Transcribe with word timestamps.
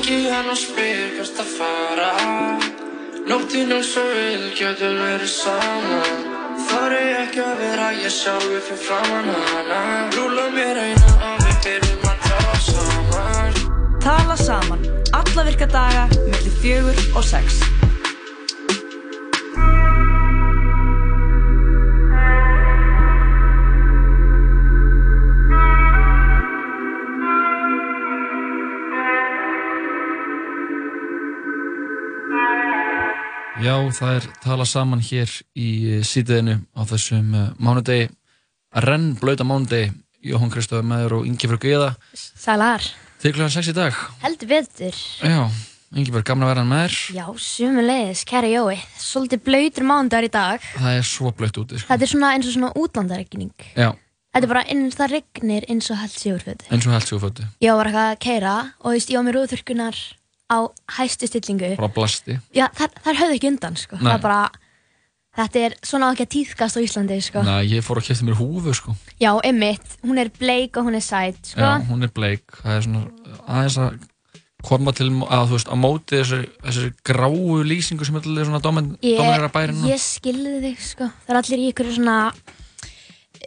Ringi 0.00 0.30
hann 0.32 0.48
og 0.48 0.56
spyr 0.56 1.10
hvert 1.12 1.40
að 1.42 1.48
fara. 1.58 2.06
Nóttinn 3.28 3.72
eins 3.76 3.90
og 4.00 4.06
vil 4.14 4.46
getur 4.56 4.94
verið 4.96 5.28
saman. 5.28 6.22
Þar 6.70 6.94
er 6.96 7.10
ekki 7.18 7.42
að 7.44 7.60
vera 7.60 7.90
ég 7.98 8.14
sjálfur 8.14 8.62
fyrir 8.64 8.80
framann 8.86 9.28
hana. 9.50 9.82
Rúla 10.14 10.46
mér 10.54 10.80
eina 10.86 11.12
og 11.18 11.44
við 11.44 11.60
byrjum 11.66 12.08
að 12.14 12.24
tala 12.30 12.62
saman. 12.70 13.60
Tala 14.06 14.38
saman, 14.40 14.88
alla 15.20 15.46
virka 15.50 15.68
daga, 15.68 16.08
mellir 16.30 16.58
fjögur 16.64 17.04
og 17.12 17.28
sex. 17.34 17.60
Já, 33.60 33.74
það 33.92 34.14
er 34.16 34.26
tala 34.40 34.64
saman 34.68 35.02
hér 35.04 35.30
í 35.58 35.68
sítiðinu 36.06 36.56
á 36.72 36.80
þessum 36.88 37.34
uh, 37.36 37.48
mánudegi, 37.60 38.06
renn 38.86 39.10
blöta 39.20 39.44
mánudegi, 39.44 39.90
Jóhann 40.24 40.52
Kristóf 40.52 40.84
meður 40.84 41.18
og 41.20 41.26
Ingeborg 41.28 41.62
Guða, 41.64 41.90
Sælar, 42.16 42.84
til 43.20 43.34
kl. 43.36 43.44
6 43.52 43.70
í 43.72 43.74
dag. 43.76 43.96
heldur 44.24 44.48
betur. 44.50 44.96
Já, 45.20 45.42
Ingeborg, 45.92 46.24
gaman 46.28 46.46
að 46.46 46.52
vera 46.54 46.62
hann 46.64 46.72
með 46.72 46.84
þér. 46.86 46.98
Já, 47.18 47.24
sumulegis, 47.46 48.22
kæra 48.28 48.48
Jói. 48.52 48.76
Svolítið 49.00 49.42
blöytur 49.48 49.88
mándagar 49.88 50.28
í 50.28 50.32
dag. 50.32 50.64
Það 50.76 51.00
er 51.00 51.08
svo 51.10 51.32
blöitt 51.36 51.58
úti, 51.60 51.80
sko. 51.80 51.90
Þetta 51.90 52.06
er 52.06 52.12
svona 52.14 52.30
eins 52.36 52.48
og 52.48 52.56
svona 52.56 52.72
útlandaregning. 52.80 53.52
Já, 53.76 53.90
Þetta 54.30 54.46
er 54.46 54.50
bara 54.52 54.60
eins 54.70 54.94
það 54.94 55.08
regnir 55.16 55.64
eins 55.72 55.88
og 55.90 55.98
held 55.98 56.12
sigurfötu. 56.14 56.68
eins 56.70 56.84
og 56.86 56.92
held 56.94 57.02
sig 57.08 57.16
úr 57.18 57.22
fötu, 57.24 57.46
Ég 57.60 57.74
var 57.74 57.88
eitthvað 57.90 58.10
að 58.12 58.20
keira 58.22 58.52
og 58.86 58.94
ég 58.94 59.18
á 59.18 59.22
mér 59.26 59.38
úðþurkunar 59.40 59.96
á 60.50 60.58
hæstu 60.98 61.28
stillingu. 61.30 61.76
bara 61.78 61.92
blasti. 61.94 62.40
Já, 62.54 62.66
það, 62.74 62.98
það 63.04 63.22
höfðu 63.22 63.38
ekki 63.38 63.50
undan, 63.52 63.78
sko. 63.78 64.00
Nei. 64.02 64.12
Bara, 64.20 64.40
þetta 65.38 65.62
er 65.68 65.76
svona 65.86 66.10
ekki 66.12 66.26
að 66.26 66.32
tíðkast 66.34 66.76
á 66.76 66.80
Íslandi, 66.82 67.18
sko. 67.22 67.42
Næ, 67.46 67.56
ég 67.70 67.86
fór 67.86 68.00
að 68.02 68.10
kæfta 68.10 68.26
mér 68.26 68.38
húfu, 68.40 68.74
sko. 68.74 68.94
Já, 69.22 69.32
emmitt, 69.46 69.98
hún 70.02 70.18
er 70.18 70.32
bleik 70.40 70.76
og 70.76 70.90
hún 70.90 70.98
er 70.98 71.04
sæt, 71.06 71.38
sko. 71.54 71.62
Já, 71.62 71.78
hún 71.88 72.02
er 72.02 72.12
bleik. 72.14 72.44
Það 72.60 72.76
er 72.76 72.86
svona 72.88 73.04
aðeins 73.46 73.78
að 73.78 74.00
koma 74.66 74.92
til, 74.92 75.08
að 75.24 75.46
þú 75.48 75.56
veist, 75.56 75.70
á 75.72 75.76
móti 75.80 76.18
þessari, 76.18 76.48
þessari 76.66 76.90
gráu 77.08 77.60
lýsingu 77.64 78.04
sem 78.04 78.18
er 78.20 78.26
svona 78.44 78.60
domin, 78.60 78.90
dominera 79.00 79.48
bærinu. 79.54 79.86
ég 79.88 80.02
skilði 80.02 80.58
þig, 80.66 80.82
sko. 80.90 81.08
Það 81.24 81.32
er 81.32 81.40
allir 81.40 81.62
í 81.62 81.70
ykkur 81.70 81.94
svona 81.94 82.16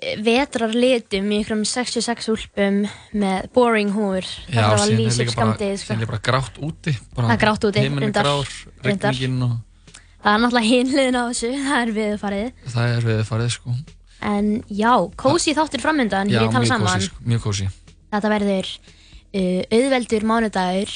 eh, 0.04 0.16
vetrar 0.23 0.73
litum 0.76 1.32
í 1.32 1.40
ykkurum 1.42 1.64
66 1.68 2.30
úlpum 2.34 2.82
með 3.23 3.48
boring 3.56 3.92
húr. 3.96 4.28
Það 4.50 4.59
Já, 4.59 4.88
líka 4.92 5.16
bara, 5.18 5.34
skamdið, 5.36 5.76
sko. 5.80 5.88
síðan 5.94 6.06
er 6.06 6.12
bara 6.12 6.22
grátt 6.30 6.59
úti. 6.59 6.94
Bara 7.16 7.28
Það 7.34 7.42
grátt 7.46 7.68
úti, 7.70 7.84
reyndar. 7.88 8.28
grár, 8.28 8.54
Reyndar. 8.84 9.22
og 9.48 9.58
Það 10.24 10.34
er 10.38 10.40
náttúrulega 10.44 10.70
hinliðin 10.72 11.20
á 11.20 11.24
þessu, 11.28 11.50
það 11.68 11.80
er 11.81 11.94
viðfarið. 11.98 12.52
það 12.76 12.94
er 12.98 13.08
við 13.09 13.24
farið, 13.28 13.50
sko. 13.58 13.74
En 14.24 14.52
já, 14.72 14.94
kósi 15.20 15.52
þáttur 15.58 15.81
framöndan, 15.84 16.30
Já, 16.31 16.40
mjög 16.46 16.54
kósi, 16.56 17.08
sko, 17.09 17.24
mjög 17.28 17.42
kósi. 17.44 17.66
Þetta 18.14 18.30
verður 18.31 18.70
uh, 19.34 19.62
auðveldur 19.74 20.24
mánudagur. 20.30 20.94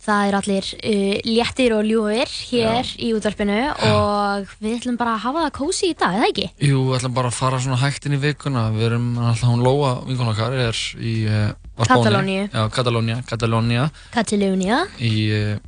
Það 0.00 0.26
er 0.26 0.36
allir 0.38 0.68
uh, 0.78 1.16
léttir 1.28 1.74
og 1.76 1.82
ljúfir 1.84 2.30
hér 2.50 2.92
í 2.96 3.10
útvarpinu 3.12 3.58
og 3.90 4.52
við 4.62 4.78
ætlum 4.78 4.96
bara 5.00 5.18
að 5.18 5.24
hafa 5.26 5.42
það 5.44 5.50
kósi 5.58 5.90
í 5.92 5.96
dag, 6.00 6.16
eða 6.16 6.30
ekki? 6.30 6.46
Jú, 6.70 6.84
við 6.88 6.96
ætlum 6.96 7.16
bara 7.18 7.28
að 7.28 7.36
fara 7.36 7.58
svona 7.60 7.80
hægt 7.82 8.08
inn 8.08 8.16
í 8.16 8.20
vikuna. 8.22 8.62
Við 8.72 8.86
erum 8.88 9.10
alltaf, 9.20 9.50
hún 9.50 9.64
Lóa, 9.66 9.90
vinkona 10.08 10.32
okkar, 10.32 10.56
er 10.68 10.80
í 10.96 11.16
uh. 11.28 11.50
Katalóníu. 11.80 12.48
Já, 12.52 12.68
Katalónia, 12.68 13.20
Katalónia 13.28 13.86
Katalónia 14.12 14.80
í, 15.00 15.12
uh, 15.32 15.60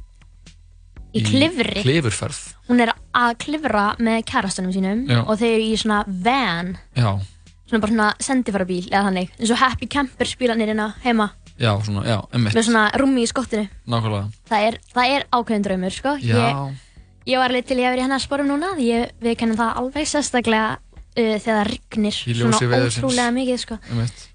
í 1.16 1.22
klifri. 1.24 1.84
klifurferð. 1.84 2.40
Hún 2.68 2.82
er 2.84 2.92
að 2.92 3.36
klifra 3.44 3.90
með 4.00 4.24
kærastunum 4.28 4.72
sínum 4.74 5.04
Já. 5.08 5.22
og 5.22 5.36
þau 5.40 5.48
eru 5.48 5.68
í 5.68 5.76
svona 5.80 6.02
van, 6.08 6.74
Já, 6.96 7.14
svona 7.68 7.84
bara 7.84 7.92
svona 7.94 8.10
sendifarabíl 8.20 8.84
eða 8.90 9.06
þannig, 9.08 9.32
eins 9.38 9.54
og 9.54 9.62
Happy 9.62 9.88
Camper 9.92 10.28
spílanir 10.28 10.72
hérna 10.72 10.92
heima 11.04 11.30
já, 11.60 11.72
svona, 11.84 12.04
já, 12.08 12.16
emmitt, 12.34 12.56
með 12.56 12.66
svona 12.68 12.84
rúmi 13.00 13.24
í 13.24 13.28
skottinu. 13.30 13.68
nákvæmlega. 13.88 14.30
Það 14.50 14.66
er, 14.68 14.78
það 14.94 15.16
er 15.16 15.26
ákveðin 15.32 15.66
draumur, 15.66 15.96
sko. 15.96 16.14
Já, 16.22 16.36
Ég, 16.38 16.80
ég 17.32 17.42
var 17.42 17.52
alveg 17.52 17.68
til 17.68 17.78
ég 17.80 17.86
að 17.88 17.94
vera 17.96 18.02
í 18.02 18.06
hennar 18.06 18.24
sporum 18.24 18.50
núna, 18.50 18.72
ég, 18.82 19.12
við 19.22 19.38
kennum 19.40 19.60
það 19.60 19.80
alveg 19.82 20.10
sérstaklega 20.10 20.68
uh, 20.76 21.36
þegar 21.38 21.58
það 21.60 21.72
rignir 21.72 22.18
svona 22.20 22.62
ótrúlega 22.62 23.30
mikið, 23.38 23.64
sko. 23.66 23.78
emmitt. 23.90 24.28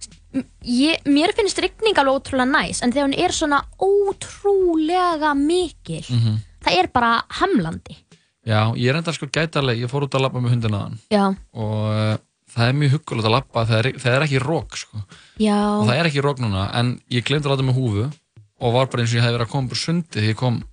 Ég, 0.67 1.07
mér 1.07 1.33
finnst 1.33 1.57
rigning 1.63 1.97
alveg 1.97 2.19
ótrúlega 2.19 2.51
næs, 2.51 2.83
en 2.85 2.91
þegar 2.93 3.07
hún 3.07 3.17
er 3.25 3.33
svona 3.33 3.63
ótrúlega 3.81 5.33
mikil, 5.37 6.03
Mm 6.09 6.43
það 6.67 6.81
er 6.81 6.87
bara 6.91 7.11
hamlandi. 7.39 7.95
Já, 8.47 8.73
ég 8.75 8.89
er 8.91 8.97
enda 8.99 9.13
sko 9.15 9.27
gætarleg, 9.31 9.79
ég 9.83 9.91
fór 9.91 10.03
út 10.07 10.15
að 10.17 10.23
labba 10.25 10.41
með 10.43 10.55
hundina 10.55 10.81
þann 10.83 10.97
Já, 11.11 11.23
og 11.55 11.85
uh, 11.91 12.17
það 12.51 12.69
er 12.71 12.77
mjög 12.81 12.93
huggulegt 12.95 13.27
að 13.29 13.35
labba 13.35 13.63
þegar 13.69 13.89
það 14.03 14.15
er 14.17 14.25
ekki 14.25 14.41
rók, 14.43 14.77
sko. 14.81 15.01
Já, 15.39 15.57
Og 15.79 15.85
það 15.89 15.99
er 15.99 16.09
ekki 16.11 16.23
rók 16.25 16.39
núna, 16.43 16.69
en 16.79 16.95
ég 17.11 17.23
glemdi 17.27 17.47
að 17.47 17.53
láta 17.55 17.67
með 17.67 17.77
húfu 17.81 18.07
og 18.57 18.73
var 18.73 18.87
bara 18.89 19.03
eins 19.03 19.13
og 19.13 19.19
ég 19.19 19.23
hefði 19.27 19.37
verið 19.37 19.47
að 19.47 19.53
koma 19.53 19.67
bara 19.73 19.83
sundi 19.85 20.07
þegar 20.17 20.31
ég 20.33 20.39
kom 20.39 20.63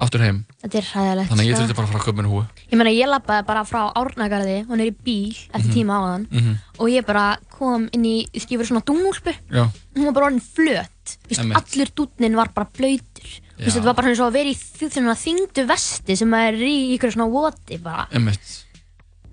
aftur 0.00 0.22
heim. 0.24 0.38
þetta 0.62 0.78
er 0.80 0.86
hræðilegt, 0.88 1.28
Þannig 1.28 1.44
að 1.44 1.48
ég 1.50 1.56
sko. 1.56 1.60
þurfti 1.60 1.76
bara 1.76 1.86
að 1.86 1.90
fara 1.92 2.00
að 2.00 2.06
köpa 2.06 2.16
mér 2.22 2.28
húfu. 2.30 2.44
Ég 2.70 2.78
meina, 2.80 2.92
ég 2.96 3.10
labbaði 3.10 3.46
bara 3.50 3.64
frá 3.68 3.80
Árnagarði 4.00 4.54
og 4.70 4.78
neyri 4.80 4.94
bíl 5.04 5.36
eftir 5.52 5.72
tíma 5.74 5.98
á 6.00 6.02
þann 6.08 6.24
Mm 6.30 6.56
og 6.80 6.88
ég 6.88 7.04
bara 7.04 7.36
kom 7.52 7.82
inn 7.92 8.04
í, 8.08 8.24
ég 8.32 8.40
verið 8.56 8.70
svona 8.70 8.80
dungúlpu 8.88 9.34
Já, 9.52 9.68
hún 9.96 10.06
var 10.08 10.14
bara 10.16 10.26
orðin 10.30 10.40
flöt 10.40 10.88
Þú 11.04 11.28
veist, 11.28 11.40
Einmitt. 11.42 11.58
allur 11.60 11.90
dúnnin 11.92 12.36
var 12.38 12.48
bara 12.56 12.68
blöytur 12.72 13.28
þetta 13.60 13.84
var 13.84 13.94
bara 13.98 14.08
og 14.08 14.30
að 14.30 14.32
vera 14.32 14.48
í 14.48 14.56
svona 14.56 15.14
þyngdu 15.20 15.66
vesti 15.68 16.16
sem 16.16 16.32
er 16.40 16.54
í 16.54 16.96
ykkur 16.96 17.12
svona 17.12 17.28
voti 17.28 17.76
bara, 17.76 18.06
emmitt. 18.16 18.64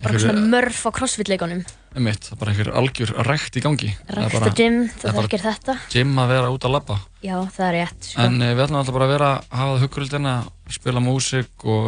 Bara 0.04 0.20
svona 0.22 0.46
mörf 0.52 0.82
á 0.86 0.90
crossfit-leikunum 0.94 1.62
Emmitt, 1.98 2.28
það 2.28 2.34
er 2.36 2.40
bara 2.42 2.52
einhver 2.54 2.68
algjör 2.78 3.12
rekt 3.26 3.56
í 3.58 3.62
gangi. 3.64 3.88
Rækta 4.14 4.38
bara 4.38 4.52
gym, 4.54 4.76
það 4.86 5.00
þú 5.02 5.14
bara- 5.16 5.24
þekkir 5.26 5.44
þetta 5.48 5.76
gym 5.90 6.12
að 6.22 6.28
vera 6.30 6.52
út 6.54 6.66
að 6.68 6.74
labba. 6.76 6.98
Já, 7.26 7.38
það 7.56 7.64
er 7.68 7.74
rétt 7.74 8.10
sko. 8.12 8.22
En 8.22 8.36
uh, 8.38 8.52
við 8.52 8.62
ætlum 8.68 8.78
alltaf 8.82 8.94
bara 8.98 9.08
að 9.08 9.14
vera 9.16 9.30
að 9.32 9.56
hafa 9.58 9.72
það 9.72 9.82
huggurildina, 9.86 10.34
spila 10.76 11.02
músík 11.02 11.66
og 11.66 11.88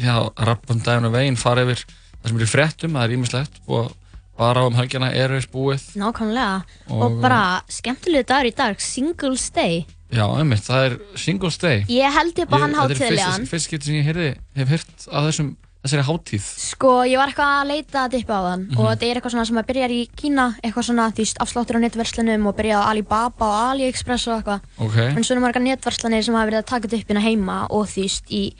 já, 0.00 0.14
rappum 0.48 0.80
daginn 0.80 1.10
og 1.10 1.12
veginn, 1.18 1.36
fara 1.36 1.66
yfir 1.66 1.84
það 1.84 2.30
sem 2.30 2.38
er 2.40 2.46
í 2.46 2.48
fréttum, 2.54 2.96
það 2.96 3.04
er 3.04 3.16
ímislegt 3.18 3.60
og 3.68 3.92
bara 4.40 4.64
á 4.64 4.66
um 4.66 4.78
helgina 4.80 5.12
eru 5.12 5.36
við 5.36 5.50
búið. 5.52 5.84
Nákvæmlega 6.00 6.54
og, 6.88 7.02
Og, 7.04 7.20
bara 7.22 7.42
skemmtilegu 7.68 8.24
dagur 8.26 8.48
í 8.48 8.54
dag 8.56 8.80
Singles 8.80 9.50
Day 9.54 9.84
Já, 10.14 10.24
einmitt, 10.38 10.62
það 10.64 10.84
er 10.88 10.96
Singles 11.18 11.56
Day. 11.58 11.84
Ég 11.90 12.12
held 12.14 12.38
upp 12.38 12.52
á 12.54 12.56
hann 12.62 12.74
Þetta 12.74 12.94
er 12.94 13.12
fyrst, 13.12 13.46
fyrst 13.50 13.70
getur 13.72 13.90
sem 13.90 14.00
ég 14.00 14.36
hef 14.56 14.68
heyrt 14.72 15.06
að 15.10 15.28
þessum, 15.28 15.48
þessari 15.84 16.04
hátíð. 16.08 16.44
Sko, 16.64 16.90
ég 17.04 17.18
var 17.20 17.28
eitthvað 17.28 17.50
að 17.60 17.66
leita 17.68 18.04
að 18.06 18.12
dippa 18.14 18.34
á 18.34 18.42
þann 18.48 18.62
Mhm. 18.70 18.78
og 18.80 18.86
þetta 18.88 19.04
er 19.10 19.16
eitthvað 19.20 19.32
svona 19.34 19.46
sem 19.46 19.56
að 19.60 19.66
byrjar 19.68 19.90
í 19.92 20.00
Kína 20.16 20.46
eitthvað 20.64 20.84
svona, 20.88 21.10
þú 21.12 21.20
veist, 21.20 21.38
afsláttur 21.44 21.76
á 21.76 21.80
netverslunum 21.84 22.46
og 22.48 22.56
byrjaði 22.56 22.80
á 22.80 22.88
Alibaba 22.90 23.44
og 23.44 23.58
AliExpress 23.76 24.26
og 24.28 24.34
eitthvað 24.42 24.60
Ok, 24.80 24.96
en 24.96 25.22
svona 25.24 25.40
margar 25.44 25.60
netverslanir 25.62 26.24
sem 26.24 26.34
hafa 26.34 26.50
verið 26.50 26.62
að 26.62 26.66
taka 26.66 26.88
upp 26.88 27.08
hérna 27.08 27.20
heima 27.20 27.66
og 27.70 27.86
veist, 27.86 28.24
í 28.32 28.54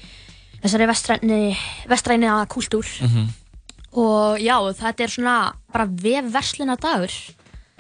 þessari 0.63 0.87
vestræni 1.89 2.47
kultúr 2.49 2.85
Mhm. 3.03 3.29
og 3.95 4.39
já, 4.39 4.57
þetta 4.75 5.01
er 5.05 5.09
svona 5.09 5.53
bara 5.73 5.87
vefversluna 5.87 6.77
dagur 6.77 7.09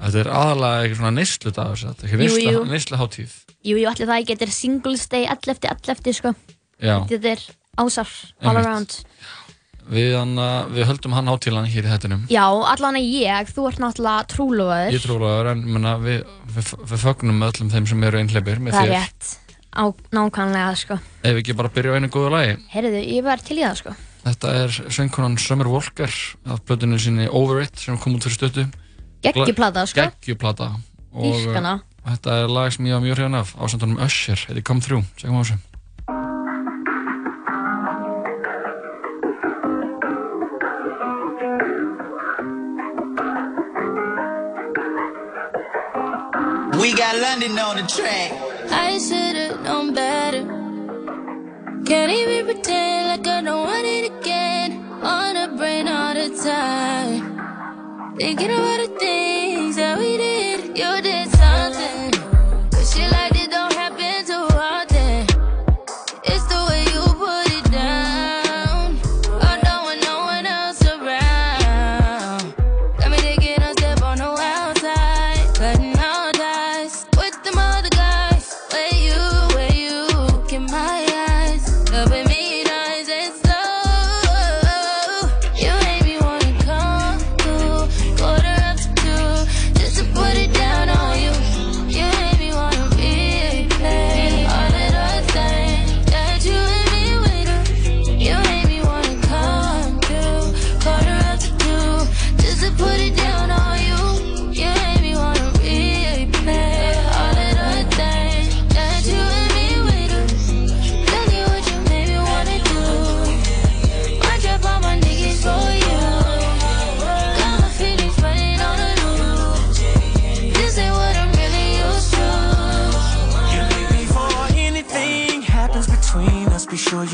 þetta 0.00 0.20
er 0.20 0.30
aðalega 0.30 0.82
eitthvað 0.84 0.96
svona 0.98 1.14
neyslu 1.18 1.52
dagur, 1.52 1.76
þetta 1.76 2.04
er 2.04 2.08
Jú, 2.08 2.64
neyslu, 2.66 2.96
hátíð. 2.96 3.30
Jú, 3.64 3.76
jú, 3.78 3.86
allir 3.88 4.06
það 4.08 4.20
ekki, 4.20 4.34
þetta 4.36 4.42
er 4.42 4.50
Singles 4.52 5.06
Day 5.08 5.26
11. 5.26 5.58
11. 5.62 6.12
sko, 6.12 6.34
Já, 6.82 7.06
þetta 7.08 7.24
er 7.24 7.38
ásar 7.80 8.10
all 8.42 8.56
around 8.56 8.96
við, 9.90 10.14
hann, 10.16 10.34
við 10.72 10.88
höldum 10.88 11.16
hann 11.16 11.28
hátíðlan 11.28 11.68
hér 11.68 11.86
í 11.86 11.92
þettinum. 11.92 12.24
Já, 12.32 12.44
allan 12.48 12.98
að 13.00 13.08
ég, 13.10 13.52
þú 13.52 13.66
ert 13.68 13.82
náttúrulega 13.82 14.28
trúlofaður 14.32 14.96
Ég 14.96 15.04
trúlega, 15.04 15.52
en 15.52 15.64
menna, 15.68 15.94
við, 16.02 16.24
við, 16.54 16.72
við 16.92 17.04
fögnum 17.04 17.44
öllum 17.50 17.72
þeim 17.74 17.90
sem 17.90 18.08
eru 18.08 18.22
einhleipir 18.22 18.62
Það 18.64 18.80
er 18.86 18.94
rétt, 18.94 19.36
á, 19.76 19.84
nákvæmlega 20.14 20.72
sko 20.80 20.98
Ef 21.24 21.42
ekki 21.42 21.56
bara 21.58 21.72
byrja 21.76 21.94
á 21.94 21.96
einu 22.00 22.10
góðu 22.12 22.32
lagi. 22.38 22.58
Heyrðu, 22.72 23.04
ég 23.18 23.28
var 23.28 23.44
til 23.44 23.60
í 23.60 23.64
það 23.66 23.80
sko 23.82 23.96
Þetta 24.24 24.52
er 24.56 24.72
söngkonan 24.72 25.36
Summer 25.36 25.68
Walker 25.68 26.12
af 26.48 26.62
blöðinu 26.64 26.96
sinni 27.00 27.26
Over 27.28 27.60
It 27.60 27.76
sem 27.76 27.98
kom 28.00 28.16
út 28.16 28.24
fyrir 28.24 28.38
stötu. 28.38 28.64
Geggjuplata 29.24 29.84
sko 29.90 30.00
Geggjuplata. 30.00 30.70
Uh, 31.12 31.76
þetta 32.08 32.38
er 32.40 32.48
lag 32.48 32.72
sem 32.72 32.88
ég 32.88 32.96
var 32.96 33.04
mjög 33.04 33.20
hrjóðan 33.20 33.38
af 33.42 33.52
á 33.52 33.64
samtunum 33.68 34.00
Usher, 34.00 34.40
heiti 34.48 34.64
Come 34.64 34.80
Through. 34.84 35.04
Segjum 35.20 35.36
á 35.36 35.40
þessu. 35.44 35.60
We 46.84 46.92
got 46.92 47.16
London 47.16 47.58
on 47.58 47.76
the 47.78 47.82
track. 47.84 48.30
I 48.70 48.98
should've 48.98 49.62
known 49.62 49.94
better. 49.94 50.42
Can't 51.86 52.12
even 52.12 52.44
pretend 52.44 53.08
like 53.08 53.26
I 53.26 53.40
don't 53.40 53.62
want 53.62 53.86
it 53.86 54.12
again. 54.12 54.84
On 55.02 55.32
the 55.32 55.56
brain 55.56 55.88
all 55.88 56.12
the 56.12 56.28
time. 56.44 57.22
Thinking 58.18 58.50
about 58.50 58.80
the 58.84 58.88
things 58.98 59.76
that 59.76 59.98
we 59.98 60.18
did. 60.18 60.76
You 60.76 61.00
did 61.00 61.13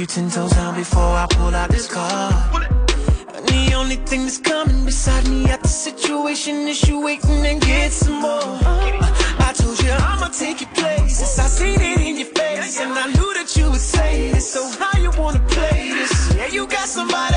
you 0.01 0.07
ten 0.07 0.31
toes 0.31 0.53
down 0.53 0.75
before 0.75 1.15
I 1.23 1.27
pull 1.29 1.55
out 1.55 1.69
this 1.69 1.87
car. 1.87 2.33
And 3.35 3.47
the 3.47 3.75
only 3.75 3.97
thing 3.97 4.23
that's 4.23 4.39
coming 4.39 4.87
beside 4.87 5.29
me 5.29 5.45
at 5.51 5.61
the 5.61 5.69
situation 5.69 6.67
is 6.69 6.89
you 6.89 7.03
waiting 7.03 7.45
and 7.45 7.61
get 7.61 7.93
some 7.93 8.21
more. 8.23 8.41
Uh, 8.43 9.47
I 9.49 9.53
told 9.55 9.79
you 9.83 9.91
I'ma 9.91 10.29
take 10.29 10.63
your 10.63 10.71
places. 10.71 11.39
I 11.39 11.47
seen 11.49 11.79
it 11.81 12.01
in 12.01 12.17
your 12.17 12.29
face, 12.29 12.81
and 12.81 12.93
I 12.93 13.07
knew 13.09 13.35
that 13.35 13.55
you 13.57 13.71
would 13.71 13.87
say 13.97 14.31
this. 14.31 14.51
So 14.51 14.63
how 14.79 14.99
you 14.99 15.11
wanna 15.21 15.41
play 15.41 15.93
this? 15.93 16.35
Yeah, 16.35 16.47
you 16.47 16.67
got 16.67 16.89
somebody. 16.89 17.30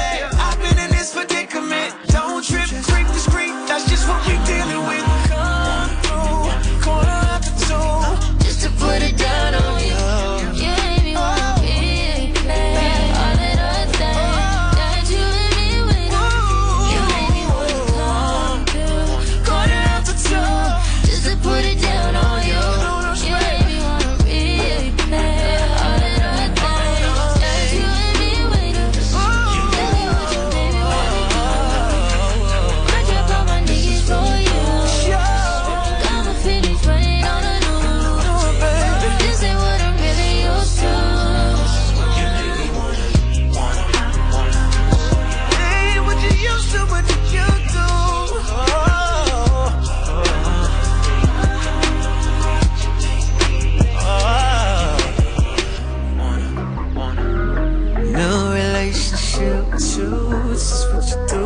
This 60.53 60.71
is 60.71 60.83
what 60.93 61.05
you 61.09 61.19
do. 61.33 61.45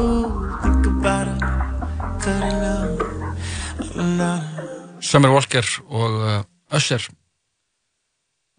Think 0.63 0.85
about 0.99 1.27
it, 1.31 1.39
cut 2.23 2.43
it 2.43 3.95
now. 3.95 4.41
Summer 4.99 5.31
Walker 5.31 5.63
og 5.89 6.11
uh, 6.27 6.43
Usher 6.75 7.03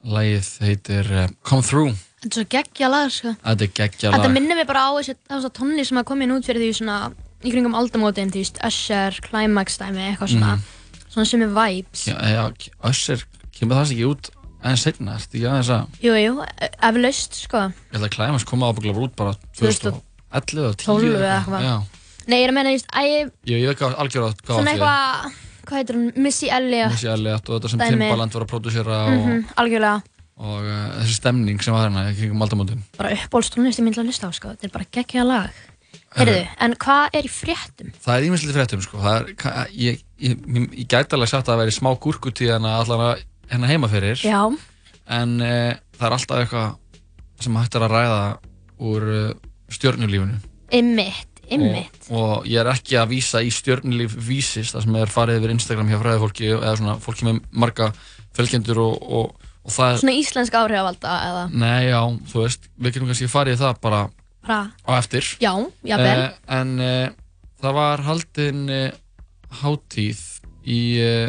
Lægið 0.09 0.49
heitir 0.65 1.11
uh, 1.13 1.27
Come 1.45 1.63
Through 1.67 1.93
Þetta 2.23 2.31
er 2.31 2.37
svo 2.39 2.45
geggja 2.55 2.89
lag, 2.91 3.11
sko. 3.13 3.35
Þetta 3.43 3.67
er 3.67 3.73
geggja 3.77 4.13
Þetta 4.15 4.23
lag 4.25 4.35
minnir 4.35 4.57
mig 4.59 4.67
bara 4.71 4.87
á 4.89 4.91
þessi, 4.97 5.17
þessi 5.29 5.51
tónli 5.59 5.85
sem 5.87 6.01
að 6.01 6.07
komið 6.09 6.33
út 6.39 6.49
fyrir 6.49 6.65
því 6.65 6.71
svona 6.81 6.97
í 7.45 7.53
kringum 7.53 7.77
aldamótin, 7.79 8.33
þú 8.35 8.41
veist, 8.43 8.59
Usher, 8.67 9.21
Climax 9.29 9.77
dæmi, 9.83 10.07
eitthvað 10.09 10.33
svona, 10.33 10.57
svona 11.11 11.29
sem 11.31 11.45
er 11.45 11.53
vibes. 11.59 12.07
já, 12.09 12.17
já, 12.33 12.73
Usher, 12.89 13.23
kemur 13.55 13.79
það 13.83 13.95
ekki 13.99 14.09
út 14.09 14.33
en 14.67 14.81
setna, 14.81 15.19
ertu 15.21 15.39
ekki 15.39 15.47
aðeins 15.53 15.71
að 15.77 16.03
Jú, 16.03 16.17
jú, 16.19 16.35
eflaust, 16.89 17.39
sko. 17.45 17.67
ég 17.69 17.99
held 17.99 18.09
að 18.09 18.15
Climax 18.17 18.49
koma 18.49 18.73
ábygglega 18.73 19.05
út 19.07 19.15
bara 19.19 19.37
2011 19.61 20.01
2011 20.33 20.65
eða 20.65 20.75
10 20.85 21.09
eða 21.15 21.37
eitthvað. 21.39 21.97
Nei, 22.29 22.37
ég 22.37 22.45
er 22.45 22.53
að 22.53 22.57
menna, 22.59 22.73
veist, 22.77 22.91
æ, 22.93 23.01
ég, 23.09 23.31
ég 23.49 23.71
veit 23.71 23.79
hvað 23.81 23.95
algjörða 24.03 24.35
hvað 24.37 24.59
svona 24.59 24.75
átti 24.75 24.81
ég. 24.81 24.83
eitthvað, 24.83 25.39
hvað 25.69 25.79
heitir 25.81 25.97
hún, 25.99 26.11
Missy 26.27 26.51
Elliott, 26.53 26.93
Missy 26.93 27.09
Elliott 27.09 27.49
og 27.49 27.57
þetta 27.57 27.71
sem 27.73 27.81
Dæmi. 27.81 27.97
Timbaland 28.05 28.37
var 28.37 28.45
að 28.45 28.51
prodúsera 28.53 28.99
mm 29.09 29.39
algjörlega, 29.63 30.03
og, 30.37 30.53
og 30.53 30.69
uh, 30.69 30.85
þessi 31.01 31.17
stemning 31.17 31.65
sem 31.65 31.73
var 31.77 31.87
hérna 31.87 32.05
í 32.11 32.19
kringum 32.19 32.45
aldamótin 32.45 32.85
bara 32.99 33.15
uppbólstónlist 33.17 33.81
ég 33.81 33.89
myndi 33.89 34.03
að 34.03 34.13
hlusta 34.13 34.29
á, 34.29 34.33
sko, 34.37 34.53
þetta 34.53 34.69
er 34.69 34.75
bara 34.77 34.89
geggja 34.99 35.25
lag. 35.25 35.65
Heyrðu, 36.19 36.45
en 36.65 36.75
hvað 36.85 37.17
er 37.19 37.27
í 37.29 37.33
fréttum? 37.33 37.91
Það 38.05 38.15
er 38.15 38.27
ímyndslítið 38.29 38.57
fréttum 38.57 38.85
sko. 38.85 39.01
það 39.05 39.17
er, 39.19 39.33
ég, 39.77 39.99
ég, 40.21 40.39
ég, 40.45 40.69
ég 40.83 40.87
gæti 40.89 41.17
alveg 41.17 41.33
sagt 41.33 41.49
að 41.49 41.53
það 41.55 41.61
væri 41.63 41.75
smá 41.77 41.91
gúrkutíð 42.05 42.55
en 42.57 42.69
allan 42.69 43.05
að 43.09 43.25
hérna 43.53 43.71
heima 43.73 43.91
fyrir 43.93 44.21
Já, 44.25 44.41
en 45.19 45.35
uh, 45.41 45.75
það 45.97 46.07
er 46.09 46.17
alltaf 46.17 46.41
eitthvað 46.45 47.45
sem 47.45 47.61
hægt 47.61 47.77
er 47.79 47.85
að 47.87 47.95
ræða 47.97 48.23
úr 48.89 49.09
uh, 49.09 49.29
stjörnulífinu 49.73 50.39
ymmit, 50.73 51.43
ymmit. 51.51 51.99
og, 52.11 52.23
og 52.43 52.47
ég 52.49 52.61
er 52.61 52.71
ekki 52.75 52.99
að 53.01 53.11
vísa 53.15 53.41
í 53.45 53.51
stjörnulíf 53.55 54.15
vísis 54.29 54.73
það 54.75 54.85
sem 54.87 54.97
er 55.01 55.13
farið 55.13 55.41
yfir 55.41 55.55
Instagram 55.57 55.89
hjá 55.93 55.99
fræðifólki 56.03 56.51
eða 56.55 56.75
svona 56.81 56.97
fólki 57.05 57.29
með 57.29 57.39
marga 57.53 57.91
fölgjendur 58.37 58.81
og, 58.85 59.09
og, 59.09 59.49
og 59.65 59.73
það 59.75 59.93
er 59.95 60.01
Svona 60.03 60.17
íslensk 60.21 60.55
áhrifvalda, 60.61 61.15
eða, 61.31 61.43
Nei, 61.53 61.89
já, 61.89 62.01
þú 62.33 62.45
veist, 62.45 62.69
við 62.79 62.95
getum 62.97 63.09
kannski 63.11 63.31
farið 63.33 63.61
það 63.65 63.81
bara 63.89 64.03
bara, 64.49 64.61
á 64.89 64.91
eftir 64.97 65.27
já, 65.43 65.51
jafnvel. 65.85 66.23
Eh, 66.23 66.39
En 66.61 66.71
uh, 66.81 67.09
það 67.61 67.75
var 67.81 68.05
haldin 68.07 68.63
uh, 68.71 68.87
hátíð 69.63 70.21
í 70.69 70.81
uh, 71.03 71.29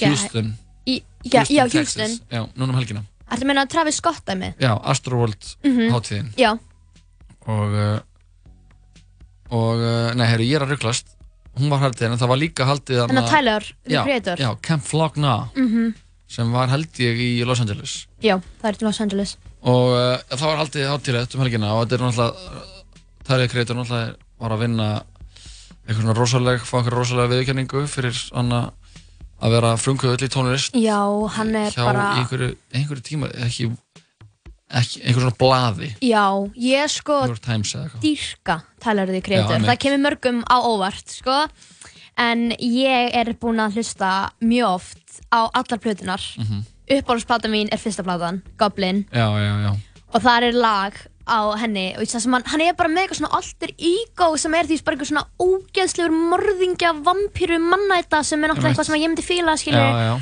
Houston 0.00 0.54
Í, 0.88 1.00
já, 1.26 1.42
já, 1.50 1.66
Texas. 1.68 1.96
Houston. 1.98 2.14
Já, 2.32 2.44
núna 2.56 2.72
um 2.72 2.78
helgina 2.80 3.02
Ætli 3.30 3.44
að 3.44 3.50
meina 3.52 3.66
Travis 3.70 3.98
Scott 4.00 4.24
dæmi? 4.26 4.54
Já, 4.58 4.72
Astroworld 4.90 5.52
Mhm. 5.66 5.90
hátíðin 5.94 6.30
Já, 6.38 6.54
og 7.50 7.74
uh, 7.74 7.98
og, 9.50 9.80
uh, 9.82 10.12
nei, 10.14 10.26
herru, 10.30 10.46
ég 10.46 10.58
er 10.60 10.64
að 10.66 10.74
rugglast 10.76 11.16
hún 11.58 11.70
var 11.72 11.80
haldið, 11.82 12.06
en 12.12 12.20
það 12.20 12.30
var 12.30 12.38
líka 12.40 12.66
haldið 12.68 13.00
þannig 13.02 13.24
að 13.24 13.32
Tyler, 13.34 13.64
The 13.88 14.02
Creator. 14.06 14.36
já, 14.44 14.50
Camp 14.62 14.84
Flog 14.86 15.16
Na 15.18 15.32
Mhm. 15.56 15.94
sem 16.30 16.52
var 16.54 16.68
held 16.70 16.92
ég 17.02 17.18
í 17.18 17.44
Los 17.44 17.60
Angeles 17.60 18.06
Já, 18.22 18.36
það 18.62 18.68
er 18.70 18.76
til 18.78 18.86
Los 18.86 19.00
Angeles. 19.00 19.36
og 19.62 19.90
uh, 19.96 20.18
það 20.30 20.46
var 20.46 20.60
haldið 20.62 20.86
hátíðlegt 20.92 21.34
um 21.34 21.40
helgina 21.42 21.72
og 21.74 21.88
þetta 21.88 21.98
er 21.98 22.04
náttúrulega 22.06 22.34
Tyler 23.26 23.46
the 23.46 23.48
Creator 23.52 23.76
náttúrulega 23.76 24.14
var 24.40 24.50
að 24.54 24.60
vinna 24.62 24.88
eitthvað 25.88 26.02
svona 26.04 26.14
rosaleg, 26.20 26.60
fá 26.62 26.76
eitthvað 26.78 26.94
rosalega 26.94 27.32
viðurkenningu 27.34 27.82
fyrir 27.90 28.14
hann 28.36 28.52
að 28.54 29.50
vera 29.56 29.74
frumkvöðull 29.80 30.22
í 30.28 30.30
tónlist 30.30 30.74
Já, 30.78 31.00
hann 31.34 31.54
er 31.56 31.72
bara, 31.74 32.06
í 32.14 32.22
einhverju, 32.22 32.54
einhverju 32.78 33.02
tíma 33.10 33.30
ekki, 33.42 33.70
ekki 34.70 35.00
einhverju 35.02 35.24
svona 35.26 35.38
blaði 35.40 35.88
já, 36.00 36.24
ég 36.56 36.90
sko 36.92 37.20
eða 37.80 37.88
eitthvað 37.88 38.04
dýrka. 38.04 38.56
Já, 39.50 39.54
einmitt. 39.56 39.68
það 39.70 39.78
kemur 39.84 40.02
mörgum 40.06 40.42
á 40.46 40.56
óvart, 40.62 41.08
sko. 41.10 41.38
En 42.20 42.50
ég 42.60 43.14
er 43.16 43.32
búin 43.40 43.60
að 43.62 43.78
hlusta 43.78 44.30
mjög 44.44 44.74
oft 44.74 45.20
á 45.32 45.48
allar 45.54 45.78
plötunar. 45.80 46.20
Mm 46.38 46.44
Mhm. 46.44 46.66
Uppáhaldsplata 46.90 47.46
mín 47.48 47.68
er 47.70 47.78
fyrsta 47.78 48.02
platan, 48.02 48.42
Goblin. 48.58 49.04
já, 49.12 49.26
já, 49.30 49.62
já, 49.62 49.76
Og 50.12 50.20
það 50.22 50.42
er 50.42 50.52
lag 50.52 50.92
á 51.28 51.54
henni 51.56 51.94
og 51.96 52.08
sem 52.08 52.32
hann, 52.32 52.42
hann 52.44 52.60
er 52.60 52.72
bara 52.74 52.88
með 52.88 53.06
eitthvað 53.06 53.20
svona 53.20 53.36
alter 53.36 53.70
ego 53.78 54.36
sem 54.36 54.54
er 54.54 54.64
því 54.66 54.82
bara 54.84 54.96
eitthvað 54.96 55.10
svona 55.12 55.26
ógeðslegur 55.38 56.10
morðingja, 56.10 56.90
vampíru, 57.04 57.58
mannæta 57.62 58.24
sem 58.24 58.42
er 58.42 58.48
náttúrulega 58.50 58.74
eitthvað 58.74 58.86
sem 58.86 58.94
ég 59.00 59.08
myndi 59.08 59.22
fíla, 59.22 59.54
já, 59.54 59.56
skilur 59.62 59.78
já. 59.78 60.14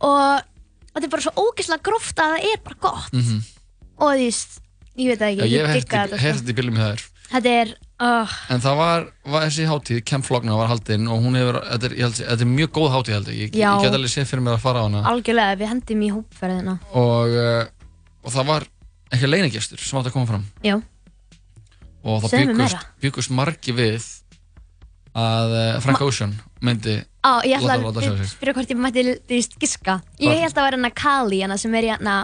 og, 0.00 0.42
og 0.42 0.98
þetta 1.00 1.04
er 1.04 1.08
bara 1.14 1.22
svo 1.22 1.32
ógeðslega 1.46 1.82
gróft 1.82 2.16
að 2.18 2.34
það 2.34 2.44
er 2.52 2.58
bara 2.64 2.76
gott 2.80 3.12
Mhm. 3.12 3.40
Og 3.98 4.12
því, 4.14 4.24
veist, 4.28 4.58
ég 4.96 5.10
veit 5.12 5.20
það 5.20 5.30
ekki, 5.32 5.50
ég 5.52 5.66
hef 5.66 5.76
digga 5.82 6.02
þetta 6.06 6.20
heyrt 6.22 6.36
sko. 6.36 6.46
þetta 6.46 6.54
í 6.54 6.58
bílum 6.60 6.80
hjá 6.80 6.86
þér. 6.92 7.04
Þetta 7.26 7.52
er, 7.60 7.70
uh, 8.06 8.34
En 8.54 8.60
það 8.62 8.76
var, 8.78 9.06
var 9.26 9.46
þessi 9.48 9.64
hátíð, 9.66 10.02
Camp 10.06 10.24
Flogna 10.28 10.56
var 10.56 10.68
haldinn 10.70 11.08
og 11.10 11.22
hún 11.24 11.34
hefur, 11.38 11.58
þetta 11.72 11.88
er, 11.90 11.94
ég 11.98 12.06
held, 12.06 12.20
þetta 12.22 12.46
er 12.46 12.50
mjög 12.52 12.70
góð 12.76 12.90
hátíð 12.94 13.16
held 13.16 13.30
ég, 13.32 13.40
ég, 13.40 13.56
ég 13.58 13.82
get 13.82 13.96
alveg 13.98 14.12
séð 14.12 14.28
fyrir 14.30 14.44
mér 14.46 14.54
að 14.58 14.62
fara 14.62 14.82
á 14.82 14.86
hana. 14.86 15.02
Algjörlega, 15.10 15.56
við 15.58 15.72
hendum 15.72 16.04
í 16.06 16.10
hópferðina. 16.14 16.76
Og, 16.92 17.34
uh, 17.34 17.64
og 18.22 18.36
það 18.36 18.46
var 18.52 18.68
eitthvað 19.10 19.32
leinigestur 19.34 19.82
sem 19.82 19.98
átti 19.98 20.12
að 20.12 20.16
koma 20.20 20.30
fram. 20.30 20.46
Já, 20.66 20.76
og 22.06 22.22
það 22.30 22.76
byggust, 23.02 23.32
margi 23.34 23.74
við 23.74 24.06
að 25.16 25.54
uh, 25.56 25.80
Frank 25.82 26.02
Ocean 26.06 26.34
myndi 26.62 26.96
ég 27.00 27.56
ætla 27.58 27.74
Láta- 27.74 27.84
láta 27.88 28.02
sjá 28.04 28.12
að 28.12 28.18
sig. 28.22 28.32
spyrja 28.36 28.54
hvort 28.54 28.70
ég 28.70 28.78
mætti 28.78 29.04
þú 29.26 29.38
giska, 29.62 29.94
ég 30.22 30.42
held 30.44 30.54
að 30.54 30.66
vera 30.68 30.76
hana 30.78 30.90
Kali 30.94 31.40
hana 31.42 31.56
sem 31.58 31.74
er 31.74 31.88
hérna 31.90 32.16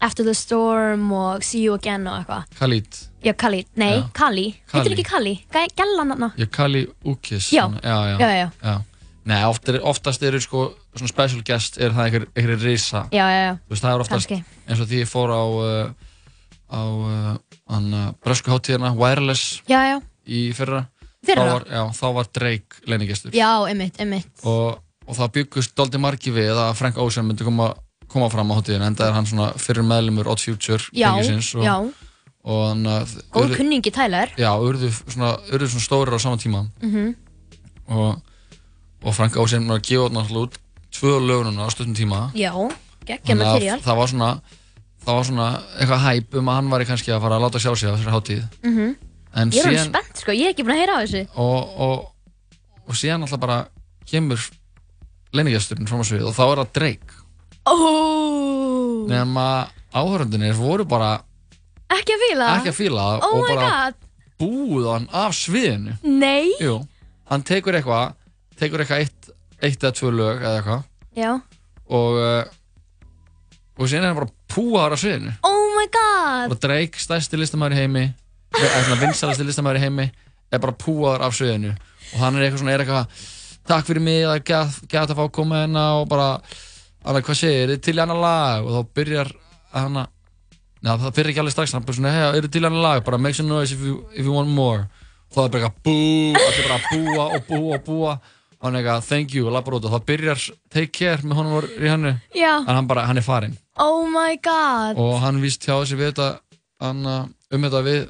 After 0.00 0.24
the 0.24 0.34
Storm 0.34 1.12
og 1.12 1.42
See 1.44 1.64
You 1.64 1.74
Again 1.78 2.06
og 2.06 2.18
eitthvað. 2.20 2.50
Khalid, 2.58 2.98
Já, 3.24 3.32
Kali, 3.34 3.62
nei, 3.76 3.94
Já. 3.96 4.02
Kali, 4.14 4.44
heitir 4.72 4.92
ekki 4.94 5.04
Kali, 5.08 5.32
Gælan 5.76 6.12
hann 6.14 6.32
já 6.36 6.46
Kali 6.50 6.86
Ukis. 7.04 7.48
Já. 7.52 7.64
já, 7.82 7.96
já, 8.12 8.18
Já, 8.20 8.30
já, 8.36 8.50
já. 8.62 8.76
Nei, 9.26 9.40
oft 9.44 9.68
er, 9.68 9.80
oftast 9.82 10.22
eru 10.22 10.38
sko 10.40 10.68
svona 10.94 11.08
special 11.10 11.40
guest 11.42 11.78
er 11.82 11.90
það 11.90 12.04
einhver, 12.04 12.26
einhver 12.36 12.60
risa. 12.62 13.08
Já, 13.10 13.24
já, 13.26 13.40
já, 13.48 13.54
Þú 13.66 13.72
veist, 13.74 13.82
það 13.82 13.94
er 13.96 14.04
oftast 14.04 14.28
kannski. 14.30 14.60
eins 14.68 14.80
og 14.84 14.86
því 14.92 15.00
ég 15.00 15.08
fór 15.10 15.32
á 15.34 15.42
uh, 15.42 15.88
á 16.70 16.80
uh, 16.86 17.32
hann, 17.72 17.88
uh, 17.94 18.12
bresku 18.22 18.52
hátíðina 18.54 18.92
Wireless 18.94 19.62
Já, 19.66 19.80
já, 19.82 19.96
í 20.26 20.52
fyrra. 20.54 20.84
Fyrra? 21.26 21.42
Þá 21.42 21.52
var, 21.56 21.66
já, 21.74 21.82
þá 21.98 22.06
var 22.20 22.30
Drake 22.38 22.86
leinigestur 22.86 23.34
já, 23.34 23.50
einmitt, 23.66 23.98
einmitt. 23.98 24.30
Og, 24.46 24.78
og 25.06 25.18
það 25.18 25.32
byggust 25.40 25.74
doldi 25.74 25.98
margi 25.98 26.30
við 26.30 26.54
að 26.54 26.76
Frank 26.78 26.96
Ocean 27.02 27.26
myndi 27.26 27.42
koma, 27.46 27.72
koma 28.12 28.28
fram 28.32 28.50
á 28.52 28.54
hátíðin 28.58 28.84
en 28.86 28.96
það 28.98 29.08
er 29.10 29.16
hann 29.16 29.26
svona 29.30 29.48
fyrir 29.60 29.86
meðlumur 29.86 30.28
Odd 30.32 30.42
Future 30.44 30.82
Já, 30.92 31.10
gengisins 31.14 31.50
og, 31.58 31.64
já, 31.66 31.74
og 32.46 32.60
hann 32.70 32.84
að 32.86 33.14
góð 33.34 33.56
kunningi 33.58 33.92
Tyler. 33.94 34.32
Já, 34.38 34.50
urðu 34.62 34.90
svona, 34.94 35.32
urðu 35.50 35.70
svona 35.72 35.86
stórir 35.86 36.14
á 36.14 36.18
sama 36.22 36.38
tíma. 36.40 36.66
Mhm. 36.82 37.14
og, 37.88 38.22
og 39.06 39.14
Frank 39.14 39.36
Ocean 39.38 39.66
var 39.68 39.78
að 39.78 39.88
gefa 39.90 40.10
náttúrulega 40.14 40.46
út 40.48 40.60
tvö 40.96 41.18
lögununa 41.22 41.66
á 41.66 41.70
stundum 41.70 41.94
tíma. 41.94 42.20
Já, 42.34 42.52
geggja 43.06 43.36
materiál 43.38 43.80
það 43.84 43.96
var 44.00 44.08
svona 44.12 44.30
það 45.06 45.14
var 45.14 45.26
svona 45.28 45.48
eitthvað 45.78 46.04
hæp 46.06 46.34
um 46.40 46.48
að 46.50 46.56
hann 46.58 46.70
væri 46.72 46.86
kannski 46.88 47.12
að 47.14 47.20
fara 47.22 47.36
að 47.38 47.44
láta 47.46 47.62
sjá 47.62 47.70
sig 47.76 47.90
á 47.90 47.94
þessari 47.94 48.14
hátíð. 48.16 48.44
Mhm. 48.62 48.96
en 49.36 49.50
Ég 49.50 49.60
er 49.60 49.68
alveg 49.68 49.84
spennt 49.90 50.16
sko, 50.22 50.32
ég 50.32 50.46
er 50.46 50.54
ekki 50.54 50.64
búin 50.64 50.74
að 50.74 50.80
heyra 50.80 50.96
á 50.96 51.02
þessu. 51.04 51.22
Og, 51.36 51.80
og, 51.86 52.06
og 52.88 52.94
síðan 52.96 53.22
alltaf 53.26 53.40
bara 53.40 53.58
kemur 54.06 54.40
leinigesturinn 55.36 55.86
frá 55.90 56.00
svið 56.06 56.26
og 56.30 56.34
þá 56.34 56.42
er 56.46 56.60
það 56.62 56.72
Drake 56.78 57.25
Ó, 57.66 57.74
nema 59.10 59.46
áhörundinir 59.96 60.54
voru 60.58 60.86
bara 60.88 61.16
ekki 61.92 62.14
að 62.16 62.24
fíla? 62.24 62.50
Ekki 62.58 62.72
að 62.72 62.78
fíla 62.80 63.06
það 63.06 63.26
Oh 63.26 63.38
og 63.38 63.48
bara 63.50 63.70
god, 63.70 63.98
búið 64.42 64.90
hann 64.92 65.08
af 65.24 65.34
sviðinu. 65.38 65.96
Nei. 66.06 66.52
Jú, 66.62 66.76
hann 67.30 67.46
tekur 67.46 67.78
eitthvað 67.78 68.14
tekur 68.60 68.84
eitthvað 68.84 69.06
eitt, 69.06 69.32
eitt 69.62 69.82
eða 69.82 69.96
tvö 69.98 70.12
lög 70.14 70.44
eða 70.44 70.60
eitthvað. 70.60 70.86
Já, 71.16 71.32
og 71.86 72.20
uh, 72.20 72.44
og 73.76 73.88
síðan 73.90 74.06
er 74.06 74.12
hann 74.12 74.20
bara 74.20 74.32
púaður 74.52 74.96
af 74.96 75.02
sviðinu. 75.02 75.34
Oh 75.46 75.64
my 75.76 75.88
god. 75.92 76.54
Og 76.54 76.62
Drake, 76.62 77.02
stærsti 77.02 77.40
listamæður 77.40 77.76
í 77.76 77.82
heimi 77.82 78.06
vinsalasti 79.00 79.44
listamæður 79.44 79.80
í 79.80 79.84
heimi 79.86 80.06
er 80.52 80.62
bara 80.62 80.76
púaður 80.78 81.26
af 81.26 81.34
sviðinu. 81.36 81.74
Og 82.14 82.22
hann 82.22 82.38
er 82.38 82.46
eitthvað 82.46 82.62
svona, 82.62 82.76
er 82.76 82.84
eitthvað 82.84 83.26
takk 83.66 83.88
fyrir 83.88 84.04
mig, 84.06 84.24
gæt, 84.46 84.78
gæt 84.86 85.10
að 85.10 85.18
fá 85.18 85.24
að 85.26 85.34
koma 85.34 85.62
hérna 85.64 85.84
og 86.00 86.06
bara, 86.10 86.28
er 87.14 87.24
hvað 87.26 87.38
segir, 87.38 87.70
er 87.70 87.82
til 87.82 87.94
í 87.94 88.02
annar 88.02 88.18
lag? 88.18 88.66
Og 88.66 88.74
þá 88.74 88.94
byrjar 88.98 89.32
hann 89.76 90.02
að 90.02 90.12
Neða, 90.86 91.00
það 91.06 91.14
byrjar 91.16 91.30
ekki 91.32 91.40
alveg 91.40 91.54
strax, 91.54 91.72
hann 91.72 91.82
er 91.82 91.86
bara 91.88 91.96
svona, 91.96 92.10
hei, 92.14 92.24
eru 92.38 92.48
til 92.52 92.60
í 92.60 92.66
annar 92.68 92.82
lag, 92.84 92.98
bara 93.06 93.18
make 93.18 93.34
some 93.34 93.48
noise 93.48 93.72
if 93.74 93.80
you, 93.82 93.94
if 94.12 94.26
you 94.26 94.34
want 94.34 94.50
more. 94.52 94.84
Og 95.30 95.34
þá 95.34 95.40
er 95.42 95.52
bara 95.54 95.62
eitthvað 95.64 95.78
bú, 95.86 95.94
allir 96.42 96.66
bara 96.68 96.76
að 96.76 96.84
búa 96.92 97.24
og 97.24 97.46
búa 97.48 97.78
og 97.78 97.86
búa. 97.86 98.12
Og 98.60 98.66
hann 98.68 98.76
er 98.76 98.82
eitthvað, 98.84 99.06
thank 99.08 99.34
you, 99.34 99.46
og 99.48 99.56
lappar 99.56 99.78
út 99.78 99.88
og 99.88 99.94
þá 99.96 100.04
byrjar 100.12 100.44
take 100.72 100.92
care 100.94 101.24
með 101.24 101.40
honum 101.40 101.66
í 101.80 101.90
hannu 101.90 102.12
Já, 102.36 102.52
en 102.60 102.70
hann 102.76 102.90
bara, 102.90 103.06
hann 103.08 103.18
er 103.18 103.26
farinn. 103.26 103.56
Oh 103.82 104.04
my 104.12 104.36
god. 104.44 105.00
Og 105.00 105.16
hann 105.24 105.40
víst 105.42 105.64
hjá 105.66 105.74
þessi 105.74 105.98
við 105.98 106.12
þetta 106.12 106.28
hann, 106.84 107.02
uh, 107.08 107.24
um 107.56 107.66
þetta 107.66 107.82
við 107.88 108.04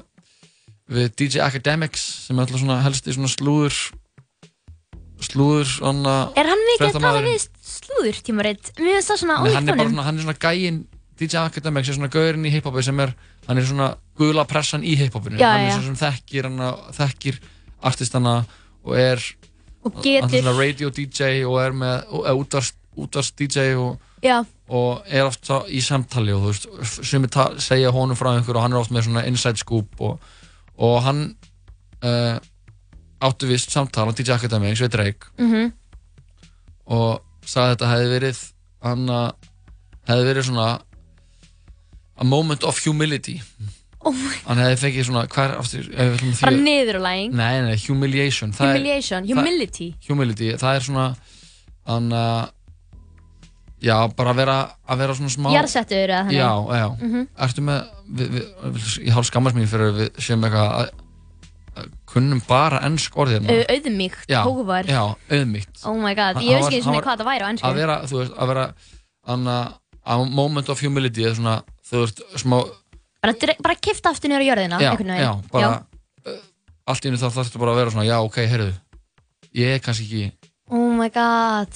við 0.87 1.09
DJ 1.19 1.41
Academics 1.43 2.03
sem 2.27 2.37
er 2.37 2.45
alltaf 2.45 2.61
svona 2.61 2.79
helst 2.83 3.07
í 3.09 3.15
svona 3.15 3.31
slúður 3.31 3.75
slúður 5.25 5.71
hann 5.81 6.03
Er 6.07 6.51
hann 6.51 6.63
mikið 6.71 6.87
að 6.91 7.01
tala 7.01 7.23
við 7.25 7.47
slúður 7.65 8.21
tímaritt? 8.27 8.71
Mér 8.77 8.97
finnst 8.97 9.11
það 9.13 9.21
svona 9.23 9.37
hann 9.41 9.47
er 9.47 9.57
ólíkt 9.57 9.71
honum 9.73 9.91
svona, 9.93 10.07
hann 10.07 10.19
er 10.19 10.27
svona 10.27 10.39
gæinn 10.43 10.79
DJ 11.17 11.39
Academics 11.41 11.89
er 11.89 11.97
svona 11.97 12.11
gaurinn 12.13 12.45
í 12.45 12.53
hiphopi 12.53 12.83
sem 12.85 12.99
er 13.01 13.13
hann 13.47 13.57
er 13.57 13.65
svona 13.65 13.91
gula 14.17 14.45
pressan 14.49 14.85
í 14.85 14.93
hiphopinu 14.99 15.39
Já, 15.39 15.49
hann 15.53 15.65
er 15.65 15.71
já. 15.71 15.77
svona 15.77 15.87
sem 15.87 16.01
þekkir 16.03 16.49
hann 16.49 16.65
þekkir 16.97 17.39
artistana 17.89 18.35
og 18.85 18.97
er 18.97 19.23
Og 19.85 19.93
hann 19.93 20.03
er 20.03 20.27
getur, 20.27 20.43
svona 20.43 20.57
radio 20.59 20.91
DJ 20.93 21.45
og 21.47 21.57
er 21.63 21.73
með 21.77 22.11
og 22.11 22.27
er 22.27 22.37
útvars, 22.41 22.73
útvars 22.97 23.31
DJ 23.37 23.73
og 23.79 23.97
já, 24.25 24.41
og 24.67 25.07
er 25.07 25.25
oft 25.29 25.47
svo 25.47 25.61
í 25.69 25.81
samtali 25.83 26.33
og 26.35 26.43
þú 26.43 26.51
veist, 26.51 27.01
sem 27.07 27.25
er 27.25 27.59
segja 27.63 27.93
honum 27.95 28.17
frá 28.19 28.33
einhver 28.33 28.59
og 28.59 28.65
hann 28.65 28.75
er 28.75 28.81
oft 28.81 28.93
með 28.93 29.07
svona 29.07 29.25
inside 29.29 29.61
scoop 29.61 30.01
og, 30.03 30.19
og 30.77 30.97
hann 31.05 31.23
uh, 32.03 32.37
áttu 33.23 33.49
vist 33.49 33.73
samtal 33.73 34.09
á 34.09 34.13
DJ 34.13 34.35
Academics 34.37 34.81
við 34.83 34.93
Drake. 34.93 35.31
Mhm. 35.37 35.71
Og 36.87 37.21
sagði 37.45 37.67
að 37.67 37.73
þetta 37.75 37.91
hefði 37.93 38.11
verið 38.13 38.43
hann 38.83 39.07
að 39.09 39.31
hefði 40.07 40.27
verið 40.29 40.47
svona 40.49 40.67
a 42.17 42.23
moment 42.23 42.63
of 42.63 42.79
humility. 42.85 43.41
Oh 44.05 44.13
hann 44.45 44.61
hefði 44.61 44.77
fengið 44.83 45.07
svona, 45.09 45.23
hvað 45.27 45.49
er 45.49 45.55
aftur 45.57 45.87
Bara 46.41 46.51
niðurlæging. 46.55 47.33
Nei, 47.35 47.61
nei, 47.65 47.77
humiliation. 47.87 48.53
Það 48.55 48.69
er, 48.69 48.77
Humiliation, 48.77 49.27
humility. 49.27 49.87
Humility, 50.07 50.51
það 50.61 50.75
er 50.75 50.85
svona 50.85 51.07
hann 51.87 52.13
að 52.15 52.53
já, 53.83 53.95
bara 54.17 54.33
að 54.33 54.39
vera, 54.41 54.55
að 54.87 55.01
vera 55.03 55.17
svona 55.17 55.33
smá 55.33 55.49
Jarðsettur 55.53 56.13
eða 56.13 56.21
þannig. 56.27 56.39
Já, 56.39 56.77
já. 56.79 56.87
Mhm. 57.01 57.27
Ertu 57.47 57.65
með, 57.67 57.91
við, 58.07 58.31
við, 58.37 58.47
við, 58.77 58.87
ég 59.09 59.17
hálf 59.17 59.29
skammast 59.29 59.57
mín 59.57 59.69
fyrir 59.69 59.91
að 59.91 59.99
við 60.03 60.23
séum 60.27 60.47
eitthvað 60.47 60.71
að, 60.71 60.87
að 60.87 61.05
kunnum 62.09 62.41
bara 62.47 62.79
ennsk 62.87 63.15
orðið 63.19 63.37
hérna. 63.39 63.55
Au- 63.57 63.75
Auðmýkt, 63.75 64.33
hóvar 64.47 64.85
Já, 64.89 65.01
auðmýkt. 65.31 65.81
Oh 65.85 65.95
my 66.01 66.13
god, 66.17 66.39
ég 66.41 66.57
veist 66.57 66.71
ekki 66.71 66.83
svona 66.85 67.01
hvað 67.05 67.21
það 67.21 67.29
væri 67.31 67.43
á 67.45 67.49
ennsku 67.51 67.67
Að 67.69 67.79
vera, 67.81 67.97
þú 68.09 68.19
veist, 68.21 68.33
að 68.37 68.47
vera 68.53 68.65
anna, 69.27 69.57
a 70.05 70.17
moment 70.23 70.69
of 70.69 70.81
humility 70.81 71.25
eða 71.27 71.35
svona, 71.39 71.55
þú 71.89 72.03
veist, 72.05 72.21
smá, 72.43 72.57
Bara, 73.21 73.33
bara 73.65 73.75
kifta 73.75 74.09
aftur 74.13 74.31
á 74.31 74.39
jörðina 74.39 74.77
já, 74.79 74.91
einhvern 74.93 75.11
veginn. 75.11 75.25
já, 75.25 75.51
bara, 75.51 75.71
uh, 76.25 76.39
allt 76.87 77.03
í 77.05 77.09
einu 77.11 77.17
þá 77.19 77.27
þarfstu 77.35 77.59
bara 77.59 77.73
að 77.73 77.79
vera 77.81 77.91
svona, 77.95 78.07
já, 78.07 78.17
ok, 78.23 78.37
heyrðu, 78.47 78.73
ég 79.57 79.75
er 79.75 79.79
kannski 79.83 80.05
ekki, 80.07 80.31
Oh 80.69 80.91
my 80.95 81.09
god 81.09 81.71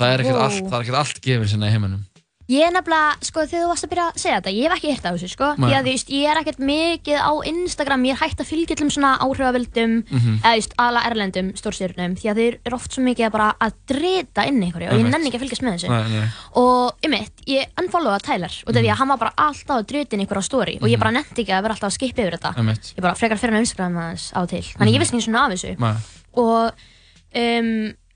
það 0.00 0.12
er 0.14 0.22
ekkert 0.24 0.36
Wow. 0.36 0.44
allt, 0.44 0.64
það 0.70 0.76
er 0.78 0.84
ekkert 0.84 1.00
allt 1.00 1.20
gefin 1.24 1.48
sinna 1.48 1.68
í 1.68 1.74
heiminum. 1.74 2.04
Ég 2.50 2.64
er 2.66 2.72
nefnilega, 2.74 3.10
sko, 3.22 3.44
þegar 3.46 3.62
þú 3.62 3.68
varst 3.70 3.84
að 3.86 3.90
byrja 3.92 4.04
að 4.10 4.16
segja 4.18 4.38
þetta, 4.40 4.52
ég 4.56 4.64
hef 4.66 4.72
ekki 4.74 4.88
hýrt 4.90 5.04
af 5.06 5.14
þessu, 5.14 5.28
sko, 5.30 5.48
því 5.54 5.74
að 5.76 5.84
þú 5.86 5.90
veist, 5.94 6.08
ég 6.10 6.24
er 6.32 6.38
ekkert 6.40 6.58
mikið 6.66 7.18
á 7.22 7.32
Instagram, 7.46 8.04
ég 8.08 8.10
er 8.16 8.20
hægt 8.24 8.40
að 8.42 8.48
fylgja 8.50 8.74
allum 8.76 8.90
svona 8.90 9.10
áhrifavildum, 9.22 9.92
Mhm. 10.10 10.32
eða 10.42 10.50
þú 10.50 10.56
veist, 10.58 10.74
aðla 10.82 11.00
erlendum 11.10 11.48
stórstjórnum, 11.54 12.16
því 12.18 12.26
að 12.32 12.36
þeir 12.40 12.54
eru 12.66 12.74
oft 12.74 12.90
svo 12.90 13.02
mikið 13.06 13.26
að 13.28 13.30
bara 13.36 13.54
að 13.60 13.72
drita 13.86 14.46
inn 14.48 14.62
einhverju 14.66 14.88
og 14.90 14.98
ég 14.98 15.10
nenni 15.10 15.30
ekki 15.30 15.38
að 15.38 15.44
fylgjast 15.46 15.62
með 15.62 15.72
þessu. 15.78 15.88
Nei, 15.88 16.08
nei. 16.18 16.28
Og 16.56 16.92
ég 17.02 17.10
mitt, 17.10 17.32
ég 17.46 17.64
unfollowa 17.78 18.18
Tyler, 18.20 18.52
og 18.66 18.74
Mhm. 18.74 18.82
því 18.82 18.90
að 18.90 18.96
hann 18.98 19.08
var 19.08 19.18
bara 19.18 19.32
alltaf 19.38 19.76
að 19.78 19.86
drita 19.86 20.12
inn 20.14 20.20
einhverju 20.26 20.42
á 20.42 20.50
story 20.50 20.78
og 20.82 20.88
ég 20.88 20.98
bara 20.98 21.10
netti 21.12 21.44
ekki 21.44 21.54
að 21.54 21.62
vera 21.62 21.74
alltaf 21.74 21.90
að 21.92 21.98
skipa 21.98 22.22
yfir 22.26 22.38
þetta. 22.38 22.54
Ég 22.96 23.00
bara 23.00 23.14
frekar 23.14 23.38
fyrir 23.38 23.54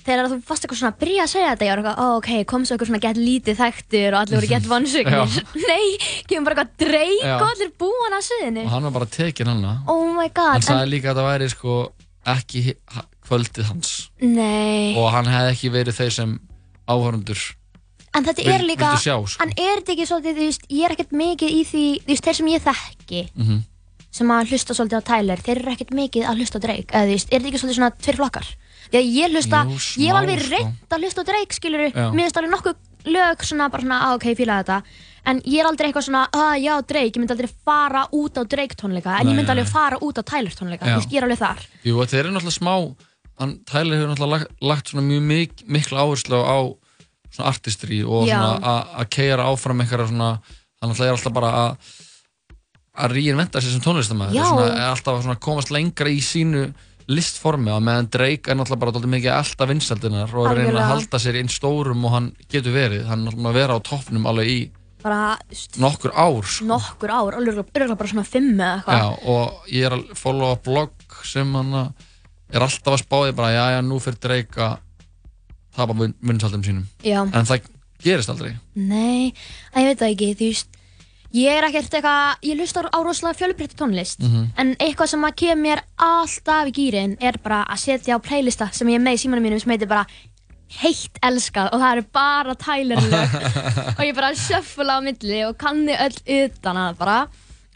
þegar 0.05 0.29
þú 0.31 0.37
fast 0.45 0.65
eitthvað 0.67 0.79
svona 0.81 0.93
að 0.95 1.01
byrja 1.05 1.23
að 1.25 1.31
segja 1.33 1.51
þetta 1.55 1.65
ég 1.65 1.71
var 1.75 1.81
eitthvað, 1.83 2.05
oh, 2.05 2.17
ok, 2.21 2.31
kom 2.51 2.65
svo 2.69 2.75
eitthvað 2.77 2.91
svona 2.91 3.03
gett 3.05 3.21
lítið 3.21 3.59
þekktur 3.63 4.09
og 4.15 4.19
allir 4.21 4.39
voru 4.41 4.51
gett 4.53 4.69
vonsögnir 4.69 5.37
nei, 5.71 5.87
kemur 6.29 6.47
bara 6.51 6.65
eitthvað 6.65 6.87
dreik 6.87 7.25
Já. 7.25 7.35
og 7.39 7.47
allir 7.51 7.73
búin 7.81 8.17
að 8.19 8.25
sviðinu 8.29 8.65
Og 8.67 8.73
hann 8.75 8.89
var 8.89 8.95
bara 8.99 9.11
tekinn 9.19 9.53
hana. 9.55 9.75
oh 9.89 10.05
my 10.13 10.29
Hann 10.29 10.37
god, 10.41 10.67
sagði 10.69 10.91
líka 10.93 11.13
að 11.15 11.21
það 11.23 11.29
væri, 11.31 11.51
sko, 11.55 11.77
ekki 12.35 12.65
kvöldið 13.25 13.69
hans. 13.73 13.93
nei 14.21 14.95
og 15.01 15.11
hann 15.15 15.29
hefði 15.33 15.53
ekki 15.57 15.71
verið 15.75 15.99
þeir 16.03 16.13
sem 16.21 16.35
áhörundur 16.89 17.45
en 18.15 18.27
þetta 18.29 18.45
er 18.55 18.63
líka, 18.63 18.91
sjá, 19.03 19.17
sko. 19.27 19.43
en 19.43 19.51
er 19.57 19.81
þetta 19.81 19.95
ekki 19.97 20.05
svolítið, 20.07 20.37
þú 20.39 20.45
veist, 20.51 20.67
ég 20.71 20.85
er 20.87 20.93
ekkert 20.95 21.15
mikið 21.19 21.55
í 21.57 21.63
því 21.71 21.85
þú 22.05 22.13
veist, 22.13 22.27
þeir 22.29 22.37
sem 22.39 22.51
ég 22.53 22.63
þekki 22.69 23.23
Mhm. 23.35 23.63
sem 24.15 24.29
að 24.31 24.53
hlusta 24.53 24.77
svolítið 24.77 25.01
á 25.03 25.09
Tyler 25.09 25.41
þeir 25.43 25.59
eru 25.59 25.73
ekkert 25.73 25.91
mikið 25.99 26.29
að 26.31 26.39
hlusta 26.39 26.61
á 26.61 26.65
Drake 26.69 26.93
eða 26.95 27.09
þú 27.09 27.15
veist, 27.17 27.33
er 27.33 27.41
þetta 27.41 27.49
ekki 27.51 27.63
svolítið 27.65 27.79
svona 27.81 27.91
tveir 28.05 28.19
flokkar 28.21 28.47
að 29.01 29.11
ég 29.15 29.33
hlusta, 29.35 29.65
Jú, 29.65 29.71
ég 30.03 30.09
hef 30.09 30.15
smá, 30.15 30.21
alveg 30.21 30.41
sko. 30.41 30.51
reynd 30.55 30.91
að 30.95 31.01
hlusta 31.05 31.21
á 31.23 31.29
Drake 31.29 31.55
skilur, 31.59 31.85
Já. 31.91 32.07
mér 32.13 32.25
finnst 32.25 32.37
alveg 32.41 32.53
nokkuð 32.55 32.77
lög 33.15 33.43
svona 33.45 33.69
bara 33.71 33.83
svona, 33.83 33.99
ah, 34.03 34.15
ok, 34.15 34.25
ég 34.33 34.37
fíla 34.39 34.59
þetta 34.65 34.83
en 35.27 35.41
ég 35.45 35.61
er 35.61 35.67
aldrei 35.67 35.89
eitthvað 35.93 36.07
svona, 36.09 36.29
ah, 36.33 36.55
já, 36.57 36.75
Drake 36.87 37.13
ég 37.13 37.21
myndi 37.21 37.33
aldrei 37.35 37.51
fara 37.65 38.07
út 38.13 38.35
á 38.39 38.43
Drake 38.45 38.77
tónleika 38.77 39.19
en 39.21 39.27
Nei, 39.27 39.33
ég 39.33 39.37
myndi 39.41 39.51
alveg 39.53 39.69
fara 39.69 39.99
út 40.01 40.17
á 40.19 40.23
Tyler 40.25 40.53
tónleika, 40.55 40.85
Já. 40.87 40.95
þú 40.97 41.01
veist, 41.03 41.13
ég 41.13 41.19
er 41.21 41.27
alveg 41.29 41.39
þar 41.39 41.61
Jú, 41.85 41.99
þeir 42.07 42.21
eru 42.25 42.33
náttúrulega 42.33 42.59
smá 42.61 42.75
hann, 43.41 43.59
Tyler 43.67 43.97
hefur 43.99 44.11
náttúrulega 44.15 44.31
lagt, 44.39 44.51
lagt 44.63 44.89
svona 44.93 45.07
mjög 45.09 45.23
mik 45.23 45.53
mikla 45.67 46.05
áherslu 46.05 46.39
á 46.45 46.59
svona 47.35 47.49
artistry 47.51 48.03
og 48.05 48.27
Já. 48.29 48.39
svona 48.39 48.61
að- 48.63 48.87
að 49.01 49.09
keira 49.11 49.45
áfram 49.51 49.81
einhverja 49.83 50.09
svona 50.09 50.31
hann 50.81 50.91
náttúrulega 50.93 51.11
er 51.13 51.17
alltaf 51.19 51.33
bara 51.35 51.51
að 51.53 51.77
að 52.95 53.11
reinventa 53.17 53.59
sér 53.59 53.73
sem 53.75 53.81
tónlistamæður 53.83 54.37
Já. 54.37 54.45
svona, 54.47 54.67
er 54.71 54.91
alltaf 54.93 55.17
að 55.19 55.23
svona 55.27 55.41
komast 55.43 55.71
lengra 55.75 56.07
í 56.13 56.21
sínu 56.23 56.69
listformi 57.11 57.71
og 57.75 57.83
meðan 57.85 58.09
Drake 58.15 58.51
er 58.51 58.57
náttúrulega 58.57 58.81
bara 58.81 58.95
dálítið 58.95 59.13
mikið 59.13 59.33
alltaf 59.35 59.69
vinsældinar 59.69 60.31
og 60.35 60.47
er 60.47 60.55
Algjörlega. 60.55 60.85
að 60.85 60.93
halda 60.95 61.19
sér 61.21 61.37
inn 61.41 61.51
stórum 61.53 62.05
og 62.09 62.15
hann 62.15 62.31
getur 62.49 62.73
verið 62.73 63.05
hann 63.11 63.21
er 63.27 63.33
náttúrulega 63.33 63.51
að 63.53 63.59
vera 63.61 63.77
á 63.77 63.81
toppnum 63.85 64.27
alveg 64.31 64.49
í 64.55 64.59
bara, 65.05 65.37
nokkur 65.85 66.15
ár 66.17 66.49
sko. 66.49 66.65
nokkur 66.71 67.13
ár, 67.13 67.37
alveg 67.37 67.61
bara 67.75 68.09
svona 68.09 68.25
fimm 68.25 68.55
eða 68.57 68.79
eitthvað 68.87 69.29
og 69.35 69.69
ég 69.69 69.85
er 69.91 69.99
að 69.99 70.15
followa 70.17 70.57
blogg 70.65 71.19
sem 71.29 71.53
hann 71.55 71.75
er 72.55 72.65
alltaf 72.65 72.95
að 72.97 73.03
spáði 73.05 73.35
bara, 73.37 73.53
já, 73.53 73.65
já, 73.77 73.81
nú 73.85 74.01
fyrir 74.01 74.21
Drake 74.25 74.61
að 74.61 74.79
tapa 75.75 75.93
vin- 75.99 76.15
vinsaldum 76.23 76.63
sínum. 76.63 76.85
Já. 77.03 77.21
En 77.35 77.45
það 77.49 77.65
gerist 78.05 78.31
aldrei. 78.31 78.53
Nei, 78.79 79.33
að 79.75 79.81
ég 79.83 79.89
veit 79.91 79.99
það 80.05 80.13
ekki, 80.15 80.29
þú 80.39 80.49
veist 80.53 80.74
Ég 81.35 81.51
er 81.51 81.65
ekkert 81.67 81.95
eitthvað, 81.99 82.37
ég 82.47 82.61
hlusta 82.61 82.85
á 82.87 82.99
rosalega 83.03 83.39
fjölbreytti 83.41 83.75
tónlist 83.81 84.21
Mhm. 84.23 84.45
En 84.57 84.75
eitthvað 84.79 85.09
sem 85.11 85.25
að 85.27 85.35
kemur 85.41 85.63
mér 85.65 85.81
alltaf 85.99 86.69
í 86.71 86.75
gýrin 86.77 87.17
er 87.21 87.39
bara 87.43 87.65
að 87.67 87.81
setja 87.83 88.15
á 88.15 88.19
playlista 88.23 88.69
sem 88.73 88.87
ég 88.89 88.95
er 89.01 89.03
með 89.03 89.17
í 89.19 89.23
símanum 89.25 89.43
mínum 89.43 89.61
sem 89.61 89.73
heitir 89.75 89.89
bara 89.91 90.07
heitt 90.81 91.19
elskað 91.23 91.73
og 91.75 91.81
það 91.83 91.93
eru 91.97 92.05
bara 92.13 92.55
Tyler-lög 92.55 93.35
og 93.99 94.05
ég 94.07 94.15
bara 94.15 94.31
shuffle 94.35 94.91
á 94.95 94.99
milli 95.03 95.43
og 95.49 95.59
kanni 95.59 95.95
öll 95.95 96.17
utan 96.45 96.77
að 96.77 96.97
bara. 96.99 97.19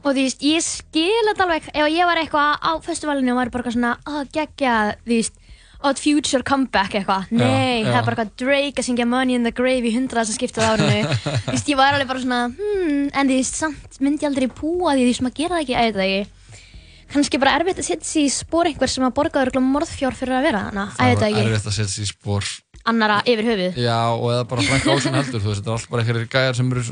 Og 0.05 0.15
þú 0.15 0.23
veist, 0.23 0.43
ég 0.47 0.63
skil 0.63 1.27
þetta 1.27 1.43
alveg. 1.45 1.65
Ef 1.75 1.89
ég 1.91 2.07
var 2.07 2.17
eitthvað 2.23 2.63
á 2.63 2.73
festivalinu 2.87 3.33
og 3.35 3.41
væri 3.43 3.51
bara 3.51 3.71
svona 3.75 3.97
að 4.07 4.31
gegja, 4.33 4.75
þú 5.03 5.11
veist 5.17 5.35
Odd 5.79 6.01
Future 6.03 6.43
comeback 6.43 6.97
eitthvað, 6.99 7.29
nei, 7.31 7.85
já. 7.85 7.93
það 7.93 7.99
er 8.01 8.07
bara 8.09 8.15
eitthvað 8.17 8.31
Drake 8.43 8.83
að 8.83 8.87
syngja 8.89 9.05
Money 9.07 9.39
in 9.39 9.45
the 9.47 9.53
Grave 9.55 9.87
í 9.87 9.93
hundraðast 9.95 10.35
að 10.35 10.39
skipta 10.41 10.65
á 10.67 10.75
árinu. 10.75 11.13
Þú 11.45 11.53
veist, 11.55 11.69
ég 11.71 11.79
var 11.79 11.95
alveg 11.95 12.09
bara 12.11 12.23
svona, 12.25 12.41
hmm, 12.51 13.05
en 13.15 13.31
veist, 13.31 13.61
samt 13.61 14.01
myndi 14.03 14.27
ég 14.27 14.33
aldrei 14.33 14.49
búa 14.51 14.97
því, 14.97 15.05
þú 15.05 15.13
veist, 15.13 15.23
maður 15.23 15.39
gera 15.39 15.55
það 15.55 15.63
ekki, 15.63 15.77
veit 15.79 15.99
það 15.99 16.09
ekki. 16.09 16.65
Kannski 17.09 17.41
bara 17.41 17.53
erfitt 17.57 17.79
að 17.79 17.87
setja 17.87 18.09
sig 18.11 18.27
í 18.27 18.33
spór 18.35 18.69
einhver 18.69 18.91
sem 18.91 19.07
að 19.07 19.15
borga 19.17 19.45
örugglega 19.45 19.71
morðfjár 19.71 20.17
fyrir 20.19 20.41
að 20.41 20.49
vera 20.49 20.65
veit 20.75 20.97
það 20.99 21.05
er 21.07 21.29
ekki, 21.29 21.45
erfitt 21.47 21.71
að 21.71 21.77
setja 21.79 21.93
sér 21.95 22.05
í 22.05 22.11
spór. 22.11 22.51
annara 22.89 23.21
yfir 23.23 23.49
höfuð. 23.53 23.79
Já, 23.81 24.01
og 24.13 24.27
eða 24.35 24.49
bara 24.51 24.67
Frank 24.67 24.91
Ocean 24.93 25.17
heldur, 25.17 25.45
þú 25.45 25.53
veist, 25.53 25.63
þetta 25.63 25.71
er 25.71 25.79
alltaf 25.79 25.95
bara 25.95 26.05
einhverjir 26.05 26.29
gæjar 26.35 26.59
sem 26.59 26.75
eru 26.75 26.85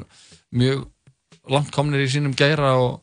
mjög 0.62 0.86
langt 1.52 1.74
komnir 1.74 2.06
í 2.06 2.08
sínum 2.10 2.34
gæra 2.38 2.72
og 2.80 3.02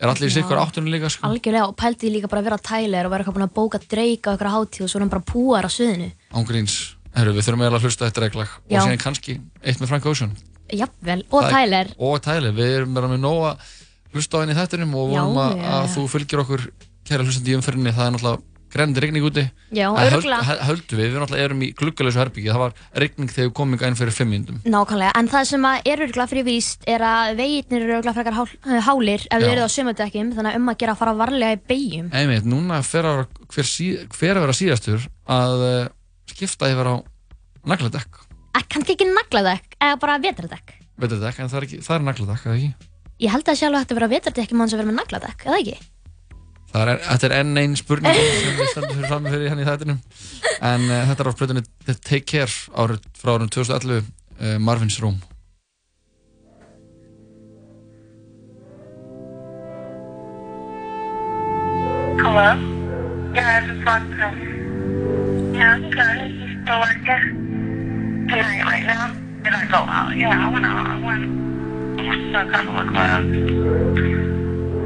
er 0.00 0.10
allir 0.10 0.30
í 0.30 0.34
sikkur 0.34 0.58
áttunum 0.58 0.90
líka 0.92 1.10
sko. 1.12 1.28
Algjörlega, 1.28 1.68
og 1.70 1.76
pældi 1.78 2.08
ég 2.08 2.16
líka 2.16 2.30
bara 2.30 2.42
að 2.42 2.48
vera 2.50 2.58
Tyler 2.68 3.06
og 3.06 3.12
vera 3.14 3.24
eitthvað 3.24 3.36
búin 3.38 3.46
að 3.46 3.54
bóka 3.58 3.80
dreika 3.84 4.30
á 4.30 4.32
eitthvað 4.34 4.54
hátíð 4.56 4.86
og 4.86 4.90
svo 4.90 4.98
er 4.98 5.04
hann 5.04 5.12
bara 5.12 5.28
púar 5.28 5.68
á 5.68 5.70
sviðinu. 5.70 6.08
ángríns, 6.34 6.74
herru, 7.14 7.34
við 7.36 7.46
þurfum 7.46 7.62
eiginlega 7.62 7.80
að 7.80 7.86
hlusta 7.86 8.08
eitt 8.08 8.20
reglag 8.24 8.56
og 8.58 8.74
síðan 8.74 9.04
kannski 9.04 9.36
eitt 9.62 9.80
með 9.80 9.92
Frank 9.92 10.08
Ocean. 10.10 10.34
Jafnvel, 10.74 11.22
og 11.30 11.46
Tyler. 11.52 11.92
og 11.98 12.18
Tyler, 12.24 12.56
við 12.56 12.78
erum 12.80 12.94
bara 12.96 13.12
með 13.12 13.22
nóg 13.22 13.44
að 13.52 13.70
hlusta 14.14 14.40
á 14.40 14.42
henni 14.42 14.56
í 14.56 14.58
þættinum 14.58 14.96
og 14.98 15.12
Já, 15.12 15.20
vonum 15.20 15.40
að, 15.44 15.62
að 15.76 15.86
þú 15.94 16.04
fylgir 16.14 16.42
okkur 16.42 16.66
kæra 17.04 17.26
hlustandi 17.26 17.52
í 17.52 17.56
umferðinni, 17.58 17.94
það 17.94 18.06
er 18.06 18.14
náttúrulega 18.16 18.53
grennandi 18.74 19.00
rigning 19.04 19.24
úti 19.24 19.44
Já, 19.74 19.86
En 19.88 19.96
höld- 19.96 20.12
örugglega. 20.18 20.42
hö- 20.48 20.62
höldum 20.68 20.98
við, 20.98 21.08
við 21.14 21.18
náttúrulega 21.22 21.44
erum 21.48 21.62
í 21.62 21.68
gluggalösu 21.78 22.18
herbyggi 22.20 22.50
það 22.52 22.62
var 22.64 22.72
rigning 23.04 23.30
þegar 23.30 23.48
við 23.48 23.54
komum 23.54 23.78
inn 23.88 23.98
fyrir 24.00 24.12
fimm 24.18 24.30
myndum 24.34 24.58
Nákvæmlega, 24.66 25.12
en 25.18 25.28
það 25.28 25.44
sem 25.50 25.64
er 25.64 26.02
örgulega 26.04 26.28
fyrir 26.34 26.44
víst 26.48 26.84
er 26.90 27.00
að 27.06 27.36
veginnir 27.38 27.82
eru 27.86 27.96
örgulega 28.00 28.14
frekar 28.18 28.34
hál, 28.34 28.48
eh, 28.66 28.80
hálir 28.88 29.22
ef 29.30 29.30
Já. 29.30 29.38
þið 29.38 29.52
eruð 29.54 29.64
á 29.64 29.74
sömudekkim, 29.76 30.32
þannig 30.34 30.52
að 30.52 30.56
um 30.60 30.68
að 30.74 30.78
gera 30.82 30.92
að 30.92 30.98
fara 30.98 31.14
varlega 31.14 31.52
í 31.56 31.60
beigjum. 31.70 32.10
einmitt, 32.12 32.44
núna 32.44 32.82
fer 32.82 33.02
að 33.04 33.26
hver, 33.54 33.70
hver 34.18 34.34
að 34.36 34.44
vera 34.44 34.58
síðastur 34.60 35.08
að 35.28 35.64
uh, 35.84 35.88
skipta 36.26 36.70
yfir 36.72 36.86
á 36.90 36.96
nagladekk, 37.64 38.20
Ekki 38.54 38.68
kannski 38.74 38.94
ekki 38.94 39.06
nagladekk, 39.10 39.74
eða 39.82 39.98
bara 39.98 40.18
vetardekk. 40.18 40.74
vetardekk 40.98 41.40
en 41.40 41.48
það 41.48 41.62
er, 41.62 41.80
er 41.96 42.04
nagladekk, 42.06 42.44
eða 42.46 42.54
ekki? 42.58 42.74
Ég 43.24 43.30
held 43.30 43.44
að 43.48 43.58
hægt 43.78 43.90
að 43.90 43.98
vera 44.00 44.08
vetardekki 44.08 44.54
er, 46.82 47.02
þetta 47.06 47.28
er 47.28 47.36
enn 47.40 47.60
einn 47.60 47.76
spurning 47.78 48.16
sem 48.18 48.56
við 48.58 48.72
stöndum 48.72 48.96
fyrir 48.96 49.12
fram 49.12 49.28
fyrir 49.30 49.52
henni 49.52 49.62
í 49.62 49.68
þættinum 49.68 50.00
en 50.60 50.88
uh, 50.88 51.04
þetta 51.10 51.24
er 51.24 51.30
á 51.30 51.38
plötunni 51.38 51.62
The 51.86 51.94
Take 52.00 52.26
Care 52.32 52.50
árið, 52.74 53.06
frá 53.18 53.36
árið 53.36 53.54
2011 53.60 54.02
uh, 54.02 54.58
Marvin's 54.58 54.98
Room 55.02 55.22
Hello? 62.24 62.50
Yeah, 63.34 63.62
I 63.62 63.66
just 63.66 63.86
walked 63.86 64.10
in. 64.10 65.54
Yeah, 65.54 65.74
I'm 65.74 65.90
good. 65.90 66.30
You 66.30 66.62
still 66.62 66.80
working? 66.80 68.26
Tonight, 68.28 68.64
right 68.64 68.86
now? 68.86 69.14
Did 69.44 69.54
I 69.54 69.66
go 69.66 69.76
out? 69.76 70.16
Yeah, 70.16 70.46
I 70.46 70.52
went 70.52 70.66
out. 70.66 70.86
I 70.86 70.98
went. 71.04 71.44
I 72.00 72.42
a 72.42 72.50
couple 72.50 72.78
of 72.78 72.88
clubs. 72.88 73.36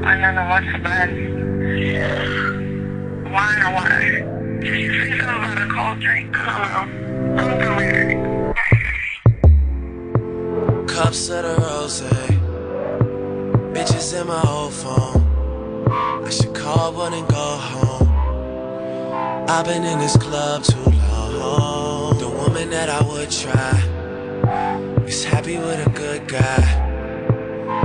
And 0.08 0.24
then 0.24 0.38
I 0.38 0.52
went 0.52 0.66
to 0.74 0.78
bed. 0.78 1.47
Wine 1.68 3.60
or 3.62 3.72
what? 3.74 3.92
You 4.64 5.04
think 5.04 5.22
about 5.22 5.58
a 5.58 5.66
cold 5.68 6.00
drink? 6.00 6.34
I 6.34 6.40
don't. 6.72 7.38
I'm 7.38 7.58
delirious. 7.58 9.26
Cups 10.90 11.28
of 11.28 11.42
the 11.42 11.54
rose. 11.60 12.00
Bitches 13.74 14.18
in 14.18 14.26
my 14.28 14.42
old 14.48 14.72
phone. 14.72 15.20
I 16.24 16.30
should 16.30 16.54
call 16.54 16.94
one 16.94 17.12
and 17.12 17.28
go 17.28 17.36
home. 17.36 18.08
I've 19.50 19.66
been 19.66 19.84
in 19.84 19.98
this 19.98 20.16
club 20.16 20.64
too 20.64 20.90
long. 21.38 22.16
The 22.18 22.30
woman 22.30 22.70
that 22.70 22.88
I 22.88 23.02
would 23.06 23.30
try 23.30 23.76
is 25.06 25.22
happy 25.22 25.58
with 25.58 25.86
a 25.86 25.90
good 25.90 26.26
guy. 26.28 26.86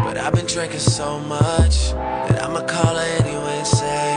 But 0.05 0.17
I've 0.17 0.33
been 0.33 0.45
drinking 0.45 0.79
so 0.79 1.19
much 1.19 1.91
that 1.91 2.41
I'ma 2.41 2.61
call 2.65 2.95
her 2.95 3.17
anyway 3.19 3.42
say, 3.65 4.12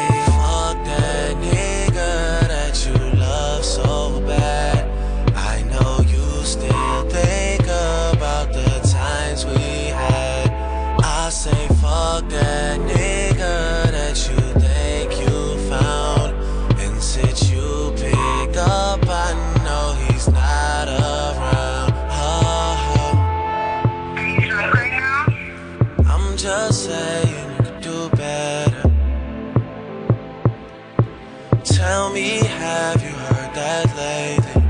Tell 31.88 32.10
me, 32.12 32.44
have 32.44 33.00
you 33.00 33.10
heard 33.10 33.54
that 33.54 33.86
lately? 33.96 34.60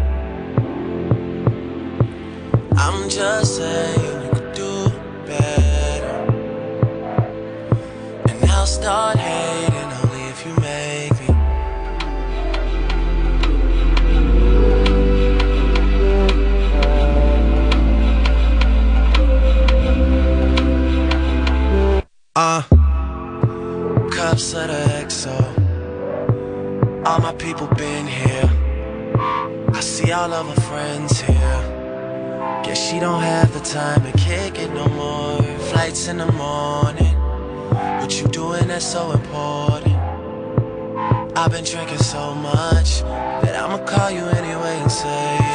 I'm 2.77 3.09
just 3.09 3.57
saying 3.57 4.23
you 4.23 4.31
could 4.35 4.53
do 4.53 4.91
better. 5.25 6.17
And 8.29 8.51
I'll 8.51 8.67
start 8.67 9.17
hating 9.17 9.93
only 10.03 10.25
if 10.29 10.45
you 10.45 10.55
make 10.61 11.19
me. 11.23 11.29
Uh, 22.37 22.76
All 27.17 27.23
my 27.23 27.33
people 27.33 27.67
been 27.69 28.07
here. 28.07 28.45
I 29.73 29.81
see 29.81 30.13
all 30.13 30.35
of 30.35 30.55
her 30.55 30.61
friends 30.69 31.19
here. 31.19 32.61
Guess 32.63 32.91
she 32.91 33.01
don't 33.01 33.23
have 33.23 33.55
the 33.55 33.61
time 33.61 34.03
to 34.03 34.13
kick 34.19 34.59
it 34.59 34.71
no 34.75 34.87
more. 34.89 35.43
Flights 35.71 36.09
in 36.09 36.19
the 36.19 36.31
morning. 36.33 37.17
What 38.01 38.21
you 38.21 38.29
doing 38.29 38.69
that's 38.69 38.85
so 38.85 39.13
important? 39.13 39.97
I've 41.39 41.51
been 41.51 41.65
drinking 41.65 42.05
so 42.05 42.35
much 42.35 43.01
that 43.01 43.57
I'ma 43.63 43.79
call 43.87 44.11
you 44.11 44.27
anyway 44.27 44.77
and 44.83 44.93
say, 44.93 45.46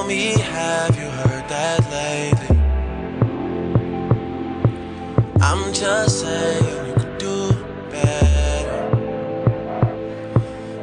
Tell 0.00 0.08
me, 0.08 0.32
have 0.40 0.96
you 0.96 1.10
heard 1.10 1.46
that 1.50 1.78
lately? 1.90 2.56
I'm 5.42 5.74
just 5.74 6.20
saying 6.20 6.86
you 6.86 6.94
could 6.94 7.18
do 7.18 7.52
better. 7.90 8.80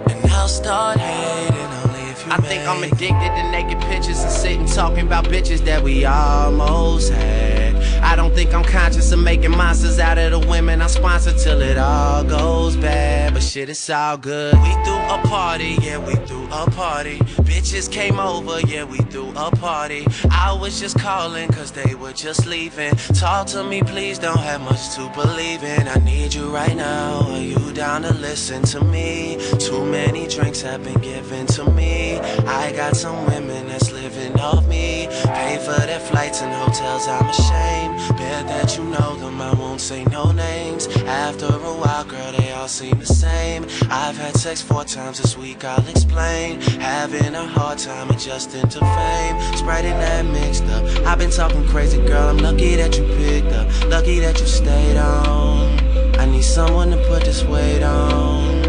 And 0.07 0.31
I'll 0.31 0.47
start 0.47 0.99
hating 0.99 1.55
only 1.55 2.11
if 2.11 2.27
you 2.27 2.31
I 2.31 2.37
think 2.37 2.67
I'm 2.67 2.83
addicted 2.83 3.31
to 3.35 3.49
naked 3.49 3.79
pictures 3.89 4.21
and 4.21 4.31
sitting 4.31 4.67
talking 4.67 5.07
about 5.07 5.25
bitches 5.25 5.65
that 5.65 5.81
we 5.81 6.05
almost 6.05 7.11
had. 7.11 7.76
I 8.01 8.15
don't 8.15 8.33
think 8.33 8.53
I'm 8.53 8.63
conscious 8.63 9.11
of 9.11 9.19
making 9.19 9.51
monsters 9.51 9.99
out 9.99 10.17
of 10.17 10.31
the 10.31 10.47
women 10.47 10.81
I 10.81 10.87
sponsor 10.87 11.33
till 11.33 11.61
it 11.61 11.77
all 11.77 12.23
goes 12.23 12.75
bad. 12.75 13.33
But 13.33 13.43
shit, 13.43 13.69
it's 13.69 13.89
all 13.89 14.17
good. 14.17 14.53
We 14.55 14.71
threw 14.83 14.95
a 14.95 15.21
party, 15.25 15.77
yeah, 15.81 15.97
we 15.97 16.15
threw 16.27 16.45
a 16.45 16.69
party. 16.71 17.17
Bitches 17.47 17.91
came 17.91 18.19
over, 18.19 18.59
yeah, 18.61 18.83
we 18.83 18.97
threw 18.97 19.29
a 19.35 19.51
party. 19.51 20.05
I 20.31 20.53
was 20.53 20.79
just 20.79 20.99
calling 20.99 21.49
cause 21.49 21.71
they 21.71 21.95
were 21.95 22.13
just 22.13 22.45
leaving. 22.45 22.95
Talk 23.15 23.47
to 23.47 23.63
me, 23.63 23.81
please, 23.81 24.19
don't 24.19 24.39
have 24.39 24.61
much 24.61 24.95
to 24.95 25.09
believe 25.13 25.63
in. 25.63 25.87
I 25.87 25.95
need 25.95 26.33
you 26.33 26.49
right 26.49 26.75
now. 26.75 27.21
Are 27.29 27.39
you 27.39 27.73
down 27.73 28.03
to 28.03 28.13
listen 28.13 28.63
to 28.63 28.81
me? 28.83 29.37
Too 29.59 29.85
many 29.85 30.27
drinks 30.27 30.61
have 30.61 30.83
been 30.83 30.99
given 31.01 31.45
to 31.47 31.69
me. 31.71 32.17
I 32.19 32.71
got 32.73 32.95
some 32.95 33.25
women 33.25 33.67
that's 33.67 33.91
living 33.91 34.06
off 34.39 34.67
me. 34.67 35.07
Pay 35.25 35.57
for 35.57 35.79
their 35.85 35.99
flights 35.99 36.41
and 36.41 36.53
hotels, 36.53 37.07
I'm 37.07 37.29
ashamed. 37.29 38.17
Bet 38.17 38.47
that 38.47 38.77
you 38.77 38.83
know 38.83 39.15
them, 39.15 39.41
I 39.41 39.53
won't 39.53 39.81
say 39.81 40.03
no 40.05 40.31
names. 40.31 40.87
After 41.05 41.45
a 41.45 41.73
while, 41.81 42.05
girl, 42.05 42.31
they 42.37 42.51
all 42.51 42.67
seem 42.67 42.97
the 42.99 43.05
same. 43.05 43.63
I've 43.89 44.17
had 44.17 44.35
sex 44.35 44.61
four 44.61 44.83
times 44.83 45.19
this 45.19 45.37
week, 45.37 45.63
I'll 45.63 45.87
explain. 45.87 46.61
Having 46.61 47.35
a 47.35 47.45
hard 47.45 47.79
time 47.79 48.09
adjusting 48.09 48.67
to 48.69 48.79
fame. 48.79 49.57
Sprite 49.57 49.85
and 49.85 50.01
that 50.01 50.25
mixed 50.25 50.65
up. 50.65 50.83
I've 51.05 51.19
been 51.19 51.31
talking 51.31 51.65
crazy, 51.67 51.97
girl. 51.97 52.29
I'm 52.29 52.37
lucky 52.37 52.75
that 52.75 52.97
you 52.97 53.05
picked 53.17 53.53
up. 53.53 53.67
Lucky 53.89 54.19
that 54.19 54.39
you 54.39 54.45
stayed 54.45 54.97
on. 54.97 55.79
I 56.19 56.25
need 56.25 56.43
someone 56.43 56.89
to 56.91 56.97
put 57.07 57.23
this 57.23 57.43
weight 57.43 57.83
on. 57.83 58.61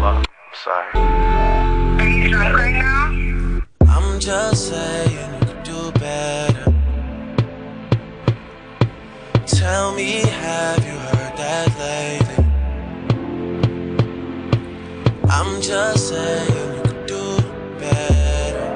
Well, 0.00 0.22
sorry. 0.64 0.86
Are 0.94 2.08
you 2.08 2.28
drunk 2.30 2.56
right 2.56 2.72
now? 2.72 2.97
Just 4.28 4.68
saying 4.68 5.32
you 5.32 5.46
could 5.46 5.62
do 5.62 5.90
better. 5.92 6.74
tell 9.46 9.94
me, 9.94 10.20
have 10.20 10.84
you 10.84 10.98
heard 11.08 11.34
that 11.38 11.68
lately? 11.78 12.44
I'm 15.30 15.62
just 15.62 16.08
saying 16.10 16.74
you 16.76 16.82
could 16.82 17.06
do 17.06 17.40
better. 17.78 18.68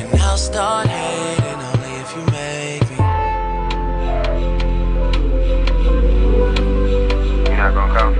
And 0.00 0.20
I'll 0.22 0.36
start 0.36 0.88
hating 0.88 1.60
only 1.70 1.92
if 2.02 2.10
you 2.16 2.24
make 2.34 2.82
me. 2.90 2.96
You're 7.46 7.58
not 7.62 7.74
gonna 7.74 7.94
come? 7.96 8.12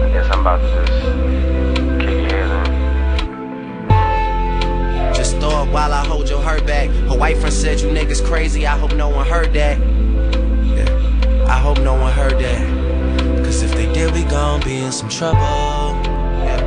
I 0.00 0.08
guess 0.12 0.30
I'm 0.30 0.42
about 0.42 0.60
to 0.60 0.83
while 5.74 5.92
I 5.92 6.06
hold 6.06 6.30
your 6.30 6.40
hurt 6.40 6.64
back. 6.64 6.88
Her 6.88 7.18
white 7.18 7.36
friend 7.36 7.52
said 7.52 7.80
you 7.80 7.88
niggas 7.88 8.24
crazy. 8.24 8.64
I 8.64 8.78
hope 8.78 8.94
no 8.94 9.08
one 9.08 9.26
heard 9.26 9.52
that. 9.54 9.76
Yeah, 9.76 11.46
I 11.48 11.58
hope 11.58 11.80
no 11.80 11.94
one 11.94 12.12
heard 12.12 12.38
that. 12.38 13.44
Cause 13.44 13.60
if 13.62 13.72
they 13.72 13.92
did, 13.92 14.14
we 14.14 14.22
gon' 14.22 14.62
be 14.62 14.76
in 14.76 14.92
some 14.92 15.08
trouble. 15.08 15.40
Yeah. 15.40 16.60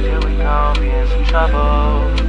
Here 0.00 0.20
we 0.20 0.36
gon' 0.38 0.80
be 0.80 0.88
in 0.88 1.06
some. 1.06 1.24
Trouble. 1.26 2.25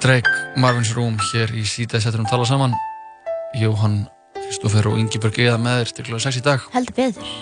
Drake, 0.00 0.30
Marvin's 0.56 0.94
Room 0.96 1.18
hér 1.30 1.50
í 1.52 1.60
síðan 1.68 2.00
setjum 2.00 2.24
tala 2.24 2.46
saman 2.48 2.72
Jóhann, 3.60 4.06
Kristoffer 4.32 4.88
og 4.88 4.96
Ingeborg 4.96 5.36
eða 5.36 5.58
með 5.60 5.82
þér 5.82 5.92
til 5.98 6.04
kl. 6.06 6.20
6 6.24 6.38
í 6.40 6.42
dag 6.46 6.64
Heldur 6.72 6.96
betur. 6.96 7.34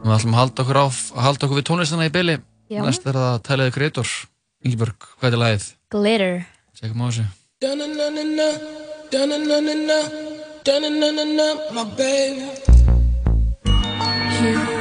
Við 0.00 0.14
ætlum 0.16 0.32
að 0.32 0.40
halda 0.40 0.64
okkur 0.64 0.80
á, 0.80 0.86
að 0.88 1.26
halda 1.26 1.44
okkur 1.44 1.60
við 1.60 1.66
tónlistana 1.68 2.08
í 2.08 2.14
byli. 2.14 2.38
Næst 2.72 3.04
er 3.04 3.20
það 3.20 3.44
Tæliði 3.50 3.76
Kreator 3.76 4.14
Ingeborg, 4.64 5.10
hvað 5.20 5.36
er 5.36 5.42
lagið? 5.44 5.68
Glitter. 5.92 6.34
Tjekkum 6.80 7.04
á 7.04 7.06
þessu 7.10 7.28
Da-na-na-na-na, 7.60 8.48
da-na-na-na-na, 9.12 10.00
da-na-na-na-na, 10.64 11.48
my 11.76 11.84
baby. 12.00 12.48
How 14.40 14.79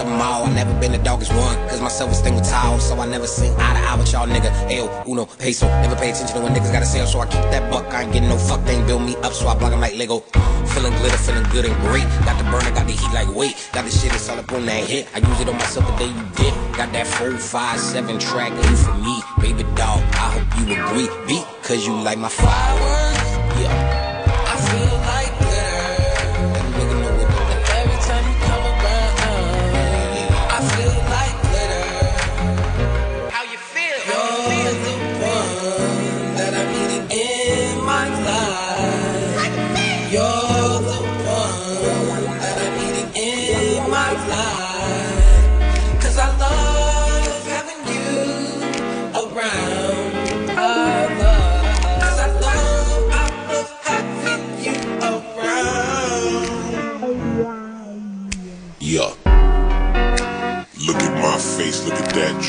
of 0.00 0.06
them 0.06 0.20
all? 0.20 0.44
I 0.44 0.52
never 0.52 0.72
been 0.80 0.92
the 0.92 0.98
doggiest 0.98 1.30
one, 1.36 1.56
cause 1.68 1.80
my 1.80 1.88
self-esteem 1.88 2.34
was 2.34 2.50
tall, 2.50 2.78
so 2.80 2.98
I 2.98 3.06
never 3.06 3.26
seen 3.26 3.52
eye 3.58 3.74
to 3.74 3.80
eye 3.88 3.96
with 3.96 4.12
y'all 4.12 4.26
nigga. 4.26 4.50
Ayo, 4.68 4.88
uno, 5.06 5.26
peso, 5.26 5.66
never 5.82 5.96
pay 5.96 6.10
attention 6.10 6.36
to 6.36 6.42
when 6.42 6.54
niggas 6.54 6.72
gotta 6.72 6.86
sell, 6.86 7.06
so 7.06 7.20
I 7.20 7.26
keep 7.26 7.42
that 7.52 7.70
buck. 7.70 7.86
I 7.92 8.02
ain't 8.02 8.12
getting 8.12 8.28
no 8.28 8.38
fuck, 8.38 8.64
they 8.64 8.76
ain't 8.76 8.86
build 8.86 9.02
me 9.02 9.16
up, 9.16 9.32
so 9.32 9.48
I 9.48 9.54
block 9.54 9.72
'em 9.72 9.80
like 9.80 9.96
Lego. 9.96 10.22
Feeling 10.74 10.92
glitter, 10.98 11.18
feeling 11.18 11.48
good 11.50 11.64
and 11.64 11.76
great. 11.82 12.04
Got 12.24 12.38
the 12.38 12.44
burner, 12.44 12.70
got 12.70 12.86
the 12.86 12.92
heat 12.92 13.12
like 13.12 13.28
weight. 13.34 13.56
Got 13.72 13.84
the 13.84 13.90
shit 13.90 14.10
that's 14.10 14.28
all 14.28 14.38
up 14.38 14.52
on 14.52 14.66
that 14.66 14.84
hit. 14.84 15.08
I 15.14 15.18
use 15.18 15.40
it 15.40 15.48
on 15.48 15.56
myself 15.56 15.86
the 15.86 16.04
day 16.04 16.10
you 16.10 16.24
did. 16.36 16.54
Got 16.76 16.92
that 16.92 17.06
four, 17.06 17.32
five, 17.38 17.78
seven 17.80 18.18
track, 18.18 18.52
you 18.52 18.76
for 18.76 18.94
me, 18.94 19.22
baby 19.40 19.64
dog. 19.74 20.00
I 20.14 20.38
hope 20.38 20.48
you 20.58 20.64
agree, 20.80 21.08
beat, 21.26 21.44
cause 21.62 21.86
you 21.86 21.94
like 21.94 22.18
my 22.18 22.28
fireworks. 22.28 23.60
Yeah. 23.60 24.09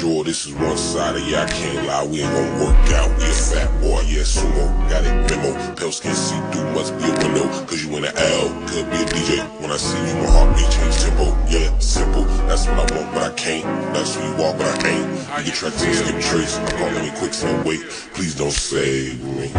Look 0.03 0.09
at 0.09 0.09
that 0.09 0.09
jaw. 0.09 0.23
This 0.23 0.45
is 0.45 0.53
one 0.53 0.77
side 0.77 1.15
of 1.15 1.27
ya. 1.27 1.41
I 1.41 1.45
can't 1.47 1.87
lie, 1.87 2.05
we 2.05 2.21
ain't 2.21 2.31
gonna 2.31 2.65
work 2.65 2.91
out. 2.93 3.09
We 3.17 3.25
a 3.25 3.33
fat 3.33 3.69
boy, 3.81 4.01
yeah, 4.07 4.23
sumo. 4.23 4.89
Got 4.89 5.05
it 5.05 5.13
memo. 5.29 5.75
can't 5.75 5.93
see 5.93 6.39
through, 6.51 6.71
must 6.73 6.97
be 6.97 7.05
a 7.05 7.11
window. 7.11 7.47
Cause 7.65 7.83
you 7.83 7.95
in 7.97 8.03
the 8.03 8.13
L, 8.15 8.49
could 8.67 8.89
be 8.89 8.97
a 8.97 9.05
DJ. 9.05 9.61
When 9.61 9.71
I 9.71 9.77
see 9.77 9.97
you, 9.97 10.15
my 10.15 10.29
heartbeat 10.29 10.69
change 10.71 10.97
tempo. 10.97 11.35
Yeah, 11.49 11.77
simple. 11.79 12.23
That's 12.47 12.65
what 12.67 12.91
I 12.91 12.95
want, 12.95 13.13
but 13.13 13.31
I 13.31 13.35
can't. 13.35 13.65
That's 13.93 14.15
who 14.15 14.21
you 14.21 14.43
are, 14.43 14.53
but 14.57 14.67
I 14.67 14.89
ain't. 14.89 15.09
You 15.39 15.45
get 15.45 15.55
track 15.55 15.73
to 15.73 15.93
skip 15.93 16.21
trace. 16.21 16.57
I'm 16.57 16.67
calling 16.77 17.03
me 17.05 17.11
quick, 17.17 17.33
so 17.33 17.47
wait. 17.63 17.81
Please 18.13 18.35
don't 18.35 18.51
save 18.51 19.23
me. 19.23 19.51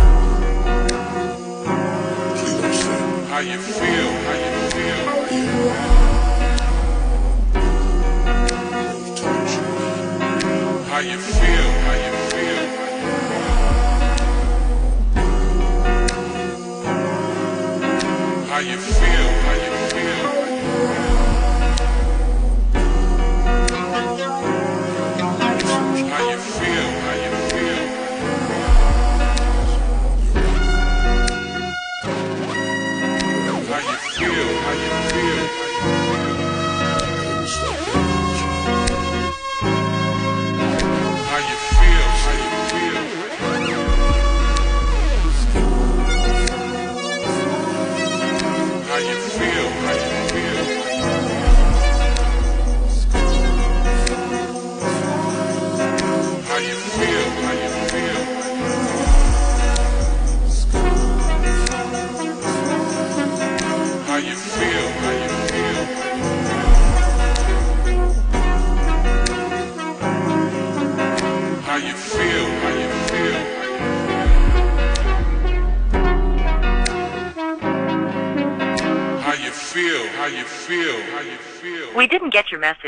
Please 2.38 2.56
don't 2.60 2.74
save 2.74 3.00
me. 3.00 3.28
How 3.28 3.38
you 3.40 3.58
feel? 3.58 4.10
How 4.26 4.34
you 4.34 4.50
feel? 4.70 6.01
How 10.92 10.98
you 10.98 11.16
feel? 11.16 11.70
How 11.86 11.94
you 12.04 12.12
feel? 12.28 12.66
How 18.46 18.58
you 18.58 18.76
feel? 18.76 19.41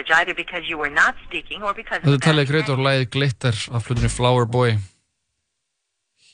Message 0.05 0.21
either 0.21 0.35
because 0.35 0.69
you 0.69 0.79
were 0.79 0.91
not 0.91 1.15
speaking 1.27 1.63
or 1.63 1.75
because 1.75 2.01
Þetta 2.03 2.25
talið 2.25 2.49
Greitor 2.49 2.79
lægið 2.79 3.11
Glitter 3.11 3.55
af 3.75 3.85
flutinu 3.87 4.11
Flower 4.11 4.47
Boy 4.47 4.77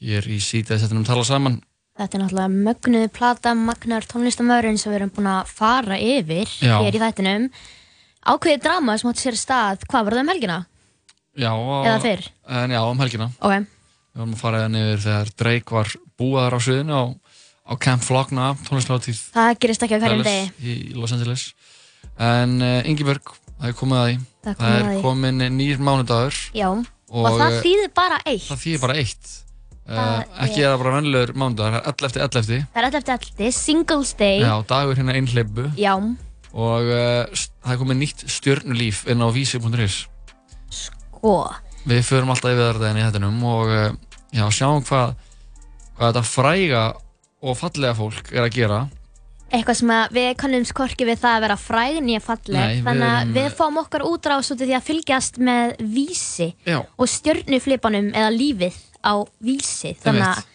Hér 0.00 0.26
í 0.28 0.38
sítaði 0.40 0.80
setjum 0.80 1.04
tala 1.04 1.24
saman 1.24 1.60
Þetta 2.00 2.16
er 2.16 2.22
náttúrulega 2.22 2.62
mögnuð 2.64 3.08
plata, 3.12 3.52
magnar 3.54 4.06
tónlistamöðurinn 4.08 4.78
sem 4.80 4.90
við 4.92 5.00
erum 5.00 5.10
búin 5.12 5.28
að 5.28 5.50
fara 5.52 5.98
yfir 6.00 6.48
Já. 6.62 6.78
hér 6.80 6.96
í 6.96 7.00
þættinum. 7.02 7.48
Ákveðið 8.24 8.62
drama 8.64 8.94
sem 8.96 9.10
átti 9.10 9.24
sér 9.26 9.36
stað, 9.36 9.82
hvað 9.90 10.06
var 10.06 10.16
það 10.16 10.22
um 10.22 10.30
helgina? 10.32 10.56
Já, 11.36 11.50
Eða 11.50 11.98
fyrr? 12.00 12.22
En 12.48 12.72
já, 12.72 12.80
um 12.86 13.02
helgina 13.04 13.28
Ok. 13.36 13.52
Við 13.60 14.22
varum 14.22 14.32
að 14.32 14.40
fara 14.40 14.62
hérna 14.64 14.84
yfir 14.86 15.04
þegar 15.04 15.34
Drake 15.42 15.76
var 15.76 15.92
búaðar 16.16 16.56
á 16.56 16.60
sviðinu 16.64 16.96
á, 16.96 17.04
á 17.68 17.72
Camp 17.84 18.06
Flogna 18.06 18.48
tónlistláttíð 18.64 19.20
Það 19.36 19.52
gerist 19.60 19.84
ekki 19.84 20.00
á 20.00 20.02
hverjum 20.06 20.24
degi. 20.24 20.48
í 20.64 20.96
Los 20.96 21.12
Angeles 21.12 21.50
En 22.20 22.56
uh, 22.60 22.80
Ingeborg, 22.88 23.34
það 23.60 23.68
er 23.72 23.76
komið 23.80 24.00
að 24.00 24.08
því 24.10 24.18
Það 24.40 24.54
Það 24.56 24.70
að 24.70 24.78
er 24.80 24.86
því. 24.88 25.00
komin 25.04 25.42
nýr 25.58 25.80
mánudagur 25.84 26.36
Já, 26.56 26.66
og, 26.70 26.84
Og, 27.10 27.26
það 27.36 27.52
eh, 27.52 27.60
þýðir 27.66 27.90
bara 27.98 28.18
eitt. 28.24 28.44
Það 28.48 28.60
þýðir 28.64 28.80
bara 28.86 28.94
eitt 29.02 29.30
uh, 29.30 29.90
Það 29.90 30.40
Ekki 30.46 30.60
er- 30.62 30.70
það 30.70 30.78
bara 30.84 30.94
vennilegur 30.96 31.32
mánudagur, 31.42 31.74
það 31.76 31.80
er 31.80 31.92
11 31.92 32.06
eftir 32.08 32.22
11 32.24 32.64
Það 32.72 32.80
er 32.80 32.88
alltaf 32.88 33.00
eftir 33.02 33.14
alltaf, 33.18 33.58
Singles 33.58 34.12
Day. 34.16 34.38
Já, 34.40 34.54
dagur 34.70 34.96
hérna 35.00 35.16
einhleipu 35.18 35.66
Já, 35.76 35.94
Og 36.50 36.88
uh, 36.90 37.42
það 37.62 37.74
er 37.74 37.80
komið 37.84 37.98
nýtt 38.00 38.24
stjörnulíf 38.32 39.04
inn 39.12 39.20
á 39.22 39.28
vísi.is 39.30 39.98
sko. 40.74 41.34
Við 41.88 42.00
förum 42.08 42.32
alltaf 42.34 42.50
yfir 42.54 42.74
þetta 42.80 42.88
enn 42.90 42.98
í 43.00 43.04
hættinum 43.04 43.44
og 43.46 43.70
uh, 43.70 43.92
já, 44.34 44.44
sjáum 44.54 44.82
hvað, 44.88 45.12
hvað 45.98 46.08
þetta 46.10 46.24
fræga 46.26 46.82
og 47.40 47.56
fallega 47.60 47.94
fólk 47.96 48.32
er 48.34 48.44
að 48.48 48.56
gera 48.56 48.80
Eitthvað 49.50 49.78
sem 49.80 49.90
að 49.90 50.12
við 50.14 50.28
kannum 50.38 50.66
skorki 50.68 51.06
við 51.08 51.18
það 51.24 51.36
að 51.36 51.44
vera 51.46 51.56
nýja 52.06 52.20
falleg. 52.22 52.54
Nei, 52.54 52.76
við 52.76 52.86
Þannig 52.86 53.08
að 53.10 53.34
við 53.34 53.48
fáum 53.58 53.80
okkar 53.82 54.06
útrás 54.06 54.52
út 54.54 54.60
af 54.60 54.68
því 54.68 54.76
að 54.78 54.86
fylgjast 54.86 55.40
með 55.42 55.74
vísi 55.96 56.48
Já. 56.68 56.78
og 56.84 57.10
stjörnuflipanum 57.10 58.12
eða 58.14 58.30
lífið 58.30 58.78
á 59.02 59.14
vísi. 59.42 59.96
Þannig 59.98 60.26
að 60.28 60.46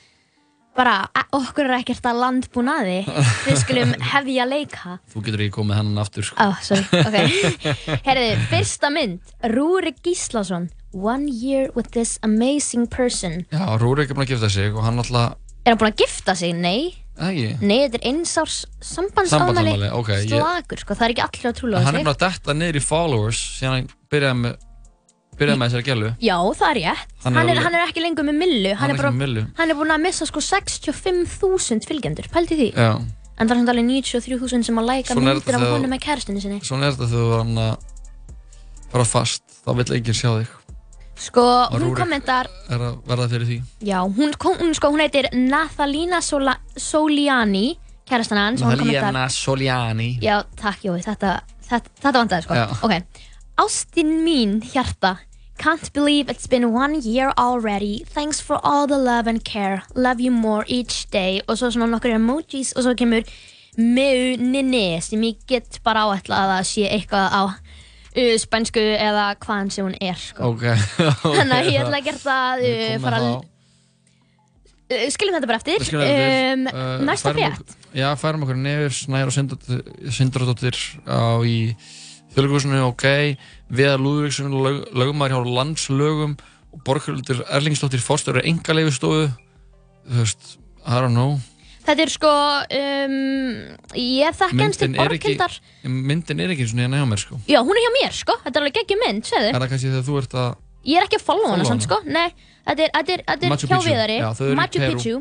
bara 0.76 0.96
okkur 1.36 1.70
er 1.70 1.78
ekkert 1.80 2.08
að 2.08 2.22
landbúnaði. 2.24 2.98
Við 3.46 3.60
skulum 3.62 3.94
hefja 4.14 4.48
leika. 4.48 4.98
Þú 5.12 5.24
getur 5.28 5.46
ekki 5.46 5.56
komið 5.60 5.80
hennan 5.82 6.04
aftur 6.04 6.28
sko. 6.28 6.40
Oh, 6.40 6.60
sorry, 6.64 6.88
ok. 7.04 7.64
Herriði, 8.08 8.36
fyrsta 8.52 8.92
mynd, 8.96 9.36
Rúrik 9.56 10.02
Gíslason, 10.06 10.70
One 10.96 11.28
Year 11.32 11.72
with 11.76 11.92
this 11.96 12.18
Amazing 12.24 12.88
Person. 12.92 13.44
Já, 13.52 13.66
Rúrik 13.82 14.12
er 14.12 14.18
búinn 14.18 14.28
að 14.28 14.38
gifta 14.38 14.52
sig 14.52 14.72
og 14.76 14.86
hann 14.88 15.04
alltaf 15.04 15.36
Er 15.66 15.74
hann 15.74 15.82
búinn 15.82 15.96
að 15.96 16.06
gifta 16.06 16.36
sig? 16.38 16.52
Nei. 16.54 17.05
Ekki? 17.16 17.46
Nei, 17.64 17.78
þetta 17.88 18.00
er 18.02 18.06
einsárs 18.12 18.56
sambandsámæli. 18.84 19.72
Sambandsámæli, 19.72 19.90
ok, 19.96 20.10
ég- 20.20 20.30
Slagur, 20.34 20.80
sko, 20.84 20.94
það 21.00 21.06
er 21.06 21.14
ekki 21.16 21.24
allir 21.26 21.50
að 21.52 21.58
trúlega 21.60 21.84
Hann 21.86 21.96
er 21.96 22.02
búinn 22.04 22.14
að 22.16 22.24
detta 22.26 22.54
niður 22.54 22.76
í 22.76 22.84
followers 22.84 23.40
síðan 23.60 23.72
hann 23.76 23.88
byrjaði 24.12 24.40
með 24.42 24.56
byrjaði 25.40 25.60
með 25.62 25.70
þessari 25.72 25.88
gælu 25.88 26.10
Já, 26.20 26.36
það 26.60 26.70
er 26.72 26.80
rétt. 26.82 27.08
Hann 27.24 27.36
Hann 27.40 27.50
er 27.50 27.56
er, 27.56 27.62
hann 27.64 27.76
er 27.76 27.86
ekki 27.88 28.02
lengur 28.04 28.24
með 28.28 28.38
Millu. 28.44 28.74
Hann 28.76 28.90
er 28.90 28.94
ekki 28.96 29.02
bara- 29.04 29.12
Millu. 29.12 29.46
Hann 29.58 29.70
er 29.72 29.76
búinn 29.80 29.96
að 29.96 30.02
missa 30.04 30.26
sko 30.26 30.40
65.000 30.44 31.88
fylgjendur, 31.88 32.28
pældi 32.32 32.56
því. 32.60 32.70
Já, 32.76 33.02
En 33.38 33.48
það 33.48 33.52
er 33.52 33.60
samt 33.60 33.70
alveg 33.70 33.86
93.000 33.86 34.64
sem 34.64 34.76
að 34.80 34.86
læka 34.88 35.12
er 35.12 35.20
myndir 35.20 35.56
af 35.56 35.62
honum 35.76 35.90
með 35.92 36.00
kærastunni 36.06 36.42
sinni. 36.42 36.60
svona 36.64 36.88
er 36.88 36.94
þetta 36.96 37.10
þegar 37.12 37.26
þú 37.32 37.38
hann 37.38 37.58
að 37.58 37.78
fara 38.92 39.04
fast, 39.04 39.44
þá 39.66 39.76
vill 39.76 39.96
enginn 39.98 40.16
sjá 40.16 40.30
þig 40.40 40.48
Sko, 41.16 41.44
hún 41.72 41.94
kommentar, 41.96 42.50
er 42.70 42.82
að 42.90 42.96
verða 43.08 43.28
fyrir 43.32 43.48
því 43.48 43.58
já, 43.88 44.00
hún, 44.04 44.34
hún, 44.36 44.74
sko, 44.76 44.90
hún 44.92 45.00
heitir 45.00 45.30
Nathalina 45.34 46.20
Sola, 46.22 46.58
Soliani, 46.76 47.78
kærastan 48.06 48.38
hans. 48.38 48.62
hún 48.62 48.76
kommentar- 48.78 49.30
Soliani 49.32 50.20
Já, 50.22 50.44
takk, 50.60 50.84
Jói, 50.84 51.00
þetta, 51.06 51.40
þetta, 51.70 51.90
þetta 52.02 52.20
vandaði 52.20 52.44
sko. 52.44 52.54
Já. 52.54 52.68
Ok, 52.84 53.24
ástin 53.58 54.12
mín, 54.26 54.60
hjarta. 54.74 55.18
Can't 55.58 55.94
believe 55.94 56.28
it's 56.30 56.48
been 56.48 56.74
one 56.74 57.00
year 57.00 57.32
already. 57.38 58.04
Thanks 58.04 58.42
for 58.42 58.60
all 58.62 58.86
the 58.88 58.98
love 58.98 59.26
and 59.26 59.42
care. 59.46 59.84
Love 59.96 60.20
you 60.20 60.30
more 60.30 60.66
each 60.68 61.10
day. 61.12 61.42
Og 61.48 61.56
svo 61.56 61.70
svona 61.72 61.88
nokkur 61.88 62.12
emojis 62.12 62.74
og 62.76 62.84
svo 62.84 62.94
kemur 62.94 63.24
meu 63.78 64.36
nini 64.38 65.00
sem 65.02 65.22
ég 65.22 65.38
get 65.48 65.80
bara 65.84 66.04
áætlað 66.12 66.60
að 66.60 66.68
sé 66.68 66.90
eitthvað 66.92 67.32
á 67.32 67.56
uh, 68.16 68.36
spænsku 68.42 68.82
eða 68.82 69.26
hvaðan 69.44 69.74
sem 69.74 69.88
hún 69.88 69.98
er 70.00 70.18
sko. 70.20 70.54
Ok, 70.54 70.64
Þannig 71.38 71.58
að 71.60 71.70
ég 71.72 71.84
ætla 71.84 72.00
að 72.00 72.08
gera 72.08 72.24
það 72.24 72.66
uh, 72.70 72.96
fara 73.04 73.20
að 73.20 73.28
uh, 73.34 75.06
skiljum 75.16 75.38
þetta 75.38 75.52
bara 75.52 75.62
eftir. 75.62 75.86
Um, 75.92 76.02
eftir. 76.02 76.72
Uh, 76.72 77.06
næsta 77.10 77.36
frétt. 77.36 77.78
Já, 77.96 78.10
færum 78.20 78.44
okkur 78.44 78.60
nefnir 78.60 78.96
Snær 78.96 79.32
og 79.32 79.36
Sindradóttir 80.16 80.80
á 81.08 81.40
í 81.48 81.58
þjóðleikúsinu, 82.36 82.82
ok 82.90 83.06
Viðar 83.72 84.02
Lúðvíksson, 84.04 84.52
lög, 84.52 84.82
lögumar 84.92 85.32
hjá 85.32 85.40
landslögum 85.40 86.36
og 86.76 86.82
Borghildur 86.86 87.46
Erlingsdóttir 87.48 88.04
fórstöru 88.04 88.44
engaleifistofu 88.44 89.30
þú 89.30 90.20
veist, 90.20 90.58
I 90.84 91.00
don't 91.00 91.16
know 91.16 91.40
Þetta 91.86 92.02
er 92.02 92.10
sko, 92.10 92.32
um, 92.80 93.18
ég 94.02 94.38
þekki 94.40 94.62
hans 94.64 94.80
til 94.82 94.90
myndin 94.90 96.42
er 96.42 96.54
ekki 96.54 96.66
ekki 96.66 96.70
svona 96.72 96.88
hérna 96.88 97.02
hjá 97.02 97.10
mér 97.12 97.22
sko 97.22 97.40
Já, 97.46 97.60
hún 97.62 97.78
er 97.78 97.84
hjá 97.86 97.92
mér, 98.00 98.16
sko. 98.18 98.38
Þetta 98.42 98.58
er 98.58 98.64
alveg 98.64 98.78
geggjum 98.80 99.04
mynd, 99.04 99.28
segðu. 99.30 99.52
er 99.52 99.60
það 99.60 99.74
kannski 99.74 99.92
þegar 99.92 100.08
þú 100.08 100.18
ert 100.22 100.38
að 100.42 100.50
Ég 100.86 101.00
er 101.00 101.08
ekki 101.08 101.18
að 101.18 101.26
follow 101.26 101.50
hana 101.50 101.66
samt, 101.66 101.86
sko. 101.86 101.98
Nei, 102.06 102.28
þetta 102.66 102.86
er, 102.86 102.92
þetta 102.94 103.14
er, 103.16 103.24
þetta 103.30 103.48
er 103.50 103.64
hjá 103.70 103.80
viðari. 103.86 104.18
Machu. 104.58 104.82
Picchu. 104.86 105.16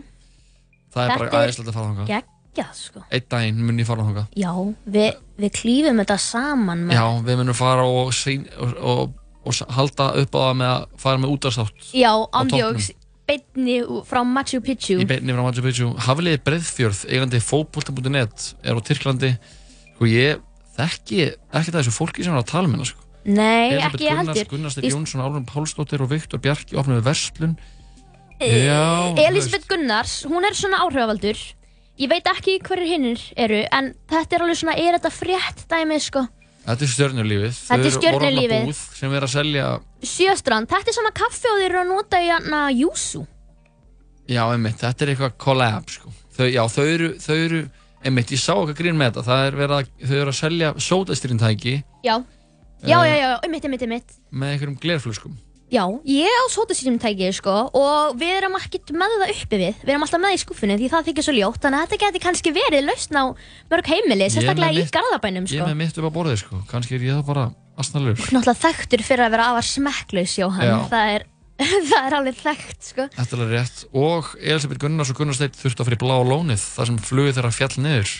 það 0.94 1.04
er 1.04 1.22
bara 1.24 1.42
æðislegt 1.44 1.68
að 1.68 1.76
fara 1.76 1.90
þangað 1.90 2.10
Geggjað, 2.14 2.72
sko. 2.78 3.04
einn 3.10 3.28
daginn 3.34 3.62
mun 3.66 3.80
ég 3.82 3.88
fara 3.88 4.06
þangað 4.06 4.40
Já, 4.40 4.50
við, 4.96 5.20
við 5.42 5.54
klífum 5.58 6.02
þetta 6.02 6.18
saman. 6.22 6.84
með- 6.88 6.98
já, 6.98 7.06
við 7.28 7.40
munum 7.40 7.58
fara 7.58 7.86
og, 7.88 8.12
og, 8.12 8.76
og, 8.80 9.16
og, 9.44 9.62
halda 9.78 10.10
upp 10.22 10.36
á 10.36 10.40
það 10.44 10.54
með 10.60 10.70
að 10.74 10.84
fara 11.04 11.22
með 11.24 11.34
útastátt 11.34 11.88
Ú- 13.88 14.02
frá 14.04 14.20
Machu 14.26 14.60
Picchu. 14.60 14.98
í 15.00 15.06
beinni 15.08 15.32
frá 15.32 15.42
Machu 15.46 15.62
Picchu 15.64 15.92
Hafliði 16.06 16.40
Breiðfjörð, 16.44 17.04
eigandi 17.08 17.40
fótbolta.net 17.40 18.50
er 18.62 18.74
á 18.76 18.80
Tyrklandi 18.84 19.30
sko 19.94 20.04
ég 20.10 20.42
þekki 20.76 21.20
ekki 21.54 21.70
það 21.72 21.80
þessu 21.80 21.94
fólki 21.94 22.24
sem 22.26 22.34
er 22.34 22.42
að 22.42 22.50
tala 22.50 22.68
með 22.68 22.76
hana 22.80 22.90
sko. 22.90 23.00
Nei, 23.24 23.70
Elísabet 23.72 23.94
ekki 23.94 24.08
Gunnars, 24.10 24.26
heldur. 24.36 24.50
Gunnar 24.52 24.70
Steinn 24.74 24.84
Ég- 24.90 24.92
Jónsson, 24.98 25.22
Álfum 25.24 25.46
Pálsdóttir 25.48 26.02
og 26.04 26.10
Viktor 26.10 26.38
Bjarki 26.44 26.76
opnaði 26.76 27.02
verslun 27.06 27.56
Eh, 28.40 28.66
Já, 28.66 29.14
Elisabeth 29.28 29.68
Gunnars, 29.70 30.24
hún 30.26 30.44
er 30.44 30.52
svona 30.58 30.80
áhrifavaldur. 30.82 31.38
Ég 31.96 32.08
veit 32.10 32.24
ekki 32.26 32.58
hverjir 32.60 32.90
hinnir 32.90 33.20
eru, 33.38 33.60
en 33.70 33.94
þetta 34.10 34.34
er 34.34 34.42
alveg 34.42 34.58
svona, 34.58 34.74
er 34.76 34.98
þetta 34.98 35.12
frétt 35.14 35.60
dæmið, 35.70 36.00
sko? 36.02 36.24
Þetta 36.64 36.84
er 36.86 36.90
stjörnulífið 36.94 37.54
Þetta 37.54 37.74
er 37.74 37.82
Þau 37.82 37.84
eru 37.84 37.94
stjörnulífið. 37.98 38.52
orðna 38.54 38.66
búð 38.70 38.82
sem 38.98 39.14
er 39.18 39.26
að 39.26 39.32
selja 39.34 39.64
Sjöstrand, 40.14 40.68
þetta 40.70 40.88
er 40.92 40.96
svona 40.98 41.12
kaffi 41.20 41.48
og 41.52 41.58
þeir 41.60 41.66
eru 41.70 41.80
að 41.82 41.88
nota 41.92 42.20
í 42.24 42.28
hana 42.32 42.60
júsú. 42.72 43.26
Já, 44.28 44.42
einmitt, 44.54 44.78
þetta 44.80 45.04
er 45.04 45.12
eitthvað 45.14 45.34
collab 45.44 45.90
sko. 45.92 46.12
þau, 46.38 46.46
Já, 46.48 46.62
þau 46.72 46.84
eru, 46.88 47.08
þau 47.20 47.34
eru 47.36 47.60
einmitt, 48.04 48.30
ég 48.32 48.40
sá 48.40 48.52
eitthvað 48.56 48.78
grín 48.80 48.96
með 48.96 49.10
þetta 49.12 49.26
það 49.28 49.46
er 49.50 49.58
verið 49.60 49.76
að, 49.76 49.90
þau 50.08 50.16
eru 50.22 50.32
að 50.32 50.38
selja 50.40 50.72
sódastyrintæki 50.88 51.74
Já, 52.04 52.16
já, 52.84 52.98
Eh. 53.00 53.08
já, 53.08 53.16
já, 53.20 53.38
einmitt, 53.44 53.64
einmitt, 53.64 53.82
einmitt. 53.84 54.16
með 54.32 54.54
einhverjum 54.54 54.78
glerflöskum 54.80 55.36
Já, 55.74 55.82
ég 56.06 56.30
á 56.30 56.44
sótasýrumtæki 56.54 57.32
sko 57.34 57.52
og 57.74 58.14
við 58.20 58.36
erum 58.36 58.54
ekkert 58.60 58.92
með 58.94 59.14
það 59.18 59.30
uppi 59.32 59.58
við. 59.58 59.78
Við 59.82 59.90
erum 59.90 60.04
alltaf 60.06 60.20
með 60.22 60.30
það 60.30 60.36
í 60.36 60.42
skuffunni 60.44 60.76
því 60.78 60.90
það 60.92 61.06
þykir 61.08 61.26
svo 61.26 61.34
ljótt 61.34 61.64
þannig 61.64 61.78
að 61.80 61.86
þetta 61.88 61.98
geti 62.04 62.20
kannski 62.22 62.52
verið 62.54 62.84
lausn 62.86 63.18
á 63.18 63.24
mörg 63.72 63.90
heimili, 63.90 64.20
Ég 64.22 64.28
er 64.28 64.34
sérstaklega 64.36 64.84
í 64.84 64.84
garðabænum 64.94 65.48
Ég 65.48 65.50
sko. 65.50 65.64
er 65.64 65.72
með 65.72 65.80
mitt 65.80 65.98
upp 65.98 66.06
á 66.06 66.12
borðið 66.14 66.38
sko, 66.44 66.60
kannski 66.70 66.94
er 66.94 67.06
ég 67.08 67.18
það 67.18 67.24
bara 67.32 67.46
asnalur 67.82 68.20
Náttúrulega 68.22 68.54
þekktur 68.60 69.02
fyrir 69.08 69.24
að 69.26 69.34
vera 69.34 69.48
afar 69.50 69.68
smekklaus 69.70 70.36
Jóhann, 70.38 70.84
það 70.92 71.14
er, 71.16 71.26
það 71.90 71.98
er 72.04 72.16
alveg 72.20 72.38
þekkt 72.44 72.88
sko. 72.92 73.08
Þetta 73.18 73.40
er 73.40 73.50
rétt. 73.50 73.82
Og 73.98 74.30
Elisabeth 74.38 74.84
Gunnars 74.84 75.10
og 75.10 75.18
Gunnar 75.18 75.38
Steinn 75.38 75.58
þurftu 75.58 75.82
að 75.82 75.90
fyrir 75.90 76.02
blá 76.04 76.14
lónið 76.22 76.62
þar 76.76 76.90
sem 76.92 77.02
flugið 77.10 77.40
þeirra 77.40 77.52
fjall 77.58 77.82
niður. 77.82 78.14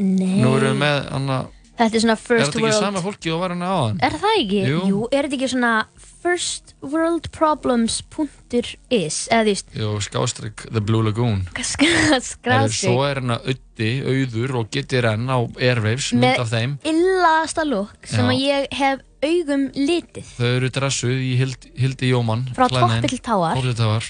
Nei, 0.00 1.48
þetta 1.80 1.96
er 1.96 2.02
svona 2.04 2.16
er 2.16 2.20
first 2.20 2.44
þetta 2.44 2.58
ekki 2.58 2.66
world 2.66 2.84
sama 2.84 3.02
fólki 3.04 3.32
og 3.32 3.42
var 3.42 3.54
hann 3.54 3.64
áðan? 3.64 4.00
Er 4.04 4.16
það 4.20 4.38
ekki? 4.42 4.62
Jú. 4.68 5.02
er 5.08 5.26
þetta 5.26 5.38
ekki 5.38 5.50
svona 5.54 5.72
firstworldproblems.is 6.20 9.16
eða 9.32 9.44
því 9.46 9.54
Jú, 9.80 9.88
skástrík 10.04 10.56
The 10.70 10.80
Blue 10.84 11.02
Lagoon. 11.06 11.40
Herru, 11.56 12.68
Svo 12.74 12.98
er 13.06 13.16
hann 13.22 13.32
að 13.36 13.42
Uddi, 13.54 13.90
Auður 14.04 14.50
og 14.60 14.66
Gitti 14.74 14.98
Renn 15.04 15.26
á 15.32 15.38
Airwaves, 15.60 16.08
mynd 16.14 16.24
með 16.26 16.36
af 16.44 16.48
þeim. 16.54 16.72
illasta 16.90 17.62
lúk 17.68 18.00
sem 18.08 18.26
að 18.30 18.38
ég 18.44 18.60
hef 18.80 18.98
augum 19.20 19.62
litið. 19.76 20.26
Þau 20.38 20.50
eru 20.56 20.68
dressuð 20.72 21.16
í 21.20 21.32
Hild, 21.40 21.60
Hildi 21.76 22.06
Jómann 22.14 22.42
Frá 22.56 22.66
klæðnaðinn, 22.72 23.02
toppi 23.04 23.16
til 23.16 23.22
táar. 23.26 23.54
toppi 23.58 23.68
til 23.68 23.78
táar 23.84 24.04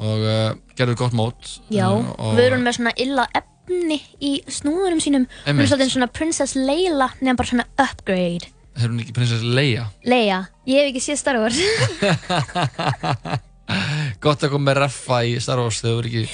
og 0.00 0.18
uh, 0.24 0.50
gerðu 0.78 0.94
gott 0.96 1.12
mót 1.18 1.40
Já, 1.68 1.90
uh, 1.92 2.00
og 2.16 2.32
við 2.38 2.44
erum 2.46 2.62
með 2.64 2.74
svona 2.78 2.94
illa 3.04 3.24
efni 3.36 3.98
í 4.24 4.30
snúðurum 4.48 5.00
sínum. 5.02 5.26
Hún 5.44 5.60
er 5.60 5.68
svolítið 5.68 5.92
svona 5.92 6.08
Princess 6.14 6.54
Leila 6.56 7.08
nefn 7.20 7.36
bara 7.36 7.48
svona 7.50 7.66
upgrade 7.76 8.48
Hefur 8.80 8.92
hún 8.94 9.02
ekki 9.04 9.14
prinsess 9.16 9.44
Leia 9.44 9.84
Leia, 10.08 10.38
ég 10.68 10.76
hef 10.80 10.86
ekki 10.94 11.02
séð 11.04 11.18
Star 11.20 11.36
Wars 11.42 11.58
Gott 14.24 14.40
að 14.42 14.50
koma 14.54 14.66
með 14.70 14.76
reffa 14.84 15.18
í 15.28 15.30
Star 15.42 15.58
Wars 15.62 15.78
þegar 15.84 15.94
þú 15.94 16.00
er 16.02 16.06
ekki 16.10 16.24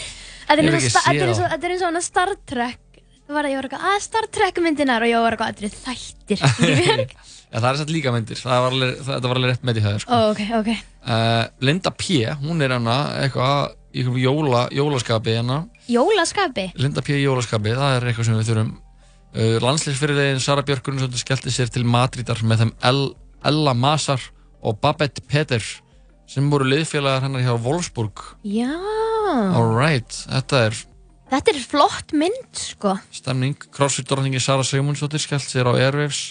Þetta 0.46 0.62
Ég 0.62 0.66
hef 0.66 0.74
eins 0.78 0.86
ekki 0.86 0.96
séð 0.96 1.02
þá. 1.36 1.46
þetta 1.52 1.64
er 1.66 1.72
eins 1.74 1.82
og 1.82 1.88
hana 1.90 2.02
Star 2.06 2.30
Trek 2.46 2.82
var 3.26 3.42
það 3.46 3.50
ég 3.50 3.58
var 3.58 3.66
eitthvað 3.66 3.86
að 3.90 3.98
Star 4.04 4.26
Trek 4.30 4.56
myndinar 4.62 5.02
og 5.02 5.08
ég 5.10 5.18
var 5.24 5.34
eitthvað 5.34 5.50
aðrið 5.50 5.74
þættir. 5.82 6.38
Já, 7.46 7.60
það 7.62 7.68
er 7.70 7.76
satt 7.80 7.90
líka 7.94 8.12
myndir, 8.14 8.38
það 8.38 8.62
var 8.62 8.72
alveg, 8.74 8.92
það, 9.00 9.10
þetta 9.16 9.28
var 9.30 9.38
alveg 9.40 9.50
rétt 9.52 9.64
með 9.66 9.78
í 9.78 9.82
það, 9.84 9.96
sko. 10.02 10.10
Ó, 10.14 10.16
ok, 10.32 10.40
ok. 10.60 10.70
Uh, 11.06 11.44
Linda 11.66 11.90
P, 11.94 12.06
hún 12.42 12.62
er 12.66 12.70
hana 12.74 12.96
eitthvað 13.22 13.58
í 13.96 13.98
jóla, 14.22 14.62
jólaskapi 14.74 15.36
hana. 15.38 15.58
Jólaskapi. 15.90 16.64
Linda 16.82 17.02
P. 17.06 17.08
í 17.16 17.22
jólaskapi, 17.24 17.70
það 17.78 17.94
er 18.00 18.08
eitthvað 18.10 18.28
sem 18.28 18.38
við 18.40 18.50
þurfum. 18.50 18.72
Uh, 19.36 19.58
Landsleisfyrirlegin 19.60 20.40
Sara 20.40 20.62
Björk 20.64 20.86
Gunnarsson 20.86 21.12
skellti 21.20 21.52
sér 21.52 21.68
til 21.68 21.84
Madridar 21.84 22.40
með 22.46 22.62
þeim 22.62 22.70
El, 22.88 23.00
Ella 23.44 23.74
Masar 23.76 24.22
og 24.64 24.78
Babette 24.80 25.20
Peter 25.28 25.60
sem 26.26 26.46
voru 26.50 26.64
liðfélagar 26.66 27.26
hennar 27.26 27.44
hjá 27.44 27.52
Wolfsburg. 27.62 28.22
Já. 28.48 28.70
Alright, 29.54 30.22
þetta 30.26 30.62
er 30.70 30.78
Þetta 31.26 31.50
er 31.52 31.56
flott 31.66 32.12
mynd, 32.14 32.48
sko. 32.54 32.92
stemning. 33.10 33.56
Crossfit-dórningi 33.74 34.38
Sara 34.40 34.62
Sigmundsdóttir 34.62 35.18
skellt 35.18 35.42
sér 35.50 35.66
á 35.66 35.74
Airwaves. 35.74 36.30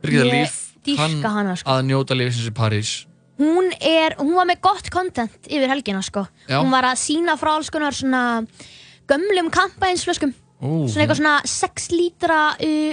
Birgitta 0.00 0.24
Líf 0.30 0.54
dýrka 0.86 1.28
hana, 1.34 1.56
sko. 1.60 1.68
að 1.68 1.82
njóta 1.90 2.16
lífsins 2.16 2.48
í 2.48 2.54
París. 2.56 2.92
Hún 3.38 3.68
er, 3.78 4.16
hún 4.18 4.32
var 4.34 4.48
með 4.48 4.62
gott 4.64 4.88
content 4.90 5.36
yfir 5.52 5.68
helgina, 5.68 6.00
sko. 6.02 6.24
Já. 6.48 6.58
Hún 6.62 6.72
var 6.72 6.88
að 6.88 6.98
sína 7.04 7.36
frá 7.36 7.54
alls 7.58 7.68
konar 7.70 7.92
svona 7.94 8.42
gömlum 9.06 9.52
kampænsflöskum. 9.52 10.32
Ú, 10.62 10.86
Svona 10.86 11.02
eitthvað 11.06 11.18
svona 11.18 11.34
6 11.50 11.88
lítra, 11.90 12.40
uh, 12.54 12.92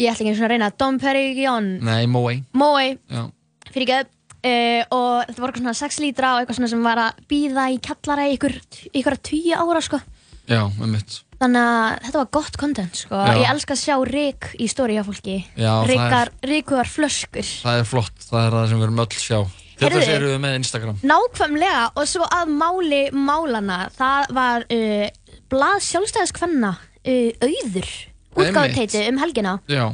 ég 0.00 0.08
ætla 0.10 0.18
ekki 0.18 0.28
einu 0.32 0.34
svona 0.38 0.48
að 0.50 0.54
reyna, 0.56 0.70
Dom 0.82 0.98
Perignon, 0.98 1.68
Nei, 1.86 2.06
Moe. 2.10 2.40
Moe, 2.58 2.88
Já. 3.12 3.22
fyrir 3.70 3.86
ekki 3.86 3.98
uh, 4.02 4.82
og 4.90 5.28
þetta 5.28 5.38
voru 5.44 5.52
eitthvað 5.52 5.62
svona 5.62 5.78
6 5.78 6.00
lítra 6.02 6.32
og 6.34 6.40
eitthvað 6.42 6.58
svona 6.58 6.72
sem 6.74 6.82
var 6.88 7.02
að 7.04 7.20
býða 7.30 7.68
í 7.70 7.78
kallara 7.86 8.26
í 8.26 8.34
ykkur, 8.38 8.56
ykkur 8.92 9.18
að 9.18 9.22
10 9.30 9.54
ára, 9.62 9.84
sko. 9.86 10.02
Já, 10.50 10.64
með 10.80 10.90
mitt. 10.96 11.20
Þannig 11.42 11.62
að 11.70 11.96
þetta 12.06 12.18
var 12.18 12.28
gott 12.34 12.56
content, 12.58 12.98
sko. 12.98 13.18
Já. 13.18 13.32
Ég 13.38 13.48
elska 13.54 13.74
að 13.74 13.80
sjá 13.82 13.94
rík 14.06 14.50
í 14.62 14.66
stóri 14.70 14.94
hjá 14.98 15.02
fólki. 15.06 15.36
Já, 15.54 15.70
það 15.70 15.82
er- 15.82 15.90
Ríkar, 15.92 16.30
ríkuðar 16.50 16.90
flöskur. 16.90 17.46
Það 17.62 17.78
er 17.80 17.88
flott, 17.92 18.16
það 18.26 18.46
er 18.46 18.56
það 18.58 18.68
sem 18.72 18.78
við 18.82 18.86
erum 18.88 19.02
öll 19.06 19.18
sjá. 19.22 19.40
Til 19.82 19.88
Heyrðu. 19.90 20.12
eru 20.14 20.26
við 20.30 20.40
með 20.44 20.54
Instagram. 20.60 20.98
Nákvæmlega 21.02 21.84
og 21.98 22.04
svo 22.06 22.26
að 22.30 22.50
máli 22.54 23.00
málana 23.10 23.78
það 23.96 24.28
var 24.36 24.66
uh, 24.70 25.08
blað 25.52 25.82
sjálfstæðiskvenna 25.88 26.72
uh, 26.78 27.28
auður 27.44 27.92
útgáðuteiti 28.32 29.04
um 29.10 29.20
helgina. 29.20 29.58
Já. 29.70 29.84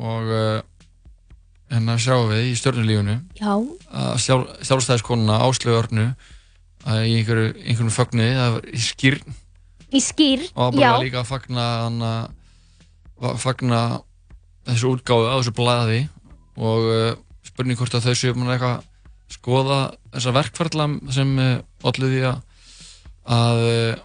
Og 0.00 0.32
uh, 0.34 0.58
hérna 1.70 1.96
sjáum 2.02 2.30
við 2.32 2.50
í 2.50 2.56
stjórnulífunu 2.58 3.16
Já, 3.38 3.52
að 3.54 4.18
sjálf, 4.24 4.52
sjálfstæðiskonuna 4.66 5.38
að 6.80 7.02
í 7.04 7.16
einhverju, 7.20 7.48
einhverju 7.60 7.92
fögnuði, 7.92 8.36
það 8.38 8.54
var 8.54 8.68
í 8.72 8.80
skýrn 8.80 9.34
í 9.90 10.00
skýr 10.02 10.44
og 10.54 10.76
Já, 10.78 10.92
bara 10.94 11.02
líka 11.02 11.20
að 11.20 11.28
fagna, 11.28 11.64
hana, 11.84 12.12
fagna 13.42 13.80
þessu 14.68 14.94
útgáðu 14.94 15.26
á 15.28 15.34
þessu 15.40 15.54
blaði. 15.56 16.00
Og 16.60 16.86
uh, 16.90 17.10
spurning 17.46 17.78
hvort 17.78 17.96
að 17.96 18.08
þau 18.08 18.18
séu 18.18 18.36
mann 18.36 18.52
eitthvað 18.54 18.86
skoða 19.30 19.80
þessa 20.14 20.34
verkferðla 20.36 20.86
sem 21.14 21.34
uh, 21.40 21.50
allir 21.86 22.14
því 22.14 22.22
að 22.30 22.46
að 23.30 23.60
uh, 23.64 23.98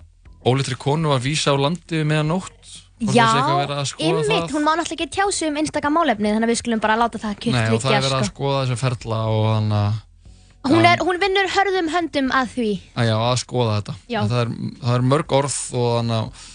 ólitri 0.46 0.78
konu 0.80 1.10
var 1.14 1.22
vísa 1.24 1.54
á 1.54 1.58
landi 1.58 2.04
meðan 2.08 2.30
nótt. 2.34 2.52
Hvort 2.96 3.12
Já, 3.18 3.26
að 3.28 3.72
það? 3.74 4.52
Hún 4.56 4.64
má 4.64 4.72
náttúrulega 4.80 4.96
ekki 4.96 5.08
tjá 5.12 5.26
sig 5.36 5.50
um 5.52 5.58
einstaka 5.60 5.90
málefni 5.92 6.30
þannig 6.32 6.48
að 6.48 6.52
við 6.54 6.60
skulum 6.62 6.80
bara 6.84 6.96
láta 6.96 7.20
það 7.20 7.34
kyrkt 7.44 7.58
Nei, 7.58 7.74
og 7.76 7.82
það 7.84 7.96
er 7.98 8.04
verið 8.06 8.16
að 8.16 8.28
sko. 8.30 8.36
skoða 8.36 8.62
þessa 8.62 8.78
ferla 8.80 9.18
og 9.34 9.48
þannig 9.50 9.80
að 9.80 10.72
hún, 10.72 10.86
er, 10.88 11.04
hún 11.04 11.20
vinnur 11.22 11.50
hörðum 11.58 11.90
höndum 11.92 12.30
að 12.32 12.54
því. 12.56 12.70
Að, 12.96 13.10
já, 13.10 13.16
að 13.20 13.36
skoða 13.44 13.74
þetta. 13.76 13.96
En 14.16 14.32
það 14.32 14.40
er, 14.46 14.54
það 14.86 14.96
er 14.96 15.06
mörg 15.12 15.36
orð 15.42 15.58
og 15.76 15.90
þannig 16.00 16.16
að- 16.22 16.48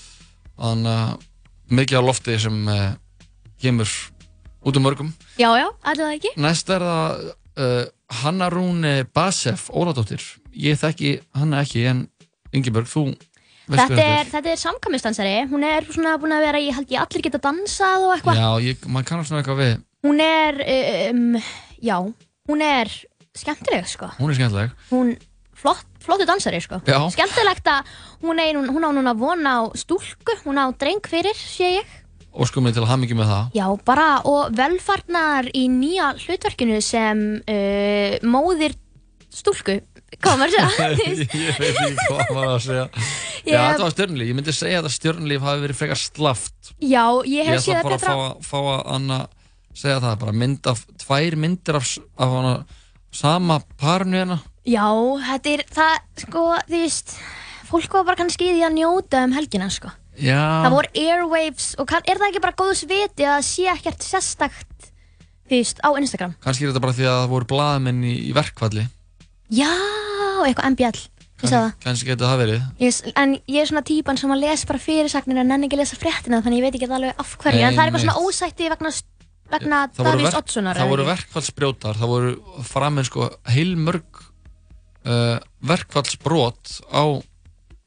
að 0.71 1.27
mikið 1.71 2.01
á 2.01 2.03
lofti 2.09 2.39
sem 2.41 2.57
uh, 2.69 2.89
kemur 3.61 3.93
út 4.65 4.77
um 4.81 4.83
mörgum. 4.89 5.13
Já, 5.39 5.51
já, 5.61 5.69
það 5.85 6.07
ekki. 6.17 6.33
Næst 6.41 6.73
er 6.73 6.87
það 6.89 7.21
uh, 7.61 7.85
Hanna 8.23 8.49
Rún 8.51 8.81
Basef 9.15 9.69
Óladóttir. 9.71 10.25
Ég 10.57 10.81
þekki 10.81 11.19
Hanna 11.37 11.61
ekki 11.63 11.85
en 11.93 12.07
Ingeborg, 12.57 12.89
þú 12.91 13.13
Þetta 13.71 14.03
er, 14.03 14.31
þetta 14.33 14.51
er 14.53 14.61
samkvæmistansari, 14.65 15.37
hún 15.51 15.65
er 15.67 15.87
svona 15.87 16.17
búin 16.21 16.35
að 16.35 16.45
vera 16.49 16.61
í, 16.63 16.71
held 16.75 16.91
ég, 16.91 17.01
allir 17.05 17.25
geta 17.27 17.41
dansað 17.45 18.07
og 18.09 18.15
eitthvað 18.17 18.41
Já, 18.41 18.49
ég, 18.67 18.85
maður 18.91 19.09
kannast 19.11 19.31
svona 19.31 19.43
eitthvað 19.45 19.61
við 19.63 19.73
Hún 20.07 20.21
er, 20.25 20.61
um, 21.13 21.37
já, 21.85 21.97
hún 22.49 22.63
er 22.65 22.93
skemmtileg, 23.37 23.87
sko. 23.91 24.09
Hún 24.19 24.33
er 24.33 24.39
skemmtileg 24.39 24.75
Hún, 24.91 25.13
flott, 25.61 25.87
flottu 26.01 26.27
dansari, 26.29 26.61
sko. 26.65 26.81
Já. 26.89 26.99
Skemmtilegt 27.13 27.69
að 27.69 27.91
hún, 28.25 28.41
er, 28.43 28.57
hún 28.57 28.87
á 28.87 28.91
núna 28.97 29.15
von 29.19 29.45
á 29.45 29.69
stúlku, 29.77 30.39
hún 30.47 30.61
á 30.61 30.73
dreng 30.73 31.05
fyrir, 31.07 31.37
sé 31.37 31.75
ég. 31.81 31.97
og 32.33 32.47
sko 32.47 32.63
mig 32.63 32.73
til 32.77 32.85
að 32.85 32.93
hafa 32.93 33.03
mikið 33.03 33.19
með 33.19 33.31
það 33.33 33.57
Já, 33.59 33.67
bara, 33.85 34.09
og 34.31 34.53
velfarnar 34.55 35.49
í 35.51 35.65
nýja 35.67 36.13
hlutverkinu 36.15 36.79
sem 36.79 37.25
uh, 37.43 38.19
móðir 38.23 38.77
stúlku, 39.31 39.81
hvað 40.19 40.39
maður 40.41 40.57
að 40.61 40.75
segja. 40.77 41.27
Ég 41.41 41.59
veit 41.61 41.81
ekki 41.81 42.07
hvað 42.09 42.33
maður 42.35 42.53
að 42.55 42.63
segja 42.67 42.87
Já, 43.51 43.55
Ég- 43.55 43.67
þetta 43.71 43.85
var 43.87 43.93
stjörnulíf, 43.95 44.29
ég 44.31 44.37
myndi 44.41 44.55
segja 44.57 44.79
að 44.81 44.85
þetta 44.87 44.95
stjörnulíf 44.97 45.45
hafi 45.47 45.63
verið 45.65 45.79
frekar 45.81 46.01
slaft 46.01 46.73
já, 46.83 47.05
ég 47.25 47.31
Ég 47.31 47.49
hef 47.49 47.61
ætla 47.61 47.65
séð 47.65 47.83
bara 47.87 47.95
að 47.95 47.95
að 47.95 48.03
fá, 48.03 48.11
betra. 48.11 48.27
að- 48.27 48.49
fá 48.51 48.59
að 48.61 48.83
anna, 48.97 49.19
segja 49.81 50.01
það 50.05 50.19
bara 50.25 50.35
mynd 50.43 50.71
af, 50.75 50.83
tvær 51.05 51.37
myndir 51.45 51.79
af, 51.81 51.93
af 52.21 52.35
hana, 52.37 52.55
sama 53.23 53.61
parinu 53.81 54.19
hérna 54.21 54.41
Já, 54.69 54.85
þetta 55.31 55.55
er, 55.57 55.63
það, 55.73 55.95
sko, 56.27 56.43
þú 56.69 56.77
veist, 56.85 57.15
fólk 57.71 57.95
var 57.97 58.05
bara 58.11 58.21
kannski 58.21 58.51
í 58.51 58.53
því 58.59 58.67
að 58.69 58.75
njóta 58.77 59.23
um 59.25 59.33
helgina, 59.39 59.71
sko. 59.73 59.89
Já, 60.21 60.37
Það 60.67 60.75
voru 60.77 60.91
airwaves 61.01 61.71
og 61.81 61.87
kann, 61.89 62.05
er 62.05 62.19
það 62.21 62.29
ekki 62.35 62.43
bara 62.45 62.59
góðs 62.61 62.83
viti 62.91 63.25
að 63.25 63.41
sé 63.47 63.65
ekkert 63.73 64.05
sérstakt 64.05 64.91
þú 65.49 65.57
veist, 65.57 65.81
á 65.81 65.89
Instagram 65.97 66.35
kannski 66.45 66.67
er 66.67 66.75
þetta 66.75 66.83
bara 66.85 66.97
því 66.99 67.07
að 67.09 67.17
það 67.23 67.31
voru 67.33 67.49
blaðmenn 67.55 68.03
í, 68.05 68.13
í 68.29 68.33
verkfalli 68.37 68.85
Já, 69.51 69.73
eitthvað 70.47 70.71
MBL 70.75 71.09
kannski 71.41 72.11
getur 72.11 72.29
það 72.29 72.43
verið. 72.43 72.65
Ég, 72.83 72.99
en 73.17 73.37
ég 73.49 73.63
er 73.63 73.69
svona 73.71 73.85
típan 73.87 74.19
sem 74.21 74.33
að 74.33 74.43
lesa 74.45 74.69
bara 74.69 74.83
fyrirsagnir 74.83 75.41
en 75.41 75.51
nenni 75.51 75.69
ekki 75.69 75.79
lesa 75.81 75.99
fréttina 75.99 76.43
þannig 76.45 76.61
ég 76.61 76.67
veit 76.67 76.77
ekki 76.79 76.91
alveg 76.91 77.23
af 77.23 77.37
hverju 77.41 77.65
en 77.65 77.77
það 77.77 77.83
er 77.83 77.91
eitthvað 77.91 78.05
svona 78.05 78.25
ósætti 78.27 78.71
vegna, 78.73 78.93
vegna 79.55 79.81
voru, 79.97 80.11
Davís 80.11 80.39
Oddssonar 80.41 80.81
það 80.81 80.93
voru 80.93 81.07
verkfallsbrjótar 81.09 82.01
það 82.01 82.13
voru 82.13 82.33
framinn 82.69 83.09
sko 83.09 83.31
heilmörg 83.49 84.23
uh, 85.09 85.39
verkfallsbrot 85.73 86.77
á 86.93 87.05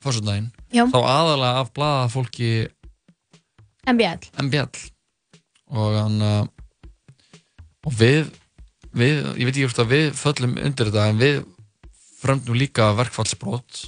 fórsöndaginn 0.04 0.50
Já. 0.74 0.88
þá 0.90 1.00
aðalega 1.02 1.64
af 1.64 1.74
blaða 1.78 2.10
fólki 2.14 2.54
MBL 3.86 4.32
MBL 4.48 4.86
og 5.74 6.00
hann 6.00 6.22
uh, 6.26 6.44
og 7.84 7.98
við, 8.00 8.30
við 8.96 9.20
ég 9.38 9.46
veit 9.46 9.54
ekki 9.54 9.68
hvort 9.68 9.84
að 9.84 9.94
við 9.94 10.14
föllum 10.18 10.58
undir 10.58 10.90
þetta 10.90 11.10
en 11.12 11.22
við 11.22 11.44
fremdum 12.24 12.58
líka 12.58 12.92
verkfallsbrot 12.98 13.84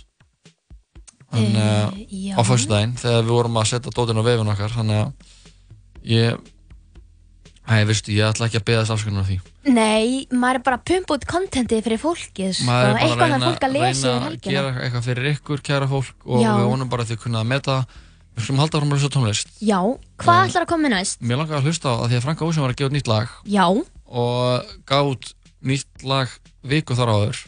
hann 1.35 1.55
já. 2.09 2.35
á 2.37 2.41
fórsöndaginn 2.47 2.97
þegar 2.99 3.23
við 3.25 3.33
vorum 3.35 3.57
að 3.59 3.69
setja 3.73 3.91
dótin 3.95 4.19
á 4.21 4.27
vefin 4.27 4.51
okkar 4.53 4.75
þannig 4.75 5.01
að 5.05 5.31
ég 6.15 6.51
Æ, 7.65 7.81
veistu, 7.89 8.11
ég 8.13 8.21
ætla 8.29 8.45
ekki 8.45 8.59
að 8.59 8.65
beða 8.67 8.81
þess 8.83 8.93
afskunar 8.93 9.23
á 9.25 9.27
því. 9.27 9.35
Nei, 9.73 10.27
maður 10.29 10.59
er 10.59 10.63
bara 10.67 10.77
að 10.77 10.83
pumpa 10.85 11.15
út 11.15 11.23
kontentið 11.25 11.79
fyrir 11.87 11.97
fólkið 11.97 12.51
sko. 12.59 12.65
Maður 12.67 12.85
er 12.85 12.91
bara 12.93 13.05
eitthvað 13.07 13.23
að 13.25 13.31
þarf 13.33 13.47
fólk 13.47 13.63
að 13.65 13.73
lesa 13.73 13.87
reyna 13.89 13.95
yfir 13.95 14.19
að 14.19 14.27
helgina 14.27 14.53
gera 14.53 14.83
eitthvað 14.85 15.07
fyrir 15.07 15.29
ykkur, 15.31 15.63
kæra 15.65 15.87
fólk 15.89 16.27
og 16.29 16.43
Já. 16.43 16.49
við 16.59 16.67
vonum 16.69 16.91
bara 16.93 17.01
að 17.07 17.09
þið 17.15 17.19
kunna 17.23 17.41
að 17.41 17.49
meta 17.55 17.77
við 18.35 18.45
skulum 18.45 18.61
halda 18.61 18.77
áfram 18.77 18.93
að 18.93 18.99
hlusta 18.99 19.09
á 19.09 19.15
tónlist 19.17 19.49
Já, 19.65 19.79
hvað 20.21 20.37
Eh, 20.43 20.45
ætlar 20.51 20.67
að 20.67 20.69
koma 20.75 20.93
næst? 20.93 21.17
Mér 21.25 21.41
langar 21.41 21.57
að 21.57 21.65
hlusta 21.71 21.89
á 21.89 21.93
að 21.97 22.05
því 22.11 22.19
að 22.19 22.25
Franka 22.27 22.45
Ósson 22.45 22.65
var 22.67 22.75
að 22.75 22.77
gefa 22.83 22.89
út 22.91 22.97
nýtt 22.99 23.09
lag 23.09 23.33
Já, 23.49 23.65
og 24.05 24.77
gaf 24.85 25.09
út 25.15 25.33
nýtt 25.65 26.05
lag 26.05 26.37
viku 26.61 26.93
þar 27.01 27.13
áður 27.17 27.41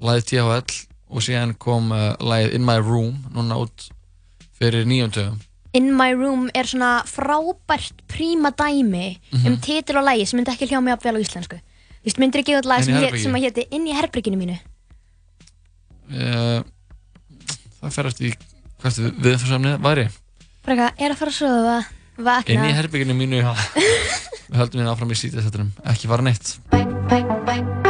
lagið 0.00 0.26
THL 0.30 0.80
og 1.10 1.22
síðan 1.26 1.54
kom 1.58 1.90
uh, 1.92 2.14
lagið 2.20 2.54
In 2.58 2.64
My 2.66 2.78
Room 2.80 3.16
núna 3.34 3.58
út 3.62 3.88
fyrir 4.60 4.84
nýjum 4.88 5.10
tögum 5.14 5.38
In 5.78 5.92
My 5.94 6.10
Room 6.18 6.48
er 6.54 6.66
svona 6.66 7.04
frábært 7.06 8.00
príma 8.10 8.50
dæmi 8.50 9.18
Mhm. 9.32 9.46
um 9.46 9.56
titil 9.62 9.96
og 10.00 10.04
lægi 10.08 10.26
sem 10.26 10.38
myndi 10.40 10.50
ekki 10.50 10.66
hljóma 10.66 10.82
mig 10.88 10.94
upp 10.94 11.04
vel 11.04 11.14
á 11.14 11.20
íslensku. 11.22 11.56
Þú 12.00 12.08
veist, 12.08 12.18
myndir 12.18 12.40
ekki 12.42 12.56
út 12.58 12.64
í 12.66 12.82
sem, 12.84 12.94
hét- 12.96 13.22
sem 13.22 13.32
að 13.34 13.44
héti 13.44 13.66
Inn 13.70 13.86
í 13.86 13.92
herberginu 13.94 14.36
mínu? 14.40 14.56
Uh, 16.10 16.62
Það 17.80 17.92
fer 17.94 18.06
eftir 18.10 18.34
hvert 18.82 18.98
viðfyrsamnið 19.24 19.78
væri. 19.84 20.08
Eitthvað, 20.66 20.90
er 20.98 21.10
að 21.14 21.16
fara 21.20 21.30
að 21.30 21.38
sofa, 21.38 21.76
vakna. 22.18 22.54
Inn 22.56 22.66
í 22.66 22.74
herbygginu 22.76 23.14
mínu 23.16 23.44
Við 24.50 24.58
höldum 24.58 24.82
við 24.82 24.90
áfram 24.90 25.14
í 25.14 25.20
sítið 25.22 25.46
þetta 25.46 25.68
ekki 25.94 26.10
fara 26.10 26.22
neitt. 26.26 26.56
No 26.72 26.78
sleeper 26.80 27.50
seats, 27.54 27.89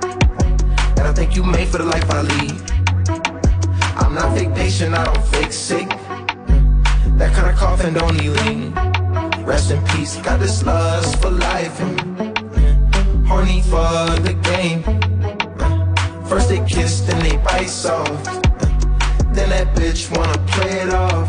And 1.01 1.09
I 1.09 1.13
think 1.13 1.35
you 1.35 1.43
made 1.43 1.67
for 1.67 1.79
the 1.79 1.85
life 1.85 2.07
I 2.11 2.21
lead. 2.21 2.61
I'm 3.97 4.13
not 4.13 4.37
fake 4.37 4.53
patient, 4.53 4.93
I 4.93 5.03
don't 5.03 5.25
fake 5.33 5.51
sick. 5.51 5.89
That 7.17 7.33
kind 7.33 7.49
of 7.49 7.55
coffin 7.55 7.95
don't 7.95 8.15
lean. 8.15 8.71
Rest 9.43 9.71
in 9.71 9.83
peace, 9.85 10.17
got 10.17 10.39
this 10.39 10.63
lust 10.63 11.19
for 11.19 11.31
life 11.31 11.79
me. 11.79 11.95
Horny 13.27 13.63
for 13.63 13.91
the 14.27 14.35
game. 14.43 14.83
First 16.27 16.49
they 16.49 16.63
kiss, 16.65 17.01
then 17.01 17.19
they 17.23 17.37
bite 17.37 17.65
soft. 17.65 18.25
Then 19.33 19.49
that 19.49 19.73
bitch 19.75 20.15
wanna 20.15 20.37
play 20.53 20.81
it 20.81 20.93
off. 20.93 21.27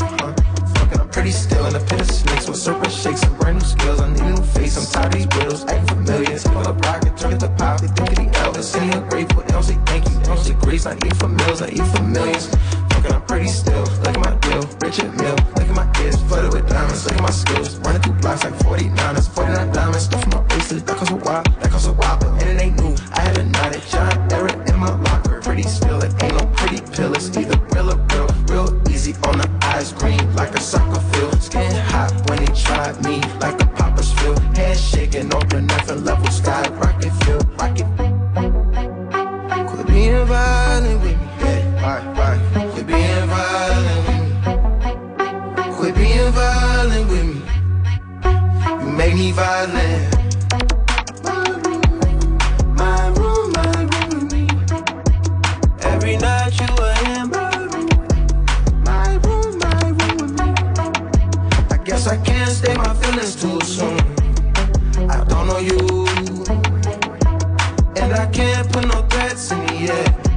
Pretty 1.13 1.31
still 1.31 1.65
in 1.67 1.73
the 1.73 1.81
pit 1.81 2.01
of 2.01 2.11
snakes 2.11 2.49
with 2.49 2.59
serpent 2.59 2.91
shakes 2.91 3.23
and 3.23 3.39
brand 3.39 3.59
new 3.59 3.65
skills. 3.65 4.01
I 4.01 4.11
need 4.11 4.21
a 4.21 4.31
new 4.31 4.43
face. 4.43 4.77
I'm 4.79 4.87
tired 4.93 5.15
of 5.15 5.21
these 5.21 5.37
riddles, 5.37 5.65
acting 5.65 5.87
familiar. 5.87 6.39
Take 6.39 6.57
all 6.57 6.63
the 6.65 6.73
rocket, 6.73 7.17
turn 7.19 7.33
it 7.35 7.41
to 7.41 7.49
pop. 7.51 7.81
They 7.81 7.89
think 7.89 8.09
of 8.11 8.17
the 8.17 8.32
Elvis, 8.63 8.81
and 8.81 8.95
ungrateful. 8.95 9.43
Don't 9.49 9.63
say 9.63 9.79
thank 9.87 10.09
you, 10.09 10.21
don't 10.21 10.39
say 10.39 10.55
grace. 10.55 10.87
I 10.87 10.95
eat 10.95 11.17
for 11.17 11.29
meals, 11.29 11.63
I 11.63 11.69
eat 11.71 11.87
for 11.95 12.03
millions. 12.03 12.47
Fucking, 12.91 13.13
I'm 13.13 13.23
pretty 13.23 13.49
still. 13.49 13.83
Look 13.83 14.17
at 14.17 14.19
my 14.19 14.35
deal, 14.37 14.63
Richard 14.81 15.15
Mill. 15.17 15.37
Look 15.57 15.69
at 15.69 15.77
my 15.77 16.03
ears, 16.03 16.17
flooded 16.23 16.53
with 16.53 16.69
diamonds. 16.69 17.05
Look 17.05 17.15
at 17.15 17.23
my 17.23 17.31
skills, 17.31 17.77
running 17.79 18.03
through 18.03 18.15
blocks 18.15 18.45
like 18.45 18.55
49. 18.63 18.95
That's 18.95 19.29
49 19.29 19.73
diamonds. 19.73 20.05
Stuff 20.05 20.27
my 20.29 20.41
bracelet, 20.43 20.87
that 20.87 20.97
costs 20.97 21.13
a 21.13 21.17
while, 21.17 21.43
that 21.43 21.71
costs 21.71 21.89
a 21.89 21.93
while. 21.93 22.19
But 22.19 22.29
and 22.43 22.51
it 22.51 22.63
ain't 22.63 22.77
new. 22.81 22.95
I 23.13 23.21
had 23.21 23.39
a 23.39 23.43
at 23.43 23.87
John 23.89 24.33
Eric 24.33 24.69
in 24.69 24.79
my 24.79 24.95
locker. 25.03 25.41
Pretty 25.41 25.63
still, 25.63 26.01
it 26.03 26.13
ain't 26.23 26.35
no 26.35 26.47
pretty 26.55 26.81
pill. 26.93 27.15
It's 27.15 27.37
either 27.37 27.59
real 27.75 27.91
or 27.91 27.99
real, 28.13 28.29
real 28.49 28.91
easy 28.91 29.15
on 29.27 29.39
the 29.39 29.49
eyes, 29.63 29.93
green 29.93 30.23
like 30.35 30.55
a 30.55 30.61
soccer 30.61 31.01
field. 31.11 31.43
Skin 31.43 31.73
hot 31.91 32.13
when 32.29 32.45
they 32.45 32.53
tried 32.55 33.03
me, 33.05 33.21
like 33.41 33.61
a 33.61 33.67
popper's 33.67 34.13
feel. 34.13 34.39
Head 34.55 34.79
shaking 34.79 35.35
over 35.35 35.61
nothing 35.61 36.05
level, 36.05 36.31
sky 36.31 36.69
rocket 36.81 37.11
feel, 37.25 37.41
rocket. 37.59 38.12
Quit 39.93 40.05
being 40.05 40.25
violent 40.25 41.03
with 41.03 41.19
me, 41.21 41.29
yeah, 41.41 41.85
right, 41.85 42.17
right. 42.17 42.73
Quit 42.73 42.87
being 42.87 43.27
violent 43.29 44.07
with 44.09 44.21
me. 44.23 45.75
Quit 45.77 45.95
being 45.95 46.33
violent 46.33 47.11
with 47.11 47.27
me. 47.27 47.43
You 48.81 48.91
make 48.97 49.15
me 49.15 49.33
violent. 49.33 50.17
My 52.75 53.09
room, 53.19 53.53
my 53.53 53.73
room 53.93 54.09
with 54.11 54.33
me. 54.33 54.49
Every 55.83 56.17
night 56.17 56.59
you 56.59 56.69
were 56.79 56.97
in 57.13 57.29
my 57.29 57.57
room. 57.75 57.89
My 58.83 59.17
room, 59.17 59.59
my 59.59 59.83
room 59.99 60.17
with 60.17 60.41
me. 60.41 60.49
I 61.71 61.77
guess 61.85 62.07
I 62.07 62.17
can't 62.17 62.51
stay 62.51 62.75
my 62.77 62.95
feelings 62.95 63.37
too 63.37 63.61
soon. 63.61 63.99
I 65.11 65.23
don't 65.25 65.47
know 65.49 65.59
you. 65.59 66.02
I 68.23 68.27
can't 68.27 68.73
put 68.73 68.87
no 68.87 69.03
threats 69.09 69.51
in 69.51 69.59
the 69.67 69.93
air. 69.93 70.32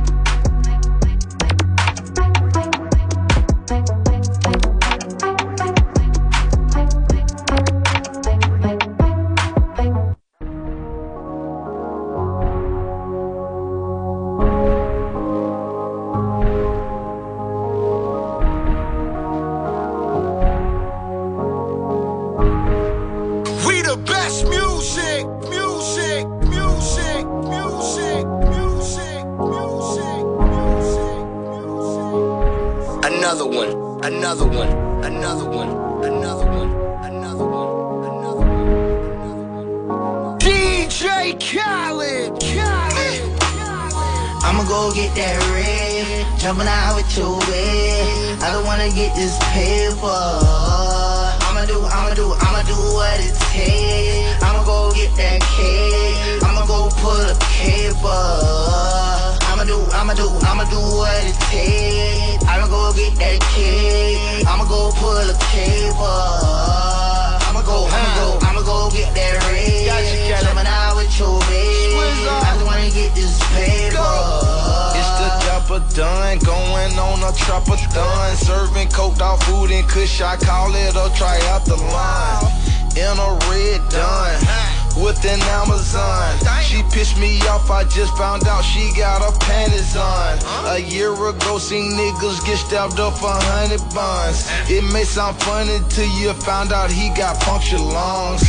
Trapper 77.37 77.77
done. 77.93 78.35
Serving 78.37 78.89
coke 78.89 79.17
dog 79.17 79.41
food 79.43 79.71
and 79.71 79.87
kush, 79.87 80.21
I 80.21 80.35
call 80.37 80.73
it 80.73 80.95
a 80.95 81.09
triathlon. 81.15 82.51
In 82.95 83.17
a 83.19 83.29
red 83.49 83.81
done. 83.89 84.75
With 84.95 85.19
an 85.25 85.41
Amazon, 85.51 86.39
she 86.63 86.81
pissed 86.93 87.19
me 87.19 87.37
off. 87.47 87.69
I 87.69 87.83
just 87.83 88.15
found 88.17 88.47
out 88.47 88.61
she 88.63 88.93
got 88.95 89.21
her 89.21 89.37
panties 89.39 89.93
on. 89.97 90.39
A 90.71 90.79
year 90.79 91.11
ago, 91.11 91.57
seen 91.57 91.91
niggas 91.91 92.45
get 92.45 92.57
stabbed 92.57 92.97
up 93.01 93.17
for 93.17 93.27
hundred 93.27 93.83
buns. 93.93 94.47
It 94.71 94.85
may 94.93 95.03
sound 95.03 95.35
funny 95.43 95.79
till 95.89 96.07
you 96.19 96.31
found 96.31 96.71
out 96.71 96.89
he 96.89 97.09
got 97.09 97.41
punctured 97.41 97.81
lungs. 97.81 98.43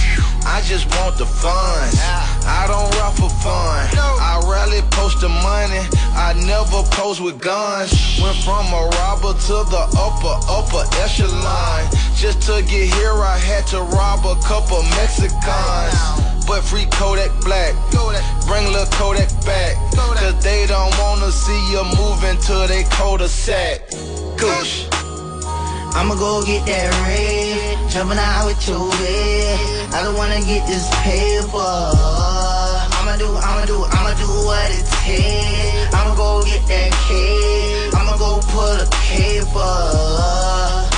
I 0.47 0.63
just 0.63 0.87
want 0.95 1.19
the 1.19 1.27
funds. 1.27 1.99
I 2.47 2.67
don't 2.71 2.87
rap 2.95 3.15
for 3.19 3.29
fun. 3.43 3.91
I 3.99 4.39
rarely 4.47 4.83
post 4.91 5.21
the 5.21 5.29
money. 5.29 5.83
I 6.15 6.33
never 6.47 6.87
pose 6.95 7.21
with 7.21 7.41
guns. 7.41 7.91
Went 8.23 8.39
from 8.47 8.67
a 8.71 8.87
robber 9.03 9.35
to 9.35 9.57
the 9.67 9.83
upper, 9.99 10.35
upper 10.47 10.87
echelon. 11.03 11.91
Just 12.15 12.43
to 12.47 12.63
get 12.63 12.95
here, 12.95 13.13
I 13.13 13.37
had 13.37 13.67
to 13.75 13.83
rob 13.83 14.25
a 14.25 14.39
couple 14.47 14.83
Mexicans. 14.95 15.95
But 16.47 16.63
free 16.63 16.87
Kodak 16.93 17.35
Black. 17.43 17.75
Bring 18.47 18.71
lil 18.73 18.87
Kodak 18.95 19.29
back. 19.45 19.75
Cause 19.97 20.39
they 20.43 20.67
don't 20.67 20.97
wanna 20.99 21.33
see 21.33 21.61
you 21.73 21.83
moving 21.99 22.39
to 22.47 22.67
they 22.69 22.85
cul-de-sac. 22.85 23.91
Goosh. 24.39 24.87
I'ma 25.97 26.15
go 26.15 26.45
get 26.45 26.65
that 26.67 26.93
red, 27.09 27.91
jumping 27.91 28.19
out 28.19 28.47
with 28.47 28.69
your 28.69 28.91
bed. 28.91 29.59
I 29.95 30.03
don't 30.05 30.15
wanna 30.15 30.41
get 30.45 30.67
this 30.67 30.87
paper. 31.03 32.26
Do, 33.27 33.35
I'ma 33.35 33.67
do, 33.67 33.83
I'ma 33.91 34.15
do 34.15 34.29
what 34.47 34.71
it 34.71 34.87
takes. 35.03 35.93
I'ma 35.93 36.15
go 36.15 36.45
get 36.45 36.63
that 36.71 36.93
cake. 37.11 37.93
I'ma 37.93 38.17
go 38.17 38.39
pull 38.55 38.79
a 38.79 38.87
paper. 39.03 39.59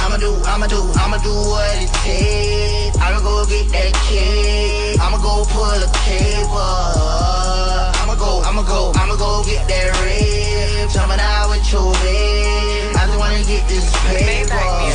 I'ma 0.04 0.18
do, 0.20 0.36
I'ma 0.44 0.66
do, 0.66 0.76
I'ma 1.00 1.16
do 1.24 1.32
what 1.32 1.72
it 1.80 1.88
takes. 2.04 2.98
I'ma 3.00 3.20
go 3.20 3.46
get 3.48 3.72
that 3.72 3.94
cake. 4.04 5.00
I'ma 5.00 5.16
go 5.24 5.46
pull 5.48 5.72
a 5.72 5.88
paper. 6.04 6.68
I'ma 7.96 8.14
go, 8.14 8.42
I'ma 8.44 8.62
go, 8.62 8.92
I'ma 8.94 9.16
go 9.16 9.42
get 9.48 9.66
that 9.66 9.88
red, 10.04 10.90
jumping 10.90 11.20
out 11.20 11.48
with 11.48 11.64
your 11.72 11.92
bed. 12.04 12.92
I 12.94 13.06
just 13.08 13.18
wanna 13.18 13.40
get 13.40 13.66
this 13.68 13.88
paper. 14.04 14.87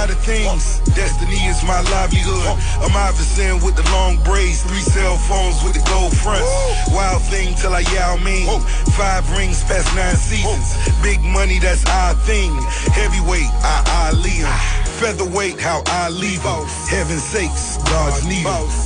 Side 0.00 0.10
of 0.10 0.18
things. 0.20 0.80
Destiny 0.96 1.36
is 1.44 1.62
my 1.64 1.80
livelihood. 1.92 2.56
I'm 2.80 2.96
Iverson 2.96 3.60
with 3.64 3.76
the 3.76 3.84
long 3.92 4.16
braids, 4.24 4.62
three 4.62 4.80
cell 4.80 5.16
phones 5.16 5.62
with 5.62 5.74
the 5.74 5.84
gold 5.90 6.16
fronts. 6.16 6.48
Wild 6.90 7.22
thing 7.22 7.54
till 7.54 7.74
I 7.74 7.80
Yao 7.92 8.16
Ming. 8.16 8.48
Five 8.96 9.30
rings 9.36 9.62
past 9.64 9.94
nine 9.94 10.16
seasons. 10.16 10.68
Big 11.02 11.20
money, 11.20 11.58
that's 11.58 11.84
our 11.86 12.14
thing. 12.24 12.50
Heavyweight, 12.96 13.50
I 13.62 14.08
Ali 14.08 14.40
'em. 14.40 14.79
Featherweight, 15.00 15.58
how 15.58 15.82
I 15.86 16.10
leave 16.10 16.44
'em. 16.44 16.66
Heaven 16.90 17.18
sakes, 17.18 17.78
God's 17.88 18.22
need. 18.26 18.44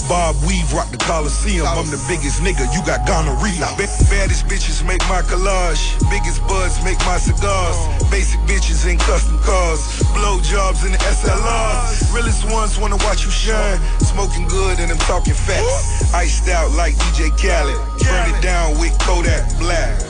Bob 0.08 0.36
Weave 0.46 0.72
rock 0.72 0.88
the 0.92 0.96
Coliseum. 0.96 1.66
I'm 1.66 1.90
the 1.90 1.98
biggest 2.06 2.40
nigga, 2.40 2.72
you 2.72 2.80
got 2.86 3.04
gonorrhea. 3.04 3.66
Ba- 3.76 3.90
Baddest 4.08 4.46
bitches 4.46 4.86
make 4.86 5.02
my 5.08 5.22
collage. 5.22 5.82
Biggest 6.10 6.40
buds 6.46 6.80
make 6.84 7.00
my 7.04 7.18
cigars. 7.18 7.76
Basic 8.12 8.38
bitches 8.46 8.86
in 8.88 8.96
custom 8.96 9.40
cars. 9.42 9.80
Blow 10.14 10.38
jobs 10.40 10.84
in 10.84 10.92
the 10.92 10.98
SLRs. 11.02 12.06
Realest 12.14 12.44
ones 12.44 12.78
wanna 12.78 12.96
watch 13.02 13.24
you 13.24 13.32
shine. 13.32 13.80
Smoking 13.98 14.46
good 14.46 14.78
and 14.78 14.92
I'm 14.92 14.98
talking 15.10 15.34
facts. 15.34 16.14
Iced 16.14 16.48
out 16.48 16.70
like 16.72 16.94
DJ 16.94 17.30
Khaled. 17.30 17.76
Burn 17.98 18.30
it 18.32 18.40
down 18.40 18.78
with 18.78 18.96
Kodak 19.00 19.42
Black. 19.58 20.00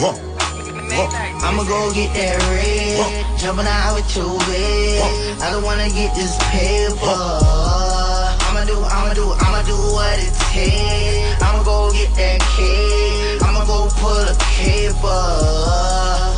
Huh. 0.00 0.14
I'ma 0.94 1.64
go 1.64 1.92
get 1.92 2.14
that 2.14 2.38
red. 2.54 3.38
Jumping 3.38 3.66
out 3.66 3.94
with 3.96 4.16
your 4.16 4.38
bed. 4.46 5.42
I 5.42 5.50
don't 5.50 5.64
wanna 5.64 5.90
get 5.90 6.14
this 6.14 6.36
paper. 6.54 7.18
I'ma 8.46 8.64
do, 8.64 8.78
I'ma 8.78 9.14
do, 9.14 9.32
I'ma 9.34 9.62
do 9.66 9.74
what 9.74 10.18
it 10.22 10.32
takes. 10.54 11.42
I'ma 11.42 11.64
go 11.64 11.90
get 11.92 12.14
that 12.14 12.40
cake. 12.54 13.42
I'ma 13.42 13.64
go 13.66 13.88
pull 13.98 14.22
a 14.22 14.34
paper. 14.54 15.22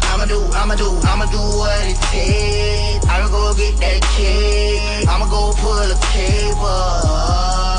I'ma 0.09 0.25
do, 0.25 0.41
I'ma 0.57 0.75
do, 0.75 0.89
I'ma 1.05 1.27
do 1.27 1.39
what 1.61 1.77
it 1.85 2.01
takes. 2.09 3.07
I'ma 3.07 3.29
go 3.29 3.53
get 3.55 3.77
that 3.77 4.01
cake. 4.17 5.07
I'ma 5.07 5.29
go 5.29 5.53
pull 5.61 5.85
a 5.85 5.97
paper. 6.17 7.76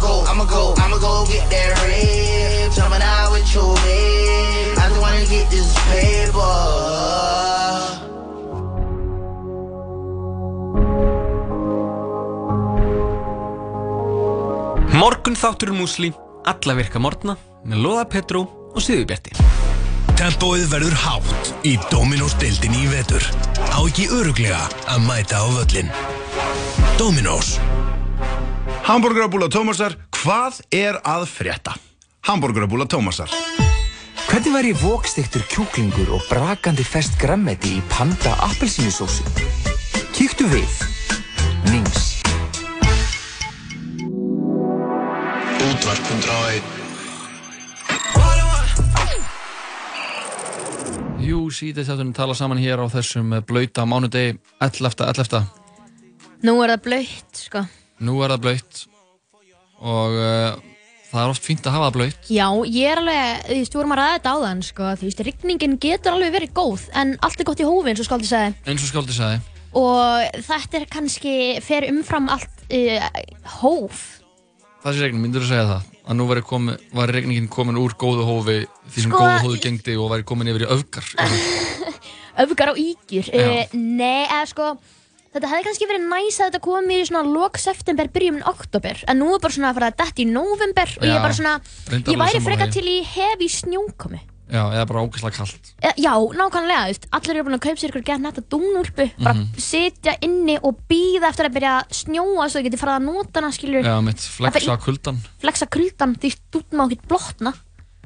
Go, 0.00 0.24
I'ma 0.24 0.44
go, 0.44 0.74
I'ma 0.78 0.96
go 0.98 1.26
get 1.26 1.44
that 1.50 1.76
red. 1.84 2.72
Jumping 2.72 3.02
out 3.02 3.32
with 3.32 3.54
your 3.54 3.74
babe. 3.84 4.78
I 4.78 4.88
just 4.88 5.00
wanna 5.00 5.24
get 5.28 5.50
this 5.50 5.74
paper. 5.92 6.80
Morgun 15.00 15.36
þáttur 15.36 15.72
músli, 15.76 16.10
alla 16.44 16.74
virka 16.76 17.00
morgna 17.00 17.36
með 17.64 17.84
Lóða 17.84 18.06
Petró 18.08 18.46
og 18.74 18.80
Sigurbjarti. 18.84 19.36
Tempóið 20.20 20.66
verður 20.68 20.96
hátt 21.04 21.52
í 21.64 21.76
Dominos 21.92 22.36
deildinni 22.40 22.84
í 22.84 22.90
vetur. 22.92 23.24
Á 23.72 23.80
ekki 23.84 24.10
öruglega 24.12 24.66
að 24.88 25.04
mæta 25.08 25.40
á 25.40 25.48
völlin. 25.48 25.88
Dominos. 27.00 27.56
Hamburgerabúla 28.90 29.46
Tómasar, 29.46 29.92
hvað 30.10 30.56
er 30.74 30.96
að 31.06 31.28
frétta? 31.30 31.76
Hamburgerabúla 32.26 32.88
Tómasar. 32.90 33.30
Hvernig 34.26 34.50
væri 34.50 34.72
vókstektur 34.80 35.44
kjúklingur 35.46 36.10
og 36.16 36.24
brakandi 36.26 36.82
fest 36.82 37.14
grammeti 37.20 37.76
í 37.78 37.84
panda 37.92 38.34
appelsínusósu? 38.48 39.22
Kíktu 40.10 40.50
við. 40.50 40.66
Nings. 41.70 42.18
Útvarp 45.70 46.10
101. 46.10 46.66
Jú, 51.30 51.46
síðan 51.54 51.86
þáttunum 51.92 52.16
tala 52.18 52.34
saman 52.34 52.58
hér 52.58 52.82
á 52.82 52.90
þessum 52.90 53.38
blauta 53.46 53.86
mánudegi 53.86 54.40
11. 54.58 55.06
11. 55.14 55.46
Nú 56.42 56.58
er 56.64 56.74
það 56.74 56.88
blöytt, 56.88 57.46
sko. 57.46 57.70
Nú 58.00 58.16
er 58.24 58.32
það 58.32 58.44
blöytt 58.46 58.84
og 59.80 60.14
uh, 60.16 60.60
það 61.10 61.22
er 61.22 61.32
oft 61.32 61.46
fínt 61.46 61.66
að 61.66 61.74
hafa 61.76 61.88
það 61.88 61.96
blöytt. 61.96 62.30
Já, 62.32 62.46
ég 62.68 62.90
er 62.90 63.00
alveg, 63.00 63.42
þú 63.46 63.56
veist, 63.58 63.74
við 63.74 63.80
vorum 63.80 63.94
að 63.94 64.00
ræða 64.00 64.16
þetta 64.16 64.34
áðan, 64.36 64.62
sko, 64.66 64.90
þú 65.00 65.08
veist, 65.08 65.22
rigningin 65.26 65.76
getur 65.82 66.16
alveg 66.16 66.34
verið 66.36 66.52
góð, 66.56 66.84
en 67.00 67.14
allt 67.26 67.40
er 67.40 67.48
gott 67.48 67.62
í 67.62 67.68
hófi, 67.68 67.92
eins 67.92 68.02
og 68.02 68.08
Skáldi 68.08 68.30
sagði. 68.30 68.54
Eins 68.68 68.84
og 68.84 68.92
Skáldi 68.92 69.16
sagði. 69.16 69.40
Og 69.80 70.42
þetta 70.48 70.80
er 70.80 70.86
kannski, 70.90 71.34
fer 71.64 71.86
umfram 71.90 72.28
allt 72.32 72.64
uh, 72.76 73.08
hóf. 73.60 74.04
Það 74.80 74.96
sé 74.96 75.04
regning, 75.04 75.24
myndur 75.24 75.44
þú 75.44 75.50
segja 75.50 75.66
það? 75.68 75.88
Að 76.10 76.16
nú 76.18 76.28
væri, 76.30 76.44
komi, 76.46 76.76
væri 76.96 77.16
regningin 77.18 77.50
komin 77.52 77.78
úr 77.78 77.94
góðu 78.00 78.24
hófi 78.26 78.60
því 78.64 79.02
sem 79.04 79.12
Sko, 79.12 79.20
góðu 79.20 79.42
hófi 79.44 79.60
gengdi 79.66 79.96
og 80.00 80.08
væri 80.14 80.26
komin 80.26 80.50
yfir 80.52 80.64
í 80.66 80.70
öfgar. 80.76 81.10
Öfgar 82.44 82.72
á 82.72 82.74
ígjur. 82.80 83.28
Uh, 83.34 83.76
nei, 83.76 84.24
eða 84.24 84.46
sko, 84.48 84.70
þetta 85.34 85.50
hefði 85.52 85.66
kannski 85.68 85.86
verið 85.90 86.08
næs 86.10 86.40
að 86.40 86.48
þetta 86.50 86.60
komi 86.64 86.96
í 87.00 87.04
svona 87.06 87.22
lok 87.30 87.58
september, 87.58 88.08
byrjum 88.08 88.40
oktober, 88.50 89.04
en 89.08 89.18
nú 89.22 89.34
er 89.34 89.38
bara 89.44 89.54
svona 89.54 89.70
að 89.70 89.78
fara 89.80 89.90
að 89.92 90.00
detti 90.02 90.24
í 90.26 90.30
november 90.32 90.96
og 90.98 91.06
ég 91.06 91.14
er 91.14 91.22
bara 91.22 91.38
svona, 91.38 91.54
ég 91.90 92.18
væri 92.18 92.42
því. 92.42 92.72
til 92.72 92.84
í 92.90 92.98
hefi 93.04 93.48
snjókomi. 93.60 94.20
Já, 94.50 94.64
eða 94.74 94.86
bara 94.90 95.02
ógeðslega 95.06 95.36
kallt. 95.36 95.68
Eh, 95.80 95.92
Já, 96.02 96.10
nákvæmlega, 96.34 96.86
veist, 96.90 97.04
allir 97.14 97.36
eru 97.36 97.44
búin 97.46 97.54
að 97.54 97.60
kaupa 97.68 97.78
sér 97.78 97.92
ykkur 97.92 98.02
gett 98.08 98.20
netta 98.20 98.42
dúnúlpu, 98.50 99.04
bara 99.22 99.34
Mhm. 99.34 99.54
sitja 99.56 100.16
inni 100.26 100.58
og 100.60 100.74
býða 100.90 101.28
eftir 101.30 101.46
að 101.46 101.54
byrja 101.54 101.74
að 101.78 101.94
snjóa 102.00 102.48
svo 102.50 102.58
þau 102.58 102.64
geti 102.66 102.80
farið 102.80 102.96
að 102.98 103.04
nota 103.04 103.40
hana, 103.40 103.52
skilur, 103.52 103.84
Já, 103.84 104.00
mitt, 104.02 104.16
flexa 104.18 104.76
kuldan. 104.82 105.18
flexa 105.40 105.66
kuldan, 105.70 106.16
því 106.18 106.32
stútt 106.34 106.70
má 106.74 106.88
ekki 106.90 106.98
blotna. 107.06 107.54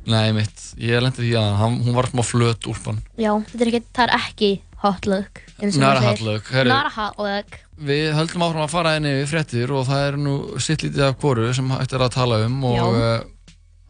Nei, 0.07 0.33
mitt, 0.33 0.53
ég 0.77 1.01
lendi 1.01 1.23
því 1.25 1.33
að 1.33 1.57
hann, 1.57 1.81
hún 1.83 1.95
var 1.95 2.05
smá 2.13 2.21
flöt 2.23 2.61
úlpan. 2.69 2.99
Já, 3.17 3.33
þetta 3.49 3.61
er 3.63 3.71
ekki, 3.73 3.83
það 3.95 4.05
er 4.05 4.15
ekki 4.21 4.61
hot 4.85 5.07
look, 5.09 5.41
Nara 5.59 6.01
maður 6.01 6.07
hot 6.07 6.25
look, 6.25 6.51
herri. 6.53 6.71
Nara 6.71 6.91
hot 6.93 7.21
look. 7.23 7.61
Við 7.89 8.11
höldum 8.15 8.45
áfram 8.47 8.65
að 8.67 8.75
fara 8.75 8.97
inn 8.99 9.09
yfir 9.11 9.31
fréttir 9.33 9.73
og 9.75 9.87
það 9.89 10.09
er 10.09 10.19
nú 10.21 10.35
sitt 10.63 10.85
lítið 10.85 11.07
af 11.09 11.17
hvoru 11.23 11.49
sem 11.57 11.73
er 11.75 12.05
að 12.05 12.13
tala 12.15 12.43
um 12.47 12.61
og 12.69 12.99
uh, 12.99 13.15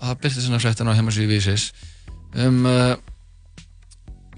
það 0.04 0.22
byrti 0.22 0.44
svona 0.44 0.62
fréttin 0.62 0.88
á 0.88 0.96
heimasíðu 0.96 1.30
vísis 1.32 1.66
um 2.40 2.62
uh, 2.68 2.94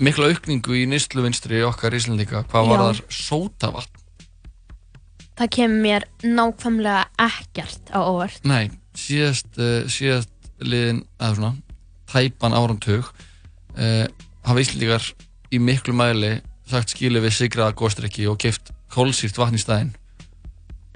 mikla 0.03 0.31
aukningu 0.33 0.81
í 0.81 0.87
nýstluvinstri 0.91 1.63
okkar 1.67 1.95
Íslandíka 1.97 2.43
hvað 2.51 2.67
Já. 2.67 2.71
var 2.71 2.83
þar 2.85 3.03
sótavatn. 3.21 4.03
Það 5.37 5.53
kemur 5.53 5.83
mér 5.85 6.07
nákvæmlega 6.25 7.03
ekkert 7.27 7.93
á 7.93 8.01
óvart. 8.01 8.41
Nei, 8.49 8.73
síðast, 8.97 9.51
uh, 9.61 9.85
síðast 9.93 10.33
liðin, 10.65 11.05
eða 11.21 11.37
svona, 11.37 11.53
tæpan 12.09 12.57
árumtug 12.57 13.11
uh, 13.13 14.05
hafa 14.49 14.65
Íslandíkar 14.65 15.11
í 15.55 15.61
miklu 15.63 15.95
mæli 15.97 16.37
sagt 16.67 16.95
skilu 16.95 17.23
við 17.23 17.37
sigraða 17.37 17.77
góðstrykki 17.79 18.27
og 18.31 18.39
keift 18.43 18.73
kólsýrt 18.93 19.39
vatn 19.39 19.59
í 19.59 19.63
staðinn 19.63 19.93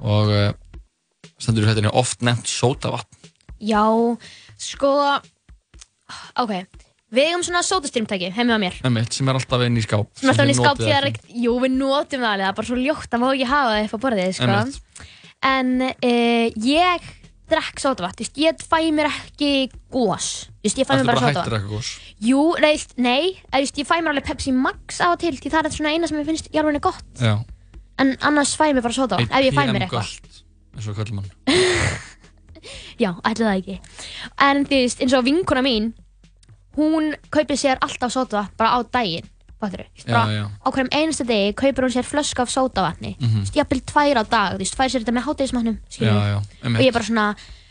og 0.01 0.32
uh, 0.32 0.51
stendur 1.38 1.66
í 1.66 1.68
fréttinni 1.68 1.92
oft 1.92 2.24
nefnt 2.24 2.48
sótavatn. 2.51 3.30
Já, 3.61 3.84
sko, 4.57 4.90
ok, 6.40 6.55
við 7.12 7.28
eigum 7.28 7.44
svona 7.44 7.61
sótastyrmtæki 7.66 8.32
heima 8.32 8.57
á 8.57 8.61
mér. 8.62 8.80
Einmitt, 8.88 9.12
sem 9.12 9.28
er 9.28 9.36
alltaf 9.36 9.66
inn 9.66 9.76
í 9.76 9.84
skáp 9.84 10.09
Sem 10.16 10.32
alltaf 10.32 10.46
þið 10.46 10.48
inn 10.48 10.55
í 10.55 10.59
skáp 10.59 10.80
því 10.80 10.92
að, 10.96 11.09
ekki. 11.11 11.38
jú, 11.44 11.57
við 11.61 11.76
notum 11.76 12.24
það 12.24 12.32
alveg, 12.32 12.46
það 12.46 12.53
er 12.53 12.59
bara 12.61 12.70
svo 12.70 12.80
ljótt 12.80 13.16
að 13.16 13.22
má 13.22 13.28
ekki 13.30 13.51
hafa 13.53 13.72
það 13.74 13.86
upp 13.86 13.94
á 13.94 14.05
borðið, 14.07 14.36
sko. 14.40 15.07
En 15.51 15.74
uh, 15.86 16.64
ég 16.64 17.11
drekk 17.51 17.82
sótavatn, 17.82 18.24
þú 18.24 18.42
ég 18.44 18.64
fæ 18.64 18.78
mér 18.94 19.09
ekki 19.11 19.51
gós, 19.92 20.28
þú 20.62 20.72
ég 20.80 20.88
fæ 20.88 20.94
mér 20.96 21.09
bara 21.09 21.20
bara 21.20 21.26
hættur 21.26 21.40
sótavatn. 21.40 21.57
eitthvað 21.59 21.74
gós? 21.74 21.90
Jú, 22.24 22.42
nei, 22.57 22.61
þú 22.61 22.66
veist, 22.70 22.94
nei, 22.96 23.24
þú 23.51 23.62
veist, 23.64 23.80
ég 23.82 23.88
fæ 23.90 23.94
mér 24.01 24.12
alveg 24.14 24.28
Pepsi 24.30 24.55
Max 24.57 25.01
á 25.03 25.07
og 25.11 25.18
til, 25.22 25.34
því 25.36 25.53
það 25.55 25.70
er 25.70 25.76
svona 25.76 25.94
eina 25.94 26.11
sem 26.11 26.20
ég 26.20 26.28
finnst 26.30 26.51
í 26.53 26.61
alveg 26.62 26.84
gott. 26.84 27.11
Já. 27.18 27.34
En 28.01 28.14
annars 28.28 28.55
fæ 28.57 28.70
ég 28.70 28.78
mér 28.78 28.86
bara 28.86 28.96
sótavatn, 28.96 29.28
ef 29.30 29.48
ég 29.48 29.57
fæ 29.57 29.64
mér 29.68 29.86
eitthvað. 29.86 30.14
gölt, 30.14 30.40
eins 30.76 30.88
og 30.88 30.96
kallum 31.01 31.22
hann. 31.22 31.30
Já, 33.01 33.14
ætli 33.24 33.46
það 33.46 33.59
ekki. 33.59 33.76
En 34.44 34.64
þú 34.68 34.80
veist, 34.84 35.03
eins 35.05 35.16
og 35.16 35.26
vinkuna 35.26 35.62
mín, 35.64 35.92
hún 36.76 37.14
kaupir 37.32 37.59
sér 37.59 37.80
alltaf 37.80 38.12
sótavatn 38.12 38.57
bara 38.61 38.76
á 38.76 38.78
daginn, 38.84 39.28
Á 40.65 40.69
hverjum 40.73 40.91
einasta 40.93 41.25
degi 41.29 41.55
kaupir 41.55 41.85
hún 41.85 41.93
sér 41.95 42.07
flösku 42.09 42.43
af 42.43 42.51
sótavatni. 42.53 43.17
Mhm. 43.21 43.31
Þú 43.31 43.45
veist, 43.45 43.57
jafnvel 43.61 43.83
tvær 43.85 44.17
á 44.21 44.25
dag, 44.25 44.53
þú 44.55 44.59
veist, 44.65 44.77
fær 44.77 44.89
sér 44.91 45.05
þetta 45.05 45.17
með 45.17 45.27
já, 46.33 46.39
Og 46.65 46.81
ég 46.81 46.89
er 46.89 46.93
bara 46.93 47.05
svona, 47.05 47.27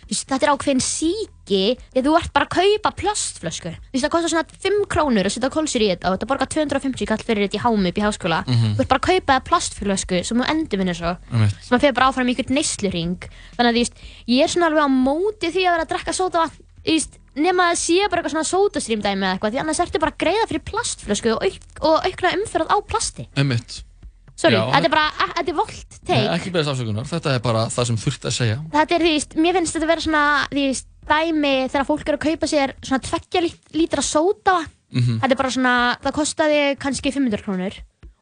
þú 0.06 0.10
veist, 0.14 0.28
þetta 0.30 0.46
er 0.46 0.54
ákveðin 0.54 0.84
síki, 0.86 1.64
því 1.94 1.98
að 2.02 2.06
þú 2.06 2.14
ert 2.20 2.34
bara 2.34 2.46
að 2.46 2.54
kaupa 2.60 2.92
plastflösku. 3.02 3.72
Þú 3.74 3.94
veist, 3.94 4.06
það 4.06 4.14
kostar 4.14 4.30
svona 4.30 4.46
5 4.66 4.86
krónur 4.90 5.26
að 5.26 5.34
setja 5.34 5.50
kólsur 5.50 5.82
í 5.82 5.90
þetta 5.90 6.06
og 6.10 6.18
þetta 6.18 6.30
borgar 6.30 6.50
250 6.54 7.06
kall 7.10 7.24
fyrir 7.26 7.48
þetta 7.48 7.58
í 7.58 7.64
hámi 7.66 7.90
upp 7.90 7.98
í 7.98 8.06
háskóla. 8.06 8.40
Mhm. 8.46 8.76
Þú 8.78 8.80
ert 8.86 8.88
bara 8.94 9.00
að 9.02 9.10
kaupa 9.10 9.34
það 9.34 9.48
plastflösku 9.50 10.24
sem 10.26 10.38
þú 10.38 10.50
endurvinnur 10.50 10.96
svo 10.96 11.18
Einmitt. 11.34 11.56
sem 11.62 11.78
að 11.78 11.82
fyrir 11.82 11.94
bara 11.98 12.10
áfram 12.10 12.30
í 12.30 12.36
einhvern 12.36 12.54
neysluring 12.56 13.20
þannig 13.58 13.70
að 13.70 13.80
veist, 13.80 13.94
ég 14.28 14.44
er 14.44 14.48
svona 14.48 14.70
alveg 14.70 14.86
á 14.86 14.90
móti 14.90 15.48
því 15.50 15.62
að 15.66 15.74
vera 15.74 15.86
að 15.86 15.90
drekka 15.90 16.14
sótavatn 16.14 16.69
þú 16.90 16.96
veist, 16.98 17.20
nema 17.40 17.70
að 17.72 17.78
sé 17.80 18.00
bara 18.10 18.22
eitthvað 18.24 18.34
svona 18.34 18.50
sótastrím 18.50 19.04
dæmi 19.06 19.22
eða 19.28 19.36
eitthvað 19.38 19.54
því 19.54 19.60
annars 19.62 19.80
ertu 19.86 20.00
bara 20.02 20.12
að 20.16 20.22
greiða 20.26 20.48
fyrir 20.50 20.64
plastflösku 20.66 21.36
og, 21.36 21.44
auk, 21.46 21.86
og 21.86 22.08
aukna 22.10 22.32
umferð 22.40 22.74
á 22.74 22.78
plasti 22.90 23.28
Einmitt. 23.38 23.84
sorry, 24.36 24.56
Já. 24.58 24.66
þetta 24.74 24.90
er 24.90 24.94
bara, 24.96 25.06
þetta 25.38 25.52
er 25.54 25.58
volt 25.60 26.00
Nei, 26.10 26.16
take 26.16 26.34
ekki 26.40 26.52
beðast 26.56 26.72
afsökunar, 26.74 27.06
þetta 27.12 27.36
er 27.36 27.44
bara 27.46 27.66
það 27.70 27.86
sem 27.92 27.98
þurft 28.02 28.26
að 28.26 28.36
segja. 28.40 28.58
þetta 28.74 28.96
er 28.98 29.06
því, 29.06 29.14
veist, 29.16 29.36
mér 29.38 29.54
finnst 29.60 29.76
þetta 29.78 29.86
að 29.88 29.94
vera 29.94 30.06
svona 30.08 30.24
því, 30.50 30.66
veist, 30.74 30.88
dæmi 31.10 31.54
þegar 31.70 31.86
fólk 31.90 32.10
er 32.10 32.18
að 32.18 32.26
kaupa 32.26 32.48
sér 32.50 32.74
svona 32.82 33.02
tveggja 33.08 33.42
lít- 33.46 33.72
lítra 33.78 34.02
sóta 34.04 34.58
Mhm. 34.92 35.20
þetta 35.22 35.32
er 35.32 35.38
bara 35.38 35.50
svona, 35.54 35.76
það 36.02 36.14
kostaði 36.18 36.60
kannski 36.82 37.12
500 37.14 37.44
krónur 37.46 37.76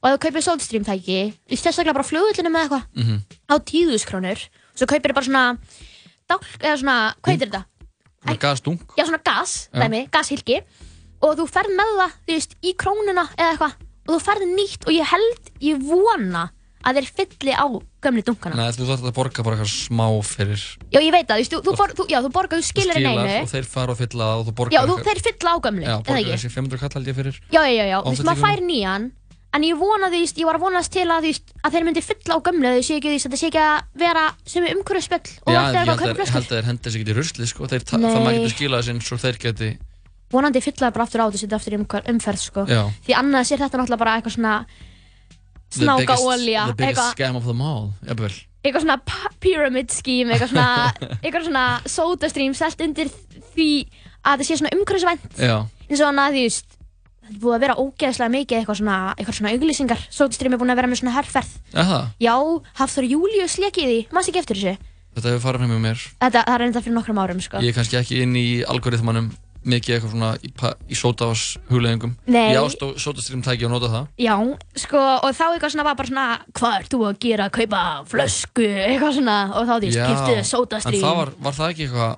og 0.04 0.10
ef 0.12 0.20
þú 0.20 0.22
kaupir 0.26 0.44
sótastrýmtæki 0.44 1.20
sérstaklega 1.56 1.94
bara 1.96 2.04
flugvillinu 2.04 2.52
með 2.52 2.68
eitthvað 2.68 2.84
Mhm. 2.96 3.18
á 3.50 3.56
10.000 3.64 4.06
krónur 4.06 4.38
svo 4.76 4.86
kaupir 4.86 5.12
þið 5.12 5.16
bara 5.16 5.26
svona 5.26 5.58
dálk, 6.30 6.44
eða 6.60 6.78
svona, 6.82 6.98
hvað 7.24 7.32
heitir 7.34 7.50
þetta? 7.50 7.64
Svona 8.28 8.44
gasdung. 8.44 8.80
Já, 9.00 9.06
svona 9.08 9.22
gas, 9.24 9.56
Já. 9.72 9.80
dæmi, 9.84 10.04
gashylki. 10.12 10.62
Og 11.24 11.34
þú 11.40 11.48
ferð 11.50 11.74
með 11.74 11.96
það, 11.98 12.12
þú 12.28 12.36
veist, 12.36 12.54
í 12.62 12.76
krónuna 12.78 13.26
eða 13.38 13.50
eitthvað 13.56 13.74
og 14.08 14.14
þú 14.14 14.20
ferð 14.24 14.46
nýtt 14.54 14.86
og 14.88 14.94
ég 14.94 15.10
held, 15.12 15.50
ég 15.66 15.82
vona 15.84 16.44
að 16.88 17.00
þeir 17.02 17.08
fylli 17.18 17.54
á 17.58 17.66
gömlu 18.06 18.22
dunkana. 18.24 18.56
Nei, 18.56 18.72
þú 18.78 18.86
þarf 18.88 19.08
að 19.10 19.16
borga 19.18 19.44
bara 19.44 19.58
eitthvað 19.58 19.72
smá 19.74 20.06
fyrir 20.24 20.62
Já, 20.94 21.00
ég 21.02 21.12
veit 21.12 21.28
það, 21.28 21.42
þú 21.42 21.60
þú, 21.66 21.74
þú, 21.74 21.88
þú, 21.98 22.06
já, 22.14 22.20
þú 22.24 22.32
borgar, 22.38 22.62
þú 22.62 22.68
skilir 22.70 23.00
einu 23.02 23.26
og 23.42 23.50
þeir 23.52 23.68
fara 23.68 23.92
og 23.92 24.00
fylla 24.00 24.30
það 24.30 24.44
og 24.44 24.46
þú 24.48 24.54
borgar 24.62 24.78
Já, 24.78 24.82
þú, 24.88 24.98
þeir 25.10 25.22
fylla 25.26 25.50
á 25.52 25.58
gömlu, 25.66 25.84
Já, 25.84 25.90
eða 25.90 26.06
borgar 26.06 26.22
ekki? 26.22 26.38
þessi 26.38 26.54
500 26.54 26.84
kall 26.84 26.96
held 26.96 27.10
ég 27.12 27.18
fyrir. 27.18 27.40
Já, 27.52 27.62
já, 27.66 27.74
já, 27.74 27.86
já, 27.90 27.98
þú 28.06 28.14
veist, 28.14 28.28
maður 28.30 28.44
fær 28.46 28.64
nýjan 28.70 29.10
en 29.56 29.64
ég 29.64 29.78
vona 29.80 30.10
því, 30.12 30.22
ég 30.42 30.46
var 30.50 30.58
að 30.60 30.64
vonast 30.68 30.92
til 30.94 31.06
að, 31.08 31.28
að 31.64 31.76
þeir 31.76 31.86
myndi 31.88 32.04
fylla 32.04 32.36
á 32.36 32.40
gömlu 32.48 32.72
þau 32.76 32.84
sé 32.88 32.98
ekki, 33.00 33.14
veist, 33.14 33.28
að 33.30 33.34
það 33.36 33.42
sé 33.42 33.48
ekki 33.52 33.62
að 33.64 33.78
vera 34.04 34.26
sem 34.46 34.66
er 34.68 34.76
umhverfisspöll 34.76 35.22
og 35.48 35.54
ég 35.54 35.58
er 35.58 35.92
eitthvað 35.94 36.12
að 36.12 36.34
held 36.34 36.44
að 36.44 36.52
þeir 36.52 36.68
hendi 36.72 36.84
þessi 36.88 37.00
ekki 37.02 37.14
í 37.14 37.18
rusli 37.18 37.48
sko. 37.48 37.70
þeir, 37.72 37.86
það 37.88 38.04
maður 38.08 38.38
getur 38.38 38.54
skilað 38.58 38.84
þessi 38.84 38.96
eins 38.98 39.12
og 39.16 39.24
þeir 39.24 39.40
geti 39.46 39.70
vonandi 40.36 40.60
fylla 40.62 40.92
bara 40.92 41.06
aftur 41.08 41.24
á 41.24 41.26
þetta 41.32 41.40
setja 41.42 41.58
aftur 41.62 41.74
í 41.74 41.80
umhver- 41.80 42.08
umferð 42.12 42.42
sko. 42.44 42.66
Já. 42.68 42.82
því 43.08 43.16
annars 43.22 43.52
er 43.56 43.62
þetta 43.64 43.80
náttúrulega 43.80 44.02
bara 44.04 44.16
eitthvað 44.20 44.36
svona 44.36 44.56
snáka 45.72 46.18
olja 46.24 46.66
The 46.68 46.76
biggest 46.80 47.12
scam 47.16 47.36
of 47.40 47.46
them 47.48 47.62
all, 47.62 47.90
jafnvel 48.08 48.34
eitthvað 48.68 48.84
svona 48.84 48.98
pyramid 49.44 49.92
scheme 49.96 50.34
eitthvað 50.36 50.52
svona, 50.52 50.68
eitthvað 51.24 51.48
svona 51.48 51.66
soda 51.88 52.30
stream 52.32 52.56
selt 52.58 52.82
undir 52.84 53.12
því 53.56 53.70
að 54.28 54.42
þetta 54.42 54.48
sé 54.50 54.58
svona 54.60 54.74
umhverfisvænt 54.76 55.40
Já, 55.40 55.58
eins 55.88 56.02
og 56.04 56.10
hann 56.10 56.22
að 56.24 56.36
því 56.38 56.46
þetta 57.28 57.42
búið 57.44 57.56
að 57.58 57.64
vera 57.66 57.76
ógeðslega 57.84 58.34
mikið 58.38 58.58
eitthvað 58.62 58.80
svona, 58.82 58.98
eitthvað 59.18 59.38
svona 59.40 59.54
auglýsingar. 59.56 60.06
Soda 60.10 60.38
stream 60.38 60.54
er 60.56 60.62
búin 60.62 60.74
að 60.74 60.80
vera 60.82 60.92
með 60.92 61.02
svona 61.02 61.16
herrferð 61.18 61.58
það 61.74 62.06
já, 62.24 62.36
Hafþór 62.82 63.10
Július 63.12 63.58
lekið 63.62 63.92
því, 63.92 64.00
maður 64.16 64.32
ekki 64.34 64.44
eftir 64.46 64.62
þessu? 64.62 64.78
Þetta 65.18 65.32
hefur 65.34 65.44
farið 65.48 65.62
fram 65.64 65.72
með 65.74 65.84
mér. 65.88 66.02
Þetta, 66.22 66.42
það 66.46 66.56
er 66.58 66.64
enda 66.68 66.82
fyrir 66.86 66.94
nokkrum 67.00 67.20
árum 67.24 67.40
sko. 67.42 67.62
Ég 67.66 67.72
er 67.74 67.78
kannski 67.80 67.98
ekki 67.98 68.20
inn 68.22 68.36
í 68.38 68.48
algoritmanum 68.70 69.32
mikið 69.68 69.96
eitthvað 69.98 70.12
svona 70.14 70.28
í, 70.46 70.52
pa- 70.56 70.76
í 70.88 70.96
sótavas 70.96 71.42
hugleðingum 71.68 72.14
Nei. 72.30 72.54
Ég 72.54 72.62
á 72.62 72.66
sótastream 73.02 73.42
tæki 73.44 73.66
og 73.68 73.74
nota 73.74 73.90
það. 73.92 74.06
Já, 74.22 74.36
sko, 74.80 75.02
og 75.26 75.34
þá 75.36 75.44
eitthvað 75.50 75.74
svona 75.74 75.88
var 75.90 75.98
bara 75.98 76.08
svona 76.12 76.28
Hvað 76.54 76.78
ert 76.78 76.94
þú 76.94 77.00
að 77.10 77.18
gera, 77.26 77.50
kaupa 77.50 77.82
flösku? 78.08 78.64
Eitthvað 78.64 79.18
svona, 79.18 79.36
og 79.58 79.68
þá 79.68 79.74
því 79.82 79.90
skiptið 79.98 80.40
sódastrím 80.54 81.02
En 81.02 81.04
það 81.04 81.18
var, 81.20 81.34
var 81.50 81.58
það 81.58 81.74
ekki 81.74 81.88
eitthvað 81.90 82.14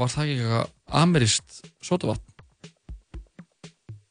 Var 0.00 0.12
það 0.16 0.26
ekki 0.26 0.36
eitthvað 0.40 0.68
amerískt 1.00 1.62
sótavatn? 1.86 2.26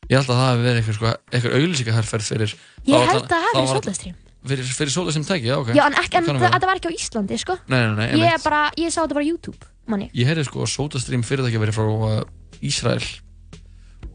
Ég 0.10 0.18
held 0.18 0.30
að 0.34 0.40
það 0.40 0.50
hefði 0.50 0.66
verið 0.66 0.80
eitthvað, 0.80 0.98
sko, 0.98 1.12
eitthvað 1.32 1.56
auglýsingaherferð 1.60 2.28
fyrir 2.32 2.56
Ég 2.90 2.96
var 2.96 3.08
held 3.14 3.24
að 3.24 3.30
það 3.30 3.46
hafi 3.46 3.56
þá 3.60 3.62
var- 3.70 3.80
sódastrím 3.80 4.16
Fyrir, 4.50 4.64
fyrir 4.72 4.92
sótastream 4.94 5.26
tæki, 5.28 5.50
já 5.52 5.56
ok. 5.60 5.70
Já, 5.76 5.84
en, 5.84 5.94
en 6.00 6.28
Það 6.40 6.54
það, 6.56 6.66
var 6.70 6.80
ekki 6.80 6.88
á 6.88 6.94
Íslandi, 6.96 7.38
sko. 7.42 7.58
Nei, 7.68 7.80
nei, 7.84 7.96
nei, 7.98 8.06
Ég, 8.08 8.24
einmitt. 8.24 8.44
bara, 8.46 8.62
ég 8.80 8.88
sá 8.94 9.02
þetta 9.04 9.18
bara 9.18 9.26
á 9.28 9.30
YouTube, 9.30 9.68
manni 9.92 10.08
Ég. 10.16 10.30
Heyrði 10.30 10.46
sko 10.48 10.62
að 10.64 10.72
sótastream 10.72 11.26
fyrirtæki 11.28 11.60
verið 11.60 11.76
frá 11.76 11.90
uh, 11.92 12.24
Ísrael. 12.64 13.04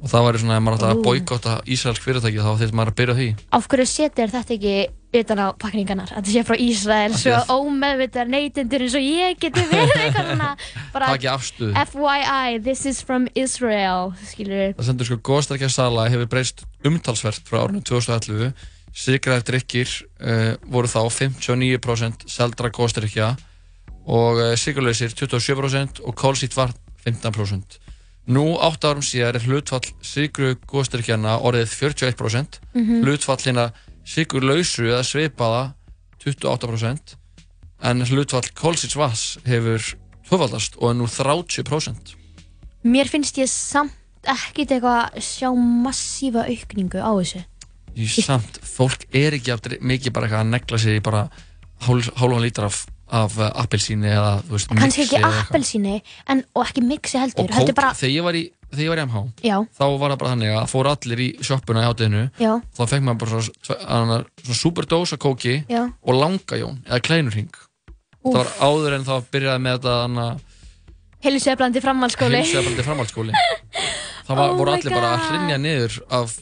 Og 0.01 0.09
það 0.09 0.25
væri 0.27 0.41
svona, 0.41 0.57
ef 0.57 0.65
maður 0.65 0.81
Ú. 0.81 0.89
að 0.89 1.03
boykotta 1.05 1.53
Ísraelsk 1.69 2.03
fyrirtæki 2.09 2.41
þá 2.41 2.51
þurfti 2.57 2.77
maður 2.81 2.93
að 2.95 2.99
byrja 3.03 3.17
því. 3.21 3.29
Af 3.61 3.69
hverju 3.69 3.87
setur 3.93 4.33
þetta 4.33 4.57
ekki 4.57 4.75
utan 5.15 5.39
á 5.39 5.47
pakningarnar. 5.61 6.11
Þetta 6.11 6.33
sé 6.35 6.43
frá 6.47 6.57
Ísrael, 6.59 7.15
svo 7.15 7.33
að- 7.39 7.53
ómeðvitað 7.55 8.31
neytendur 8.35 8.85
eins 8.87 8.97
og 8.99 9.05
ég 9.07 9.39
geti 9.41 9.65
verið 9.71 9.97
eitthvað 10.05 10.29
svona. 10.33 10.51
Bara. 10.95 11.11
FYI, 11.87 12.59
this 12.65 12.85
is 12.87 13.03
from 13.03 13.29
Israel 13.35 14.13
Skilur 14.27 14.75
Það 14.79 14.87
sendur 14.91 15.07
sko 15.09 15.17
góðstækja 15.31 15.71
sala 15.71 16.09
hefur 16.13 16.27
breyst 16.31 16.65
umtalsvert 16.87 17.43
frá 17.49 17.63
árinu 17.65 17.83
2011 17.83 18.53
Sigraðir 18.95 19.43
drikkir 19.49 19.91
uh, 20.23 20.55
voru 20.71 20.87
þá 20.87 21.01
59% 21.11 22.29
seldra 22.31 22.71
góðstækja 22.71 23.33
og 24.07 24.39
uh, 24.39 24.53
sigralausir 24.61 25.15
27% 25.17 26.03
og 26.05 26.15
kólsýtt 26.21 26.55
var 26.59 26.71
15% 27.07 27.81
Nú, 28.25 28.55
8 28.57 28.89
árum 28.89 29.03
síðar 29.05 29.37
er 29.37 29.45
hlutfall 29.45 29.85
sigru 30.01 30.55
góðstyrkjana 30.71 31.35
orðið 31.45 31.75
41%, 31.77 32.57
Mhm. 32.73 33.03
hlutfall 33.05 33.37
hérna 33.45 33.67
sigurlausu 34.05 34.89
eða 34.91 35.03
svipaða 35.07 35.65
28%, 36.25 37.17
en 37.85 38.07
hlutfall 38.09 38.49
kólsins 38.57 38.97
vass 38.97 39.25
hefur 39.45 39.83
tvöfaldast 40.29 40.79
og 40.81 40.93
er 40.93 40.99
nú 41.01 41.09
30%. 41.11 42.15
Mér 42.85 43.09
finnst 43.09 43.39
ég 43.41 43.51
samt 43.51 43.93
ekkit 44.25 44.73
eitthvað 44.73 45.19
sjá 45.21 45.51
massífa 45.53 46.47
aukningu 46.49 47.01
á 47.01 47.13
þessu 47.13 47.43
Í 47.95 48.07
samt, 48.11 48.57
fólk 48.67 49.05
er 49.15 49.37
ekki 49.37 49.53
aftur 49.55 49.77
mikið 49.79 50.15
bara 50.17 50.27
eitthvað 50.27 50.43
að 50.43 50.51
negla 50.51 50.79
sig 50.83 50.97
í 50.99 51.03
bara 51.05 51.29
hál, 51.85 52.01
hálfan 52.19 52.43
lítar 52.43 52.67
af, 52.67 52.81
af 53.07 53.37
appelsíni 53.53 54.09
eða, 54.11 54.33
þú 54.49 54.57
veist, 54.57 54.73
kannski 54.73 54.89
mixi 54.89 55.05
ekki 55.05 55.19
eða 55.21 55.29
eitthvað. 55.29 55.45
appelsíni 55.45 55.95
en, 56.35 56.43
og 56.57 56.65
ekki 56.65 56.85
mixi 56.89 57.21
heldur 57.23 57.45
Og 57.45 57.55
heldur 57.55 57.71
kók, 57.77 57.79
bara, 57.79 57.93
þegar 58.01 58.15
ég 58.17 58.27
var 58.27 58.39
í, 58.41 58.43
þegar 58.79 58.85
ég 58.85 58.93
var 58.93 59.03
í 59.03 59.05
MH, 59.09 59.23
já, 59.49 59.57
þá 59.79 59.85
var 59.85 60.15
það 60.15 60.19
bara 60.23 60.33
þannig 60.35 60.55
að 60.55 60.67
fóru 60.73 60.93
allir 60.95 61.23
í 61.25 61.29
sjoppuna 61.45 61.85
í 61.85 61.89
hátteginu 61.89 62.25
já, 62.41 62.51
þá 62.77 62.83
fekk 62.91 63.07
maður 63.07 63.21
bara 63.25 63.45
svona, 63.49 64.19
svona, 64.35 64.59
superdós 64.63 65.15
af 65.17 65.23
kóki 65.25 65.55
já. 65.71 65.83
og 65.89 66.19
langajón 66.19 66.83
eða 66.89 67.05
kleinurhing 67.05 67.55
það 68.25 68.39
var 68.41 68.53
áður 68.65 68.99
en 68.99 69.07
það 69.09 69.31
byrjaði 69.35 69.65
með 69.65 69.79
þetta 69.79 69.97
að 70.05 70.43
heilseflandi 71.25 71.81
framhaldsskóli. 71.85 72.41
Heilsefaldi 72.43 72.85
framhaldsskóli. 72.85 73.33
Var, 74.25 74.39
Oh 74.41 74.57
voru 74.57 74.73
allir 74.73 74.89
bara 74.89 75.15
að 75.15 75.19
God. 75.21 75.27
hrinja 75.31 75.57
niður 75.61 75.97
af 76.17 76.39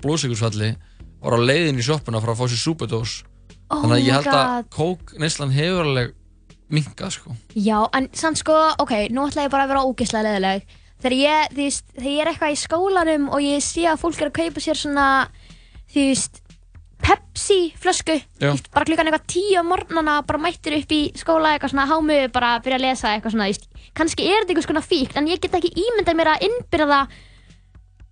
blóðsíkursfalli 0.00 0.70
og 1.20 1.34
á 1.36 1.38
leiðin 1.40 1.80
í 1.80 1.84
sjoppuna 1.84 2.22
fyrir 2.22 2.32
að 2.32 2.38
fá 2.40 2.48
sér 2.48 2.62
superdós 2.62 3.16
Oh 3.68 3.82
þannig 3.82 3.96
að 3.96 4.06
ég 4.06 4.14
held 4.14 4.30
að 4.30 4.46
God. 4.54 4.68
kók 4.72 5.12
neyslan 5.20 5.52
hefur 5.52 5.90
alveg 5.90 6.14
minkað 6.72 7.12
sko. 7.18 7.34
Já, 7.52 7.76
en 7.98 8.08
samt 8.16 8.40
sko, 8.40 8.56
ok, 8.82 8.94
nú 9.12 9.26
ætla 9.28 9.44
ég 9.44 9.52
bara 9.52 9.66
að 9.66 9.74
vera 9.74 9.84
ógeðslega 9.84 10.30
leðileg 10.30 10.76
Þegar 11.02 11.16
ég, 11.18 11.52
þú 11.52 11.62
veist, 11.62 11.86
þegar 11.92 12.10
ég 12.12 12.22
er 12.24 12.30
eitthvað 12.32 12.54
í 12.54 12.58
skólanum 12.62 13.28
og 13.28 13.44
ég 13.44 13.62
sé 13.64 13.84
að 13.90 14.02
fólk 14.02 14.20
er 14.22 14.30
að 14.30 14.36
kaupa 14.40 14.64
sér 14.64 14.80
svona, 14.80 15.06
þú 15.92 16.10
veist, 16.10 16.42
Pepsi 17.06 17.58
flösku. 17.76 18.14
Þú 18.40 18.48
veist, 18.54 18.70
bara 18.72 18.88
klukkan 18.88 19.10
eitthvað 19.10 19.26
tíu 19.30 19.60
á 19.60 19.64
morgnana, 19.68 20.14
bara 20.26 20.40
mættir 20.40 20.78
upp 20.78 20.94
í 20.96 21.00
skóla 21.20 21.52
eitthvað 21.52 21.74
svona 21.74 21.88
hámu, 21.90 22.16
bara 22.32 22.54
að 22.56 22.64
byrja 22.64 22.78
að 22.80 22.86
lesa 22.86 23.12
eitthvað 23.12 23.34
svona, 23.36 23.48
þú 23.50 23.52
veist 23.52 23.68
Kannski 23.96 24.26
er 24.28 24.42
þetta 24.42 24.52
eitthvað 24.52 24.66
svona 24.66 24.84
fíkt, 24.84 25.16
en 25.16 25.28
ég 25.30 25.40
get 25.40 25.54
ekki 25.56 25.72
ímyndað 25.80 26.18
mér 26.18 26.30
að 26.34 26.46
innbyrða 26.48 27.00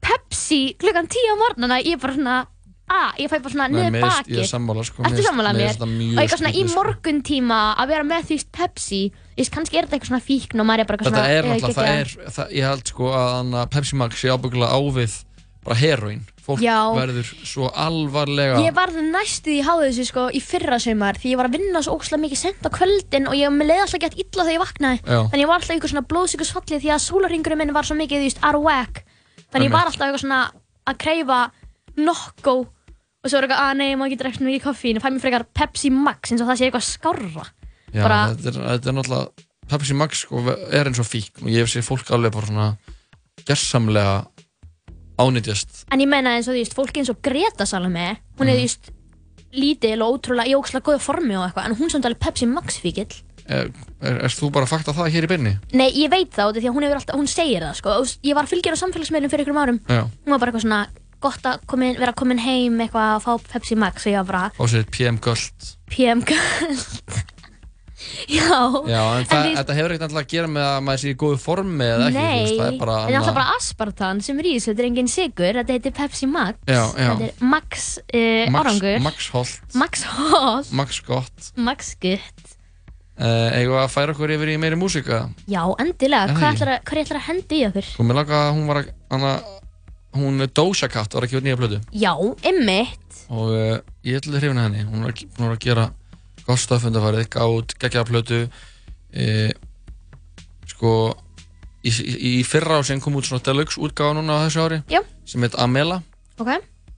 Pepsi 0.04 0.60
klukkan 0.80 1.08
tíu 1.12 1.32
á 1.32 1.40
morgnana, 1.40 1.80
ég 1.80 1.96
er 1.96 2.00
bara 2.00 2.16
svona, 2.16 2.36
að, 2.84 3.20
ég 3.22 3.30
fæ 3.32 3.36
bara 3.38 3.52
svona 3.54 3.68
niður 3.72 3.94
baki 4.04 4.34
ég 4.34 4.42
er 4.44 4.48
sammála, 4.50 4.84
sko. 4.84 5.04
Ertu 5.08 5.24
sammála 5.24 5.52
mér 5.56 5.70
Og 5.80 6.18
eitthvað 6.20 6.40
svona 6.42 6.52
í 6.52 6.64
sko. 6.66 6.74
morguntíma 6.76 7.60
að 7.80 7.92
vera 7.94 8.08
með 8.08 8.26
því 8.30 8.38
Pepsi 8.58 9.02
Þú 9.14 9.40
veist, 9.40 9.54
kannski 9.54 9.78
er 9.78 9.86
þetta 9.86 9.96
eitthvað 9.96 10.12
svona 10.12 10.26
fíkn 10.28 10.60
og 10.62 10.68
maður 10.68 10.84
er 10.84 10.90
bara 10.90 10.98
eitthvað 10.98 11.14
þetta 11.14 11.24
svona 11.24 11.38
er 11.38 11.48
náttúrulega, 11.48 11.78
það 11.78 11.94
er 11.94 12.34
það, 12.36 12.52
ég 12.58 12.68
held 12.68 12.92
sko 12.92 13.08
að 13.10 13.30
hann 13.38 13.56
að 13.62 13.70
Pepsi 13.74 13.98
Max 13.98 14.20
sé 14.20 14.34
ábyggulega 14.34 14.78
ávið 14.78 15.16
bara 15.64 15.80
heroín 15.80 16.22
fólk 16.44 16.60
Já. 16.60 16.76
verður 16.92 17.30
svo 17.48 17.70
alvarlega 17.72 18.60
Ég 18.60 18.74
varð 18.76 19.00
næstuð 19.00 19.54
í 19.56 19.62
háðu 19.64 19.86
þessu 19.88 20.04
sko 20.10 20.26
í 20.28 20.42
fyrra 20.44 20.78
sumar 20.82 21.16
því 21.16 21.32
ég 21.32 21.40
var 21.40 21.48
að 21.48 21.56
vinna 21.56 21.80
svo 21.84 21.96
ógslag 21.96 22.20
mikið 22.20 22.40
sent 22.42 22.68
á 22.68 22.70
kvöldin 22.74 23.28
og 23.30 23.36
ég 23.38 23.52
með 23.54 23.70
leið 23.70 23.84
alltaf 23.86 24.02
gett 24.04 24.18
illa 24.20 24.44
þegar 24.44 24.56
ég 24.58 24.64
vaknaði 24.64 25.00
Já. 25.00 25.18
Þannig 25.32 25.44
ég 25.44 25.50
var 25.50 25.58
alltaf 25.62 25.74
eitthvað 25.74 25.94
svona 25.94 26.06
blóðsíkusfalli 26.12 26.80
því 26.84 26.92
að 26.92 27.04
sólarringurinn 27.06 27.62
minn 27.62 27.74
var 27.74 27.88
svo 27.88 27.96
mikið, 27.96 28.20
þú 28.20 28.28
veist, 28.28 28.44
whack 28.60 29.02
Þannig 29.54 29.70
ég 29.70 29.74
var 29.74 29.88
alltaf 29.88 30.04
eitthvað 30.04 30.24
svona 30.26 30.42
að 30.84 31.00
kreyfa 31.00 31.40
nokko 31.96 32.54
og 33.24 33.30
svo 33.30 33.38
er 33.38 33.46
eitthvað, 33.46 33.62
að 33.64 33.76
nei, 33.80 33.86
ég 33.92 33.98
má 34.00 34.04
ekki 34.08 34.18
drekka 34.20 34.44
mikið 34.44 34.64
koffín 34.66 34.96
og 34.98 35.02
fæ 35.04 35.08
mér 35.14 35.22
frekar 35.24 35.44
Pepsi 35.54 35.90
Max 35.90 36.32
eins 36.32 36.42
og 36.44 36.48
það 36.50 36.58
sé 36.60 36.66
eitthvað 36.68 36.88
skárra 36.88 37.44
Já, 37.94 38.02
bara- 38.02 38.34
þetta, 38.34 38.48
er, 38.48 38.78
þetta 38.78 38.88
er 38.90 38.96
náttúrulega 38.98 39.28
Pepsi 39.70 39.94
Max 39.96 40.18
sko, 40.26 40.42
er 40.50 40.90
eins 40.90 40.98
og 41.00 41.06
fíkn 41.08 41.42
og 41.46 41.48
ég 41.54 41.64
hef 41.64 41.70
séð 41.72 41.86
fólk 41.88 42.10
alveg 42.12 42.32
bara 42.34 42.46
svona 42.50 42.68
gersamlega 43.46 44.26
ánýtjast 45.18 45.84
En 45.94 46.00
ég 46.02 46.08
meina 46.10 46.34
eins 46.36 46.48
og 46.48 46.54
þú 46.56 46.60
veist, 46.62 46.74
fólki 46.76 47.00
eins 47.02 47.10
og 47.12 47.20
Greta 47.22 47.66
Salome, 47.66 48.18
hún 48.38 48.46
Mhm. 48.46 48.48
er 48.48 48.56
þú 48.56 48.60
veist 48.64 48.90
lítil 49.54 50.02
og 50.02 50.18
ótrúlega 50.20 50.50
í 50.50 50.54
ógslag 50.58 50.82
góðu 50.82 51.00
formi 51.00 51.36
og 51.38 51.46
eitthvað, 51.48 51.66
en 51.70 51.76
hún 51.76 51.90
samt 51.90 52.04
alveg 52.04 52.18
Pepsi 52.20 52.46
Max 52.46 52.78
fíkil. 52.80 53.06
er, 53.46 53.70
er, 54.00 54.16
er 54.24 54.28
þú 54.32 54.50
bara 54.50 54.64
að 54.64 54.70
fakta 54.72 54.92
það 54.96 55.10
hér 55.12 55.24
í 55.24 55.28
byrni? 55.28 55.58
Nei, 55.74 55.90
ég 55.92 56.10
veit 56.10 56.30
það, 56.32 56.56
því 56.56 56.64
að 56.70 56.74
hún 56.74 56.84
alltaf, 56.94 57.14
hún 57.14 57.28
segir 57.28 57.60
það, 57.60 57.74
sko. 57.76 57.90
Ég 58.24 58.34
var 58.34 58.44
að 58.44 58.48
fylgja 58.48 58.72
á 58.72 58.80
samfélagsmiðlum 58.80 59.30
fyrir 59.30 59.44
ykkur 59.44 59.60
árum. 59.60 59.80
Já, 59.86 60.00
Hún 60.24 60.30
var 60.32 60.38
bara 60.38 60.50
eitthvað 60.52 60.64
svona, 60.64 60.86
gott 61.24 61.50
að 61.50 61.64
komin, 61.70 61.96
vera 62.00 62.14
komin 62.16 62.40
heim 62.44 62.80
eitthvað 62.84 63.12
að 63.16 63.22
fá 63.26 63.52
Pepsi 63.54 63.78
Max 63.80 64.06
og 64.06 64.12
ég 64.14 64.20
var 64.22 64.30
bara, 64.32 64.44
á 64.54 64.64
sér 64.70 64.84
PM 64.94 65.20
Gullt 65.24 65.72
PM 65.92 66.24
Guld. 66.28 67.22
Já. 68.28 68.44
Já, 68.84 69.00
en, 69.16 69.22
En 69.22 69.26
það, 69.28 69.42
því- 69.44 69.54
þetta 69.58 69.74
hefur 69.78 69.92
ekkert 69.94 70.04
alltaf 70.06 70.20
að 70.20 70.30
gera 70.32 70.48
með 70.50 70.64
að 70.66 70.78
maður 70.86 71.00
sé 71.02 71.10
í 71.12 71.16
góðu 71.22 71.38
formi 71.40 71.86
eða 71.86 72.06
ekki, 72.08 72.16
Nei, 72.18 72.40
veist, 72.44 72.58
það 72.58 72.66
er 72.72 72.78
bara 72.80 72.96
en 73.04 73.08
er 73.14 73.18
alltaf 73.20 73.36
bara 73.38 73.54
aspartan 73.58 74.20
sem 74.24 74.40
er 74.42 74.48
í 74.48 74.52
þessu, 74.56 74.70
þetta 74.72 74.82
er 74.84 74.88
engin 74.90 75.10
sigur, 75.12 75.58
þetta 75.60 75.76
heitir 75.76 75.94
Pepsi 75.96 76.28
Max. 76.30 76.58
Já, 76.68 76.82
já. 77.00 77.08
Þetta 77.14 77.28
er 77.28 77.48
Max 77.54 77.86
uh, 78.02 78.50
Max, 78.54 78.60
árangur. 78.64 78.98
Max 79.06 79.28
Holt, 79.34 79.76
Max 79.84 80.04
Holt. 80.18 80.72
Max 80.82 81.00
Gott 81.06 81.48
Max 81.70 81.92
Gutt. 82.04 82.44
uh, 83.16 83.48
Eigum 83.56 83.76
við 83.76 83.82
að 83.86 83.92
færa 83.96 84.16
okkur 84.16 84.34
yfir 84.36 84.52
í 84.54 84.58
meiri 84.66 84.80
músika 84.80 85.22
Já, 85.48 85.62
endilega. 85.80 86.28
Er 86.28 86.34
það 86.34 86.40
Hvað 86.42 86.56
ætlar 86.58 86.74
að, 86.76 87.20
að 87.22 87.26
hendi 87.30 87.60
í 87.62 87.66
okkur? 87.70 87.92
Mér 88.04 88.20
langa 88.20 88.40
að 88.42 88.52
hún 88.58 88.66
var 88.72 88.82
að 88.82 88.92
hana, 89.16 89.34
hún 90.14 90.38
Doja 90.54 90.88
Cat 90.88 91.14
var 91.14 91.26
að 91.26 91.32
gefa 91.34 91.44
nýja 91.46 91.58
plötu 91.60 91.80
Já, 91.92 92.12
ymmit. 92.46 93.20
og 93.28 93.50
uh, 93.50 93.78
ég 94.06 94.18
ætla 94.20 94.36
að 94.36 94.40
hrifna 94.44 94.64
henni 94.68 94.84
hún 94.86 95.02
var 95.06 95.12
hún 95.18 95.46
var 95.48 95.54
að 95.56 95.62
gera 95.66 95.86
gott 96.46 96.60
stöðfundafarið, 96.60 97.28
gátt, 97.32 97.74
geggjaða 97.80 98.08
plötu 98.10 98.40
uh, 98.44 99.52
sko 100.70 100.90
í, 101.84 101.90
í, 101.90 102.14
í 102.40 102.42
fyrra 102.46 102.80
ásinn 102.82 103.00
kom 103.04 103.16
út 103.18 103.28
svona 103.28 103.44
deluxe 103.44 103.80
útgáfa 103.80 104.16
núna 104.18 104.40
á 104.40 104.44
þessu 104.46 104.64
ári 104.64 104.80
Já. 104.92 105.00
sem 105.28 105.42
heit 105.44 105.56
Amela 105.60 106.02
Ok. 106.38 106.50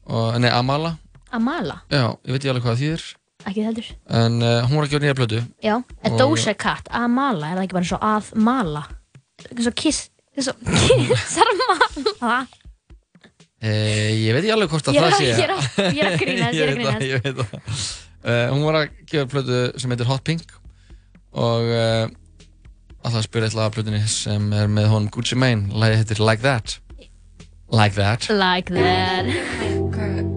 og, 0.07 0.37
nei, 0.41 0.51
Amala 0.51 0.97
Amala. 1.35 1.81
já, 1.91 2.07
ég 2.25 2.33
veit 2.33 2.41
ekki 2.41 2.51
alveg 2.53 2.65
hvað 2.69 2.81
þýðir 2.83 3.07
Ekki 3.47 3.63
heldur. 3.67 3.89
en 4.11 4.41
uh, 4.43 4.63
hún 4.67 4.79
var 4.81 4.87
að 4.87 4.93
gefa 4.95 5.05
nýja 5.05 5.17
plötu 5.19 5.41
Já. 5.63 5.75
Og- 5.79 6.19
Doja 6.19 6.55
Cat. 6.59 6.89
Amala. 6.91 7.51
Er 7.53 7.59
það 7.61 7.65
ekki 7.67 7.77
bara 7.77 7.85
eins 7.85 7.93
og 7.95 8.07
að 8.07 8.31
mala? 8.43 8.81
Eins 9.53 9.69
og 9.71 9.75
kiss. 9.79 10.01
Eins 10.35 10.49
og 10.51 10.57
kissar 10.83 11.51
mala. 11.61 12.41
Eh, 13.65 14.13
ég 14.27 14.35
veit 14.37 14.43
ekki 14.43 14.53
alveg 14.53 14.69
hvort 14.73 14.91
að 14.91 14.99
ég, 14.99 15.07
það 15.07 15.17
sé 15.17 15.25
ég, 15.25 15.39
ég, 15.39 15.97
ég 15.97 16.03
er 16.03 16.11
að 16.11 16.19
grínast 16.21 16.59
ég 16.59 16.69
veit 16.77 16.85
það, 16.85 17.25
veit 17.25 17.41
það. 17.41 17.83
Uh, 18.27 18.47
hún 18.53 18.65
var 18.67 18.81
að 18.83 19.03
gefa 19.07 19.31
plötu 19.31 19.61
sem 19.81 19.93
heitir 19.95 20.09
Hot 20.11 20.25
Pink 20.27 20.57
og 21.37 21.69
eh, 21.71 22.05
uh, 22.05 22.15
alltaf 23.07 23.27
spyrir 23.29 23.49
eitthvað 23.49 23.69
að 23.69 23.77
plötunni 23.79 24.03
sem 24.11 24.49
er 24.57 24.73
með 24.73 24.91
honum 24.93 25.11
Gucci 25.15 25.39
Mane, 25.39 25.71
hættir 25.73 26.21
like, 26.21 26.43
like 26.43 26.43
That. 26.45 26.79
Like 27.71 27.95
That. 27.97 28.29
Like 28.31 28.75
That. 28.75 30.36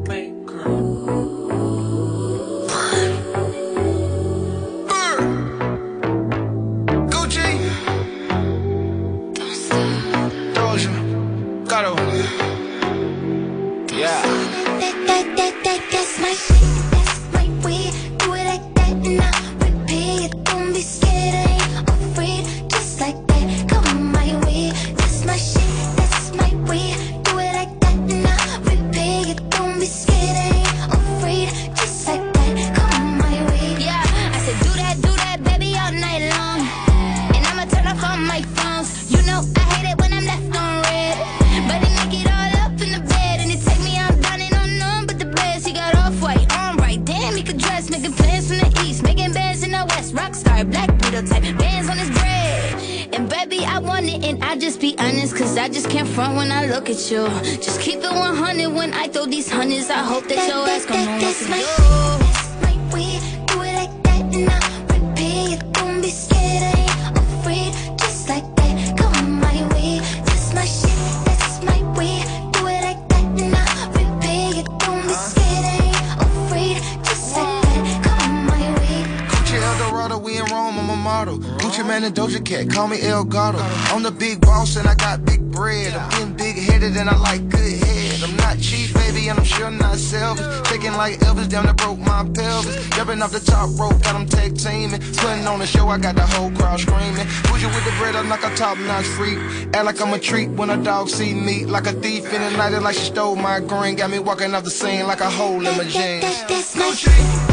top 98.60 98.78
notch 98.80 99.06
freak. 99.06 99.38
Act 99.74 99.86
like 99.86 100.02
I'm 100.02 100.14
a 100.14 100.20
treat 100.20 100.50
when 100.50 100.70
a 100.70 100.84
dog 100.84 101.08
see 101.08 101.34
me. 101.34 101.66
Like 101.66 101.88
a 101.88 101.94
thief 101.94 102.26
in 102.34 102.42
the 102.42 102.52
night, 102.58 102.78
like 102.78 102.96
she 102.96 103.06
stole 103.06 103.38
my 103.38 103.62
green. 103.62 103.96
Got 103.96 104.12
me 104.12 104.20
walking 104.20 104.54
off 104.54 104.66
the 104.66 104.70
scene 104.70 105.08
like 105.08 105.22
a 105.22 105.30
hole 105.30 105.66
in 105.66 105.78
my 105.78 105.86
jeans. 105.86 107.49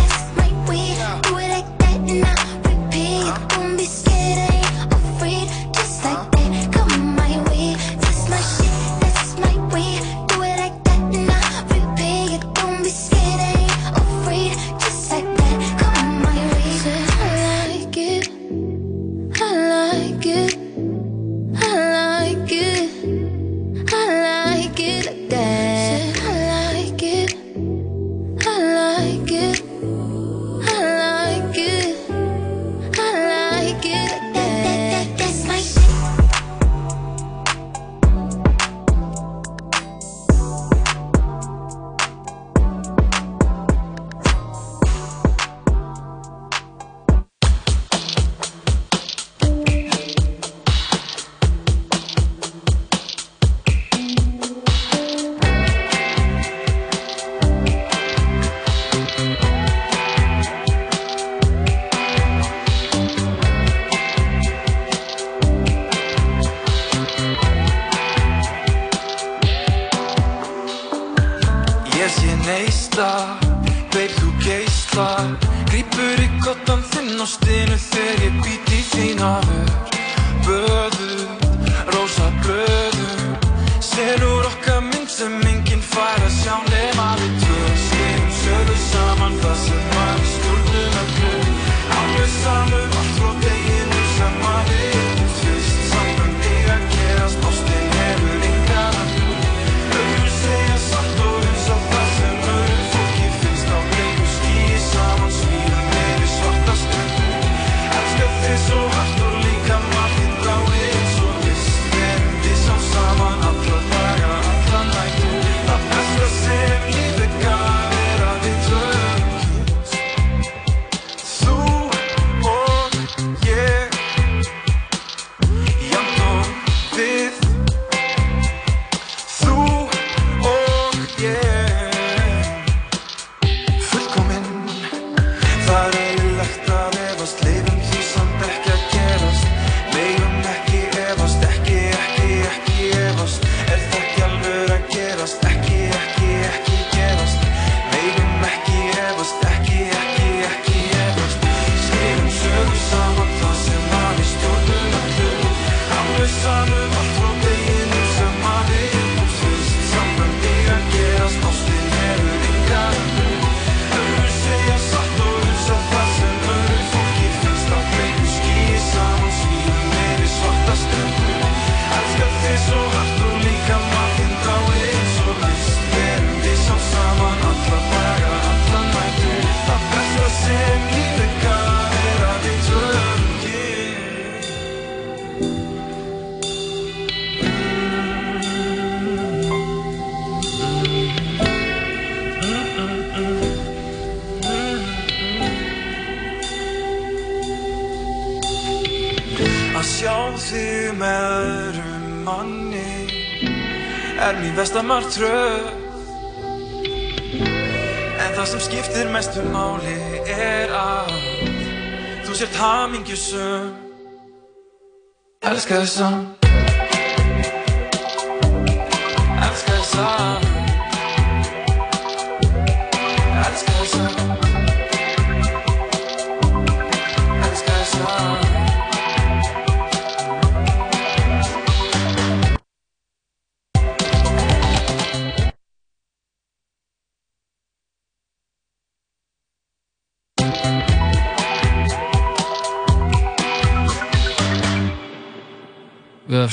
Elska 215.87 216.09
þig 216.11 216.16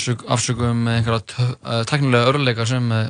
afsök, 0.03 0.23
afsökum 0.27 0.83
með 0.83 0.97
einhverja 0.99 1.45
uh, 1.47 1.83
teknilega 1.87 2.31
örleika 2.33 2.65
sem 2.67 2.89
uh, 2.91 3.05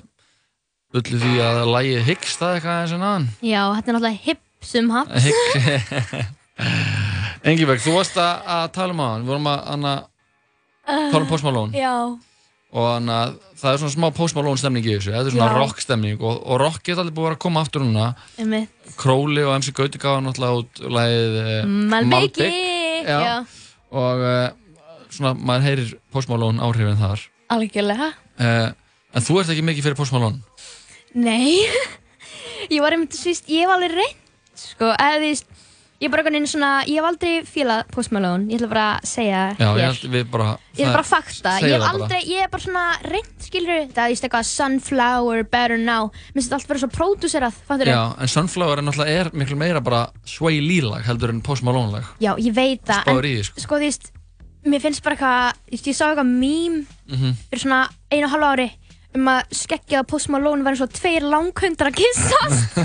ullu 0.93 1.19
því 1.23 1.31
að 1.41 1.61
lægið 1.73 2.03
hyggst 2.11 2.41
það 2.41 2.57
eitthvað 2.57 2.81
eins 2.83 2.93
og 2.93 3.01
náðan. 3.01 3.25
Já, 3.41 3.61
þetta 3.73 3.89
er 3.89 3.95
náttúrulega 3.97 4.21
hipsum 4.27 4.91
haps. 4.93 5.25
Hygg. 5.25 6.27
Engiberg, 7.49 7.81
þú 7.81 7.95
varst 7.97 8.19
að, 8.21 8.45
að 8.55 8.67
tala 8.77 8.93
um 8.93 9.01
á 9.01 9.07
hann, 9.07 9.25
við 9.25 9.33
vorum 9.33 9.49
að 9.49 9.65
hana, 9.71 9.95
tala 10.85 11.23
um 11.23 11.27
Post 11.31 11.47
Malone 11.47 11.81
Já. 11.81 11.95
og 12.77 12.87
hana, 12.91 13.17
það 13.57 13.71
er 13.71 13.81
svona 13.81 13.95
smá 13.95 14.07
Post 14.15 14.37
Malone 14.37 14.61
stemning 14.61 14.85
í 14.85 14.93
þessu, 14.93 15.15
þetta 15.15 15.31
er 15.31 15.35
svona 15.35 15.49
Já. 15.49 15.57
rock 15.57 15.81
stemning 15.81 16.21
og, 16.21 16.37
og 16.45 16.61
rock 16.61 16.85
geta 16.85 17.01
allir 17.01 17.17
búið 17.17 17.33
að 17.33 17.41
koma 17.47 17.65
aftur 17.65 17.83
núna. 17.87 18.11
Einmitt. 18.37 18.71
Króli 19.01 19.41
og 19.47 19.57
MC 19.57 19.73
Gauti 19.75 19.99
gaf 19.99 20.21
náttúrulega 20.21 20.61
út 20.61 20.85
lagið 20.93 21.39
uh, 21.41 21.77
Malbyggi. 21.97 22.51
Já. 23.01 23.17
Já. 23.17 23.35
Og 23.93 24.27
svona, 25.13 25.33
maður 25.37 25.67
heyrir 25.69 25.93
Post 26.13 26.31
Malone 26.31 26.63
áhrifin 26.63 26.99
þar. 26.99 27.25
Algjörlega. 27.53 28.11
Uh, 28.39 28.69
en 29.13 29.25
þú 29.25 29.41
ert 29.41 29.53
ekki 29.53 29.65
mikið 29.69 29.89
fyrir 29.89 29.99
Post 29.99 30.15
Malone? 30.15 30.41
Nei. 31.13 31.61
ég 32.73 32.81
var 32.83 32.95
einmitt, 32.95 33.15
þú 33.17 33.31
veist, 33.31 33.49
ég 33.51 33.65
hef 33.65 33.73
alveg 33.75 33.97
reynd, 33.97 34.23
sko, 34.57 34.93
eða 34.93 35.19
þú 35.19 35.27
veist, 35.27 35.49
ég 36.03 36.07
er 36.07 36.11
bara 36.11 36.23
einhvern 36.23 36.35
veginn 36.35 36.49
svona, 36.51 36.69
ég 36.89 36.97
hef 36.99 37.07
aldrei 37.07 37.33
fílað 37.47 37.83
Post 37.93 38.13
Malone, 38.15 38.47
ég 38.51 38.59
ætla 38.59 38.69
bara 38.71 38.85
að 38.97 39.05
segja 39.07 39.43
Já, 39.59 39.67
ég 39.79 40.01
við 40.11 40.31
bara... 40.33 40.47
Ég 40.75 40.87
er 40.87 40.95
bara 40.95 41.05
fakta, 41.07 41.53
ég 41.61 41.75
hef 41.75 41.83
það 41.83 41.83
bara. 41.83 41.91
aldrei, 41.93 42.21
ég 42.27 42.43
er 42.43 42.49
bara 42.51 42.65
svona 42.65 42.85
reynd, 43.05 43.35
skilur 43.45 43.85
það, 43.93 44.09
veist 44.11 44.27
eitthvað 44.27 44.49
Sunflower, 44.49 45.45
Better 45.53 45.79
Now, 45.79 46.09
mér 46.09 46.41
finnst 46.41 46.49
þetta 46.49 46.59
allt 46.59 46.73
vera 46.73 46.83
svo 46.83 46.91
pródúserað, 46.97 47.61
fattur 47.69 47.93
Já, 47.93 48.01
en 48.17 48.33
Sunflower 48.35 48.81
er 48.81 48.87
náttúrulega 48.89 49.21
er 49.21 49.31
miklu 49.43 49.59
meira 49.59 49.83
bara 49.85 50.03
Sway 50.27 50.59
Lee 50.63 50.83
lag 50.83 51.05
heldur 51.07 51.31
en 51.35 51.43
Post 51.45 51.63
Malone 51.67 51.99
lag. 51.99 52.11
Já, 52.23 52.33
ég 52.35 52.57
veit 52.57 52.83
það, 52.89 53.13
því, 53.13 53.37
sko. 53.51 53.63
sko, 53.67 53.79
þú 53.79 53.87
veist, 53.87 54.11
mér 54.65 54.81
finnst 54.83 55.03
bara 55.03 55.15
eitthvað, 55.15 55.57
ég 55.89 55.95
sá 55.97 56.05
eitthvað 56.09 56.29
mím 56.29 56.85
Mm 57.07 57.33
fyrir 57.49 57.61
svona 57.61 57.89
einu 58.11 58.25
og 58.25 58.31
halva 58.31 58.51
ári 58.53 58.69
um 59.17 59.27
að 59.29 59.53
skeggja 59.53 59.99
að 60.01 60.07
Post 60.11 60.29
Malone 60.33 60.63
var 60.65 60.73
eins 60.75 60.81
og 60.85 60.91
tveir 60.95 61.25
langhundar 61.27 61.89
að 61.91 61.97
kissast 61.99 62.77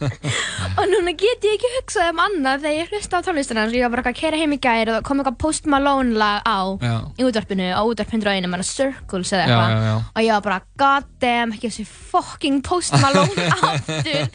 og 0.78 0.84
núna 0.90 1.14
get 1.18 1.44
ég 1.46 1.56
ekki 1.56 1.70
hugsað 1.78 2.10
um 2.12 2.20
annað 2.24 2.64
þegar 2.64 2.76
ég 2.78 2.92
hlusta 2.94 3.20
á 3.20 3.24
tónlistina 3.26 3.64
og 3.66 3.74
ég 3.76 3.84
var 3.86 3.94
bara 3.96 4.12
að 4.12 4.18
kera 4.20 4.38
heim 4.40 4.54
í 4.56 4.60
gær 4.62 4.92
og 4.96 5.04
kom 5.06 5.20
eitthvað 5.22 5.38
Post 5.44 5.68
Malone 5.70 6.14
lag 6.18 6.42
á 6.46 6.58
Já. 6.82 6.94
í 7.18 7.26
útvarpinu 7.26 7.68
á 7.74 7.80
útvarp 7.82 8.14
101 8.14 8.48
menna 8.50 8.66
Circles 8.66 9.32
eða 9.34 9.44
eitthvað. 9.48 10.04
og 10.14 10.22
ég 10.22 10.32
var 10.36 10.44
bara 10.48 10.60
god 10.84 11.10
damn 11.22 11.54
ekki 11.56 11.70
þessi 11.72 11.86
fucking 12.14 12.60
Post 12.64 12.94
Malone 13.02 13.48
aftur. 13.70 14.28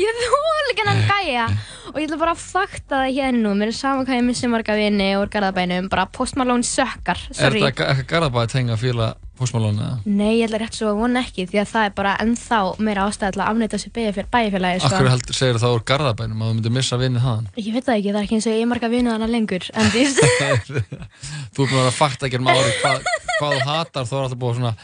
Ég 0.00 0.20
þól 0.22 0.72
ekki 0.72 0.86
hann 0.86 1.02
gæja. 1.10 1.46
Og 1.92 2.00
ég 2.00 2.08
ætla 2.08 2.18
bara 2.20 2.34
að 2.34 2.42
fakta 2.42 3.02
það 3.04 3.12
hérna 3.16 3.42
nú 3.44 3.52
mér 3.58 3.70
er 3.72 3.76
saman 3.78 4.06
hvað 4.08 4.18
ég 4.20 4.26
missi 4.26 4.50
marga 4.50 4.74
vini 4.78 5.12
úr 5.20 5.30
garðabænum 5.32 5.88
bara 5.92 6.06
Post 6.12 6.36
Malone 6.40 6.66
sökkar 6.66 7.20
Er 7.30 7.38
sorry. 7.38 7.62
þetta 7.62 7.76
ga- 7.78 9.14
að 9.36 9.66
eða? 9.68 9.88
Nei, 10.06 10.38
ég 10.40 10.46
ætla 10.46 10.60
rétt 10.62 10.76
svo 10.78 10.90
að 10.90 11.00
vona 11.02 11.22
ekki 11.24 11.46
því 11.50 11.60
að 11.62 11.70
það 11.72 11.88
er 11.88 11.94
bara 11.96 12.14
ennþá 12.24 12.60
meira 12.88 13.06
ástæði 13.06 13.36
til 13.36 13.42
að 13.42 13.50
afnæta 13.52 13.80
sér 13.82 13.92
bæjarfélagi 14.32 14.80
sko. 14.80 14.92
Akkur 14.92 15.10
heldur 15.12 15.38
segir 15.38 15.60
það 15.62 15.76
úr 15.76 15.84
garðabænum 15.90 16.42
að 16.42 16.50
þú 16.50 16.58
myndir 16.58 16.76
missa 16.76 17.00
vinið 17.00 17.26
þaðan? 17.26 17.48
Ég 17.60 17.72
veit 17.76 17.86
það 17.86 17.96
ekki, 17.96 18.12
það 18.12 18.20
er 18.20 18.28
ekki 18.28 18.38
eins 18.38 18.48
og 18.50 18.56
ég 18.56 18.70
marga 18.72 18.92
vinið 18.92 19.16
hana 19.16 19.30
lengur 19.30 19.68
en 19.76 19.90
því 19.92 20.06
Þú 21.56 21.64
er 21.64 21.70
búin 21.70 21.72
að 21.72 21.76
vera 21.76 21.90
að 21.90 21.98
fakta 22.00 22.28
ekki 22.30 22.40
um 22.40 22.50
ári 22.52 22.72
hvað, 22.80 23.10
hvað 23.36 23.56
þú 23.56 23.66
hatar 23.70 24.08
þá 24.08 24.14
er 24.16 24.24
alltaf 24.26 24.40
búin 24.40 24.58
svona 24.60 24.74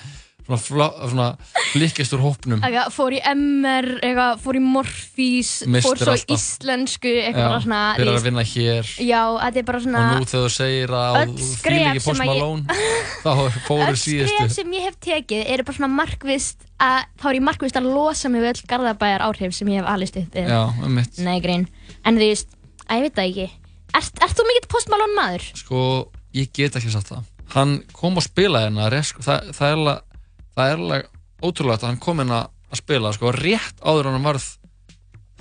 svona, 0.49 0.88
svona 1.09 1.26
blikkist 1.72 2.14
úr 2.16 2.22
hópnum 2.24 2.62
Ega, 2.66 2.86
fór 2.93 3.14
í 3.16 3.20
MR, 3.32 3.88
ega, 4.05 4.26
fór 4.43 4.59
í 4.59 4.62
Morfís 4.64 5.53
fór 5.84 6.01
svo 6.01 6.14
í 6.16 6.18
alltaf. 6.18 6.34
íslensku 6.36 7.12
eitthvað 7.12 7.49
bara 7.53 7.61
svona 7.64 7.82
byrjar 7.99 8.18
að 8.20 8.26
vinna 8.28 8.45
hér 8.53 8.90
Já, 9.07 9.20
þetta 9.45 9.62
er 9.62 9.68
bara 9.70 9.82
svona 9.84 10.03
og 10.03 10.20
nú 10.22 10.28
þegar 10.32 10.45
þú 10.49 10.53
segir 10.57 10.95
að 10.99 11.18
öll 11.22 11.32
þú 11.38 11.49
fíl 11.62 11.78
ekki 11.78 12.05
Post 12.07 12.12
að 12.12 12.26
ég- 12.26 12.32
Malone 12.32 12.78
þá 13.24 13.32
fóru 13.68 13.88
Öll 13.88 14.01
síðustu 14.03 14.36
skref 14.36 14.55
sem 14.59 14.76
ég 14.78 14.86
hef 14.88 14.99
tekið 15.09 15.45
eru 15.55 15.66
bara 15.68 15.78
svona 15.78 15.93
markvist 15.97 16.66
að 16.82 16.99
þá 17.22 17.26
er 17.30 17.38
ég 17.38 17.47
markvist 17.47 17.78
að 17.78 17.90
losa 17.95 18.30
mig 18.32 18.43
við 18.43 18.53
öll 18.55 18.68
garðabæjar 18.72 19.26
áhrif 19.28 19.55
sem 19.57 19.70
ég 19.70 19.82
hef 19.82 19.90
alist 19.93 20.16
upp 20.18 20.34
við. 20.34 20.49
Já, 20.51 20.62
um 20.82 20.97
mitt 20.99 21.18
Nei, 21.22 21.36
grín. 21.45 21.68
En 22.03 22.18
þú 22.18 22.26
veist, 22.26 22.57
að 22.88 22.99
ég 22.99 23.05
veit 23.07 23.18
það 23.18 23.28
ekki. 23.30 23.47
Ert, 23.93 24.22
ert 24.24 24.38
þú 24.38 24.47
mikill 24.49 24.70
Post 24.72 24.90
Malone 24.90 25.14
maður? 25.18 25.47
Sko, 25.61 25.82
ég 26.34 26.51
get 26.57 26.78
ekki 26.80 26.90
sagt 26.90 27.12
það 27.12 27.28
Hann 27.53 27.74
kom 27.93 28.16
og 28.16 28.24
spilaði 28.24 29.03
sko, 29.05 29.22
það, 29.26 29.51
það 29.53 29.68
er 29.68 29.76
alveg 29.76 30.11
það 30.57 30.72
er 30.72 30.82
alveg 30.82 31.07
ótrúlega 31.42 31.78
að 31.82 31.88
hann 31.90 32.00
kom 32.03 32.20
hérna 32.22 32.40
að 32.72 32.80
spila 32.82 33.12
sko, 33.16 33.32
rétt 33.36 33.80
áður 33.84 34.11
hann 34.12 34.24
varð 34.26 34.46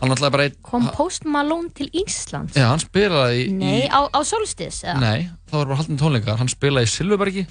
hann 0.01 0.12
alltaf 0.16 0.32
bara 0.34 0.45
einn 0.49 0.55
Kom 0.66 0.88
Post 0.95 1.26
Malone 1.30 1.70
til 1.78 1.88
Íslands? 1.93 2.55
Já, 2.57 2.66
hann 2.72 2.82
spilaði 2.82 3.43
í, 3.45 3.51
Nei, 3.53 3.84
á, 3.86 4.01
á 4.09 4.20
Solstice, 4.26 4.82
eða? 4.88 4.99
Nei, 5.03 5.28
það 5.51 5.59
var 5.59 5.68
bara 5.70 5.78
haldin 5.84 5.99
tónleikar 6.01 6.39
Hann 6.41 6.49
spilaði 6.49 6.89
í 6.89 6.93
Silfurbergi 6.95 7.43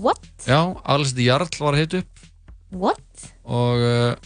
What? 0.00 0.24
Já, 0.48 0.60
Alessandi 0.88 1.26
Jarl 1.28 1.50
var 1.60 1.76
að 1.76 1.82
hita 1.84 2.00
upp 2.00 2.24
What? 2.76 3.28
og 3.46 3.84
uh, 3.84 4.16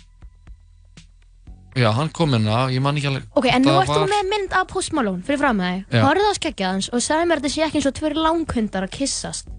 já, 1.76 1.90
hann 1.94 2.08
kom 2.14 2.32
hérna 2.34 2.62
ég 2.72 2.82
man 2.82 2.96
ekki 2.98 3.10
alveg 3.10 3.26
Ok, 3.38 3.48
en 3.52 3.62
nú 3.66 3.74
það 3.74 3.82
ert 3.82 3.90
þú 3.92 3.98
var- 4.00 4.12
með 4.14 4.30
mynd 4.32 4.54
af 4.60 4.66
Post 4.70 4.94
Malone 4.96 5.22
fyrir 5.26 5.42
fram 5.42 5.58
með 5.60 5.74
þig. 5.74 5.98
Já. 5.98 6.02
Horfðu 6.06 6.30
á 6.30 6.34
skeggja 6.38 6.70
hans 6.72 6.88
og 6.94 7.02
sagði 7.04 7.28
mér 7.30 7.36
að 7.40 7.44
þetta 7.44 7.54
sé 7.54 7.66
ekki 7.66 7.80
eins 7.80 7.90
og 7.90 7.96
tveir 7.98 8.16
langhundar 8.18 8.86
að 8.86 8.94
kissast. 8.96 9.50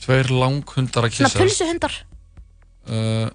Tveir 0.00 0.30
langhundar 0.32 1.08
að 1.08 1.16
Svona 1.18 1.28
kissa 1.32 1.42
pulsuhundar. 1.42 1.98
Uh, 2.90 3.30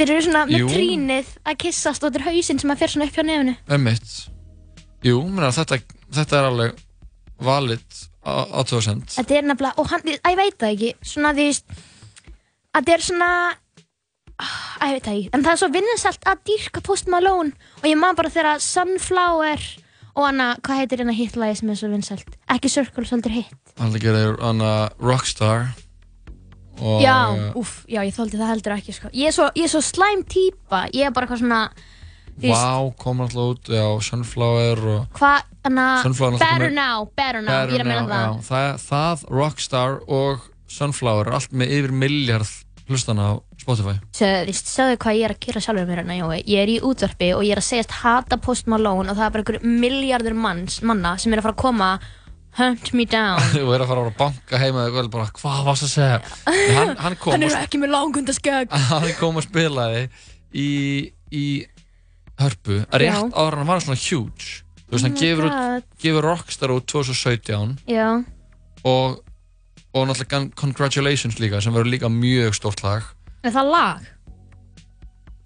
Þeir 0.00 0.10
eru 0.14 0.20
svona 0.24 0.46
með 0.48 0.62
Jú. 0.62 0.68
trínið 0.72 1.32
að 1.44 1.56
kissast 1.60 2.04
og 2.04 2.08
þetta 2.12 2.20
er 2.22 2.28
hausinn 2.30 2.60
sem 2.62 2.70
að 2.72 2.78
fer 2.80 2.92
svona 2.94 3.08
upp 3.10 3.16
hjá 3.18 3.24
nefnu. 3.28 3.56
Ömmitt 3.76 4.12
Jú, 5.04 5.18
menna, 5.28 5.50
þetta, 5.52 5.76
þetta 6.12 6.38
er 6.38 6.46
alveg 6.50 6.80
valid 7.40 7.98
aðtöðsend 8.30 9.14
Þetta 9.16 9.36
er 9.38 9.46
nefnilega, 9.48 9.76
og 9.80 9.90
hann, 9.92 10.06
ég 10.08 10.38
veit 10.40 10.56
það 10.60 10.72
ekki, 10.74 10.90
svona 11.08 11.32
því, 11.36 11.46
að 12.70 12.80
þetta 12.80 12.94
er 12.96 13.04
svona, 13.06 13.28
að 14.40 14.88
ég 14.90 14.96
veit 14.96 15.06
það 15.06 15.14
ekki, 15.14 15.30
en 15.36 15.44
það 15.46 15.52
er 15.52 15.60
svo 15.62 15.70
vinnensalt 15.76 16.26
að 16.32 16.42
dýrka 16.50 16.82
Post 16.84 17.08
Malone 17.12 17.54
og 17.80 17.86
ég 17.88 18.00
man 18.00 18.18
bara 18.18 18.32
þegar 18.32 18.60
Sunflower 18.64 19.64
og 20.10 20.26
hana, 20.26 20.50
hvað 20.64 20.82
heitir 20.82 21.00
hérna 21.04 21.16
hitlagi 21.16 21.60
sem 21.60 21.72
er 21.72 21.80
svo 21.80 21.88
vinsalt? 21.92 22.36
Ekki 22.52 22.68
Circle, 22.72 23.06
svolítið 23.08 23.36
hitt. 23.40 23.74
Hann 23.80 23.94
gerir 24.02 24.36
hann 24.42 24.60
Rockstar 25.00 25.70
og 26.80 27.00
já, 27.04 27.16
úff, 27.60 27.84
já, 27.88 28.00
ég 28.06 28.14
þóldi 28.16 28.40
það 28.40 28.52
heldur 28.54 28.76
ekki, 28.76 28.96
sko. 28.96 29.12
Ég 29.16 29.30
er 29.30 29.36
svo, 29.36 29.48
ég 29.56 29.68
er 29.68 29.72
svo 29.72 29.82
slæm 29.84 30.24
típa, 30.28 30.84
ég 30.96 31.08
er 31.08 31.14
bara 31.14 31.28
eitthvað 31.28 31.42
svona, 31.44 31.62
Wow 32.40 32.94
kom 32.96 33.20
alltaf 33.20 33.50
út 33.52 33.68
já, 33.68 33.84
Sunflower 34.00 34.78
og 34.94 35.18
hvað, 35.18 35.42
Sunflower 36.06 36.38
náttúrulega 36.38 36.46
Better 36.46 36.72
Now, 36.72 37.04
Better 37.16 37.42
Now, 37.44 37.66
ég 37.68 37.74
er 37.76 37.84
að 37.84 37.90
meina 37.90 38.06
það. 38.08 38.22
já, 38.24 38.46
það, 38.48 38.68
það, 38.86 39.24
Rockstar 39.36 39.98
og 40.08 40.46
Sunflower 40.70 41.28
er 41.28 41.36
allt 41.36 41.52
með 41.52 41.74
yfir 41.76 41.92
miljard 42.00 42.54
hlustana 42.90 43.26
á 43.28 43.32
Spotify 43.60 43.98
Sjáðu, 44.16 44.54
sjáðu 44.56 44.96
hvað 45.02 45.18
ég 45.18 45.26
er 45.28 45.34
að 45.34 45.40
kýra 45.44 45.62
sjálfur 45.62 45.90
mér 45.90 46.00
hérna, 46.00 46.16
Jói. 46.16 46.38
Ég 46.48 46.62
er 46.64 46.72
í 46.72 46.78
útvarpi 46.86 47.28
og 47.36 47.44
ég 47.44 47.54
er 47.54 47.60
að 47.60 47.68
segjast 47.68 47.98
hata 48.00 48.38
Post 48.40 48.70
Malone 48.72 49.12
og 49.12 49.18
það 49.18 49.26
er 49.26 49.34
bara 49.36 49.44
einhver 49.44 49.68
miljardur 49.84 50.38
manns, 50.38 50.80
manna 50.86 51.16
sem 51.20 51.34
er 51.34 51.42
að 51.42 51.50
fara 51.50 51.58
að 51.58 51.62
koma 51.66 51.90
hunt 52.58 52.92
me 52.92 53.04
down. 53.06 53.38
og 53.64 53.74
er 53.76 53.84
að 53.84 53.88
fara 53.92 54.02
að 54.08 54.16
banka 54.18 54.58
heima 54.58 54.86
og 54.90 55.10
bara, 55.12 55.28
hvað 55.38 55.60
varst 55.68 55.86
að 55.86 55.92
segja 55.94 56.18
hann, 56.74 56.96
hann 56.98 57.16
kom 57.20 57.32
Hann 57.36 57.44
og 57.46 57.52
er 57.54 57.62
ekki 57.64 57.78
með 57.82 57.92
langundaskegg. 57.94 58.72
hann 58.90 59.12
kom 59.20 59.36
og 59.38 59.46
spilaði 59.46 60.08
í, 60.52 60.68
í 61.30 61.44
hörpu 62.40 62.80
rétt 62.90 63.06
Já. 63.06 63.20
en 63.22 63.58
hann 63.60 63.66
var 63.68 63.80
svona 63.84 64.00
huge 64.00 64.64
þú 64.90 64.96
veist, 64.96 65.04
Oh 65.04 65.06
hann 65.06 65.14
my 65.14 65.20
gefur, 65.22 65.46
God. 65.46 65.82
út, 65.84 65.98
gefur 66.02 66.26
Rockstar 66.26 66.72
út 66.74 66.86
2017 66.90 67.76
Já, 67.86 68.08
og, 68.82 69.20
og 69.94 70.08
náttúrulega 70.08 70.30
Con- 70.34 70.50
Congratulations 70.58 71.38
líka 71.38 71.60
sem 71.62 71.74
verður 71.76 71.92
líka 71.94 72.10
mjög 72.10 72.56
stórt 72.58 72.82
lag 72.82 73.04
er 73.46 73.54
það 73.54 73.70
lag? 73.76 74.08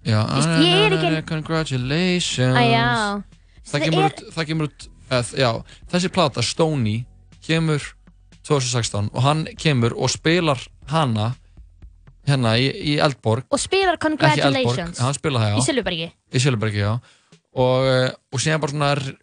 já, 0.05 0.19
Veist, 0.31 0.49
ég 0.65 0.81
er 0.87 0.97
ekki- 0.97 1.27
Congratulations 1.29 2.57
Æ, 2.57 2.63
já. 2.73 2.89
það 3.65 3.71
Það 3.75 3.85
kemur 3.85 4.03
er- 4.03 4.11
út, 4.11 4.25
það 4.35 4.47
kemur 4.51 4.67
út 4.71 4.87
eð, 5.11 5.33
já, 5.37 5.49
þessi 5.91 6.09
plata, 6.13 6.41
Stoney 6.45 7.03
kemur 7.45 7.81
2016 8.45 9.09
og 9.13 9.21
hann 9.25 9.45
kemur 9.57 9.93
og 9.97 10.09
spilar 10.13 10.61
hana 10.91 11.31
hérna 12.25 12.55
í, 12.57 12.69
í 12.73 12.95
Eldborg. 13.01 13.45
Og 13.53 13.59
spilar 13.61 13.99
Congratulations. 14.01 14.99
Hann 15.01 15.13
spila 15.17 15.41
það 15.43 15.59
í 15.59 15.65
Silfurbergi. 15.67 16.07
Í 16.33 16.41
Silfurbergi, 16.41 16.81
já. 16.81 16.95
Og, 17.55 17.85
eh, 17.89 18.09
og 18.33 18.41
síðan 18.41 18.61
bara 18.63 18.73
svona 18.73 18.91
r- 18.97 19.13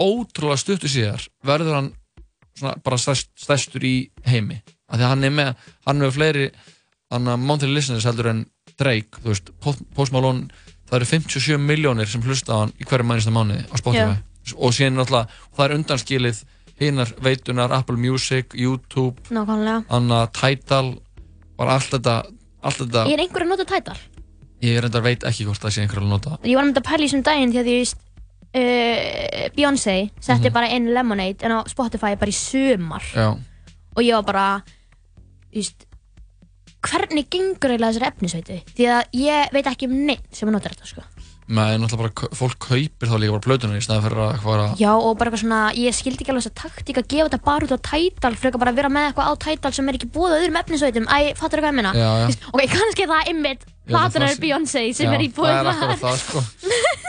ótrúlega 0.00 0.60
stuttu 0.60 0.88
síðar 0.92 1.24
verður 1.44 1.74
hann 1.78 1.88
svona 2.58 2.74
bara 2.84 2.98
stærst, 3.00 3.30
stærstur 3.40 3.84
í 3.88 3.94
heimi. 4.28 4.60
Af 4.90 4.98
því 5.00 5.04
að 5.06 5.12
hann 5.14 5.24
er 5.24 5.34
með, 5.38 5.54
hann 5.86 5.96
er 6.00 6.06
með 6.08 6.16
fleiri 6.18 6.50
hann 7.10 7.28
að 7.32 7.40
monthly 7.48 7.72
listeners 7.74 8.04
heldur 8.06 8.28
en 8.34 8.44
Drake, 8.80 9.18
þú 9.20 9.32
veist, 9.32 9.50
Post 9.60 10.12
Malone 10.14 10.48
það 10.88 10.96
eru 11.00 11.08
57 11.10 11.58
miljónir 11.60 12.08
sem 12.08 12.22
hlusta 12.24 12.54
á 12.56 12.58
hann 12.64 12.72
í 12.80 12.86
hverju 12.88 13.04
mænista 13.08 13.32
mánuði 13.34 13.66
á 13.68 13.74
Spotify 13.80 14.20
og 14.56 14.72
síðan 14.76 14.96
náttúrulega, 15.00 15.28
það 15.56 15.64
er 15.68 15.74
undanskilið 15.78 16.42
hinnar 16.80 17.10
veitunar, 17.22 17.72
Apple 17.76 17.96
Music, 18.00 18.54
YouTube 18.56 19.20
nákvæmlega. 19.30 19.84
Anna, 19.92 20.22
Tidal 20.32 20.94
bara 21.60 21.74
allt 21.76 21.90
þetta, 21.92 22.14
allt 22.64 22.78
þetta 22.84 23.02
er 23.12 23.20
einhver 23.26 23.44
að 23.44 23.50
nota 23.52 23.66
Tidal? 23.68 23.98
ég 24.64 24.78
reyndar 24.84 25.02
veit 25.04 25.22
ekki 25.28 25.44
hvort 25.48 25.60
það 25.60 25.74
sé 25.76 25.82
einhver 25.84 26.02
að 26.02 26.08
nota. 26.12 26.38
Ég 26.44 26.56
var 26.56 26.64
með 26.68 26.80
að 26.80 26.88
pæla 26.88 27.04
í 27.04 27.08
þessum 27.08 27.22
daginn 27.24 27.52
því 27.52 27.60
að 27.60 27.68
ég 27.70 27.78
veist 27.80 28.00
uh, 28.56 29.44
Beyoncé 29.56 29.94
setti 30.20 30.48
Mhm. 30.48 30.52
bara 30.56 30.68
inn 30.74 30.88
Lemonade 30.94 31.44
en 31.44 31.52
á 31.52 31.58
Spotify 31.68 32.16
bara 32.16 32.30
í 32.32 32.36
sumar. 32.36 33.02
Já, 33.14 33.28
og 33.96 34.02
ég 34.02 34.14
var 34.14 34.22
bara 34.24 34.62
þú 35.52 35.56
veist 35.60 35.86
hvernig 36.80 37.26
gengur 37.28 37.70
eiginlega 37.74 37.92
þessari 37.92 38.08
efnisveitu? 38.08 38.58
Því 38.76 38.86
að 38.88 39.02
ég 39.20 39.52
veit 39.52 39.66
ekki 39.68 39.86
um 39.88 39.96
neitt 40.08 40.28
sem 40.32 40.48
að 40.48 40.52
nota 40.56 40.70
þetta 40.72 40.86
sko 40.88 41.02
með 41.50 41.72
náttúrulega 41.82 42.14
bara 42.14 42.36
fólk 42.38 42.56
kaupir 42.62 43.10
þá 43.10 43.16
líka 43.18 43.34
bara 43.34 43.44
plötunar 43.46 43.78
í 43.80 43.82
staðan 43.82 44.04
fyrir 44.06 44.20
að 44.22 44.36
hvað 44.44 44.60
að 44.64 44.80
Já 44.84 44.90
og 44.94 45.16
bara 45.18 45.30
eitthvað 45.30 45.42
svona, 45.42 45.60
ég 45.74 45.96
skildi 45.98 46.22
ekki 46.22 46.30
alveg 46.34 46.44
þessa 46.46 46.60
taktík 46.62 47.00
að 47.02 47.08
gefa 47.10 47.26
þetta 47.28 47.40
bara 47.48 47.66
út 47.66 47.74
á 47.74 47.78
Tidal 47.90 48.32
frekar 48.38 48.62
bara 48.62 48.72
að 48.74 48.78
vera 48.80 48.92
með 48.94 49.08
eitthvað 49.10 49.28
á 49.30 49.34
Tidal 49.44 49.72
sem 49.76 49.90
er 49.90 49.98
ekki 49.98 50.10
búið 50.14 50.36
öðrum 50.38 50.58
efnisveitum 50.62 51.08
Æ, 51.10 51.18
fattur 51.40 51.62
hvað 51.64 51.72
ég 51.72 51.78
meina? 51.80 51.92
Já, 51.98 52.10
já. 52.22 52.26
Ok, 52.54 52.62
kannski 52.76 53.06
er 53.06 53.12
það 53.14 53.30
ymmit 53.34 53.66
Já, 53.66 53.92
platunar 53.96 54.30
það- 54.30 54.42
Beyoncé 54.44 54.82
sem 54.94 55.06
Já, 55.10 55.14
er 55.18 55.24
í 55.26 55.30
búið 55.34 55.50
það 55.50 55.60
er 55.60 55.70
akkurat 55.74 56.02
það 56.04 56.18
sko 56.22 56.42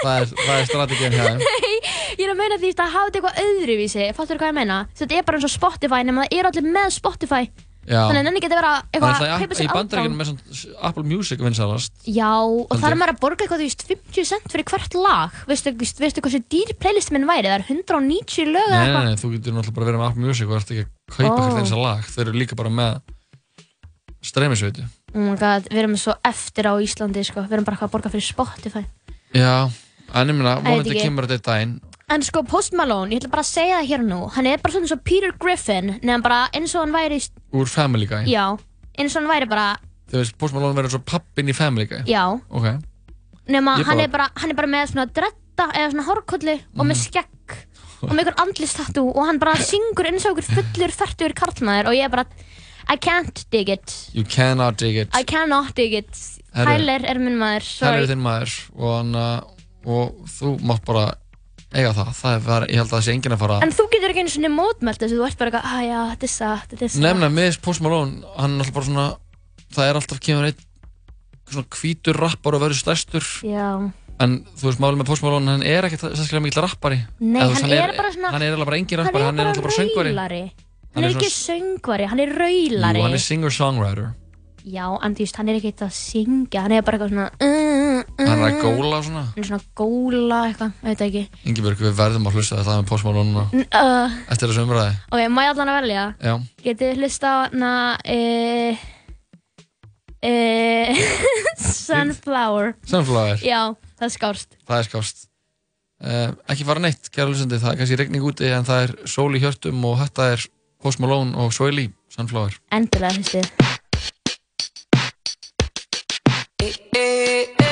það 0.02 0.14
er, 0.18 0.30
það 0.42 0.56
er 0.58 0.70
strategin 0.72 1.18
hjá 1.18 1.26
þeim 1.30 1.44
Ég 2.22 2.24
er 2.26 2.32
að 2.34 2.39
meina 2.42 2.58
því 2.62 2.72
að 2.74 2.96
hafa 2.96 3.10
þetta 3.12 3.20
eitthvað 3.22 3.42
öðruvísi, 3.46 4.08
fattur 4.18 4.39
hvað 4.42 4.50
ég 4.52 4.58
meina? 4.58 4.80
Svo 4.96 5.06
þetta 5.06 5.20
er 5.22 5.28
bara 5.28 5.38
eins 5.38 5.46
og 5.48 5.54
Spotify 5.54 6.02
nema 6.08 6.26
það 6.26 6.39
er 6.39 6.50
allir 6.50 6.72
með 6.74 6.89
Spotify 6.98 7.44
Já. 7.46 7.70
Þannig 7.82 8.19
að 8.21 8.25
nenni 8.27 8.41
geti 8.43 8.53
að 8.53 8.59
vera 8.61 8.71
Það 8.71 8.82
er 8.82 8.91
eitthvað 8.91 9.11
alltaf 9.11 9.39
kaupa 9.41 9.41
í, 9.41 9.57
í 9.57 9.59
sér 9.61 9.71
bandaríkjunum 9.73 10.19
aðgang. 10.21 10.41
með 10.41 10.59
svona 10.61 10.82
Apple 10.89 11.03
Music 11.09 11.39
vinsalast 11.41 11.93
Já, 12.05 12.29
og 12.45 12.75
þar 12.77 12.91
er 12.93 12.99
maður 13.01 13.13
að 13.15 13.21
borga 13.23 13.41
eitthvað, 13.45 13.63
þú 13.63 13.67
veist, 13.71 13.86
50 13.89 14.27
cent 14.29 14.53
fyrir 14.53 14.65
hvert 14.69 14.97
lag. 15.01 15.39
Veistu, 15.49 15.73
veistu, 15.82 16.03
veistu 16.05 16.21
hvað 16.21 16.36
svo 16.36 16.41
dýr 16.53 16.73
playlist 16.77 17.11
minn 17.15 17.25
væri? 17.25 17.49
Það 17.49 17.57
er 17.57 17.65
190 17.73 18.51
lög 18.53 18.67
eða 18.69 18.77
Nei, 18.77 18.77
nei, 18.77 18.86
eitthvað. 18.86 19.07
nei, 19.09 19.17
þú 19.23 19.32
getur 19.34 19.57
náttúrulega 19.57 19.77
bara 19.82 19.89
verið 19.89 20.01
með 20.03 20.09
Apple 20.11 20.27
Music 20.29 20.45
og 20.51 20.55
ert 20.61 20.71
ekki 20.75 20.86
að 20.86 21.17
kaupa 21.17 21.34
Ó. 21.34 21.41
hvert 21.41 21.61
eins 21.63 21.73
að 21.73 21.82
lag. 21.88 22.05
Þeir 22.13 22.25
eru 22.27 22.38
líka 22.38 22.59
bara 22.61 22.73
með 22.77 23.01
streymisveitu. 24.21 24.86
Oh 25.15 25.23
my 25.25 25.36
god, 25.41 25.65
við 25.71 25.82
erum 25.82 25.95
svo 25.99 26.13
eftir 26.27 26.69
á 26.69 26.73
Íslandi, 26.77 27.23
sko. 27.25 27.43
Við 27.49 27.57
erum 27.57 27.65
bara 27.67 27.75
eitthvað 27.79 27.89
að 27.89 27.95
borga 27.97 28.11
fyrir 28.13 28.27
Spotify. 28.29 28.84
Já, 29.34 29.55
en 30.13 30.32
ég 30.32 30.38
veit 30.38 30.65
vonandi 30.67 31.01
kemur 31.01 31.25
þetta 31.27 31.39
í 31.41 31.45
daginn 31.49 31.73
En 32.12 32.24
sko, 32.26 32.41
Post 32.43 32.74
Malone, 32.76 33.14
ég 33.16 33.22
ætla 33.22 33.32
bara 33.32 33.43
að 33.45 33.51
segja 33.53 33.78
það 33.80 33.88
hér 33.91 34.01
og 34.03 34.07
nú 34.09 34.20
Hann 34.36 34.47
er 34.51 34.59
bara 34.59 34.74
svona 34.74 34.88
eins 34.88 34.95
og 34.97 35.03
Peter 35.07 35.32
Griffin 35.39 35.93
Nefn 36.03 36.24
bara 36.26 36.39
eins 36.57 36.74
og 36.76 36.84
hann 36.84 36.95
væri 36.95 37.20
úr 37.55 37.70
Family 37.72 38.07
Guy. 38.09 38.26
Já, 38.28 38.45
eins 38.99 39.16
og 39.16 39.22
hann 39.22 39.32
væri 39.32 39.47
bara 39.51 39.68
Þú 40.12 40.20
veist, 40.20 40.36
Post 40.41 40.53
Malone 40.57 40.76
verður 40.76 40.97
svo 40.97 41.01
pappin 41.07 41.47
í 41.47 41.55
Family 41.55 41.86
Guy. 41.88 42.01
Já, 42.09 42.26
Ok, 42.51 42.68
nema 43.47 43.78
Ég 43.80 43.88
hann 43.88 43.99
er 44.03 44.12
bara 44.12 44.28
Hann 44.36 44.51
er 44.51 44.59
bara 44.59 44.68
með 44.68 44.91
svona 44.91 45.07
dretta 45.07 45.70
Eða 45.72 45.91
svona 45.93 46.07
hórkolli 46.09 46.57
Og 46.76 46.84
Mhm. 46.84 46.91
með 46.91 46.99
skegg 47.05 47.55
Og 48.01 48.09
með 48.12 48.20
einhver 48.26 48.39
andlistatú 48.43 49.05
Og 49.16 49.26
hann 49.26 49.39
bara 49.39 49.55
syngur 49.55 50.09
eins 50.12 50.26
og 50.26 50.36
einhver 50.36 50.49
fullur 50.51 50.91
Fertur 50.91 51.34
karlmaður 51.38 51.88
Og 51.93 51.93
ég 51.95 52.03
er 52.09 52.09
bara 52.09 52.26
I 52.91 52.97
can't 52.97 53.45
dig 53.51 53.70
it. 53.70 54.09
You 54.12 54.26
cannot 54.26 54.76
dig 54.78 54.97
it. 54.97 55.09
I 55.16 55.24
cannot 55.24 55.76
dig 55.76 55.93
it. 55.93 56.09
Herru. 56.53 56.66
Tyler 56.74 57.05
er 57.07 57.20
minn 57.20 57.38
maður 57.39 57.62
Sorry. 57.64 58.01
Er 58.03 58.07
þinn 58.09 58.20
maður. 58.26 58.55
Og, 58.76 58.89
hann, 58.97 59.16
uh, 59.16 59.41
og 59.86 60.26
þú 60.28 60.57
mátt 60.66 60.84
bara 60.84 61.14
eiga 61.74 61.91
það, 61.95 62.09
það 62.22 62.45
bara- 62.45 62.67
ég 62.67 62.76
held 62.82 62.89
að 62.89 62.95
það 62.97 63.03
sé 63.05 63.13
enginn 63.15 63.36
að 63.36 63.41
fara 63.43 63.59
En 63.63 63.72
þú 63.72 63.86
getur 63.91 64.09
ekki 64.11 64.24
einu 64.26 64.34
svona 64.34 64.51
mótmælt 64.55 64.99
þessu, 65.01 65.17
þú 65.19 65.26
ert 65.28 65.38
bara 65.39 65.51
eitthvað, 65.51 65.72
að 65.72 65.86
já, 65.88 65.99
þetta 66.11 66.24
er 66.28 66.34
satt, 66.36 66.67
þetta 66.72 66.84
er 66.86 66.91
satt. 66.91 67.01
Nefna, 67.05 67.30
með 67.32 67.61
Post 67.61 67.82
Malone, 67.82 68.11
hann 68.38 68.51
er 68.55 68.59
alltaf 68.65 68.74
bara 68.76 68.86
svona 68.89 69.07
það 69.72 69.89
er 69.89 69.95
alltaf 70.01 70.19
kemur 70.19 70.45
einn 70.49 70.59
svona 71.51 71.67
hvítur 71.76 72.15
rappar 72.19 72.55
og 72.55 72.61
verður 72.61 72.80
stærstur 72.80 73.26
Já. 73.43 73.69
en 74.22 74.38
þú 74.55 74.63
veist, 74.69 74.80
málið 74.84 74.99
með 75.01 75.05
Post 75.11 75.24
Malone 75.24 75.51
hann 75.51 75.63
er 75.63 75.84
ekkert 75.88 76.05
sérstaklega 76.11 76.43
mikill 76.45 76.63
rappari 76.63 76.99
Nei, 77.19 77.41
Eða, 77.41 77.49
veist, 77.51 77.61
hann 77.63 77.72
er 77.72 77.95
bara 77.97 78.11
svona- 78.11 78.32
hann 78.32 78.41
er 78.41 78.51
eiginlega 78.51 78.65
bara 78.72 78.78
engin 78.78 78.97
Hann 78.99 79.07
rappari, 79.07 79.24
hann 79.24 79.39
er 79.39 79.45
alltaf 79.51 79.63
bara 79.63 79.78
söngvari. 79.80 80.11
Hann 80.15 81.03
Hann 81.03 81.03
er 81.05 81.15
ekki 81.15 81.30
söngvari, 81.32 82.05
hann 82.11 82.19
er 82.19 82.28
raulari. 82.36 82.99
Jú, 82.99 83.03
hann 83.03 83.13
er 83.15 83.24
singer-songwriter 83.24 84.13
Já, 84.62 84.84
en 85.01 85.16
þú 85.18 85.24
veist, 85.24 85.38
hann 85.39 85.49
er 85.49 85.57
ekki 85.57 85.72
eitthvað 85.72 85.88
að 85.89 85.95
syngja, 85.97 86.62
hann 86.62 86.74
er 86.76 86.84
bara 86.86 86.97
eitthvað 86.99 87.12
svona... 87.12 87.28
Uh, 87.41 88.01
uh, 88.01 88.28
Hann 88.28 88.43
er 88.43 88.43
að 88.45 88.59
góla 88.62 88.99
og 88.99 89.05
svona 89.07 89.24
Hann 89.32 89.41
er 89.41 89.47
svona 89.47 89.66
góla 89.82 90.39
eitthvað, 90.51 90.76
ég 90.76 90.86
veit 90.91 91.01
ekki. 91.07 91.24
Ingibjörg, 91.49 91.82
við 91.82 91.95
verðum 91.97 92.28
að 92.30 92.38
hlusta 92.38 92.59
þetta 92.59 92.76
með 92.78 92.91
Post 92.91 93.07
Malone 93.07 93.32
núna, 93.32 93.45
N 93.57 93.66
uh, 93.66 94.20
eftir 94.36 94.51
þessu 94.51 94.66
umræði 94.68 94.93
ok, 95.09 95.24
má 95.34 95.41
ég 95.47 95.53
allan 95.55 95.72
að 95.74 95.80
velja? 95.80 96.05
Já, 96.22 96.34
Getið 96.68 97.01
hlusta 97.01 97.32
á 97.34 97.38
hana... 97.47 97.74
Uh, 98.05 98.86
uh, 100.30 101.03
sunflower. 101.66 102.74
Sunflower. 102.93 103.41
Já, 103.41 103.62
það 103.97 104.07
er 104.12 104.16
skárst. 104.20 104.57
það 104.70 104.78
er 104.84 104.89
skást 104.91 105.26
uh, 106.05 106.30
Ekki 106.53 106.70
fara 106.70 106.86
neitt, 106.86 107.09
kæra 107.09 107.32
lusandi 107.34 107.57
það 107.62 107.74
er 107.74 107.82
kannski 107.82 108.01
regning 108.03 108.30
úti 108.30 108.53
en 108.53 108.70
það 108.70 108.86
er 108.86 108.95
sól 109.09 109.32
í 109.34 109.41
hjörtum 109.41 109.82
og 109.89 109.97
þetta 110.05 110.32
er 110.36 110.45
Post 110.82 111.01
Malone 111.01 111.34
og 111.41 111.49
Sway 111.53 111.74
Lee 111.74 111.93
Sunflower 112.14 112.53
Endilega, 112.78 113.18
hlustið. 113.18 113.70
eh, 116.62 116.76
eh, 116.93 117.55
eh. 117.57 117.70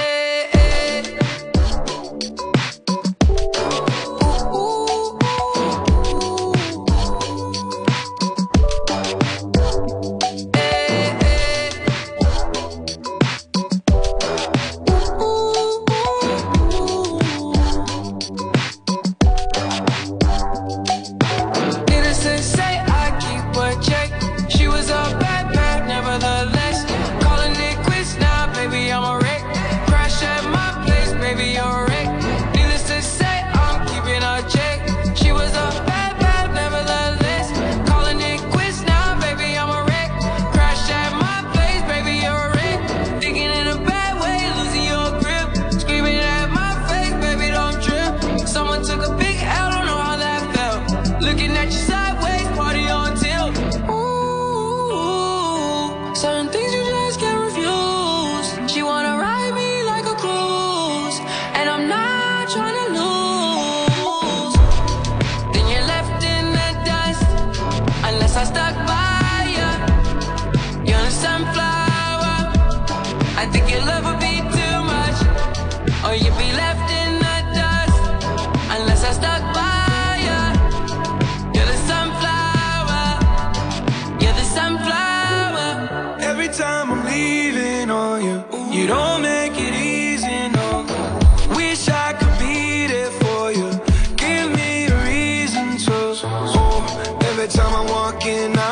Every 97.41 97.53
time 97.53 97.73
I'm 97.73 97.87
walking, 97.87 98.57
out. 98.57 98.68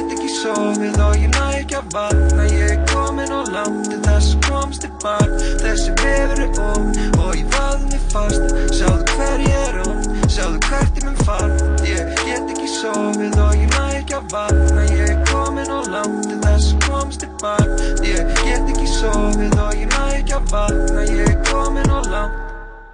Get 0.00 0.12
ekki 0.16 0.28
sofið 0.32 0.98
og 1.04 1.16
ég 1.20 1.32
næ 1.34 1.46
ekki 1.58 1.76
að 1.76 1.94
vakna 1.94 2.46
Ég 2.48 2.72
er 2.72 2.80
komin 2.88 3.32
á 3.34 3.40
til 3.88 3.98
þess 4.06 4.34
að 4.34 4.46
komast 4.46 4.84
til 4.84 4.92
bak 5.02 5.32
Þessi 5.60 5.94
vefur 6.00 6.42
er 6.44 6.60
of 6.64 7.20
og 7.20 7.32
ég 7.36 7.48
vaði 7.54 7.90
mig 7.90 8.04
fast 8.12 8.54
Sjáðu 8.76 9.08
hver 9.12 9.44
ég 9.44 9.56
er 9.66 9.80
of, 9.84 10.08
sjáðu 10.32 10.60
hvert 10.68 11.00
ég 11.00 11.08
mun 11.08 11.22
fara 11.26 11.70
Ég 11.88 12.12
get 12.24 12.52
ekki 12.54 12.68
sofið 12.78 13.40
og 13.44 13.56
ég 13.58 13.74
næ 13.76 13.86
ekki 14.00 14.18
að 14.20 14.36
vakna 14.36 14.86
Ég 14.88 15.08
er 15.08 15.18
komin 15.32 15.74
á 15.74 15.80
til 15.84 16.38
þess 16.46 16.70
að 16.74 16.86
komast 16.86 17.24
til 17.24 17.32
bak 17.42 18.06
Ég 18.06 18.36
get 18.44 18.70
ekki 18.72 18.92
sofið 18.96 19.58
og 19.66 19.74
ég 19.76 19.90
næ 19.92 20.06
ekki 20.20 20.38
að 20.38 20.54
vakna 20.54 21.10
Ég 21.10 21.26
er 21.28 21.42
komin 21.50 21.92
á 21.92 22.00
langt 22.08 22.49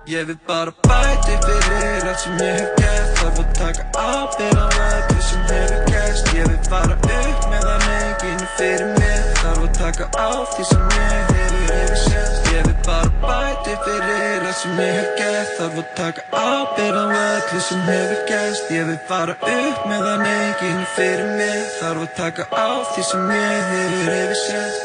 Ég 0.07 0.27
vil 0.27 0.39
bara 0.47 0.71
bæti 0.87 1.35
fyrir 1.47 2.07
allt 2.09 2.21
sem 2.21 2.37
ég 2.39 2.59
hef 2.59 2.69
gert. 2.79 3.15
Þarf 3.19 3.39
að 3.43 3.49
taka 3.59 3.85
ábyrgð 3.99 4.61
á 4.63 4.67
öllu 4.83 5.23
sem 5.29 5.41
hefur 5.49 5.81
gerst. 5.91 6.29
Ég 6.37 6.47
vil 6.47 6.61
fara 6.71 6.95
upp 6.95 7.49
meðan 7.51 7.87
enginn 7.95 8.45
er 8.45 8.53
fyrir 8.59 8.93
mér. 8.99 9.25
Þarf 9.41 9.65
að 9.65 9.73
taka 9.79 10.07
á 10.15 10.31
því 10.53 10.67
sem 10.69 10.85
ég 10.95 11.33
hefur 11.33 11.57
yfir 11.79 11.99
sérst. 12.05 12.47
Ég 12.55 12.69
vil 12.69 12.77
bara 12.87 13.11
bæti 13.25 13.74
fyrir 13.89 14.47
allt 14.47 14.61
sem 14.61 14.78
ég 14.85 14.95
hef 15.01 15.11
gert. 15.19 15.51
Þarf 15.59 15.83
að 15.83 15.91
taka 15.99 16.23
ábyrgð 16.45 17.03
á 17.03 17.07
öllu 17.24 17.65
sem 17.66 17.83
hefur 17.91 18.23
gerst. 18.31 18.70
Ég 18.78 18.87
vil 18.93 19.01
fara 19.11 19.37
upp 19.57 19.91
meðan 19.91 20.24
enginn 20.37 20.85
er 20.85 20.89
fyrir 20.95 21.35
mér. 21.35 21.66
Þarf 21.81 22.07
að 22.07 22.15
taka 22.23 22.47
á 22.55 22.70
því 22.95 23.09
sem 23.11 23.27
ég 23.41 23.74
hefur 23.74 24.15
yfir 24.23 24.41
sérst. 24.47 24.81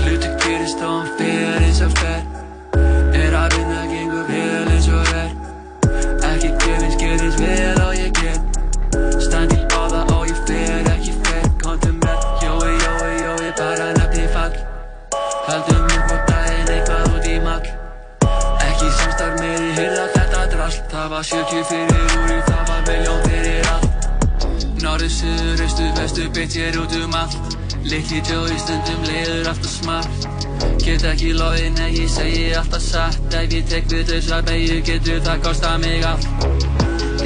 Hluti 0.00 0.34
gerist 0.40 0.80
og 0.80 0.96
hann 0.96 1.14
fer 1.20 1.60
eins 1.60 1.84
og 1.84 1.96
fer 2.00 2.27
Það 21.18 21.30
var 21.32 21.46
70 21.50 21.64
fyrir 21.66 22.12
úri, 22.14 22.34
það 22.46 22.68
var 22.68 22.82
miljón 22.86 23.24
fyrir 23.24 23.64
allt 23.72 24.04
Norður, 24.84 25.08
suður, 25.10 25.62
austur, 25.64 25.88
vestur, 25.96 26.28
beitt 26.36 26.54
ég 26.54 26.76
út 26.78 26.92
um 26.94 27.16
allt 27.18 27.56
Litli 27.90 28.20
Joey 28.22 28.54
stundum 28.62 29.02
leiður 29.02 29.48
alltaf 29.50 29.72
smart. 29.72 30.28
Get 30.84 31.02
ekki 31.10 31.32
lofið, 31.34 31.72
nei 31.74 31.88
ég 31.96 32.12
segi 32.12 32.44
alltaf 32.60 32.84
satt 32.86 33.34
Ef 33.34 33.50
ég 33.50 33.66
tek 33.66 33.90
við 33.90 34.12
þessar 34.12 34.46
beigju 34.46 34.78
getur 34.86 35.18
það 35.26 35.42
kosta 35.48 35.74
mig 35.82 36.06
allt 36.06 36.28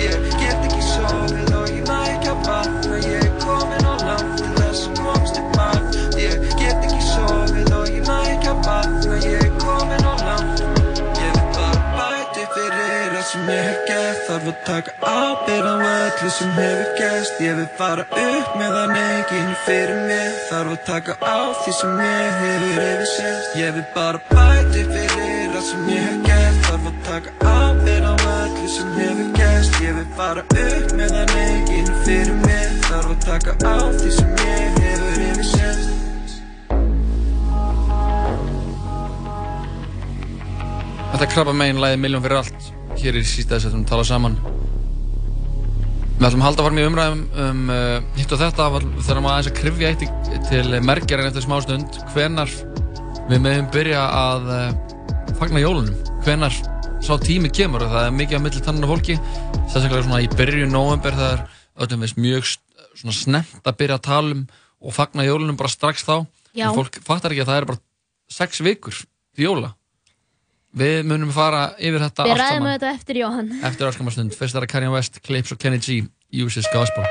Ég 0.01 0.25
get 0.41 0.65
ekki 0.71 0.81
sofið 0.89 1.53
og 1.59 1.69
ég 1.75 1.85
næ 1.93 2.01
ekki 2.15 2.33
að 2.33 2.49
vakna 2.49 3.03
Ég 3.05 3.29
er 3.29 3.39
komin 3.45 3.93
á 3.93 3.95
langt 4.09 4.41
til 4.41 4.55
þess 4.57 4.89
að 4.89 5.03
komast 5.03 5.37
til 5.37 5.45
bak 5.59 6.01
Ég 6.17 6.51
get 6.57 6.89
ekki 6.89 7.05
sofið 7.11 7.77
og 7.77 7.93
ég 7.93 8.09
næ 8.09 8.19
ekki 8.33 8.55
að 8.57 8.65
vakna 8.71 9.21
Ég 9.29 9.47
er 9.51 9.55
komin 9.61 10.09
á 10.09 10.15
langt 10.25 10.65
Ég 10.65 11.37
vil 11.37 11.49
bara 11.61 11.87
bæti 12.01 12.49
fyrir 12.57 13.19
allt 13.21 13.31
sem 13.33 13.49
ég 13.49 13.72
gert 13.89 14.21
Þarf 14.29 14.49
að 14.51 14.59
taka 14.67 14.93
ábyrgð 15.03 15.69
á 15.69 15.77
öllu 15.93 16.31
sem 16.31 16.51
hefur 16.57 16.91
gerst. 16.99 17.41
Ég 17.43 17.57
vil 17.59 17.69
fara 17.79 18.05
upp 18.07 18.57
meðan 18.61 18.95
enginn 18.97 19.51
er 19.53 19.59
fyrir 19.67 20.01
mér. 20.09 20.33
Þarf 20.51 20.75
að 20.75 20.83
taka 20.89 21.17
á 21.21 21.39
því 21.63 21.75
sem 21.79 22.03
ég 22.03 22.37
hefur 22.43 22.67
yfir 22.71 23.07
sérst 23.13 23.57
Ég 23.61 23.75
vil 23.77 23.87
bara 23.95 24.21
bæti 24.31 24.85
fyrir 24.93 25.57
allt 25.57 25.69
sem 25.71 25.89
ég 25.93 26.07
hef 26.09 26.21
gert. 26.29 26.61
Þarf 26.69 26.91
að 26.91 27.01
taka 27.09 27.31
ábyrgð 27.53 28.07
á 28.09 28.15
öllu 28.35 28.69
sem 28.77 28.93
hefur 28.99 29.33
gerst. 29.41 29.81
Ég 29.83 29.97
vil 29.99 30.11
fara 30.19 30.45
upp 30.47 30.95
meðan 31.01 31.35
enginn 31.47 31.89
er 31.89 32.05
fyrir 32.07 32.37
mér. 32.47 32.69
Þarf 32.89 33.11
að 33.17 33.25
taka 33.27 33.57
á 33.63 33.77
því 33.99 34.15
sem 34.19 34.37
ég 34.47 34.79
hefur 34.85 35.27
yfir 35.31 35.51
sérst 35.55 35.91
Þetta 41.13 41.27
er 41.27 41.35
krabba 41.35 41.53
megin 41.57 41.83
læði 41.83 41.99
Miljón 42.01 42.25
fyrir 42.25 42.41
allt 42.41 42.73
hér 43.01 43.19
í 43.19 43.23
sísta 43.27 43.57
þess 43.57 43.71
að 43.71 43.79
við 43.79 43.89
tala 43.91 44.05
saman. 44.07 44.37
Við 46.19 46.27
ætlum 46.29 46.43
að 46.43 46.47
halda 46.47 46.65
fram 46.67 46.79
í 46.79 46.85
umræðum 46.87 47.23
um 47.45 47.63
uh, 47.73 47.97
hitt 48.19 48.35
og 48.35 48.41
þetta. 48.43 48.69
Við 48.77 49.07
þurfum 49.07 49.27
að 49.27 49.33
aðeins 49.33 49.51
að 49.51 49.57
krifja 49.59 49.91
eitt 49.91 50.05
til 50.51 50.83
merkjarinn 50.87 51.31
eftir 51.31 51.47
smá 51.47 51.57
stund. 51.65 51.99
Hvenar 52.13 52.53
við 53.31 53.43
meðum 53.43 53.71
byrja 53.75 54.05
að 54.19 54.53
uh, 54.55 55.35
fagna 55.41 55.65
jólunum? 55.65 55.97
Hvenar 56.23 56.59
sá 57.03 57.13
tími 57.23 57.51
kemur? 57.51 57.87
Og 57.87 57.95
það 57.95 58.07
er 58.07 58.17
mikið 58.21 58.39
á 58.39 58.45
milli 58.47 58.63
tannan 58.63 58.87
af 58.87 58.95
fólki. 58.95 59.19
Sérstaklega 59.67 60.05
svona 60.07 60.23
í 60.23 60.31
byrjun 60.37 60.75
november 60.75 61.19
það 61.19 61.35
er 61.35 61.45
öllum 61.83 62.07
veist 62.07 62.21
mjög 62.23 62.51
snemt 63.03 63.67
að 63.67 63.79
byrja 63.81 63.99
að 63.99 64.07
tala 64.07 64.37
um 64.37 64.47
og 64.83 64.95
fagna 64.95 65.27
jólunum 65.27 65.59
bara 65.59 65.73
strax 65.73 66.07
þá. 66.07 66.17
Fólk 66.77 67.03
fattar 67.07 67.35
ekki 67.35 67.47
að 67.47 67.55
það 67.55 67.63
er 67.63 67.71
bara 67.73 67.83
sex 68.31 68.63
vikur 68.63 68.95
til 69.35 69.49
jóla 69.49 69.73
Við 70.73 71.03
munum 71.05 71.33
fara 71.35 71.67
yfir 71.77 72.01
þetta 72.01 72.25
Við 72.25 72.33
allt 72.33 72.41
ræðum 72.41 72.55
saman 72.55 72.69
um 72.69 72.73
þetta 72.79 72.93
eftir 72.97 73.21
Jóhann. 73.21 73.51
eftir 73.69 73.91
öskamastund. 73.91 74.37
Fyrst 74.39 74.57
er 74.57 74.65
það 74.65 74.73
Kanye 74.73 74.95
West, 74.95 75.21
Clips 75.27 75.53
og 75.53 75.59
Kenny 75.61 75.79
G, 75.85 76.01
Uses 76.33 76.69
Gospel. 76.73 77.05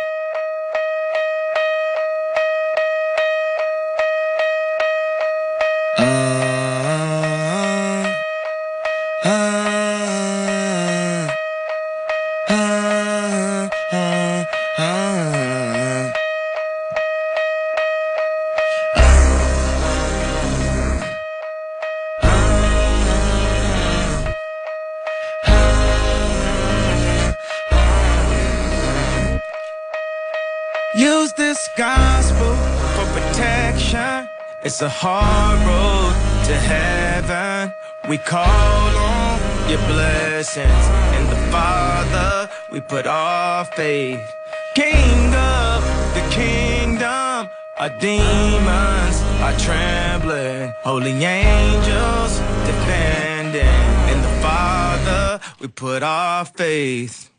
It's 34.81 34.87
a 34.87 35.07
hard 35.07 35.59
road 35.59 36.13
to 36.47 36.55
heaven. 36.55 37.71
We 38.09 38.17
call 38.17 38.97
on 38.97 39.39
your 39.69 39.77
blessings. 39.85 40.83
In 41.17 41.29
the 41.29 41.39
Father, 41.51 42.49
we 42.71 42.81
put 42.81 43.05
our 43.05 43.63
faith. 43.63 44.27
King 44.73 45.35
of 45.35 45.83
the 46.15 46.27
kingdom, 46.31 47.47
our 47.77 47.91
demons 47.99 49.21
are 49.45 49.55
trembling. 49.59 50.73
Holy 50.81 51.11
angels 51.11 52.39
defending. 52.65 53.85
In 54.11 54.19
the 54.19 54.33
Father, 54.41 55.39
we 55.59 55.67
put 55.67 56.01
our 56.01 56.43
faith. 56.43 57.29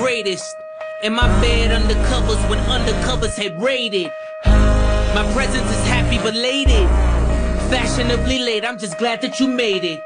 Greatest? 0.00 0.56
In 1.02 1.12
my 1.12 1.28
bed 1.42 1.68
undercovers 1.78 2.40
when 2.48 2.58
undercovers 2.76 3.36
had 3.36 3.60
raided. 3.60 4.10
My 5.16 5.24
presence 5.34 5.70
is 5.76 5.84
happy 5.94 6.16
belated. 6.18 6.88
Fashionably 7.68 8.38
late, 8.38 8.64
I'm 8.64 8.78
just 8.78 8.96
glad 8.96 9.20
that 9.20 9.38
you 9.38 9.46
made 9.46 9.84
it. 9.84 10.00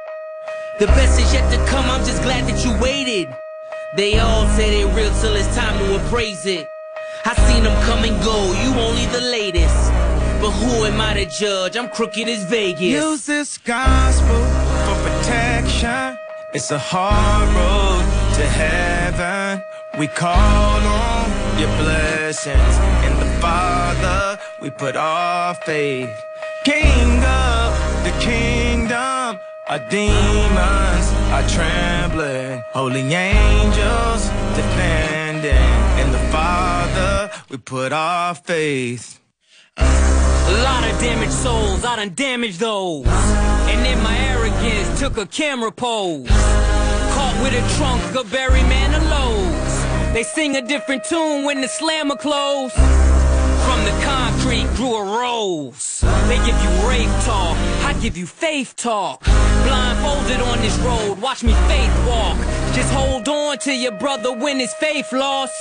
The 0.81 0.87
best 0.87 1.21
is 1.21 1.33
yet 1.33 1.49
to 1.53 1.59
come, 1.71 1.85
I'm 1.85 2.05
just 2.05 2.23
glad 2.25 2.43
that 2.49 2.65
you 2.65 2.73
waited. 2.83 3.29
They 3.97 4.19
all 4.19 4.49
say 4.57 4.67
they 4.75 4.85
real 4.97 5.13
till 5.21 5.37
it's 5.37 5.55
time 5.55 5.79
to 5.79 5.87
appraise 6.01 6.45
it. 6.45 6.67
I 7.25 7.35
seen 7.47 7.63
them 7.63 7.77
come 7.89 8.03
and 8.03 8.17
go, 8.25 8.37
you 8.63 8.71
only 8.87 9.07
the 9.19 9.25
latest. 9.39 9.93
But 10.43 10.51
who 10.51 10.85
am 10.87 11.01
I 11.01 11.15
to 11.15 11.27
judge? 11.27 11.77
I'm 11.77 11.89
crooked 11.89 12.29
as 12.29 12.43
Vegas. 12.47 12.81
Use 12.81 13.27
this 13.27 13.59
gospel 13.59 14.43
for 14.85 14.97
protection. 15.09 16.19
It's 16.53 16.71
a 16.73 16.79
hard 16.79 17.49
road 17.61 18.05
to 18.35 18.45
heaven. 18.47 19.44
We 19.97 20.09
call 20.09 20.35
on 20.35 21.31
your 21.57 21.69
blessings. 21.79 22.75
In 23.07 23.17
the 23.21 23.39
Father, 23.41 24.41
we 24.61 24.71
put 24.71 24.97
our 24.97 25.55
faith. 25.55 26.11
King 26.65 27.23
of 27.23 27.71
the 28.03 28.11
kingdom, 28.19 29.39
Our 29.69 29.79
demons 29.89 31.07
are 31.31 31.49
trembling, 31.49 32.61
holy 32.73 33.03
angels 33.15 34.25
defending. 34.57 35.71
In 36.05 36.11
the 36.11 36.19
Father, 36.33 37.31
we 37.49 37.59
put 37.59 37.93
our 37.93 38.35
faith. 38.35 39.21
A 39.77 40.63
lot 40.65 40.83
of 40.91 40.99
damaged 40.99 41.33
souls, 41.33 41.85
I 41.85 41.97
done 41.97 42.15
damaged 42.17 42.59
those. 42.59 43.07
And 43.07 43.87
in 43.87 44.03
my 44.03 44.19
arrogance, 44.19 44.99
took 44.99 45.19
a 45.19 45.27
camera 45.27 45.71
pose. 45.71 46.27
Caught 46.29 47.37
with 47.45 47.55
a 47.55 47.79
trunk 47.79 48.17
of 48.17 48.33
Barry 48.33 48.63
Manilow's. 48.63 49.54
They 50.15 50.23
sing 50.23 50.55
a 50.55 50.63
different 50.63 51.03
tune 51.03 51.45
when 51.45 51.61
the 51.61 51.67
slammer 51.67 52.15
close. 52.15 52.73
From 52.73 53.85
the 53.85 53.91
concrete 54.05 54.69
grew 54.77 54.95
a 54.95 55.05
rose. 55.05 56.05
They 56.29 56.37
give 56.37 56.57
you 56.63 56.89
rape 56.89 57.11
talk, 57.25 57.57
I 57.85 57.97
give 58.01 58.17
you 58.17 58.25
faith 58.25 58.77
talk. 58.77 59.25
Blindfolded 59.25 60.41
on 60.41 60.61
this 60.61 60.79
road, 60.79 61.21
watch 61.21 61.43
me 61.43 61.53
faith 61.67 62.07
walk. 62.07 62.39
Just 62.77 62.93
hold 62.93 63.29
on 63.29 63.59
to 63.59 63.75
your 63.75 63.91
brother 63.91 64.33
when 64.33 64.61
his 64.61 64.73
faith 64.75 65.13
lost. 65.13 65.53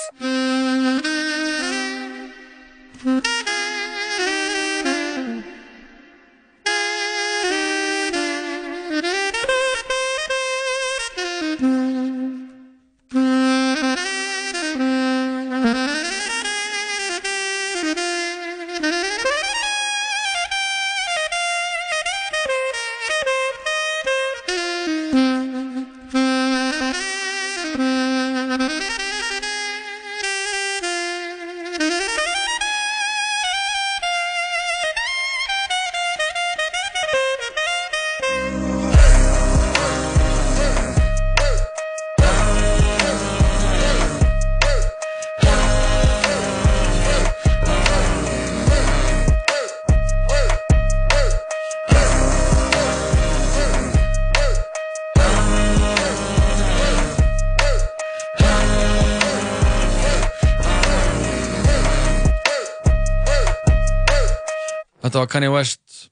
Var 65.23 65.31
Kanye 65.33 65.51
West 65.53 66.09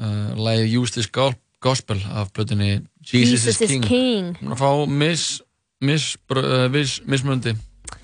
uh, 0.00 0.32
lagið 0.38 0.76
Use 0.80 0.96
This 0.96 1.08
Go- 1.12 1.32
Gospel 1.60 1.98
af 2.16 2.30
blöðinni 2.36 2.70
Jesus, 3.04 3.44
Jesus 3.44 3.60
is 3.66 3.74
King. 3.84 4.30
Hún 4.40 4.52
er 4.52 4.56
að 4.56 4.62
fá 4.62 4.70
mis, 4.88 5.24
mis, 5.84 6.06
uh, 6.32 6.68
mis, 6.72 6.94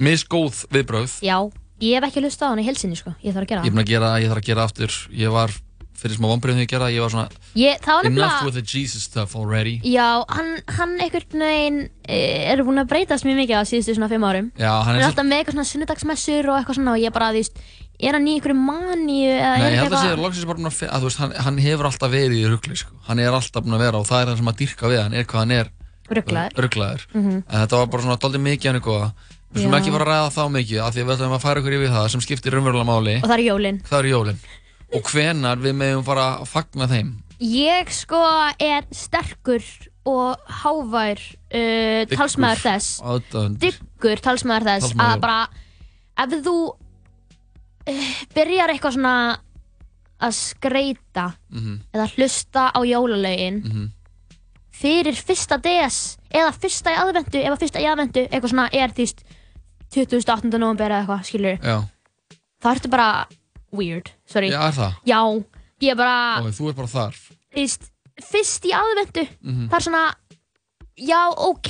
misgóð 0.02 0.64
viðbröð 0.74 1.14
Já, 1.24 1.38
ég 1.84 1.96
hef 2.00 2.08
ekki 2.10 2.24
hlustað 2.24 2.48
á 2.48 2.52
hann 2.52 2.62
í 2.64 2.66
helsinni 2.66 2.98
sko, 2.98 3.14
ég 3.24 3.36
þarf 3.36 3.46
að 3.46 3.52
gera 3.54 3.64
Ég 3.66 3.72
er 3.76 3.82
að 3.84 3.90
gera, 3.94 4.10
ég 4.22 4.32
þarf 4.32 4.42
að 4.42 4.50
gera 4.50 4.66
aftur. 4.68 4.98
Ég 5.16 5.32
var 5.32 5.54
fyrir 5.96 6.18
smá 6.18 6.26
vonbreyðum 6.28 6.58
þegar 6.60 6.66
ég 6.66 6.72
gera 6.74 6.88
Ég 6.92 7.00
var 7.06 7.12
svona 7.14 7.28
Ég, 7.56 7.78
Enough 7.80 8.04
nefnilega, 8.04 8.44
with 8.44 8.56
the 8.58 8.64
Jesus 8.68 9.06
stuff 9.08 9.32
already. 9.36 9.78
Já, 9.88 10.20
hann, 10.28 10.50
hann 10.76 10.92
einhvern 11.00 11.40
veginn 11.46 11.78
eh, 12.04 12.50
er 12.52 12.60
búinn 12.66 12.82
að 12.82 12.90
breytast 12.92 13.24
mjög 13.24 13.40
mikið 13.40 13.56
á 13.56 13.64
síðustu 13.64 13.94
svona 13.96 14.10
fimm 14.12 14.26
árum. 14.28 14.50
Já, 14.60 14.68
hann 14.84 14.90
Hann 14.90 14.98
er 14.98 15.00
er 15.00 15.06
svo 15.06 15.12
alltaf 15.14 15.28
með 15.30 15.40
eitthvað 15.40 15.56
svona 15.56 15.70
sunnudagsmessur 15.72 16.50
og 16.52 16.58
eitthvað 16.60 16.78
svona 16.82 16.96
og 16.98 17.00
ég 17.06 17.14
bara, 17.16 17.30
veist, 17.32 17.56
er 18.01 18.12
hann 18.18 18.27
í 18.28 18.35
einhverju 18.36 18.56
maníu 18.59 19.31
eða 19.32 19.52
Nei, 19.56 19.66
er 19.66 19.73
ég 19.73 19.81
held 19.81 19.93
að 19.93 19.97
eitthvað... 19.97 20.10
sé 20.16 20.23
loksins 20.24 20.47
bara 20.51 20.59
búinn 20.60 20.70
að, 20.70 20.81
að 20.90 21.01
þú 21.05 21.09
veist, 21.10 21.20
hann, 21.23 21.32
hann 21.47 21.59
hefur 21.64 21.89
alltaf 21.90 22.10
verið 22.12 22.36
í 22.43 22.51
rugli 22.52 22.77
sko. 22.77 22.93
Hann 23.09 23.23
er 23.23 23.32
alltaf 23.39 23.64
búinn 23.64 23.77
að 23.78 23.85
vera 23.86 24.01
og 24.02 24.06
það 24.10 24.20
er 24.23 24.28
það 24.32 24.40
sem 24.43 24.51
að 24.52 24.59
dyrka 24.60 24.90
við 24.93 25.01
hann 25.05 25.16
er 25.16 25.24
hvað 25.31 25.43
hann 25.44 25.55
er 25.56 25.73
Ruglaður. 26.06 26.52
rugglaður. 26.62 27.06
Mhm. 27.14 27.39
En 27.51 27.56
þetta 27.64 27.81
var 27.81 27.86
bara 27.90 28.02
svona 28.06 28.18
doldið 28.23 28.44
mikið 28.47 28.70
hann 28.73 28.81
góða 28.85 29.09
Við 29.56 29.62
skulum 29.62 29.74
Já. 29.74 29.78
ekki 29.81 29.93
fara 29.94 30.05
að 30.05 30.10
ræða 30.10 30.31
þá 30.36 30.43
mikið 30.56 30.78
af 30.82 30.93
því 30.94 31.01
að 31.01 31.06
við 31.06 31.14
ætlum 31.16 31.35
að 31.36 31.43
færa 31.47 31.60
ykkur 31.62 31.74
yfir 31.77 31.93
það 31.94 32.06
sem 32.12 32.23
skiptir 32.27 32.52
raunverulega 32.56 32.86
máli 32.90 33.14
Og 33.23 33.27
það 33.31 33.35
er 33.36 33.43
jólin. 33.47 33.78
Það 33.86 33.98
eru 34.02 34.10
jólin 34.10 34.40
Og 34.97 35.10
hvenar 35.10 35.62
við 35.62 35.74
meðum 35.81 36.05
fara 36.06 36.24
að 36.43 36.48
fagna 36.51 36.89
þeim 36.90 37.12
Ég 37.47 37.90
sko 37.94 38.20
er 38.66 38.86
sterkur 38.97 39.64
og 40.06 40.51
hávær 40.62 41.18
uh, 41.20 42.02
talsmaður 42.12 42.62
þess 42.66 42.90
Aðdáendur. 43.02 43.59
Dyggur 43.64 44.23
talsmaður 44.27 44.68
þess 44.70 44.90
Talsmaður. 44.90 45.16
að 45.16 45.24
bara 45.24 45.40
ef 46.27 46.36
þú 46.47 46.56
byrjar 48.34 48.72
eitthvað 48.74 48.96
svona 48.96 49.14
að 50.20 50.32
skreita 50.32 51.26
Mhm. 51.52 51.80
eða 51.94 52.06
hlusta 52.16 52.70
á 52.72 52.80
jólalögin 52.84 53.62
Mhm. 53.64 53.90
fyrir 54.72 55.14
fyrsta 55.14 55.58
DS 55.62 56.16
eða 56.30 56.52
fyrsta 56.52 56.90
í 56.92 56.96
aðvendu 56.96 57.38
ef 57.44 57.52
að 57.52 57.60
fyrsta 57.62 57.80
í 57.80 57.86
aðvendu 57.88 58.28
eitthvað 58.28 58.50
svona 58.52 58.68
er 58.72 58.88
þýst 58.96 59.22
28. 59.94 60.58
november 60.58 60.90
eða 60.90 61.06
eitthvað 61.06 61.24
skilur 61.24 61.58
Já, 61.62 61.84
það 62.62 62.74
ertu 62.76 62.90
bara 62.90 63.26
weird, 63.72 64.10
sorry 64.26 64.50
Já, 64.50 64.60
er 64.68 64.72
það? 64.72 64.92
Já, 65.06 65.20
ég 65.80 65.90
er 65.90 65.96
bara 65.96 66.40
Ó, 66.42 66.50
þú 66.50 66.68
er 66.68 66.72
bara 66.72 66.88
þar 66.88 67.14
Íst, 67.56 67.90
fyrst 68.20 68.64
í 68.64 68.72
aðvendu 68.72 69.28
Mhm. 69.42 69.68
það 69.68 69.76
er 69.76 69.80
svona 69.80 70.14
já, 70.98 71.32
ok, 71.36 71.68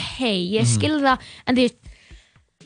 ég 0.55 0.63
Mhm. 0.63 0.67
skil 0.67 1.01
það 1.01 1.19
en 1.47 1.55
veist 1.57 1.77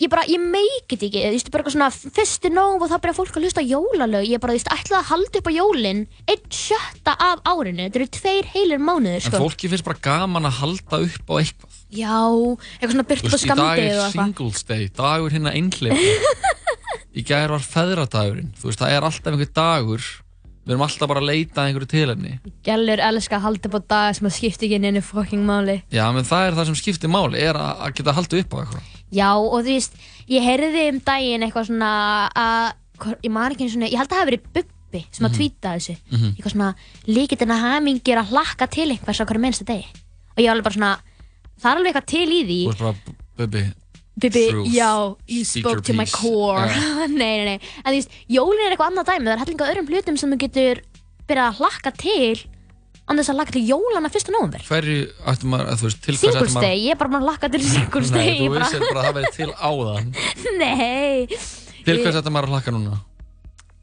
ég 0.00 0.08
bara, 0.12 0.24
ég 0.30 0.40
meikit 0.40 1.02
ekki, 1.06 1.20
þú 1.26 1.32
veist, 1.34 1.50
bara 1.52 1.62
eitthvað 1.64 1.74
svona 1.76 2.14
fyrsti 2.16 2.50
nóg 2.54 2.84
og 2.84 2.88
þá 2.90 2.96
byrja 3.04 3.16
fólk 3.18 3.36
að 3.36 3.44
hlusta 3.44 3.60
á 3.62 3.70
jólalög. 3.70 4.24
Ég 4.30 4.40
bara, 4.42 4.54
þú 4.54 4.60
veist, 4.60 4.70
ætla 4.74 5.00
að 5.02 5.10
halda 5.10 5.40
upp 5.42 5.50
á 5.50 5.52
jólin 5.52 6.00
einn 6.30 6.46
sjötta 6.56 7.16
af 7.26 7.42
árinu, 7.44 7.84
þetta 7.84 8.00
eru 8.00 8.08
tveir 8.16 8.48
heilir 8.54 8.80
mánuðir, 8.80 9.20
En 9.20 9.26
sko. 9.28 9.42
fólki 9.44 9.70
finnst 9.72 9.84
bara 9.86 10.00
gaman 10.06 10.48
að 10.48 10.56
halda 10.62 11.02
upp 11.04 11.30
á 11.30 11.34
eitthvað. 11.42 11.76
Já, 11.90 12.16
eitthvað 12.80 12.94
svona 12.94 13.04
Þú 13.04 13.10
byrt 13.12 13.26
på 13.26 13.34
veist, 13.34 13.44
í 13.44 13.48
dag 13.50 13.56
skamdegi 13.58 13.84
er 13.84 13.98
og 14.00 14.06
eitthvað. 14.06 14.24
Singles 14.24 14.64
Day, 14.70 14.88
dagur 14.96 15.36
hérna 15.36 15.54
einhleipa 15.58 16.56
Í 17.20 17.24
gær 17.26 17.50
var 17.50 17.62
feðradagurinn. 17.66 18.52
Þú 18.56 18.68
veist, 18.70 18.80
það 18.80 18.92
er 18.94 19.06
alltaf 19.08 19.32
einhver 19.34 19.48
dagur. 19.56 20.04
Við 20.60 20.74
erum 20.76 20.84
alltaf 20.84 21.08
bara 21.10 21.18
að 21.22 21.26
leita 21.26 21.62
að 21.64 21.70
einhverju 21.70 21.88
tilefni. 21.90 22.32
Gælur 22.62 23.00
elska 23.02 23.38
að 23.40 23.44
halda 23.48 23.66
upp 23.70 23.74
á 23.74 23.82
dag 23.90 24.14
sem 24.14 24.28
að 24.28 24.34
skipta 24.36 24.66
ekki 24.68 24.76
inn 24.78 24.86
einu 24.86 25.02
fucking 25.02 25.42
máli. 25.48 25.80
Já, 25.90 26.04
menn 26.14 26.28
það 26.28 26.46
er 26.46 26.58
það 26.60 26.68
sem 26.70 26.78
skiptir 26.78 27.10
máli 27.10 27.40
Er 27.42 27.58
að, 27.58 27.80
að 27.88 27.94
geta 27.98 28.14
haldið 28.14 28.44
upp 28.44 28.54
á 28.54 28.58
eitthvað 28.62 28.99
Já, 29.12 29.30
og 29.36 29.64
þú 29.64 29.72
veist, 29.74 29.94
ég 30.30 30.44
heyrði 30.46 30.84
um 30.92 31.00
daginn 31.06 31.42
eitthvað 31.46 31.66
svona 31.70 31.90
að, 32.36 32.72
ég 33.24 33.30
man 33.34 33.50
ekki 33.52 33.64
einu 33.66 33.72
svona, 33.74 33.88
ég 33.90 33.98
held 33.98 34.08
að 34.08 34.14
það 34.14 34.20
hafi 34.22 34.30
verið 34.30 34.44
Bubbi 34.54 35.00
sem 35.10 35.26
að 35.26 35.30
Mhm. 35.30 35.38
tvíta 35.38 35.74
þessu, 35.76 35.96
Mhm. 36.10 36.30
eitthvað 36.36 36.52
svona 36.54 36.74
líkitinn 37.06 37.54
að 37.54 37.62
hamingir 37.64 38.18
að 38.18 38.30
hlakka 38.30 38.70
til 38.70 38.88
einhvers 38.90 39.20
á 39.20 39.24
hverju 39.26 39.40
minnsta 39.40 39.64
degi. 39.64 39.86
Og 40.34 40.38
ég 40.38 40.46
var 40.46 40.54
alveg 40.56 40.64
bara 40.64 40.74
svona, 40.74 41.00
það 41.60 41.70
er 41.70 41.76
alveg 41.76 41.92
eitthvað 41.94 42.06
til 42.06 42.28
í 42.28 42.42
því. 42.46 42.60
Þú 42.66 42.70
veist 42.70 42.78
bara, 42.78 42.94
Bubbi 43.36 43.72
Bubbi, 44.20 44.46
já, 44.74 45.16
you 45.28 45.44
spoke 45.44 45.80
to 45.82 45.92
my 45.94 46.04
core. 46.04 46.66
Já. 46.68 47.06
nei, 47.20 47.36
nei, 47.38 47.44
nei. 47.44 47.60
En 47.84 47.94
þú 47.94 47.96
veist, 47.96 48.10
jólin 48.28 48.66
er 48.66 48.76
eitthvað 48.76 48.90
annað 48.92 49.06
dæmi, 49.06 49.24
það 49.24 49.32
er 49.32 49.38
hellinga 49.44 49.68
öðrum 49.70 49.88
hlutum 49.88 50.18
sem 50.18 50.30
þú 50.30 50.38
getur 50.38 50.80
byrjað 51.26 51.48
að 51.48 51.56
hlakka 51.60 51.90
til 51.96 52.36
án 53.10 53.18
þess 53.20 53.32
að 53.32 53.38
hlakka 53.40 53.54
til 53.58 53.64
jólana 53.66 54.10
fyrsta 54.14 54.34
nóvember. 54.34 54.62
Hverju 54.70 54.98
ættum 55.34 55.50
maður, 55.54 55.68
að 55.74 55.82
þú 55.82 55.88
veist, 55.90 56.00
til 56.06 56.16
Singles 56.20 56.50
ættum 56.54 56.62
Day, 56.64 56.80
ég 56.86 56.94
er 56.94 57.00
bara 57.02 57.10
búin 57.12 57.20
að 57.24 57.28
hlakka 57.28 57.50
til 57.56 57.62
Singles 57.66 58.10
Day. 58.14 58.30
Nei, 58.30 58.40
þú 58.40 58.56
vissir 58.56 58.86
bara 58.86 59.00
að 59.00 59.06
það 59.10 59.20
verið 59.20 59.38
til 59.40 59.52
áðan 59.58 60.10
Nei. 60.62 61.40
Til 61.80 61.96
Ég- 61.96 62.02
hvers 62.06 62.20
ættum 62.22 62.36
maður 62.38 62.50
að 62.52 62.56
hlakka 62.58 62.76
núna? 62.78 63.00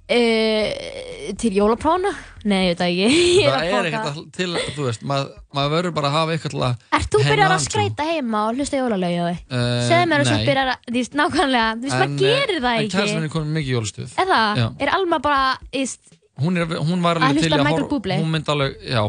Uh, 0.08 1.34
til 1.36 1.52
jólaprána? 1.58 2.14
Nei, 2.48 2.70
ég 2.70 2.78
veit 2.78 2.84
ekki. 2.86 3.08
Ég 3.44 3.49
Það 3.49 3.58
að 3.58 3.74
er 3.76 3.88
ekkert 3.90 4.20
til, 4.38 4.45
þú 4.78 4.86
veist, 4.86 5.02
maður, 5.10 5.34
maður 5.58 5.74
verður 5.74 5.94
bara 5.98 6.08
að 6.12 6.16
hafa 6.16 6.36
eitthvað 6.38 6.54
til 6.54 6.62
að 6.64 6.86
Ert 6.95 7.10
þú 7.12 7.20
byrjar 7.28 7.54
að 7.58 7.64
skreita 7.66 8.06
heima 8.08 8.44
og 8.48 8.56
hlusta 8.62 8.80
jólalögi 8.80 9.18
á 9.20 9.26
þig? 9.28 9.41
Eh, 9.52 9.74
Segðu 9.90 10.08
mér 10.14 10.24
að 10.24 10.30
þú 10.32 10.38
byrjar 10.48 10.72
að, 10.72 10.88
veist, 10.95 11.18
nákvæmlega, 11.20 11.68
þú 11.82 11.90
veist, 11.90 11.98
En, 11.98 11.99
maður 11.99 12.24
gerir 12.24 12.62
það 12.64 12.72
En 12.78 12.86
ekki. 12.86 12.94
kærstan 12.95 13.28
er 13.28 13.34
komin 13.36 13.52
mikið 13.58 13.68
í 13.68 13.76
jólastuð 13.76 14.16
Er 14.24 14.32
það? 14.32 14.64
Er 14.88 14.94
Alma 14.95 15.20
bara, 15.28 15.41
íst, 15.84 15.99
Hún, 16.38 16.57
er, 16.61 16.65
hún 16.77 17.01
var 17.01 17.18
Að 17.18 17.30
alveg 17.31 17.47
til 17.47 17.57
að 17.57 17.89
Bublé? 17.89 18.19
Hún 18.22 18.30
myndi 18.34 18.51
alveg, 18.53 18.77
já, 18.85 19.01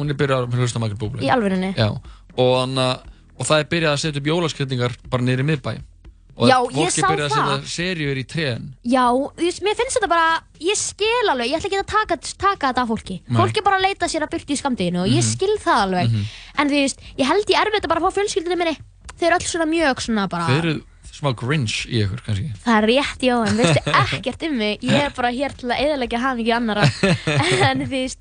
hún 0.00 0.10
er 0.10 0.16
byrjað 0.16 0.46
að 0.46 0.58
hlusta 0.62 0.80
Michael 0.80 1.00
Bublé 1.00 1.26
Í 1.26 1.30
alvörunni? 1.34 1.74
Já, 1.76 1.90
og, 2.36 2.52
hana, 2.62 2.88
og 3.36 3.46
það 3.48 3.62
er 3.64 3.70
byrjað 3.74 3.92
að 3.96 4.02
setja 4.04 4.20
upp 4.22 4.30
jólaskjöldingar 4.32 4.96
bara 5.12 5.22
í 5.22 5.48
miðbæ 5.50 5.74
Og 6.40 6.48
Já, 6.48 6.56
ég 6.72 6.88
sá 6.94 7.04
byrjað 7.04 7.26
að 7.26 7.32
það. 7.34 7.48
setja 7.60 7.72
seríur 7.74 8.16
í 8.16 8.22
trén 8.24 8.62
já, 8.88 9.02
veist, 9.36 9.60
mér 9.66 9.76
finnst 9.76 9.98
þetta 9.98 10.08
bara, 10.08 10.28
ég 10.64 10.78
skil 10.80 11.28
alveg, 11.28 11.50
ég 11.50 11.58
ætla 11.58 11.68
ekki 11.68 11.80
að 11.82 11.90
taka, 11.90 12.16
taka 12.40 12.70
þetta 12.70 12.84
af 12.86 12.88
fólki. 12.88 13.16
Nei. 13.26 13.36
Fólk 13.36 13.58
er 13.60 13.66
bara 13.66 13.76
að 13.76 13.84
leita 13.84 14.08
sér 14.08 14.24
að 14.24 14.32
byrja 14.32 14.54
í 14.54 14.60
skamdeginu 14.62 15.02
og 15.02 15.10
ég 15.10 15.20
Mhm. 15.20 15.28
skil 15.34 15.56
það 15.60 15.82
alveg. 15.84 16.08
Mhm. 16.08 16.24
En 16.56 16.68
þú 16.70 16.78
veist, 16.80 16.98
ég 17.18 17.26
held 17.28 17.44
ég 17.44 17.60
erfitt 17.60 17.84
að 17.84 17.92
bara 17.92 18.00
fá 18.00 18.10
fjölskyldinu 18.16 18.56
minni. 18.56 18.76
Þau 19.20 19.26
eru 19.28 19.36
öll 19.36 19.48
svona 19.52 19.66
mjög 19.68 20.00
svona 20.00 20.28
bara... 20.32 20.46
Þeir 20.48 20.64
eru 20.64 20.74
smá 21.18 21.32
grinch 21.36 21.84
í 21.90 22.00
ykkur, 22.04 22.22
kannski? 22.26 22.48
Það 22.64 22.76
er 22.78 22.86
rétt, 22.92 23.20
já, 23.26 23.34
en 23.46 23.56
veistu 23.60 23.82
ekkert 24.04 24.42
um 24.48 24.56
mig. 24.60 24.80
Ég 24.86 25.04
er 25.08 25.12
bara 25.16 25.30
hér 25.34 25.52
til 25.58 25.68
að 25.70 25.82
eðalega 25.84 26.20
hafa 26.22 26.38
mikið 26.40 26.56
annara 26.56 26.84
En 27.70 27.84
þú 27.84 27.90
veist 27.92 28.18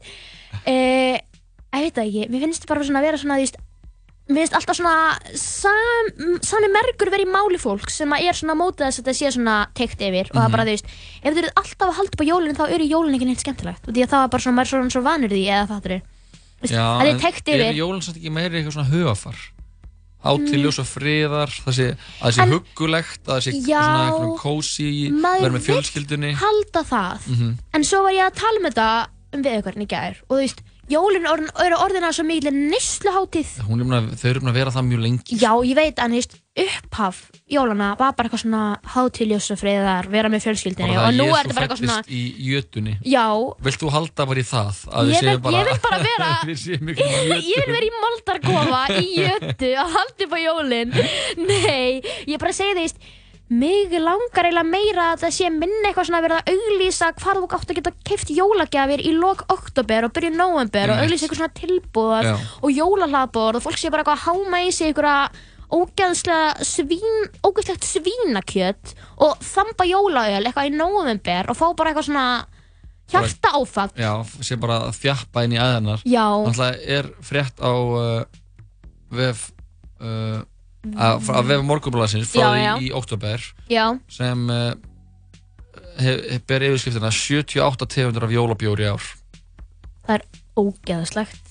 e, 0.65 0.75
ég 1.15 1.81
veit 1.85 1.95
það 1.95 2.05
ekki, 2.09 2.29
mér 2.33 2.45
finnst 2.47 2.67
bara 2.69 2.83
svona 2.87 2.99
að 3.03 3.07
vera 3.09 3.17
svona, 3.21 3.37
þú 3.39 3.45
veist, 3.45 3.59
mér 4.29 4.41
finnst 4.43 4.57
alltaf 4.59 4.77
svona 4.77 4.95
sam, 5.41 6.09
sami 6.45 6.67
mergur 6.73 7.09
verið 7.13 7.25
í 7.25 7.31
máli 7.33 7.57
fólk 7.61 7.89
sem 7.93 8.11
að 8.13 8.27
er 8.29 8.37
svona 8.37 8.53
á 8.57 8.61
móti 8.61 8.83
þess 8.85 8.99
að 8.99 9.07
þetta 9.07 9.17
sé 9.19 9.31
svona 9.37 9.55
teikt 9.77 10.01
yfir. 10.05 10.27
Og 10.29 10.35
það 10.37 10.47
Mhm. 10.47 10.53
bara, 10.53 10.65
þú 10.67 10.73
veist, 10.75 10.91
ef 11.23 11.33
þið 11.33 11.41
eru 11.43 11.51
alltaf 11.61 11.87
að 11.87 11.97
halda 11.97 12.13
upp 12.17 12.21
á 12.21 12.29
jólinn 12.29 12.57
þá 12.59 12.63
eru 12.75 12.85
jólinn 12.91 13.15
ekki 13.17 13.29
neitt 13.29 13.41
skemmtilegt. 13.45 13.87
Og 13.87 13.93
því 13.95 14.03
að 14.05 14.11
það 14.13 14.21
var 14.25 14.33
bara 14.35 14.43
svona, 14.45 14.57
maður 14.59 14.67
er 14.67 14.73
svona 14.75 14.93
svo 14.97 15.01
vanur 15.07 15.33
því 15.33 15.43
eða 15.49 15.65
það 15.71 15.89
er, 15.89 16.01
Já, 16.59 16.83
það 16.83 17.01
er 17.05 17.09
en 17.13 17.19
teikt 17.23 17.47
er 17.49 17.61
yfir. 17.63 17.77
jólinn 17.79 18.03
samt 18.05 18.17
ekki 18.19 18.31
meiri 18.35 18.59
eitthvað 18.59 18.75
svona 18.75 18.91
hugafar? 18.91 19.37
Hátiljós 20.23 20.79
og 20.83 20.87
friðar, 20.89 21.47
það 21.63 21.73
sé, 21.77 21.85
að 22.19 22.25
það 22.25 22.33
sé 22.35 22.47
huggulegt, 22.51 23.21
að 23.25 23.35
það 23.37 23.43
sé 23.45 23.51
Já, 23.69 23.79
svona 23.79 24.01
eitthvað 24.09 24.33
kósi, 24.41 24.87
maður 25.15 25.39
vera 25.45 25.53
með 25.53 25.59
vill 25.59 25.67
fjölskyldunni. 25.69 26.33
halda 26.41 26.83
það 26.83 27.27
Mhm. 27.29 27.53
en 27.73 27.83
svo 27.83 28.01
var 28.03 28.11
ég 28.11 28.25
að 28.27 28.35
tala 28.41 28.57
um 28.59 28.65
þetta 28.69 28.89
um 29.33 29.43
við 29.43 29.57
ykkur 29.61 29.77
í 29.79 29.87
gær 29.87 30.15
og 30.27 30.35
þú 30.35 30.41
veist, 30.43 30.59
orðin- 31.29 31.53
eru 31.65 31.75
orðina 31.77 32.09
svo 32.11 32.23
mikil 32.25 32.51
neysluhátíð 32.51 33.49
Hún 33.67 33.79
búin 33.85 33.93
að, 33.99 34.09
þau 34.19 34.29
eru 34.29 34.39
búin 34.41 34.49
að 34.51 34.53
vera 34.59 34.71
það 34.71 34.87
mjög 34.89 35.01
lengi. 35.05 35.37
Já, 35.39 35.51
ég 35.63 35.75
veit, 35.75 35.99
en 35.99 36.11
þú 36.11 36.15
veist, 36.19 36.35
upphaf 36.63 37.19
jólana 37.49 37.89
var 37.99 38.13
bara 38.17 38.29
eitthvað 38.29 38.43
svona 38.43 38.63
hátiljós 38.93 39.47
og 39.55 39.59
friðar, 39.61 40.09
vera 40.13 40.29
með 40.33 40.43
fjölskyldinni 40.45 40.97
og 40.97 41.03
það 41.05 41.17
nú 41.19 41.27
er 41.29 41.35
þetta 41.49 41.57
bara 41.57 41.67
eitthvað 41.67 41.81
svona 41.83 41.99
í 42.09 42.21
jötunni. 42.49 42.95
Já, 43.09 43.25
Vilt 43.67 43.79
þú 43.83 43.93
halda 43.95 44.27
bara 44.31 44.43
í 44.43 44.47
það? 44.49 44.81
Ég 45.09 45.23
vil- 45.29 45.39
bara, 45.45 45.61
ég 45.61 45.69
vil 45.69 45.79
bara 45.85 46.01
vera- 46.07 46.41
ég 47.53 47.63
vil 47.63 47.71
vera 47.75 47.85
í 47.87 47.93
moldarkofa 47.99 48.81
í 48.99 49.07
jötu 49.23 49.71
að 49.79 49.95
halda 49.97 50.27
upp 50.27 50.35
á 50.35 50.39
jólinn 50.43 50.93
Nei, 51.39 52.01
ég 52.27 52.37
bara 52.41 52.53
segi 52.55 52.75
því, 52.75 52.83
veist 52.85 53.01
mig 53.49 53.89
langar 53.97 54.45
eiginlega 54.45 54.61
meira 54.69 55.05
að 55.15 55.23
það 55.23 55.31
sé 55.33 55.47
minni 55.49 55.87
eitthvað 55.89 56.05
svona 56.05 56.19
að 56.19 56.25
vera 56.27 56.37
að 56.43 56.51
auglýsa 56.53 57.07
hvað 57.17 57.39
þú 57.39 57.47
átt 57.57 57.71
að 57.73 57.79
geta 57.79 57.93
keift 58.05 58.29
jólagjafir 58.35 59.01
í 59.09 59.13
lok 59.17 59.41
oktober 59.49 60.05
og 60.05 60.13
byrju 60.13 60.29
november 60.37 60.91
og 60.93 61.01
auglýsa 61.01 61.25
eitthvað 61.25 61.39
svona 61.39 61.57
tilbúðar 61.57 62.29
og 62.61 62.69
jólahlaðbor 62.77 63.57
og 63.57 63.65
fólk 63.65 63.79
sé 63.81 63.89
bara 63.89 64.03
eitthvað 64.05 64.19
að 64.21 64.27
háma 64.27 64.61
í 64.67 64.69
sig 64.69 64.91
eitthvað 64.93 65.41
ógeðslega 65.69 66.65
svín, 66.65 67.27
ógeðslegt 67.45 67.85
svínakjöt 67.85 68.93
og 69.21 69.41
þamba 69.45 69.85
jólaöl 69.89 70.41
eitthvað 70.47 70.69
í 70.71 70.73
november 70.77 71.49
og 71.51 71.57
fá 71.59 71.65
bara 71.77 71.91
eitthvað 71.91 72.07
svona 72.09 72.27
hjarta 73.09 73.51
áfall 73.57 73.91
Já, 73.97 74.11
sé 74.45 74.57
bara 74.61 74.79
að 74.87 74.99
þjappa 74.99 75.43
inn 75.45 75.55
í 75.57 75.61
aðeinar. 75.61 76.03
Já. 76.05 76.25
Þannig 76.49 76.83
er 76.97 77.09
frétt 77.25 77.61
á 77.61 77.73
uh, 77.73 78.23
vef, 79.13 79.47
uh, 80.01 80.41
að, 80.93 81.31
að 81.33 81.49
vef 81.53 81.65
morgunblæsins 81.69 82.29
frá 82.33 82.43
Já, 82.53 82.61
já. 82.63 82.73
í 82.85 82.91
oktober 82.95 83.45
Já, 83.69 83.85
sem 84.13 84.45
uh, 84.53 84.71
hef, 85.99 86.21
hef, 86.33 86.45
ber 86.49 86.67
yfirskriftina 86.69 87.13
78 87.13 87.89
tegundur 87.93 88.27
af 88.29 88.35
jólabjóri 88.37 88.89
ár. 88.93 89.09
það 90.05 90.15
er 90.19 90.27
ógeðslegt 90.59 91.48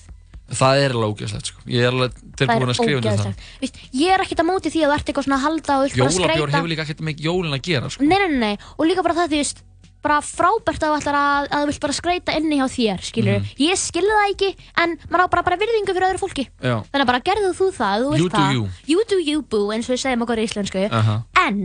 Það 0.49 0.81
er 0.83 0.93
alveg 0.97 1.13
ógeðslegt, 1.13 1.45
sko. 1.51 1.61
Ég 1.69 1.83
er 1.85 1.93
alveg 1.93 2.13
Það 2.19 2.37
tilbúin 2.41 2.69
að 2.73 2.77
skrifa 2.79 2.99
undir 2.99 3.19
það. 3.19 3.47
Vist, 3.61 3.79
Ég 3.93 4.13
er 4.15 4.23
ekkert 4.25 4.39
að 4.43 4.47
móti 4.49 4.71
því 4.73 4.81
að 4.83 4.89
þú 4.89 4.95
ert 4.99 5.09
eitthvað 5.11 5.25
svona 5.27 5.37
að 5.39 5.45
halda 5.45 5.73
og 5.79 5.81
bara 5.85 5.99
Jólabjór 5.99 6.29
skreita 6.29 6.57
hefur 6.57 6.69
líka 6.73 6.85
ekkert 6.87 7.01
með 7.05 7.23
jólin 7.27 7.53
að 7.53 7.61
gera, 7.69 7.89
sko. 7.89 8.03
Nei, 8.03 8.17
nei, 8.17 8.27
nei, 8.29 8.39
nei, 8.39 8.57
og 8.77 8.85
líka 8.89 9.03
bara 9.05 9.13
það, 9.19 9.29
þú 9.29 9.37
veist 9.43 9.63
bara 9.99 10.21
frábært 10.23 10.79
að 10.79 10.93
þú 10.93 10.97
ætlar 11.01 11.15
að, 11.19 11.47
að 11.51 11.59
þú 11.59 11.67
vilt 11.69 11.81
bara 11.83 11.93
skreita 11.99 12.35
inni 12.39 12.55
hjá 12.55 12.67
þér, 12.71 13.01
skilur 13.03 13.39
Mhm. 13.39 13.49
Ég 13.59 13.75
skilði 13.75 14.13
það 14.15 14.29
ekki, 14.31 14.49
en 14.79 14.93
maður 15.11 15.25
á 15.27 15.31
bara, 15.33 15.43
bara 15.43 15.57
virðingu 15.59 15.91
fyrir 15.91 16.07
öðru 16.07 16.21
fólki 16.23 16.45
Já. 16.63 16.75
Þannig 16.87 17.03
að 17.03 17.09
bara 17.11 17.19
gerðu 17.19 17.49
þú 17.59 17.67
það, 17.75 17.97
þú 17.99 18.09
vilt 18.13 18.21
You 18.23 18.29
do 18.29 18.37
það 18.37 18.53
you. 18.53 18.63
You 18.87 19.03
do 19.11 19.17
you, 19.19 19.41
boo, 19.43 19.67
eins 19.75 19.89
og 19.89 19.95
við 19.97 20.01
segjum 20.05 20.23
okkur 20.23 20.39
í 20.39 20.47
íslensku 20.47 20.85
Aha. 20.89 21.17
En, 21.43 21.59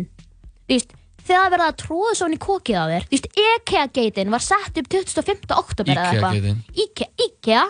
þú 0.67 0.75
veist, 0.75 0.91
þegar 1.25 1.43
það 1.45 1.53
verða 1.55 1.69
að 1.73 1.77
tróða 1.83 2.15
svo 2.19 2.29
inn 2.31 2.37
í 2.37 2.41
kokið 2.45 2.79
á 2.81 2.85
þér 2.93 3.07
Þú 3.09 3.15
veist, 3.17 3.29
IKEA-geitin 3.45 4.33
var 4.35 4.45
sett 4.45 4.81
upp 4.83 4.91
25. 4.95 5.45
oktober 5.59 5.93
eða 5.95 6.09
eitthvað. 6.13 6.39
IKEA-geitin. 6.39 6.63
IKEA, 6.85 7.11
IKEA 7.27 7.65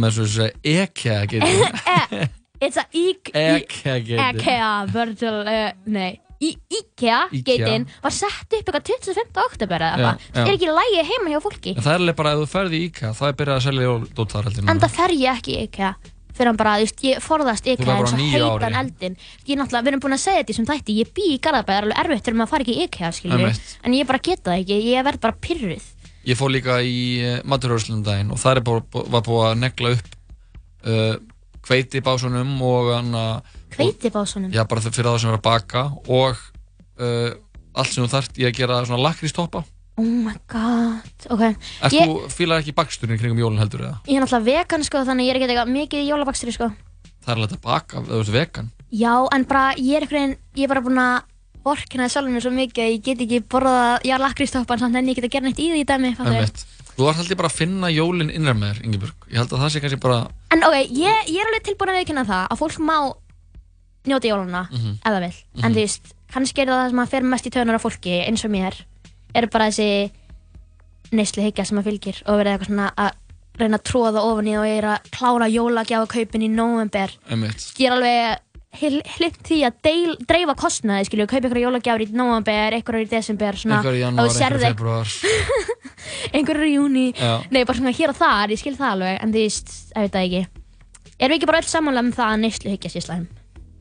Með 0.00 0.16
svo 0.16 0.26
að 0.26 0.34
segja 0.36 0.84
ekja 0.84 1.18
getið. 1.34 2.28
It's 2.64 2.76
a 2.76 2.84
IK 2.92 3.30
Ekja 3.32 3.94
getið. 4.04 4.42
IKEA 4.42 4.72
Virtual, 4.92 5.38
uh, 5.48 5.70
nei 5.88 6.20
Í 6.40 6.54
IKEA, 6.72 7.26
IKEA. 7.36 7.42
geitin 7.44 7.82
var 8.00 8.14
sett 8.16 8.46
upp 8.48 8.54
eitthvað 8.56 8.86
25. 8.88 9.40
oktober 9.42 9.82
eða 9.84 10.12
eitthvað 10.14 10.22
já. 10.32 10.44
er 10.46 10.52
ekki 10.54 10.70
lægi 10.72 11.02
heima 11.10 11.34
hjá 11.34 11.40
fólki 11.44 11.74
En 11.74 11.84
það 11.84 11.92
er 11.92 12.00
alveg 12.00 12.16
bara 12.16 12.32
að 12.32 12.40
þú 12.40 12.46
ferði 12.54 12.78
í 12.78 12.86
IKEA, 12.88 13.10
það 13.18 13.28
er 13.28 13.36
byrjað 13.40 13.58
að 13.58 13.66
selja 13.66 13.84
jóldótt 13.84 14.32
þar 14.32 14.48
heldur 14.48 14.70
en 14.72 14.80
það 14.80 14.94
fer 14.94 15.14
ég 15.18 15.36
ekki 15.40 15.52
í 15.52 15.66
IKEA 15.66 15.90
fyrir 16.40 16.50
hann 16.50 16.58
bara, 16.60 16.74
þú 16.80 16.86
veist, 16.86 17.04
ég 17.06 17.22
forðast 17.24 17.70
IKEA 17.70 17.96
eins 17.96 18.14
og 18.16 18.24
heitan 18.34 18.78
eldin 18.80 19.16
ég 19.46 19.60
náttúrulega, 19.60 19.84
við 19.84 19.92
erum 19.92 20.04
búin 20.04 20.16
að 20.16 20.22
segja 20.24 20.42
þetta 20.42 20.54
í 20.54 20.58
sem 20.58 20.68
þætti 20.70 20.98
ég 20.98 21.14
bý 21.16 21.26
í 21.34 21.38
Garðabæ, 21.44 21.70
það 21.70 21.78
er 21.78 21.88
alveg 21.88 22.02
erfitt 22.04 22.28
fyrir 22.28 22.40
maður 22.40 22.48
að 22.48 22.54
fara 22.54 22.66
ekki 22.66 22.76
í 22.76 22.86
IKEA 22.88 23.12
Einmitt. 23.30 23.74
en 23.84 23.96
ég 23.96 24.08
bara 24.08 24.22
geta 24.30 24.50
það 24.50 24.62
ekki, 24.64 24.78
ég 24.90 25.08
verð 25.10 25.24
bara 25.26 25.40
pyrruð 25.46 25.88
Ég 26.28 26.36
fór 26.36 26.52
líka 26.52 26.74
í 26.84 26.98
uh, 27.24 27.36
maturhörslunum 27.48 28.02
daginn 28.04 28.32
og 28.34 28.40
það 28.42 28.58
er 28.58 28.64
bara, 28.66 29.04
var 29.14 29.22
búið 29.24 29.46
að 29.46 29.60
negla 29.62 29.92
upp 29.96 30.10
uh, 30.84 31.14
hveiti 31.64 32.02
básunum 32.04 32.52
og 32.66 32.90
hann 32.92 33.14
að 33.16 33.56
hveitibásunum 33.76 34.52
Já, 34.54 34.64
bara 34.68 34.82
fyrir 34.84 35.08
það 35.08 35.20
sem 35.22 35.32
er 35.32 35.38
að 35.38 35.46
baka 35.46 35.84
og 36.10 36.40
uh, 37.00 37.30
allt 37.72 37.92
sem 37.92 38.04
þú 38.04 38.10
þarft 38.12 38.40
í 38.40 38.46
að 38.48 38.56
gera 38.58 38.80
svona 38.86 39.04
lakrístoppa 39.08 39.64
oh 40.00 40.12
my 40.26 40.36
god, 40.50 41.12
ok. 41.28 41.42
Erst 41.84 41.94
ég, 41.96 42.04
þú 42.08 42.14
fílar 42.32 42.58
ekki 42.62 42.72
baksturinn 42.76 43.20
kringum 43.20 43.40
jólun 43.42 43.60
heldur 43.60 43.82
eða? 43.84 43.96
ég 44.08 44.14
er 44.16 44.22
náttúrulega 44.24 44.48
vegan 44.48 44.82
sko, 44.86 44.96
þannig 45.08 45.24
ég 45.28 45.32
er 45.34 45.38
ekki 45.40 45.48
eitthvað 45.50 45.74
mikið 45.76 45.98
í 46.00 46.08
jólabakstri 46.08 46.52
sko. 46.56 46.66
Það 47.20 47.30
er 47.32 47.36
alveg 47.36 47.52
að 47.56 47.64
baka, 47.66 47.94
þú 48.08 48.14
ert 48.22 48.32
vegan. 48.34 48.68
Já, 48.90 49.14
en 49.36 49.42
bara 49.50 49.64
ég 49.76 49.92
er 49.98 50.02
einhvern 50.06 50.20
veginn, 50.20 50.36
ég 50.56 50.62
er 50.64 50.70
bara 50.72 50.86
búin 50.86 51.02
að 51.04 51.16
vorkina 51.60 52.08
sjálfur 52.08 52.32
mér 52.32 52.44
svo 52.46 52.52
mikið 52.56 52.80
að 52.84 52.92
ég 52.94 53.00
get 53.04 53.20
ekki 53.26 53.38
borðað, 53.52 53.94
já, 54.08 54.14
lakristoppan 54.18 54.80
samt 54.80 54.96
en 54.96 55.10
ég 55.10 55.16
get 55.18 55.26
að 55.28 55.34
gera 55.36 55.46
neitt 55.46 55.60
í 55.60 55.68
því 55.74 55.82
dæmi, 55.84 56.10
fattar 56.16 56.32
við? 56.32 56.38
Einmitt. 56.46 56.60
Þú 56.90 57.02
þarf 57.06 57.18
haldið 57.20 57.40
bara 57.40 57.50
að 57.50 57.58
finna 57.60 57.88
jólin 57.92 58.32
innra 58.34 58.54
með 58.56 58.68
þér, 58.72 58.80
Ingeborg 58.88 59.16
Ég 59.30 59.36
held 59.38 59.52
að 59.54 59.60
það 59.62 59.70
sé 59.72 59.78
kannski 59.84 60.02
bara 60.02 60.18
En 60.52 60.60
ok, 60.66 60.76
ég, 60.90 61.14
ég 61.30 61.40
er 61.40 61.46
alveg 61.48 61.64
tilbúin 61.68 61.92
að 61.92 61.98
viðkynna 62.00 62.28
það 62.28 62.44
að 62.50 62.58
er 69.34 69.48
bara 69.52 69.70
þessi 69.70 70.10
neyslu 71.16 71.42
hyggja 71.44 71.66
sem 71.66 71.80
að 71.80 71.90
fylgir 71.90 72.20
og 72.26 72.38
verið 72.40 72.52
eitthvað 72.54 72.70
svona 72.70 72.92
að 72.94 73.18
reyna 73.60 73.80
að 73.80 73.88
tróða 73.90 74.22
ofan 74.24 74.48
í 74.48 74.54
og 74.56 74.68
ég 74.68 74.78
er 74.80 74.86
að 74.92 75.10
klára 75.12 75.48
jólagjáðakaupin 75.50 76.46
í 76.46 76.52
november 76.52 77.12
ég 77.28 77.90
er 77.90 77.96
alveg 77.96 78.46
hlitt 78.70 79.40
því 79.42 79.56
að 79.66 79.78
deil, 79.82 80.12
dreifa 80.30 80.54
kostnaði 80.54 81.08
skilju, 81.08 81.26
kaupa 81.26 81.48
ykkur 81.48 81.58
jólagjafir 81.64 82.04
í 82.04 82.14
november, 82.14 82.76
ykkur 82.78 83.00
í 83.00 83.08
desember 83.10 83.58
svona, 83.58 83.80
Einhver 83.80 83.98
í 83.98 84.02
janúar, 84.04 84.30
þú 84.30 84.30
einhver 84.30 84.38
sérð 84.38 84.62
í 84.62 84.68
februar 84.68 85.14
einhver 86.38 86.62
í 86.62 86.70
júni 86.76 87.04
nei, 87.50 87.64
bara 87.64 87.76
svona 87.80 87.94
hér 87.98 88.14
og 88.14 88.18
þar, 88.20 88.54
ég 88.54 88.62
skil 88.62 88.76
það 88.78 88.94
alveg 88.94 89.18
en 89.26 89.34
veist, 89.34 89.74
ég 89.90 90.06
veit 90.06 90.14
það 90.14 90.28
ekki. 90.28 90.42
Erum 91.20 91.34
við 91.34 91.40
ekki 91.40 91.50
bara 91.50 91.60
öll 91.60 91.68
sammála 91.68 92.04
um 92.06 92.12
það 92.14 92.30
að 92.30 92.42
neyslu 92.46 92.70
hyggja 92.72 92.92
sér 92.94 93.04
slæm? 93.08 93.26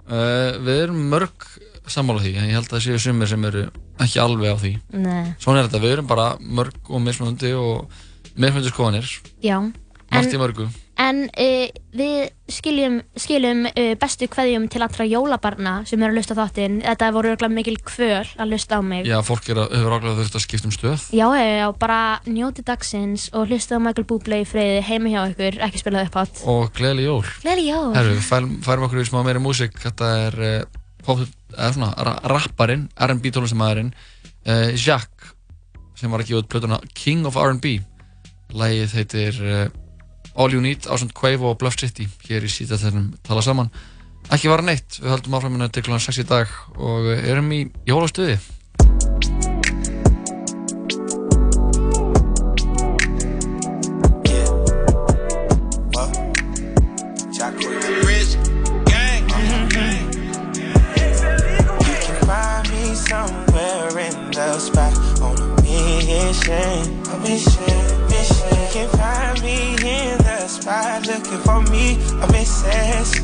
Uh, 0.10 0.58
Við 0.66 0.82
erum 0.88 1.04
mörg 1.14 1.46
sammála 1.88 2.24
því 2.24 2.36
En 2.40 2.50
ég 2.50 2.58
held 2.58 2.68
að 2.70 2.76
það 2.76 2.86
séu 2.86 3.04
sumir 3.04 3.30
sem 3.32 3.46
eru 3.50 3.66
ekki 4.00 4.22
alveg 4.24 4.56
á 4.56 4.58
því. 4.60 4.74
Nei. 4.96 5.34
Svona 5.42 5.62
er 5.62 5.70
þetta, 5.70 5.84
við 5.84 5.96
erum 5.98 6.10
bara 6.10 6.30
mörg 6.40 6.92
og 6.92 7.04
mismunandi 7.04 7.56
og 7.58 7.90
mismunandi 8.36 8.72
skoðanir. 8.72 9.16
Já, 9.44 9.58
en, 10.10 10.30
mörgu. 10.42 10.68
en 11.00 11.20
uh, 11.28 11.66
við 11.96 12.30
skiljum, 12.50 13.00
skiljum 13.20 13.66
uh, 13.70 13.94
bestu 14.00 14.30
kveðjum 14.32 14.68
til 14.72 14.82
allra 14.86 15.06
jólabarna 15.08 15.74
sem 15.90 16.02
eru 16.02 16.14
að 16.14 16.20
lusta 16.20 16.38
þáttinn, 16.38 16.80
þetta 16.86 17.12
voru 17.16 17.32
örugglega 17.34 17.56
mikil 17.56 17.76
kvöl 17.86 18.24
að 18.40 18.54
lusta 18.54 18.80
á 18.80 18.82
mig. 18.86 19.08
Já, 19.10 19.20
fólk 19.26 19.50
er 19.52 19.62
hefur 19.66 19.98
ákveðið 19.98 20.22
þurft 20.24 20.40
að 20.40 20.46
skipta 20.46 20.70
um 20.70 20.76
stöð. 20.76 21.08
Já, 21.16 21.28
já, 21.38 21.68
bara 21.82 22.02
njóti 22.28 22.66
dagsins 22.68 23.30
og 23.34 23.50
hlusta 23.52 23.78
á 23.78 23.84
Michael 23.84 24.08
Bublé 24.10 24.44
í 24.44 24.50
friði 24.50 24.84
heima 24.90 25.14
hjá 25.14 25.22
ykkur, 25.34 25.60
ekki 25.68 25.84
spilað 25.84 26.10
upp 26.10 26.22
átt. 26.24 26.46
Og 26.50 26.70
gleðileg 26.78 27.10
jól. 27.10 27.24
Gleðileg 27.44 27.74
jól. 27.74 27.90
Herru, 27.98 28.22
færum 28.66 28.88
okkur 28.88 29.04
í 29.04 29.10
smá 29.10 29.22
meiri 29.28 29.44
músík. 29.44 29.78
Þetta 29.84 30.14
er 30.30 30.42
uh, 30.54 31.28
rapparinn, 31.58 32.88
R&B 32.96 33.32
tónlistamæðurinn 33.34 33.94
uh, 33.94 34.70
Jacques 34.76 35.34
sem 36.00 36.12
var 36.12 36.24
að 36.24 36.32
gefa 36.32 36.44
út 36.44 36.52
plötuna 36.52 36.82
King 36.96 37.28
of 37.28 37.40
R&B 37.40 37.80
Lægið 38.56 38.96
heitir 38.98 39.40
uh, 39.46 39.66
All 40.40 40.54
You 40.54 40.62
Need 40.64 40.88
ásand 40.90 41.16
Quavo 41.18 41.52
og 41.52 41.60
Bluff 41.62 41.80
City 41.80 42.08
hér 42.28 42.46
í 42.46 42.52
síta 42.52 42.80
þennum 42.80 43.12
tala 43.26 43.44
saman 43.46 43.72
Ekki 44.30 44.52
vara 44.52 44.62
neitt, 44.62 45.00
við 45.00 45.10
höldum 45.10 45.36
áfram 45.40 45.56
hérna 45.56 45.72
til 45.74 45.82
kl. 45.88 45.98
6 45.98 46.22
í 46.22 46.26
dag 46.30 46.52
og 46.78 47.10
erum 47.18 47.50
í 47.56 47.64
jólastuði 47.88 48.38
Rich 48.38 48.59
mission. 66.30 66.86
A 67.10 67.18
mission, 67.26 68.08
mission. 68.08 68.50
You 68.54 68.68
can 68.72 68.90
find 68.90 69.42
me 69.42 69.74
in 69.74 70.18
the 70.20 70.48
spot 70.48 71.08
looking 71.08 71.40
for 71.40 71.62
me. 71.72 71.98
I'm 72.22 72.34
incest. 72.36 73.16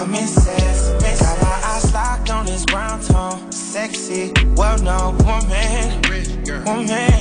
I'm 0.00 0.14
incest. 0.14 1.20
Got 1.20 1.42
my 1.42 1.60
eyes 1.70 1.92
locked 1.92 2.30
on 2.30 2.46
this 2.46 2.64
brown 2.64 3.00
tone. 3.02 3.52
Sexy, 3.52 4.32
well 4.56 4.78
known 4.78 5.18
woman. 5.28 6.00
Woman. 6.64 7.20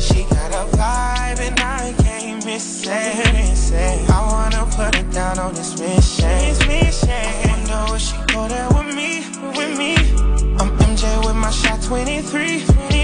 She 0.00 0.24
got 0.34 0.50
a 0.50 0.64
vibe 0.76 1.40
and 1.46 1.60
I 1.60 1.94
came 2.02 2.38
missing. 2.44 2.92
I 2.92 4.20
wanna 4.32 4.66
put 4.74 4.96
it 4.96 5.08
down 5.12 5.38
on 5.38 5.54
this 5.54 5.78
mission. 5.78 6.28
mission. 6.66 7.10
I 7.10 7.46
wonder 7.50 7.92
will 7.92 7.98
she 7.98 8.16
go 8.32 8.48
there 8.48 8.68
with 8.70 8.94
me, 8.98 9.10
with 9.56 9.78
me? 9.78 9.94
I'm 10.58 10.70
MJ 10.90 11.04
with 11.24 11.36
my 11.36 11.50
shot 11.50 11.82
23, 11.82 12.95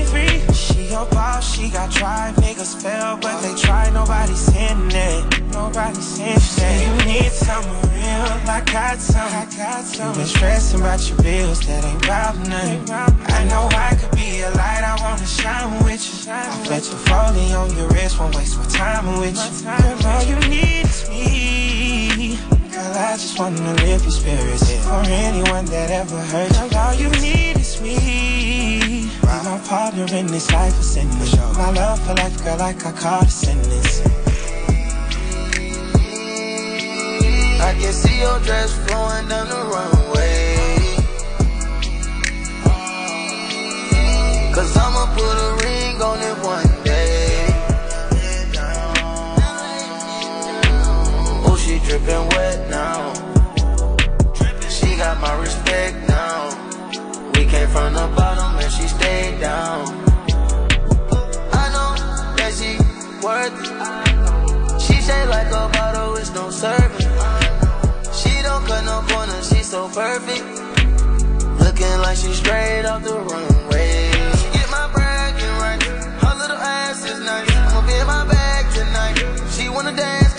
23. 0.93 1.09
She 1.09 1.15
boss, 1.15 1.57
she 1.57 1.71
got 1.71 1.91
drive. 1.91 2.35
Niggas 2.37 2.83
fail, 2.83 3.17
but 3.17 3.41
they 3.41 3.55
try. 3.55 3.91
Nobody's 3.91 4.49
in 4.49 4.91
it. 4.93 5.43
Nobody's 5.53 6.19
in 6.19 6.37
it. 6.37 6.87
You 6.87 7.13
need 7.13 7.33
someone 7.33 7.83
real. 7.93 8.29
I 8.49 8.63
got 8.67 8.99
some. 8.99 9.27
I 9.27 9.47
got 9.57 9.85
some. 9.85 10.11
You 10.11 10.19
been 10.19 10.27
stressing 10.27 10.81
about 10.81 11.09
your 11.09 11.19
bills, 11.23 11.61
that 11.67 11.85
ain't 11.85 12.05
about 12.05 12.37
nothing. 12.49 12.91
I 12.91 13.45
know 13.49 13.69
I 13.73 13.97
could 13.97 14.15
be 14.17 14.41
a 14.43 14.51
light. 14.51 14.85
I 14.85 14.97
wanna 15.01 15.27
shine 15.27 15.85
with 15.85 16.03
you. 16.27 16.33
I 16.33 16.69
bet 16.69 16.85
you 16.85 16.97
falling 17.09 17.53
on 17.53 17.75
your 17.77 17.89
wrist. 17.89 18.19
Won't 18.19 18.37
waste 18.37 18.59
my 18.59 18.67
time 18.67 19.19
with 19.19 19.37
you. 19.37 19.65
Girl, 19.65 20.07
all 20.07 20.23
you 20.25 20.37
need 20.49 20.85
is 20.85 21.09
me. 21.09 22.39
Girl, 22.73 22.97
I 22.97 23.13
just 23.17 23.39
wanna 23.39 23.75
lift 23.85 24.05
your 24.05 24.13
spirits 24.13 24.73
For 24.85 25.03
anyone 25.05 25.67
that 25.67 25.91
ever 25.91 26.19
hurt 26.33 26.51
you 26.57 26.79
all 26.79 26.95
you 26.95 27.11
need 27.21 27.59
is 27.59 27.83
me 27.83 28.62
Be 29.43 29.49
my 29.49 29.59
partner 29.59 30.07
in 30.15 30.27
this 30.29 30.53
life 30.53 30.79
of 30.79 30.85
sinning 30.85 31.19
My 31.57 31.71
love 31.71 31.99
for 32.07 32.15
life, 32.15 32.45
girl, 32.45 32.59
like 32.59 32.87
I 32.87 32.93
caught 32.93 33.27
a 33.27 33.31
sentence 33.31 34.01
I 37.61 37.75
can 37.81 37.93
see 37.93 38.21
your 38.21 38.39
dress 38.41 38.73
flowing 38.87 39.29
down 39.29 39.49
the 39.49 39.63
runway. 39.75 40.57
Cause 44.55 44.77
I'ma 44.77 45.07
put 45.17 45.37
a 45.47 45.51
ring 45.65 46.03
on 46.03 46.19
it 46.23 46.39
one 46.45 46.85
day. 46.85 47.47
Oh, 51.47 51.57
she 51.57 51.79
dripping 51.87 52.29
wet 52.37 52.71
now. 52.71 53.13
She 54.69 54.97
got 54.97 55.21
my 55.21 55.35
respect 55.41 56.09
now. 56.09 56.51
We 57.35 57.45
came 57.47 57.69
from 57.69 57.95
the 57.95 58.07
bottom 58.15 58.32
down. 59.43 59.89
I 61.63 61.67
know 61.75 61.91
that 62.39 62.53
she 62.55 62.79
worth 63.27 63.59
it. 63.59 64.81
She 64.85 64.95
shaped 65.03 65.31
like 65.35 65.51
a 65.51 65.67
bottle, 65.75 66.15
it's 66.15 66.31
no 66.33 66.49
serving. 66.51 67.11
She 68.21 68.33
don't 68.47 68.65
cut 68.71 68.85
no 68.85 69.03
corners, 69.11 69.49
she's 69.51 69.69
so 69.69 69.89
perfect. 69.89 70.45
Looking 71.59 71.97
like 72.07 72.19
she 72.23 72.33
straight 72.33 72.85
off 72.87 73.03
the 73.03 73.19
runway. 73.19 74.13
She 74.39 74.47
get 74.55 74.71
my. 74.71 74.87
Her 76.23 76.35
little 76.39 76.57
ass 76.57 77.05
is 77.05 77.19
nice. 77.19 77.51
I'ma 77.51 77.81
be 77.87 77.95
in 77.99 78.07
my 78.07 78.25
bag 78.25 78.65
tonight. 78.79 79.17
She 79.55 79.69
wanna 79.69 79.95
dance 79.97 80.32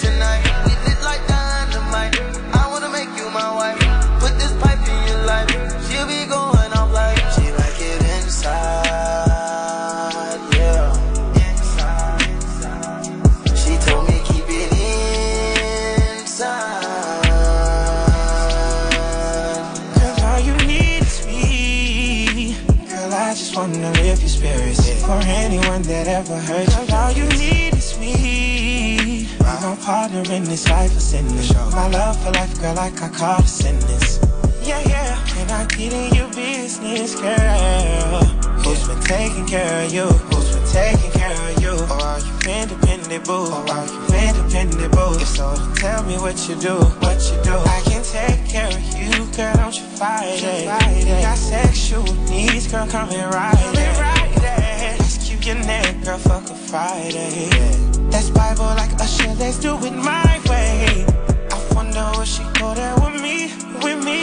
anyone 25.83 26.05
that 26.05 26.07
ever 26.07 26.39
hurt 26.39 26.67
you 26.67 26.95
all 26.95 27.11
you 27.11 27.25
need 27.37 27.73
is 27.75 27.97
me 27.99 29.27
Be 29.27 29.27
my 29.39 29.77
partner 29.81 30.23
in 30.31 30.43
this 30.43 30.69
life 30.69 30.95
of 30.95 31.01
sinning 31.01 31.35
My 31.71 31.87
love 31.87 32.21
for 32.23 32.31
life, 32.31 32.59
girl, 32.59 32.75
like 32.75 33.01
I 33.01 33.09
caught 33.09 33.43
a 33.43 33.47
sentence 33.47 34.19
Yeah, 34.63 34.81
yeah, 34.87 35.37
and 35.37 35.51
I 35.51 35.65
get 35.67 35.93
in 35.93 36.13
your 36.15 36.29
business, 36.29 37.15
girl 37.15 38.23
Who's 38.63 38.87
been 38.87 39.01
taking 39.01 39.45
care 39.45 39.85
of 39.85 39.93
you? 39.93 40.05
Who's 40.05 40.55
been 40.55 40.67
taking 40.67 41.11
care 41.11 41.51
of 41.51 41.61
you? 41.61 41.75
Or 41.91 42.01
are 42.01 42.19
you 42.19 42.33
independent, 42.47 43.25
boo? 43.25 43.51
Or 43.51 43.69
are 43.69 43.85
you 43.85 44.29
independent, 44.29 44.91
boo? 44.93 45.15
If 45.15 45.27
so, 45.27 45.53
tell 45.75 46.03
me 46.03 46.17
what 46.17 46.37
you 46.47 46.55
do, 46.55 46.75
what 47.03 47.19
you 47.29 47.43
do 47.43 47.55
I 47.57 47.81
can 47.85 48.03
take 48.03 48.47
care 48.47 48.67
of 48.67 48.83
you, 48.95 49.25
girl, 49.35 49.55
don't 49.55 49.75
you 49.75 49.85
fight 49.97 50.39
it 50.39 51.21
Got 51.21 51.37
sexual 51.37 52.03
needs, 52.29 52.71
girl, 52.71 52.87
come 52.87 53.09
and 53.09 53.33
ride 53.33 53.57
it 53.59 54.12
Let's 55.45 55.55
keep 55.55 55.57
your 55.57 55.67
neck, 55.67 56.05
girl, 56.05 56.17
fuck 56.19 56.49
a 56.49 56.55
Friday. 56.55 57.49
That's 58.09 58.29
Bible 58.29 58.63
like 58.63 58.93
Usher, 59.01 59.27
let's 59.33 59.59
do 59.59 59.75
it 59.75 59.91
my 59.91 60.41
way. 60.49 61.05
I 61.51 61.73
wonder 61.75 62.11
will 62.15 62.23
she 62.23 62.43
go 62.53 62.73
there 62.73 62.95
with 62.95 63.21
me, 63.21 63.51
with 63.83 64.05
me. 64.05 64.21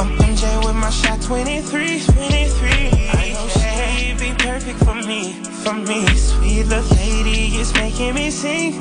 I'm 0.00 0.16
MJ 0.16 0.64
with 0.64 0.76
my 0.76 0.88
shot 0.88 1.20
23, 1.20 2.00
23 2.00 2.68
I 3.12 3.32
know 3.34 3.48
she'd 3.48 4.18
be 4.18 4.32
perfect 4.42 4.78
for 4.78 4.94
me, 4.94 5.34
for 5.62 5.74
me. 5.74 6.06
Sweet 6.16 6.64
little 6.64 6.96
lady 6.96 7.54
is 7.56 7.74
making 7.74 8.14
me 8.14 8.30
sing. 8.30 8.78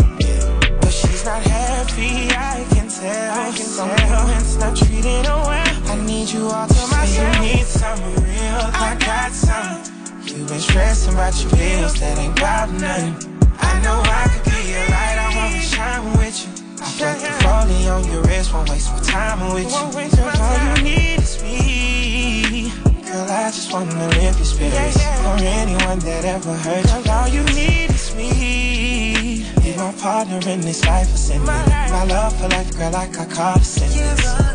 But 0.80 0.94
she's 0.94 1.26
not 1.26 1.42
happy, 1.44 2.30
I 2.32 2.66
can 2.70 2.88
tell. 2.88 3.34
I 3.34 3.52
can 3.52 3.58
tell. 3.58 3.98
Someone's 3.98 4.58
not 4.60 4.78
treating 4.78 5.26
her 5.26 5.44
well. 5.44 5.92
I 5.92 6.06
need 6.06 6.30
you 6.30 6.48
all 6.48 6.68
to 6.68 6.88
myself. 6.88 7.36
You 7.36 7.42
need 7.42 7.66
someone 7.66 8.16
real, 8.24 8.62
I 8.72 8.96
got 8.98 9.34
some 9.34 9.95
You've 10.28 10.48
been 10.48 10.60
stressing 10.60 11.14
about 11.14 11.40
your 11.40 11.52
bills, 11.52 12.00
that 12.00 12.18
ain't 12.18 12.38
about 12.38 12.72
nothing. 12.74 13.14
I 13.60 13.80
know 13.84 14.02
I 14.04 14.26
could 14.34 14.54
be 14.54 14.74
a 14.74 14.82
light, 14.90 15.18
I 15.22 15.30
wanna 15.38 15.62
shine 15.62 16.18
with 16.18 16.38
you. 16.42 16.50
I 16.82 16.90
felt 16.98 17.20
the 17.22 17.30
falling 17.44 17.88
on 17.88 18.12
your 18.12 18.24
wrist, 18.24 18.52
won't 18.52 18.70
waste 18.70 18.92
my 18.92 19.00
time 19.02 19.54
with 19.54 19.70
you. 19.70 20.18
Girl, 20.18 20.32
all 20.42 20.78
you 20.78 20.84
need 20.84 21.20
is 21.20 21.44
me. 21.44 22.72
Girl, 23.06 23.30
I 23.30 23.52
just 23.52 23.72
wanna 23.72 24.08
lift 24.10 24.40
your 24.40 24.46
spirits 24.46 24.98
For 24.98 25.38
anyone 25.44 26.00
that 26.00 26.26
ever 26.26 26.54
hurt 26.54 26.86
you. 26.86 27.04
Girl, 27.04 27.12
all 27.12 27.28
you 27.28 27.44
need 27.54 27.92
is 27.92 28.16
me. 28.16 29.46
Be 29.62 29.78
my 29.78 29.92
partner 30.02 30.40
in 30.50 30.62
this 30.62 30.84
life 30.86 31.14
of 31.14 31.20
sinning 31.20 31.46
My 31.46 32.04
love 32.06 32.36
for 32.36 32.48
life, 32.50 32.76
girl, 32.76 32.92
like 32.92 33.18
I 33.20 33.26
caught 33.26 33.62
a 33.62 33.64
sentence 33.64 34.55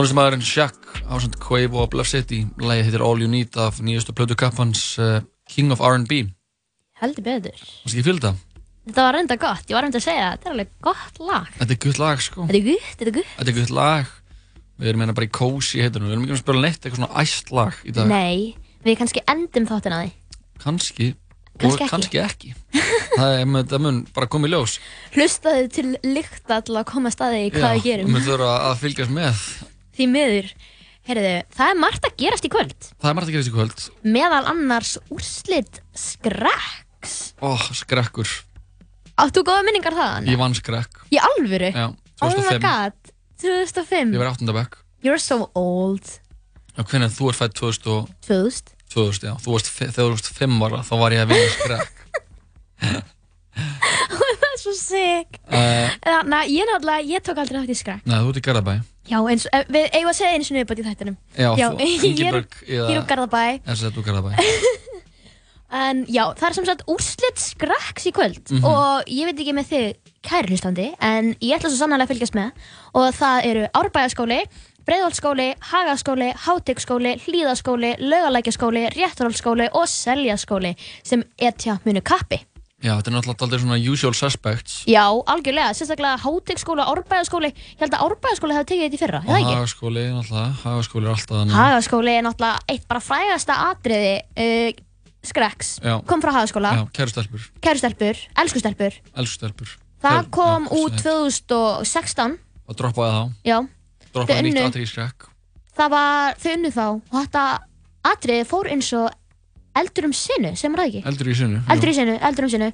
Tónlistamæðurinn 0.00 0.40
Shaq 0.40 0.76
ásand 1.12 1.34
Quavo 1.44 1.82
og 1.82 1.90
Bluff 1.92 2.08
City 2.08 2.38
Lægi 2.56 2.86
heitir 2.86 3.02
All 3.04 3.20
You 3.20 3.28
Need 3.28 3.56
af 3.60 3.82
nýjustu 3.84 4.14
plötu 4.16 4.32
kappans 4.32 4.94
uh, 4.96 5.18
King 5.44 5.74
of 5.74 5.82
R&B 5.84 6.22
Heldur 7.02 7.26
betur. 7.26 7.58
Varst 7.82 7.92
ekki 7.92 8.04
fylgta? 8.06 8.30
Þetta 8.86 9.04
var 9.04 9.18
reynda 9.18 9.36
gott, 9.42 9.66
ég 9.68 9.76
var 9.76 9.84
reynda 9.84 10.00
að 10.00 10.06
segja 10.06 10.30
þetta 10.30 10.48
er 10.48 10.54
alveg 10.54 10.70
gott 10.86 11.20
lag. 11.20 11.50
Þetta 11.58 11.76
er 11.76 11.80
gutt 11.84 12.00
lag 12.00 12.22
sko 12.24 12.46
Þetta 12.48 12.56
er 12.56 12.64
gutt, 12.70 12.86
þetta 12.94 13.10
er 13.10 13.16
gutt. 13.18 13.34
Þetta 13.34 13.52
er 13.52 13.58
gutt 13.58 13.74
lag 13.76 14.14
Við 14.80 14.88
erum 14.94 15.04
hérna 15.04 15.16
bara 15.18 15.28
í 15.28 15.32
cozy 15.36 15.82
heitunum 15.84 16.08
Við 16.08 16.16
erum 16.16 16.24
ekki 16.24 16.36
að 16.38 16.40
spila 16.46 16.62
neitt 16.64 16.78
eitthvað 16.80 17.00
svona 17.02 17.24
æst 17.26 17.52
lag 17.60 17.82
í 17.84 17.94
dag 17.98 18.08
Nei, 18.08 18.38
við 18.86 18.96
kannski 19.02 19.24
endum 19.28 19.68
þáttin 19.68 19.96
að 19.98 20.06
því. 20.06 20.14
Kannski 20.64 21.10
Kannski 21.60 21.84
ekki. 21.84 21.90
kannski 21.92 22.22
ekki 22.24 22.54
Það 23.18 23.34
er 23.42 23.52
með 23.52 23.68
það 23.74 23.84
mun 23.84 24.00
bara 24.16 24.30
koma 24.32 24.48
í 24.48 24.54
ljós 24.54 24.78
Hlustaðu 25.12 25.68
til 25.76 25.90
til 26.00 26.56
að 26.56 26.86
koma 26.88 27.12
staði 27.12 27.50
í 27.50 27.52
hvað 27.52 27.74
við 27.76 27.90
gerum. 27.90 28.16
Við 28.16 28.30
þurfum 28.30 28.54
að 28.54 28.80
fylgjast 28.80 29.12
með 29.12 29.44
Því 30.00 30.06
miður. 30.08 30.46
Heyrðu, 31.10 31.32
það 31.56 31.70
er 31.72 31.78
margt 31.80 32.06
að 32.08 32.14
gerast 32.20 32.46
í 32.46 32.50
kvöld. 32.52 32.86
Það 33.00 33.10
er 33.10 33.16
margt 33.18 33.28
að 33.28 33.34
gera 33.34 33.42
þessi 33.44 33.52
kvöld 33.52 33.84
Meðal 34.14 34.40
annars 34.48 34.92
úrslit 35.12 35.80
skrekks. 35.96 37.14
Ó, 37.40 37.56
skrekkur 37.76 38.28
Áttu 39.20 39.42
góða 39.44 39.64
minningar 39.66 39.96
þaðan? 39.96 40.28
Ég 40.30 40.40
vann 40.40 40.56
skrekk 40.56 41.02
Í 41.12 41.20
alvöru? 41.20 41.70
Já, 41.72 41.86
Oh 42.20 42.28
my 42.36 42.36
2005 42.36 42.60
god, 42.64 43.12
2005. 43.40 44.12
Ég 44.16 44.20
var 44.20 44.32
8. 44.34 44.52
bekk 44.56 44.76
You're 45.04 45.20
so 45.20 45.48
old. 45.56 46.04
Og 46.76 46.84
hvernig 46.88 47.12
þú 47.16 47.30
er 47.32 47.38
fætt 47.40 47.56
2000 47.56 47.88
og 47.96 48.10
2000? 48.28 48.74
2000, 48.92 49.28
já, 49.30 49.34
þú 49.40 49.54
varst, 49.56 49.70
þegar 49.80 49.96
þú 49.96 50.08
varst 50.12 50.32
5 50.36 50.60
ára 50.68 50.82
þá 50.84 50.94
var 51.00 51.16
ég 51.16 51.24
að 51.24 51.32
vinna 51.32 51.52
skrekk 51.56 51.96
það 54.40 54.48
er 54.52 54.60
svo 54.60 54.72
sick. 54.76 55.40
uh, 55.48 55.88
Þannig 56.04 56.36
að 56.40 56.52
ég 56.54 56.68
náttúrulega, 56.70 57.08
ég 57.16 57.24
tók 57.24 57.40
aldrei 57.40 57.60
þátt 57.62 57.72
í 57.72 57.78
skrekk. 57.80 58.04
Nei, 58.08 58.18
þú 58.20 58.32
ert 58.34 58.40
í 58.40 58.44
Garðabæ 58.46 58.74
Já, 59.10 59.18
eins 59.26 59.46
og, 59.46 59.54
eh, 59.58 59.64
við 59.74 59.88
eigum 59.98 60.10
að 60.12 60.18
segja 60.20 60.32
einu 60.36 60.44
sinni 60.46 60.62
uppátt 60.64 60.80
í 60.82 60.86
þættinum. 60.86 61.16
Já, 61.36 61.48
þú, 61.50 61.58
ég 61.80 61.80
er, 61.80 62.06
Ingibjörg 62.10 62.60
ég 62.68 62.90
er 62.94 63.00
úr 63.02 63.08
Garðabæ. 63.10 63.42
SZ 63.74 63.90
úr 63.98 64.06
Garðabæ 64.06 64.36
En 65.70 66.00
já, 66.10 66.24
það 66.34 66.46
er 66.48 66.54
sem 66.56 66.64
sagt 66.66 66.80
úrslit 66.90 67.38
skrekks 67.38 68.08
í 68.10 68.12
kvöld 68.14 68.40
Mhm. 68.50 68.64
og 68.66 69.04
ég 69.06 69.28
veit 69.28 69.38
ekki 69.38 69.52
með 69.54 69.68
þig, 69.70 70.00
kæri 70.26 70.50
hlustandi 70.50 70.86
en 71.00 71.28
ég 71.38 71.54
ætla 71.54 71.70
svo 71.70 71.78
sannlega 71.78 72.08
að 72.08 72.10
fylgjast 72.10 72.34
með 72.34 72.50
og 72.98 73.14
það 73.14 73.46
eru 73.46 73.62
Árbæðaskóli, 73.78 74.40
Breiðholtsskóli, 74.88 75.46
Hagaskóli, 75.70 76.32
Hátegsskóli, 76.34 77.12
Hlíðaskóli, 77.22 77.92
Laugalækjaskóli, 78.02 78.88
Réttarholtsskóli 78.96 79.68
og 79.72 79.86
Seljaskóli 79.86 80.74
sem 81.04 81.22
etja 81.38 81.78
munu 81.84 82.00
kappi. 82.02 82.40
Já, 82.80 82.94
þetta 82.96 83.10
er 83.10 83.14
náttúrulega 83.18 83.44
aldrei 83.44 83.60
svona 83.60 83.76
usual 83.92 84.14
suspects. 84.16 84.76
Já, 84.88 85.02
algjörlega, 85.28 85.74
sérstaklega 85.76 86.16
Hátegsskóli, 86.22 86.80
Árbæðaskóli, 86.88 87.50
ég 87.52 87.82
held 87.82 87.92
að 87.98 88.04
Árbæðaskóli 88.06 88.56
hefði 88.56 88.68
tekið 88.70 88.84
þetta 88.86 88.96
í 88.96 89.00
fyrra, 89.02 89.20
og 89.20 89.28
eða 89.34 89.40
ekki? 89.42 89.56
hagaskóli, 89.58 90.04
náttúrulega, 90.16 90.54
hagaskóli 90.64 91.04
er 91.04 91.12
alltaf 91.12 91.34
þannig. 91.36 91.56
Hagaskóli 91.58 92.14
er 92.16 92.24
náttúrulega 92.24 92.64
eitt 92.72 92.86
bara 92.88 93.02
frægasta 93.04 93.58
atriði 93.68 94.14
uh, 94.46 94.80
skreks, 95.28 95.74
Já. 95.84 95.94
kom 96.08 96.24
frá 96.24 96.32
Hagaskóla, 96.38 96.72
Já, 96.78 96.82
kæru 96.96 97.12
stelpur, 97.12 97.44
kæru 97.60 97.82
stelpur, 97.82 98.22
elsku 98.40 98.62
stelpur, 98.64 98.96
elsku 99.12 99.36
stelpur. 99.42 99.76
Það 100.00 100.16
Kæru- 100.16 100.30
kom 100.40 100.64
já, 100.64 100.80
út 100.80 100.96
2016, 101.04 102.38
og 102.64 102.76
droppaði 102.80 103.12
þá, 103.12 103.24
já, 103.44 103.58
droppaði 104.14 104.46
nýtt 104.48 104.62
atrið 104.70 104.86
í 104.86 104.90
skrekk. 104.94 105.26
Það 105.76 105.92
var, 105.92 106.40
þau 106.40 106.52
unnu 106.56 106.70
þá. 106.74 106.84
Og 107.12 107.16
þetta 107.20 107.42
atriði 108.10 108.46
fór 108.48 108.68
eins 108.72 108.88
og 108.96 109.12
eldur 109.76 110.04
um 110.08 110.12
sinu, 110.16 110.54
sem 110.56 110.74
er 110.74 110.80
það 110.82 110.88
ekki? 110.90 111.02
eldur 111.10 111.28
í 111.30 111.34
sinu 111.38 111.60
eldur 111.70 111.90
í 111.92 111.94
sinu, 111.94 112.18
eldur 112.28 112.44
um 112.48 112.50
sinu 112.50 112.72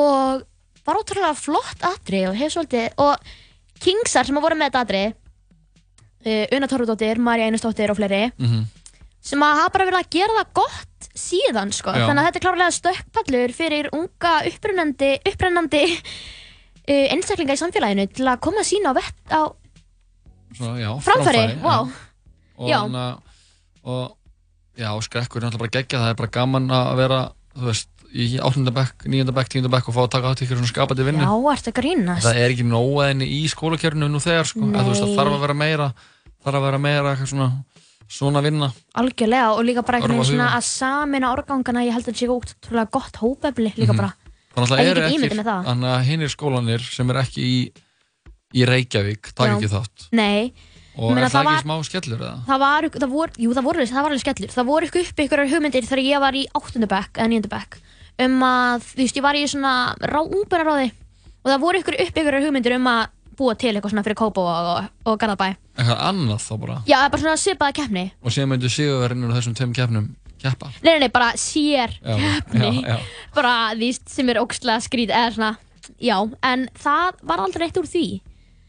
og 0.00 0.42
var 0.86 0.96
ótrúlega 1.00 1.34
flott 1.36 1.82
atrið 1.84 2.28
og 2.30 2.36
hefur 2.40 2.54
svolítið 2.58 3.00
og 3.04 3.32
Kingsar 3.80 4.26
sem 4.28 4.36
að 4.36 4.42
voru 4.44 4.56
með 4.60 4.70
þetta 4.70 4.80
atrið 4.84 5.08
uh, 6.26 6.56
Una 6.56 6.68
Torfudóttir, 6.68 7.18
Marja 7.24 7.46
Einarsdóttir 7.48 7.90
og 7.92 7.96
fleiri 8.00 8.26
Mhm. 8.38 8.64
sem 9.20 9.40
að 9.44 9.56
hafa 9.60 9.72
bara 9.74 9.84
verið 9.90 10.00
að 10.00 10.10
gera 10.16 10.36
það 10.38 10.52
gott 10.54 11.08
síðan 11.20 11.72
sko, 11.76 11.92
Já. 11.92 12.06
þannig 12.08 12.20
að 12.22 12.26
þetta 12.28 12.38
er 12.40 12.44
klárlega 12.46 12.76
stökkpallur 12.76 13.52
fyrir 13.52 13.88
unga 13.92 14.32
upprennandi 14.48 15.10
upprennandi 15.28 15.82
uh, 15.92 17.06
einstaklinga 17.12 17.56
í 17.56 17.60
samfélaginu 17.60 18.06
til 18.16 18.28
að 18.32 18.40
koma 18.40 18.64
sína 18.64 18.92
á 18.92 18.96
vett 18.96 19.34
á 19.36 19.42
Svona, 20.56 20.80
já, 20.82 20.90
framfæri, 21.04 21.42
vá 21.62 21.74
og, 21.84 22.68
Já. 22.68 22.78
hana, 22.82 23.04
og 23.84 24.16
já, 24.80 24.90
skrekkur 25.04 25.40
er 25.42 25.46
náttúrulega 25.48 25.64
bara 25.66 25.74
geggja 25.76 26.00
það 26.02 26.12
er 26.14 26.18
bara 26.20 26.32
gaman 26.38 26.70
að 26.74 26.92
vera 27.00 27.18
þú 27.56 27.66
veist, 27.70 27.88
í 28.10 28.26
8. 28.42 28.72
bekk, 28.74 29.04
9. 29.06 29.32
bekk, 29.36 29.48
10. 29.54 29.68
bekk 29.70 29.90
og 29.90 29.94
fá 29.94 30.00
að 30.06 30.12
taka 30.16 30.30
átt 30.32 30.40
ykkur 30.46 30.58
svona 30.58 30.70
skapandi 30.72 31.04
vinnu 31.06 31.22
Já, 31.22 31.34
ertu 31.54 31.70
að 31.70 31.76
grínast 31.80 32.24
það 32.26 32.40
er 32.42 32.54
ekki 32.54 32.66
nóg 32.66 32.94
að 33.02 33.08
henni 33.12 33.28
í 33.36 33.42
skólakjörnu 33.52 34.08
nú 34.10 34.18
þegar 34.24 34.48
sko, 34.50 34.64
að, 34.66 34.80
þú 34.80 34.94
veist, 34.94 35.04
það 35.04 35.18
þarf 35.20 35.36
að 35.36 35.44
vera 35.44 35.56
meira 35.60 35.88
þarf 36.40 36.56
að 36.58 36.64
vera 36.66 36.80
meira 36.88 37.12
eitthvað 37.14 37.30
svona 37.34 37.48
svona 38.10 38.40
vinna 38.42 38.68
Algjörlega 38.98 39.52
og 39.54 39.60
líka 39.68 39.84
bara 39.86 40.00
veginn 40.02 40.24
svona 40.26 40.48
að 40.56 40.64
samina 40.66 41.30
árgangana 41.30 41.84
ég 41.86 41.94
held 41.94 42.08
að 42.08 42.10
þetta 42.10 42.18
sé 42.18 42.26
ótrúlega 42.34 42.90
gott 42.96 43.20
hópefli 43.22 43.70
líka 43.76 43.92
Mhm. 43.94 44.00
bara 44.00 44.10
þannig 44.50 44.66
að 44.66 44.70
það 44.70 44.80
ímyndað 44.82 45.06
ekki 45.06 45.20
mér 45.22 45.46
það. 45.46 45.62
þannig 45.70 45.90
að 45.94 46.02
og 50.96 51.18
er 51.18 51.28
það 51.30 51.50
ekki 51.50 51.64
smá 51.64 51.76
skellur 51.86 52.20
eða? 52.24 52.34
það 52.48 52.62
var, 52.64 52.88
það 52.96 53.12
voru, 53.14 53.36
jú 53.44 53.54
það 53.56 53.68
voru, 53.68 53.86
það 53.90 54.02
var 54.02 54.10
alveg 54.14 54.24
skellur 54.24 54.54
það 54.56 54.68
voru 54.70 54.90
ykkur 54.90 55.06
upp 55.06 55.22
ykkur 55.24 55.44
hugmyndir 55.52 55.86
þegar 55.86 56.04
ég 56.06 56.24
var 56.24 56.38
í 56.38 56.44
8. 56.58 56.82
bekk 56.90 57.20
eða 57.20 57.30
9. 57.36 57.50
bekk 57.54 57.78
um 58.20 58.42
að, 58.44 58.84
þú 58.90 59.00
veist, 59.04 59.16
ég 59.20 59.24
var 59.24 59.38
í 59.38 59.46
svona 59.48 59.74
rá, 60.02 60.20
ungbennaráði 60.24 60.90
og 61.40 61.48
það 61.52 61.62
voru 61.62 61.80
ykkur 61.80 61.98
upp 62.04 62.20
ykkur 62.22 62.38
hugmyndir 62.44 62.76
um 62.76 62.90
að 62.90 63.02
búa 63.40 63.54
til 63.56 63.72
eitthvað 63.72 63.94
svona 63.94 64.04
fyrir 64.04 64.18
Kópó 64.20 64.42
og, 64.44 64.70
og, 64.74 64.88
og 65.08 65.20
Garðabæ 65.22 65.46
eitthvað 65.80 66.02
annað 66.10 66.42
þá 66.44 66.52
bara 66.60 66.80
Já, 66.90 66.98
bara 67.08 67.22
svona 67.22 67.38
svipaða 67.40 67.76
keppni 67.78 68.02
og 68.20 68.34
síðan 68.34 68.50
myndu 68.52 68.68
sigurverðinur 68.72 69.32
þessum 69.38 69.56
tveim 69.56 69.72
keppnum 69.78 70.10
keppa 70.42 70.68
Nei, 70.82 70.90
nei, 70.92 71.06
nei, 71.06 71.10
bara 71.14 71.30
sér 71.40 71.94
Já, 72.02 72.16
keppni 72.20 72.82
já, 72.82 72.90
já. 72.92 72.98
bara, 73.36 73.54
veist, 73.80 74.04
sem 74.12 74.28
er 74.32 74.42
ógstlega 74.42 74.84
skrít 74.84 75.12
eða 75.14 75.32
svona, 75.36 75.52
já, 75.96 76.16
en 76.50 76.66
það 76.82 77.22
var 77.32 77.44
aldrei 77.46 77.68
eitt 77.70 77.80
úr 77.80 77.88
því 77.88 78.04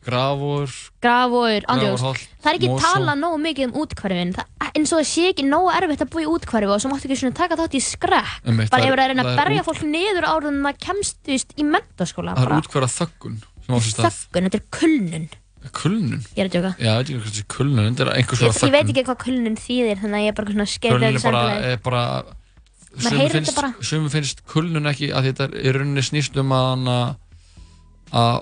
grafur 0.05 0.69
Grafur, 1.01 1.61
Grafarholt, 1.67 2.21
Það 2.41 2.49
er 2.51 2.57
ekki 2.57 2.69
Mosó. 2.71 2.81
talað 2.85 3.17
nógu 3.21 3.37
mikið 3.41 3.65
um 3.67 3.73
útkvarfin 3.81 4.33
eins 4.71 4.91
og 4.93 4.99
það 5.01 5.07
sé 5.11 5.23
ekki 5.31 5.43
nógu 5.45 5.69
erfitt 5.77 6.01
að 6.05 6.09
búa 6.13 6.21
í 6.23 6.29
útkvarfi 6.31 6.69
og 6.71 6.81
svo 6.81 6.89
máttu 6.91 7.05
ekki 7.09 7.17
svona 7.21 7.35
taka 7.37 7.55
þátt 7.59 7.75
í 7.77 7.81
skrekk. 7.83 8.31
Einmitt, 8.47 8.69
bara 8.71 8.83
er- 8.83 8.87
ef 8.87 8.91
það 8.91 8.97
er 8.97 9.01
að 9.01 9.07
reyna 9.11 9.23
að 9.23 9.31
er 9.31 9.37
berja 9.41 9.61
út- 9.61 9.67
fólk 9.69 9.81
niður 9.91 10.25
áður 10.31 10.47
en 10.51 10.61
það 10.65 10.77
kemst 10.87 11.15
þú 11.21 11.29
veist, 11.35 11.49
í 11.57 11.63
mentaskóla 11.67 12.33
það 12.35 12.45
er 12.47 12.61
útkværa 12.61 12.89
þöggun 12.97 13.37
sem 13.65 13.75
á 13.75 13.77
sér 13.81 13.91
stað. 13.93 14.11
Þöggun, 14.11 14.43
þetta 14.49 14.59
er 14.61 14.65
kulnun. 14.79 15.27
Kulnun? 15.71 16.21
Ég 16.33 16.41
er 16.41 16.47
að 16.49 16.53
djóka. 16.55 16.71
Já, 16.81 16.91
ég 16.91 16.97
veit 16.97 17.05
ekki 17.05 17.21
hvað 17.21 17.29
þessi 17.31 17.45
kulnun 17.53 17.85
þetta 17.93 18.01
er 18.01 18.09
einhvers 18.17 18.41
ég, 18.41 18.47
konar 18.49 18.57
ég 18.57 18.71
veit 18.71 18.81
þöggun. 18.81 18.89
ekki 18.91 19.03
hvað 19.05 19.19
kulnun 19.21 19.57
þýðir 19.61 19.97
þannig 20.01 20.17
að 20.17 20.25
ég 20.25 20.31
er 20.31 20.37
bara 20.39 20.51
svona 20.51 20.65
skeið 20.65 20.91
er 20.91 21.77
bara, 21.85 22.13
er 28.11 28.41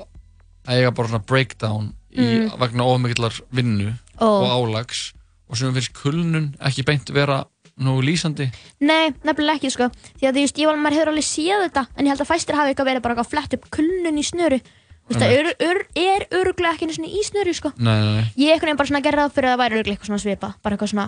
að 0.69 0.75
er 0.75 0.77
að 0.77 0.77
að 0.77 0.77
að 0.77 0.81
eiga 0.83 0.95
bara 0.95 1.07
svona 1.11 1.25
breakdown 1.25 1.93
í, 2.09 2.25
Mm. 2.25 2.59
vegna 2.59 2.83
ofmikillar 2.85 3.41
vinnu 3.53 3.93
Ó. 4.19 4.25
og 4.25 4.49
álags. 4.53 5.13
Og 5.49 5.57
sumum 5.57 5.73
finnst 5.73 5.93
kulnun 5.93 6.55
ekki 6.61 6.85
beint 6.85 7.09
vera 7.09 7.45
nú 7.79 8.01
lýsandi. 8.03 8.51
Nei, 8.81 9.09
nefnilega 9.23 9.57
ekki 9.57 9.71
sko. 9.71 9.89
Því 10.19 10.27
að 10.29 10.35
ég 10.59 10.67
var 10.67 10.75
maður 10.77 10.97
hefur 10.99 11.11
alveg 11.13 11.25
séð 11.25 11.63
þetta 11.69 11.87
En 11.97 12.05
ég 12.05 12.09
held 12.13 12.21
að 12.21 12.29
fæstir 12.29 12.55
hafi 12.55 12.73
eitthvað 12.73 12.89
verið 12.91 13.01
bara 13.01 13.15
eitthvað 13.15 13.29
flett 13.29 13.53
upp 13.53 13.69
kulnun 13.71 14.19
í 14.19 14.25
snöru. 14.25 14.61
Það 15.09 15.31
er, 15.33 15.55
er, 15.57 15.77
er 15.97 16.27
öruglega 16.37 16.73
ekki 16.75 16.85
einu 16.85 16.93
svona 16.93 17.09
í 17.09 17.23
snöru 17.25 17.53
sko. 17.55 17.71
Nei, 17.77 17.97
nei, 17.97 18.13
nei. 18.19 18.25
Ég 18.37 18.51
einhvern 18.53 18.69
veginn 18.69 18.77
bara 18.77 18.87
svona 18.91 19.01
gerði 19.01 19.23
það 19.25 19.33
fyrir 19.33 19.49
að 19.49 19.53
það 19.55 19.63
væri 19.63 19.77
öruglega 19.79 19.95
eitthvað 19.97 20.11
svona 20.11 20.21
svipa 20.21 20.49
Bara 20.61 20.75
eitthvað 20.75 20.91
svona 20.93 21.07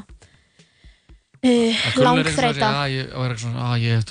uh, 1.43 1.75
Að 1.85 1.99
er 1.99 2.03
Langþreita 2.07 2.71
að 2.71 2.95
ég, 2.95 3.13
og 3.13 3.25
er 3.27 3.37
svona, 3.37 3.67
að 3.75 3.85
ég 3.85 3.95
hef 3.99 4.07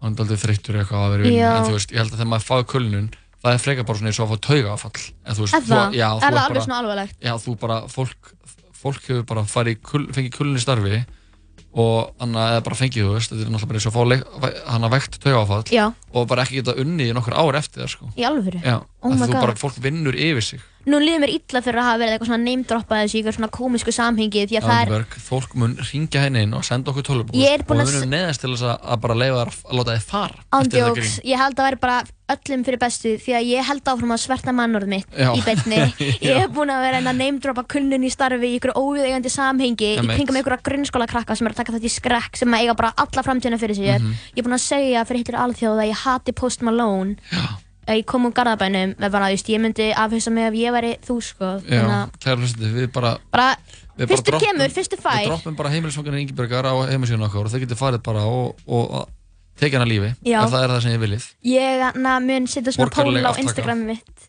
aldrei 0.00 0.36
er 0.36 0.40
þreyttur 0.44 0.78
eitthvað 0.80 1.06
að 1.06 1.14
vera 1.14 1.32
Já. 1.32 1.48
en 1.56 1.66
þú 1.68 1.74
veist, 1.76 1.90
ég 1.92 2.00
held 2.00 2.12
að 2.12 2.20
þegar 2.20 2.30
maður 2.34 2.46
fáið 2.50 2.66
kulnun 2.74 3.08
það 3.40 3.54
er 3.56 3.62
frekar 3.64 3.86
bara 3.88 3.98
svona 4.00 4.10
eins 4.12 4.20
og 4.20 4.26
að 4.28 4.32
fá 4.34 4.40
taugafall 4.48 5.04
en 5.24 5.34
þú 5.38 5.44
veist, 5.46 5.54
Er 5.54 5.64
það? 5.70 5.94
já, 5.96 6.08
Er 6.10 6.16
þú 6.16 6.20
það 6.20 6.28
alveg 6.40 6.52
bara, 6.54 6.64
svona 6.66 6.78
alvarlegt? 6.82 7.16
já, 7.24 7.32
þú 7.44 7.56
bara, 7.60 7.78
fólk 7.88 8.34
fólk 8.80 9.02
hefur 9.08 9.24
bara 9.28 9.42
farið 9.44 9.80
kul, 9.84 10.06
fengið 10.12 10.36
kulnun 10.36 10.56
í 10.56 10.62
starfi 10.64 11.00
og 11.70 12.14
annað 12.18 12.48
eða 12.56 12.62
bara 12.66 12.76
fengið, 12.80 13.04
þú 13.06 13.12
veist, 13.14 13.30
þetta 13.30 13.44
er 13.46 13.50
náttúrulega 13.54 13.70
bara 13.70 13.78
eins 13.78 13.86
og 13.86 13.92
að 13.92 14.54
fá 14.56 14.70
hann 14.72 14.86
að 14.88 14.94
vekt 14.96 15.18
taugafall 15.22 15.64
Já. 15.70 15.84
og 16.12 16.26
bara 16.32 16.42
ekki 16.42 16.56
geta 16.58 16.74
unnið 16.82 17.12
í 17.12 17.14
nokkur 17.14 17.36
ár 17.38 17.58
eftir 17.60 17.84
það, 17.84 17.90
sko 17.94 18.08
Í 18.18 18.24
alvöru? 18.26 18.62
Já, 18.64 18.76
Oh 19.02 19.12
að 19.12 19.18
my 19.20 19.26
þú 19.28 19.32
God. 19.36 19.40
bara, 19.44 19.54
fólk 19.60 19.76
vinnur 19.84 20.16
yfir 20.18 20.42
sig 20.42 20.60
Nú 20.88 20.96
líður 20.96 21.20
mér 21.24 21.32
illa 21.34 21.60
fyrir 21.60 21.80
að 21.82 21.88
hafa 21.90 21.98
verið 22.00 22.14
eitthvað 22.14 22.30
svona 22.30 22.44
name-droppað 22.46 23.02
þessu 23.02 23.16
í 23.16 23.20
eitthvað 23.20 23.36
svona 23.36 23.50
komisku 23.52 23.92
samhengi 23.92 24.44
Því 24.48 24.56
að 24.60 24.68
það 24.68 24.78
er 24.78 24.88
Alberg, 24.88 25.16
fólk 25.20 25.56
mun 25.60 25.74
ringja 25.90 26.22
henni 26.24 26.44
inn 26.46 26.54
og 26.56 26.64
senda 26.64 26.94
okkur 26.94 27.10
er 27.10 27.20
og 27.20 27.34
við 27.34 27.66
munum 27.68 28.14
neðast 28.14 28.40
til 28.40 28.54
þess 28.54 28.64
að, 28.70 28.94
bara 29.02 29.18
leifa 29.20 29.42
þær 29.42 29.52
að 29.52 29.76
láta 29.76 29.96
þið 29.98 30.08
fara 30.08 30.38
eftir 30.40 30.56
Ándjóks, 30.60 30.96
grín. 31.02 31.28
ég 31.28 31.42
held 31.42 31.60
að 31.60 31.68
vera 31.68 31.80
bara 31.84 31.98
öllum 32.30 32.64
fyrir 32.64 32.80
bestu 32.80 33.12
því 33.20 33.36
að 33.36 33.46
ég 33.50 33.68
held 33.68 33.90
áfram 33.92 34.14
að 34.14 34.22
sverta 34.22 34.54
mannorð 34.56 34.90
mitt 34.90 35.16
Já. 35.18 35.30
í 35.34 35.40
beinni. 35.44 35.80
Ég 36.28 36.38
hef 36.38 36.52
búin 36.54 36.70
að 36.72 36.84
vera 36.86 37.00
að 37.02 37.18
name-droppa 37.18 37.64
kunnun 37.74 38.06
í 38.06 38.10
starfi 38.12 38.50
í 38.52 38.58
ykkur 38.60 38.74
óviðeigandi 38.78 39.32
samhengi 39.34 39.88
í 39.96 40.04
kringum 40.04 40.38
ykkur 40.40 40.56
grunnskóla 40.66 41.08
krakka 41.10 41.36
sem 41.38 41.48
er 41.48 41.56
að 41.56 41.62
taka 41.62 41.74
þetta 41.76 41.90
í 41.90 41.94
skrekk 41.96 42.38
sem 42.38 42.54
eiga 42.60 42.76
bara 42.78 42.92
alla 43.02 43.24
framtíðina 43.26 43.58
fyrir 43.60 43.78
sér. 43.80 43.98
Mhm. 43.98 44.14
Ég 44.36 44.44
er 44.44 44.46
búin 44.46 44.58
að 44.58 44.62
segja 44.68 45.02
fyrir 45.08 45.24
hittir 45.24 45.40
alþjóð 45.42 45.82
að 45.82 45.90
ég 45.90 46.04
hati 46.04 46.36
Post 46.38 46.62
Malone. 46.62 47.18
Já. 47.34 47.42
Ég 47.98 48.06
kom 48.06 48.26
úr 48.28 48.34
garðabænum 48.36 48.94
með 49.00 49.10
bara, 49.14 49.28
þú 49.30 49.36
veist, 49.36 49.48
ég 49.52 49.60
myndi 49.64 49.90
afhauðsa 49.92 50.32
mig 50.34 50.48
ef 50.50 50.58
ég 50.60 50.74
væri 50.76 50.92
þú, 51.06 51.16
sko. 51.24 51.52
Já, 51.66 51.82
að 51.84 52.18
kæra 52.22 52.36
hlustandi, 52.40 52.72
við 52.76 52.90
bara 52.94 53.14
bara, 53.34 53.48
við 53.98 54.12
fyrstur 54.14 54.34
droppum- 54.36 54.46
kemur, 54.46 54.74
fyrstur 54.76 55.00
fær. 55.02 55.20
Við 55.24 55.32
droppum 55.34 55.56
bara 55.58 55.72
heimilisfangarinn 55.74 56.22
Ingebergar 56.26 56.68
á 56.70 56.74
heimasíðun 56.92 57.26
okkar 57.28 57.48
og 57.48 57.54
þau 57.54 57.60
getur 57.64 57.80
farið 57.80 58.02
bara 58.06 58.24
og, 58.30 58.60
og 58.66 59.08
tekið 59.60 59.78
hana 59.80 59.88
lífi 59.90 60.10
Já. 60.24 60.40
ef 60.44 60.52
það 60.54 60.62
er 60.64 60.70
það 60.74 60.82
sem 60.86 60.92
ég 60.94 61.00
viljið 61.04 61.24
Ég 61.50 61.96
na, 62.00 62.18
mun 62.24 62.46
setja 62.48 62.72
svona 62.72 62.92
pól 62.94 63.16
á. 63.20 63.32
Instagram 63.42 63.82
mitt 63.90 64.28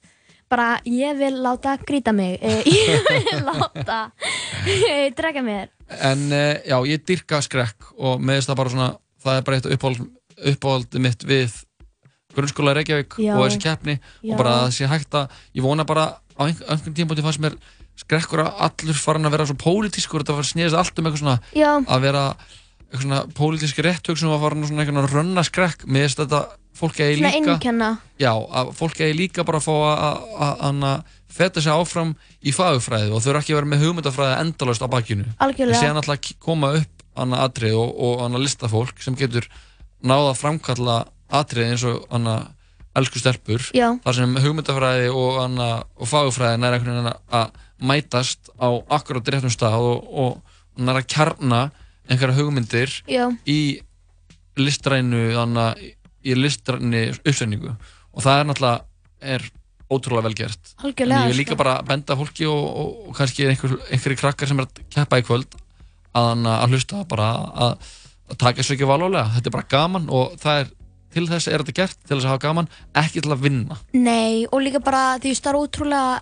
bara 0.51 0.65
ég 0.83 1.15
vil 1.21 1.37
láta 1.45 1.77
grýta 1.87 2.11
mig 2.11 2.39
Eh, 2.43 2.63
ég 2.67 3.05
vil 3.07 3.45
láta 3.47 3.99
eh, 4.67 5.07
drega 5.15 5.43
mér 5.45 5.69
En 6.03 6.25
uh, 6.31 6.55
já, 6.67 6.75
ég 6.87 7.05
dyrka 7.07 7.39
skrekk 7.43 7.93
og 7.99 8.19
með 8.19 8.41
þess 8.41 8.51
það 8.51 8.59
bara 8.59 8.73
svona 8.75 8.89
það 9.23 9.37
er 9.39 9.47
bara 9.47 9.57
eitt 9.61 9.69
uppáhald, 10.51 10.99
mitt 11.03 11.23
við 11.27 11.55
grunnskóla 12.35 12.73
í 12.73 12.77
Reykjavík 12.79 13.17
Já. 13.19 13.33
og 13.37 13.45
þessi 13.47 13.61
keppni 13.65 13.95
og 14.31 14.37
bara 14.37 14.55
að 14.55 14.63
það 14.67 14.73
sé 14.77 14.89
hægt 14.91 15.17
að 15.19 15.37
ég 15.55 15.63
vona 15.65 15.85
bara 15.85 16.05
á 16.37 16.41
einhver- 16.47 16.67
einhvern 16.71 16.95
tímpúti 16.97 17.21
fannst 17.25 17.41
mér 17.43 17.57
skrekkur 18.01 18.41
að 18.45 18.53
allur 18.65 18.97
farin 18.97 19.25
að 19.27 19.31
vera 19.35 19.45
svo 19.49 19.57
pólitískur 19.61 20.23
þetta 20.23 20.35
var 20.39 20.47
sniðist 20.47 20.77
allt 20.79 20.97
um 20.99 21.05
eitthvað 21.05 21.21
svona 21.23 21.39
Já. 21.53 21.71
að 21.85 22.01
vera 22.07 22.23
eitthvað 22.91 23.03
svona 23.05 23.21
pólitísk 23.37 23.77
rétthugsun 23.85 24.31
var 24.33 24.41
farin 24.45 24.63
að 24.63 24.71
svona 24.71 24.83
eitthvað 24.85 25.13
rönna 25.15 25.43
skrekk 25.47 25.85
með 25.87 26.07
þess 26.07 26.19
að 26.19 26.25
þetta 26.25 26.41
fólk 26.81 26.99
eigi 27.03 27.17
svona 27.19 27.31
líka 27.35 27.51
einkenna 27.53 27.89
já, 28.19 28.31
að 28.31 28.71
fólk 28.79 29.01
eigi 29.03 29.17
líka 29.19 29.43
bara 29.45 29.59
að 29.59 29.65
fá 29.67 29.73
að- 29.75 30.21
að- 30.39 30.61
að 30.71 30.85
að 30.91 31.03
feta 31.31 31.61
sig 31.61 31.71
áfram 31.71 32.15
í 32.43 32.51
fagufræði 32.51 33.11
og 33.15 33.21
þau 33.23 33.29
eru 33.31 33.39
ekki 33.39 33.53
að 33.53 33.59
vera 33.61 33.71
með 33.71 33.83
hugmyndafræði 33.85 34.39
endalaust 34.41 34.81
á 34.83 34.87
bakinu 34.91 35.25
Algjörlega. 35.39 35.75
en 35.77 35.83
séðan 35.83 35.99
alltaf 36.01 36.17
að 36.17 36.39
koma 36.39 36.73
upp 36.79 37.03
annað 37.15 37.43
atrið 37.45 37.75
og, 37.75 37.91
og 38.01 38.19
annað 38.25 38.43
listafólk 38.47 38.99
sem 39.03 39.15
getur 39.15 39.47
náða 40.03 40.31
að 40.33 40.39
framkalla 40.41 40.97
atrið 41.31 41.71
eins 41.71 41.85
og 41.87 42.03
annað 42.13 42.49
elsku 42.99 43.21
stelpur 43.21 43.63
Já. 43.75 43.87
þar 44.03 44.17
sem 44.17 44.33
hugmyndafræði 44.43 45.11
og, 45.15 45.37
annað, 45.45 45.85
og 45.95 46.09
fagufræði 46.11 46.57
er 46.57 46.75
einhvern 46.75 46.97
veginn 46.97 47.13
að 47.39 47.61
mætast 47.81 48.51
á 48.59 48.69
akkurat 48.97 49.31
réttum 49.31 49.53
stað 49.53 49.79
og, 49.79 50.11
og 50.11 50.81
nær 50.81 50.99
að 50.99 51.07
kjarna 51.13 51.61
einhverja 52.11 52.37
hugmyndir 52.37 52.93
Já. 53.09 53.29
í 53.47 53.79
listrænu 54.59 55.31
þannig 55.37 55.87
í 56.21 56.35
listræni 56.37 57.07
uppsendingu 57.15 57.71
og 57.71 58.25
það 58.25 58.41
er 58.41 58.49
náttúrulega 58.49 59.31
er 59.37 59.47
ótrúlega 59.91 60.27
vel 60.27 60.37
gert 60.37 60.75
Algjörlega, 60.83 61.23
en 61.23 61.29
ég 61.29 61.33
vil 61.33 61.41
líka 61.41 61.55
sko. 61.55 61.61
bara 61.63 61.79
benda 61.87 62.17
fólki 62.19 62.45
og, 62.49 62.59
og, 62.59 62.91
og 63.09 63.17
kannski 63.17 63.47
einhver, 63.47 63.77
einhverju 63.91 64.19
krakkar 64.19 64.51
sem 64.51 64.59
er 64.59 64.67
að 64.67 64.83
keppa 64.93 65.19
í 65.21 65.25
kvöld 65.27 65.57
að, 66.11 66.45
að 66.51 66.75
hlusta 66.75 67.01
bara 67.09 67.31
að, 67.67 67.89
að 68.31 68.39
taka 68.43 68.61
þessu 68.61 68.75
ekki 68.75 68.89
valulega 68.89 69.31
þetta 69.37 69.51
er 69.51 69.57
bara 69.57 69.71
gaman 69.71 70.07
og 70.11 70.37
það 70.41 70.63
er 70.63 70.71
til 71.13 71.27
þess 71.29 71.47
er 71.51 71.63
þetta 71.63 71.77
gert, 71.81 71.97
til 72.07 72.17
þess 72.17 72.25
að 72.27 72.33
hafa 72.35 72.45
gaman 72.47 72.69
ekki 73.03 73.21
til 73.25 73.31
að 73.35 73.43
vinna 73.47 73.77
Nei, 73.93 74.45
og 74.51 74.61
líka 74.63 74.79
bara 74.83 75.17
því 75.21 75.33
það 75.39 75.51
er 75.53 75.59
ótrúlega 75.61 76.21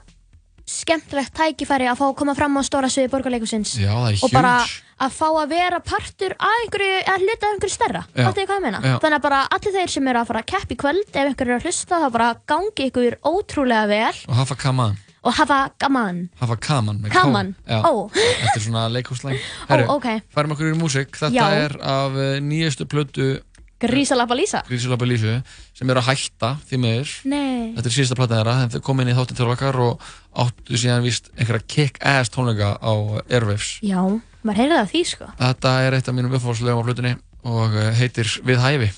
skemmtilegt 0.69 1.33
tækifæri 1.33 1.87
að 1.89 1.97
fá 1.97 2.05
að 2.11 2.17
koma 2.19 2.35
fram 2.37 2.59
á 2.59 2.61
stóra 2.61 2.89
sviði 2.93 3.09
borgarleikusins 3.09 3.71
Já, 3.81 3.89
það 3.89 4.11
er 4.11 4.19
og 4.27 4.33
bara 4.35 4.51
huge. 4.61 4.75
að 5.01 5.15
fá 5.17 5.25
að 5.31 5.47
vera 5.55 5.79
partur 5.81 6.35
að 6.37 6.57
einhverju, 6.59 6.99
að 7.09 7.25
hluta 7.25 7.47
af 7.47 7.55
einhverju 7.55 7.73
stærra 7.73 8.03
Já. 8.05 8.23
Fattu 8.27 8.43
þið 8.43 8.47
hvað 8.51 8.59
ég 8.59 8.65
meina? 8.67 8.81
Já. 8.85 8.95
Þannig 9.01 9.17
að 9.17 9.25
bara 9.25 9.39
allir 9.57 9.75
þeir 9.79 9.93
sem 9.95 10.09
eru 10.13 10.21
að 10.21 10.29
fara 10.29 10.43
að 10.43 10.49
keppa 10.53 10.75
í 10.75 10.79
kvöld 10.83 11.09
ef 11.09 11.19
einhverju 11.23 11.55
er 11.55 11.57
að 11.57 11.65
hlusta 11.69 12.01
þá 12.03 12.07
bara 12.19 12.29
gangi 12.53 12.89
ykkur 12.91 13.17
ótrúlega 13.33 13.89
vel 13.89 14.21
og 14.29 14.37
hafa 14.43 14.59
kaman, 14.61 14.99
og 15.25 15.35
hafa 15.39 15.59
gaman 15.81 16.21
hafa 16.43 16.59
kaman 16.69 17.01
með 17.01 17.15
Kaman? 17.17 17.49
K. 17.65 17.73
Já, 17.73 17.81
Ó. 17.89 17.93
þetta 18.13 18.53
er 18.53 18.65
svona 18.69 18.85
leikhúslæng 18.93 19.41
Ó, 19.73 19.75
ok. 19.97 20.07
færum 20.37 20.53
okkur 20.53 20.69
í 20.69 20.77
músík 20.77 21.17
þetta 21.17 21.33
Já. 21.33 21.49
er 21.65 21.79
af 21.81 22.13
eh, 22.21 22.37
nýjustu 22.45 22.85
plötu 22.85 23.31
Grísalappa 23.79 24.35
Lísa 24.35 24.61
Grísulabba 24.67 25.07
Lísu 25.07 25.37
sem 25.77 25.91
er 25.91 25.99
að 26.01 26.09
hætta 26.09 26.53
því 26.67 26.79
miður 26.83 27.13
Nei 27.31 27.73
Þetta 27.77 27.87
er 27.87 27.95
síðasta 27.95 28.17
plata 28.19 28.39
þeirra, 28.39 28.55
þeim 28.73 28.85
kom 28.85 29.03
inn 29.03 29.11
í 29.11 29.17
þáttinn 29.17 29.39
til 29.39 29.49
okkar 29.53 29.79
og 29.85 30.07
áttu 30.43 30.79
síðan 30.79 31.05
víst 31.05 31.31
einhverja 31.37 31.67
kick-ass 31.75 32.33
tónleika 32.33 32.75
á 32.75 32.93
Airwaves. 33.29 33.77
Já, 33.85 34.01
maður 34.43 34.61
heyrði 34.63 34.79
það 34.79 34.91
því 34.93 35.03
sko 35.13 35.29
Þetta 35.39 35.75
er 35.85 35.99
eitt 35.99 36.11
af 36.11 36.17
mínum 36.17 36.35
uppfólslögum 36.39 36.83
á 36.83 36.87
flutunni 36.89 37.13
og 37.47 37.79
eh, 37.79 37.93
heitir 38.01 38.35
Við 38.43 38.65
hæfi. 38.65 38.91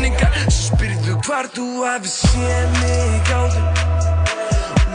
Minningar 0.00 0.32
spyrðu 0.48 1.16
hvar 1.26 1.48
þú 1.52 1.64
hafi 1.84 2.08
séð 2.08 2.76
mig 2.80 3.32
áður 3.36 3.64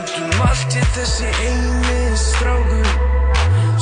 Út 0.02 0.14
um 0.18 0.40
allt 0.46 0.78
ég 0.78 0.88
þessi 0.96 1.28
eini 1.46 1.98
strákur 2.18 2.88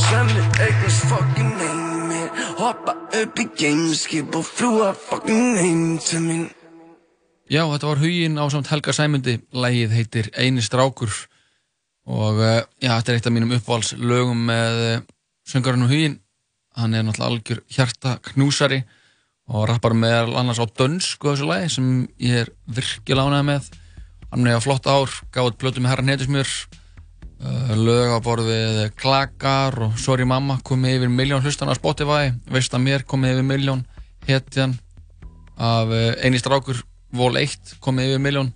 Sem 0.03 0.31
er 0.33 0.65
eignast 0.65 1.05
fucking 1.07 1.53
heimir 1.61 2.41
Hoppa 2.59 2.95
upp 3.21 3.39
í 3.39 3.45
gameskip 3.59 4.35
og 4.35 4.43
fljúa 4.47 4.89
fucking 5.05 5.61
heim 5.61 5.85
til 6.03 6.19
mín 6.25 6.43
Já, 7.47 7.61
þetta 7.69 7.87
var 7.91 8.01
huginn 8.01 8.39
á 8.39 8.45
samt 8.49 8.69
Helga 8.71 8.93
Sæmundi. 8.95 9.33
Lægið 9.51 9.91
heitir 9.93 10.29
Eini 10.39 10.63
strákur. 10.63 11.11
Og 12.07 12.39
uh, 12.39 12.63
já, 12.81 12.95
þetta 12.95 13.11
er 13.11 13.17
eitt 13.19 13.27
af 13.29 13.33
mínum 13.35 13.51
uppáhaldslögum 13.53 14.45
með 14.47 14.79
uh, 14.87 15.03
söngarinn 15.51 15.83
og 15.85 15.91
huginn. 15.91 16.15
Hann 16.79 16.95
er 16.95 17.03
náttúrulega 17.05 17.29
algjör 17.29 17.61
hjarta 17.75 18.15
knúsari 18.31 18.79
og 19.51 19.67
rappar 19.69 19.95
meðal 19.97 20.37
annars 20.39 20.61
á 20.61 20.65
dönsku 20.67 21.31
þessu 21.31 21.49
lagi 21.49 21.71
sem 21.73 21.89
ég 22.21 22.43
er 22.43 22.53
virkilega 22.67 23.27
ánægð 23.27 23.49
með. 23.49 23.67
Hann 24.31 24.47
er 24.49 24.57
á 24.57 24.65
flott 24.65 24.87
ár, 24.89 25.11
gáði 25.35 25.57
plötu 25.61 25.83
með 25.83 25.93
herra 25.93 26.07
netusmjör 26.07 26.53
uh, 27.43 27.75
lög 27.77 28.15
á 28.15 28.19
borð 28.23 28.49
við 28.49 28.79
Klakar 28.97 29.77
og 29.87 29.99
Sorry 30.01 30.25
Mamma 30.25 30.57
komið 30.65 31.01
yfir 31.01 31.13
miljón 31.13 31.43
hlustan 31.43 31.69
á 31.69 31.77
Spotify. 31.77 32.33
Veist 32.49 32.73
að 32.73 32.85
mér 32.87 33.05
komið 33.05 33.37
yfir 33.37 33.47
miljón 33.51 33.85
hetjan 34.29 34.77
af 35.59 35.91
uh, 35.91 36.11
eini 36.23 36.41
strákur 36.41 36.81
vol 37.13 37.35
1 37.37 37.77
komið 37.83 38.15
yfir 38.15 38.25
miljón 38.25 38.53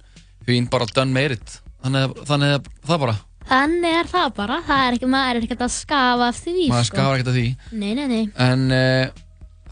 huginn 0.47 0.69
bara 0.71 1.05
made 1.05 1.35
it 1.35 1.59
þannig, 1.83 2.13
þannig 2.25 2.53
að 2.57 2.69
það 2.87 3.01
bara, 3.03 3.17
Þannig 3.47 3.93
er 3.95 4.09
það 4.11 4.31
bara, 4.35 4.57
það 4.67 4.81
er 4.83 4.95
ekki, 4.97 5.07
maður 5.07 5.37
er 5.37 5.45
ekkert 5.45 5.61
að 5.63 5.71
skafa 5.71 6.25
af 6.27 6.39
því 6.43 6.55
maður 6.67 6.87
sko. 6.87 6.95
skafar 6.97 7.13
ekkert 7.15 7.29
að 7.31 7.37
því. 7.37 7.45
Nei, 7.79 7.91
nei, 7.95 8.07
nei. 8.11 8.23
En 8.43 8.65
uh, 8.75 9.21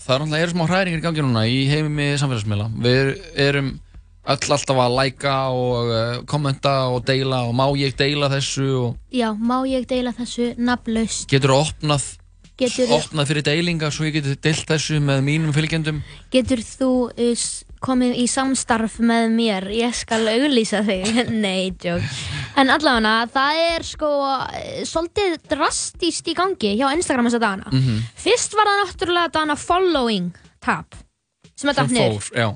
það 0.05 0.15
er 0.15 0.21
náttúrulega 0.21 0.45
eru 0.45 0.53
smá 0.55 0.65
hræringar 0.69 0.99
í 1.01 1.05
gangi 1.05 1.25
núna 1.25 1.43
í 1.49 1.57
heimi 1.71 2.07
samfélagsmiðla. 2.21 2.67
Við 2.85 3.09
erum 3.47 3.71
öll 4.25 4.51
alltaf 4.55 4.79
að 4.81 4.93
læka 4.99 5.33
og 5.53 5.89
uh, 5.93 6.19
kommenta 6.29 6.75
og 6.93 7.03
deila 7.05 7.43
og 7.45 7.53
má 7.57 7.65
ég 7.77 7.93
deila 7.97 8.29
þessu 8.31 8.67
og 8.79 8.95
Já, 9.13 9.31
má 9.37 9.59
ég 9.69 9.85
deila 9.89 10.13
þessu 10.17 10.53
nafnlaust 10.57 11.27
getur 11.29 11.53
þú 11.53 11.59
opnað, 11.65 12.05
Getur, 12.55 12.87
opnað 12.95 13.27
fyrir 13.27 13.43
deilingar 13.43 13.91
svo 13.91 14.05
ég 14.07 14.13
getur 14.15 14.37
deilt 14.39 14.65
þessu 14.69 15.01
með 15.03 15.25
mínum 15.27 15.51
fylgjendum. 15.53 15.97
getur 16.31 16.61
þú 16.63 16.89
s- 17.35 17.64
komið 17.85 18.17
í 18.23 18.25
samstarf 18.31 18.97
með 18.99 19.29
mér 19.37 19.67
Ég 19.75 19.93
skal 19.97 20.21
auglýsa 20.31 20.81
þig 20.87 21.21
Nei, 21.45 21.69
joke 21.83 22.03
En 22.59 22.69
allavega, 22.73 23.15
það 23.33 23.61
er 23.69 23.83
sko 23.87 24.09
uh, 24.25 24.43
svolítið 24.87 25.37
drastíst 25.51 26.27
í 26.31 26.35
gangi 26.37 26.75
hjá 26.79 26.87
Instagram 26.95 27.29
þessa 27.29 27.41
dagana 27.45 27.71
Mhm. 27.71 28.03
Fyrst 28.25 28.55
var 28.57 28.69
það 28.71 28.81
náttúrulega 28.83 29.33
dagana 29.35 29.57
following 29.59 30.31
tab 30.63 30.95
sem 31.55 31.69
er 31.71 31.77
dætt 31.77 32.31
já. 32.35 32.47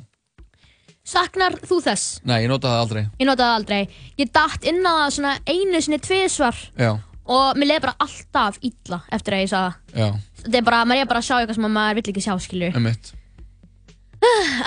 Saknar 1.09 1.55
þú 1.65 1.77
þess? 1.85 2.19
Nei, 2.27 2.43
ég 2.43 2.49
notaði 2.51 2.73
það 2.75 2.81
aldrei. 2.83 3.03
Ég 3.17 3.25
notaði 3.29 3.45
það 3.47 3.59
aldrei. 3.59 4.01
Ég 4.19 4.31
datt 4.35 4.65
inn 4.69 4.81
á 4.85 4.91
það 4.93 5.13
svona 5.15 5.31
einu 5.49 5.79
sinni 5.81 5.99
tvisvar 6.05 6.57
Já, 6.77 6.89
og 7.29 7.57
mér 7.57 7.69
leiði 7.71 7.83
bara 7.87 7.95
alltaf 8.05 8.59
illa 8.61 8.99
eftir 9.17 9.37
að 9.37 9.41
ég 9.45 9.49
sagði 9.53 9.71
það. 9.71 10.03
já, 10.03 10.09
Þetta 10.43 10.59
er 10.61 10.67
bara, 10.69 10.81
maður 10.85 11.01
er 11.05 11.09
bara 11.13 11.21
að 11.23 11.27
sjá 11.29 11.35
eitthvað 11.39 11.57
sem 11.59 11.69
maður 11.79 11.97
vill 11.99 12.11
ekki 12.13 12.25
sjá, 12.27 12.35
skilju. 12.45 12.69
emitt. 12.77 13.09
Allavega. 13.09 13.18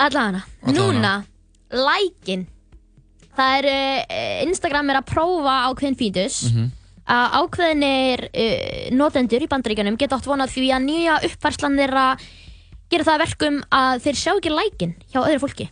Allavega. 0.03 0.43
Núna, 0.73 1.13
lækin. 1.71 2.47
Það 3.33 3.57
er, 3.59 3.67
uh, 4.03 4.39
Instagram 4.45 4.91
er 4.93 5.01
að 5.01 5.09
prófa 5.09 5.57
ákveðin 5.69 5.99
fítus. 5.99 6.39
Mhm. 6.49 6.71
Að 7.13 7.37
ákveðinir 7.41 8.21
uh, 8.29 8.89
notendur 8.95 9.43
í 9.43 9.49
bandaríkjanum 9.51 9.97
geta 9.99 10.15
átt 10.17 10.29
vonað 10.29 10.53
því 10.55 10.67
að 10.71 10.85
nýja 10.87 11.15
uppfærslan 11.27 11.79
þeirra 11.79 12.05
gera 12.93 13.07
það 13.07 13.15
að 13.15 13.23
verkum 13.25 13.57
að 13.73 14.03
þeir 14.05 14.19
sjá 14.21 14.31
ekki 14.35 14.53
lækin 14.53 14.93
hjá 15.11 15.19
öðru 15.23 15.41
fólki. 15.43 15.67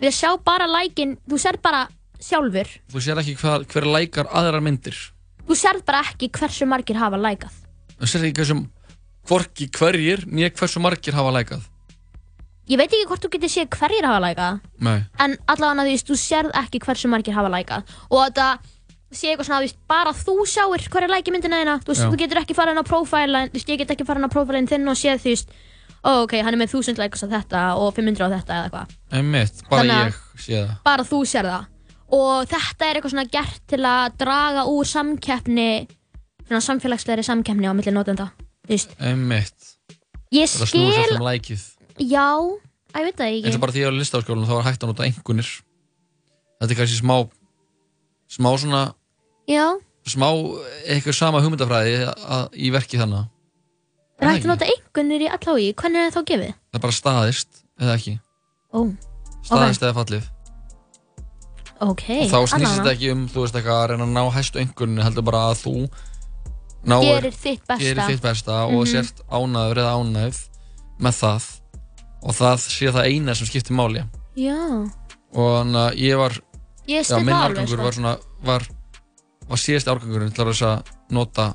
Þeir 0.00 0.14
sjá 0.16 0.30
bara 0.44 0.68
lækin, 0.70 1.16
þú 1.28 1.40
ser 1.40 1.58
bara 1.60 1.88
sjálfur 2.20 2.68
Þú 2.92 3.02
sér 3.02 3.20
ekki 3.22 3.34
hvað, 3.40 3.66
hver 3.72 3.88
lækar 3.88 4.28
aðrar 4.28 4.62
myndir. 4.64 4.96
Þú 5.48 5.56
sérð 5.58 5.84
bara 5.88 6.04
ekki 6.04 6.30
hversu 6.36 6.68
margir 6.68 7.00
hafa 7.00 7.18
lækað. 7.20 7.56
Þú 7.98 8.08
sér 8.12 8.26
ekki 8.28 8.40
hversu, 8.40 8.56
hvorki 9.28 9.68
hverjir, 9.74 10.24
nýja 10.28 10.52
hversu 10.54 10.82
margir 10.84 11.16
hafa 11.16 11.32
lækað. 11.34 11.64
Ég 12.68 12.78
veit 12.78 12.90
ekki 12.92 13.06
hvort 13.08 13.22
þú 13.24 13.30
getur 13.32 13.48
séð 13.50 13.68
hverjir 13.74 14.04
hafa 14.06 14.20
lækað, 14.22 14.60
en 15.18 15.36
allavega 15.48 15.82
þú 15.82 15.90
veist, 15.90 16.06
þú 16.10 16.16
sérð 16.20 16.50
ekki 16.54 16.78
hversu 16.84 17.08
margir 17.08 17.34
hafa 17.34 17.48
lækað. 17.50 17.82
Og 18.10 18.20
þetta 18.28 18.58
sé 19.10 19.26
eitthvað 19.32 19.46
svona, 19.48 19.58
þú 19.60 19.66
veist, 19.66 19.78
bara 19.88 20.12
þú 20.12 20.34
sjáir 20.46 20.84
hverja 20.92 21.08
læki 21.10 21.32
myndina 21.34 21.58
þína. 21.64 21.74
Þú, 21.82 21.86
veist, 21.90 22.02
þú 22.12 22.16
getur 22.20 22.38
ekki 22.42 22.54
farið 22.54 22.70
inn 22.76 22.82
á 22.84 22.90
prófælin, 22.90 23.48
þú 23.50 23.58
veist, 23.58 23.68
ég 23.72 23.78
get 23.78 23.90
ekki 23.90 24.06
farið 24.06 24.20
inn 24.22 24.28
á 24.30 24.34
prófælin 24.36 24.68
þinn 24.70 24.86
og 24.92 24.96
séð, 25.00 25.18
þú 25.24 25.32
veist, 25.34 25.48
ó, 26.04 26.10
ok, 26.22 26.32
hann 26.44 26.54
er 26.54 26.60
með 26.62 26.70
1000 26.76 27.00
lækast 27.02 27.26
á 27.26 27.28
þetta 27.34 27.62
og 27.80 27.94
500 27.96 28.22
á 28.22 28.28
þetta 28.36 28.54
eða 28.54 28.68
eitthvað. 28.70 28.94
Emitt, 29.18 29.62
bara 29.68 29.82
Þannig 29.82 29.96
að- 29.96 30.06
ég 30.06 30.44
sé 30.44 30.54
það. 30.62 30.76
Bara 30.84 31.02
þú 31.10 31.18
sér 31.26 31.44
það. 31.50 31.66
Og 32.10 32.46
þetta 32.46 32.82
er 32.86 32.94
eitthvað 33.00 33.10
svona 33.16 33.30
gert 33.30 33.60
til 33.66 33.78
að 33.82 34.16
draga 34.18 34.62
úr 34.70 34.84
samkeppni, 34.86 35.88
svona 36.46 36.62
samfélagslegri 36.62 37.22
samkeppni 37.26 37.66
á 37.66 37.74
milli 37.74 37.90
notenda. 37.90 38.30
Þú 38.66 38.68
veist, 38.76 38.94
Emitt. 39.00 39.74
ég 40.32 40.46
skil. 40.46 41.18
Já, 42.00 42.26
ég 42.96 43.04
veit 43.06 43.16
það 43.20 43.26
ekki. 43.30 43.44
eins 43.46 43.56
og 43.58 43.60
bara 43.64 43.72
því 43.76 43.84
að 43.86 43.92
í 43.94 43.98
listafaskólanum 44.00 44.48
þá 44.48 44.54
var 44.58 44.66
hægt 44.70 44.82
að 44.84 44.90
nota 44.92 45.04
einhvernir 45.06 45.50
þetta 46.60 46.72
er 46.74 46.78
kannski 46.80 47.00
smá 47.00 47.16
smá 48.30 48.50
svona 48.58 48.82
Já, 49.50 49.66
smá 50.06 50.28
eitthvað 50.86 51.16
sama 51.18 51.40
hugmyndafræði 51.42 51.94
að, 52.08 52.44
í 52.54 52.68
verki 52.70 52.98
þannig. 53.00 53.24
Er 54.20 54.28
hægt 54.30 54.44
að 54.44 54.52
nota 54.52 54.68
einhvernir 54.68 55.24
í 55.24 55.30
allái, 55.32 55.72
hvernig 55.74 56.00
er 56.04 56.10
það 56.12 56.18
þá 56.20 56.28
gefið? 56.30 56.52
það 56.70 56.78
er 56.78 56.84
bara 56.84 56.96
staðist 56.98 57.62
eða 57.80 57.96
ekki? 57.96 58.12
Ó, 58.70 58.78
staðist 59.42 59.82
eða 59.82 59.96
fallið. 59.96 60.28
Ok, 61.80 62.02
og 62.20 62.28
þá 62.28 62.38
snýst 62.52 62.76
þetta 62.76 62.92
ekki 62.92 63.10
um 63.14 63.22
þú 63.32 63.42
veist 63.46 63.56
eitthvað 63.56 63.78
að 63.80 63.86
reyna 63.94 64.04
að 64.06 64.12
ná 64.12 64.22
hæstu 64.36 64.60
einhvern 64.60 64.98
heldur 65.00 65.24
bara 65.24 65.40
að 65.50 65.62
þú 65.62 65.74
náir, 66.84 67.06
Gerir 67.08 67.32
þitt 67.40 67.62
besta. 67.64 67.78
gerir 67.80 68.02
þitt 68.10 68.22
besta 68.26 68.58
og 68.66 68.82
Mhm. 68.84 68.90
sért 68.92 69.22
ánæður 69.32 69.80
eða 69.80 69.94
ánæð 69.96 70.36
með 71.00 71.14
það 71.22 71.46
og 72.22 72.36
það 72.36 72.56
sé 72.66 72.90
það 72.92 73.08
eina 73.10 73.34
sem 73.38 73.48
skiptir 73.48 73.76
máli 73.76 74.02
Já, 74.38 74.56
og 75.34 75.48
þannig 75.56 75.80
að 75.84 75.98
ég 76.04 76.20
var 76.20 76.38
Ég 76.90 77.06
já, 77.06 77.18
minn 77.22 77.36
árgangur 77.36 77.76
sko. 77.76 77.82
var 77.86 77.94
svona 77.96 78.14
var, 78.46 78.64
var 79.48 79.60
síðast 79.62 79.88
árgangurinn 79.92 80.32
til 80.34 80.46
að 80.48 80.88
nota 81.14 81.52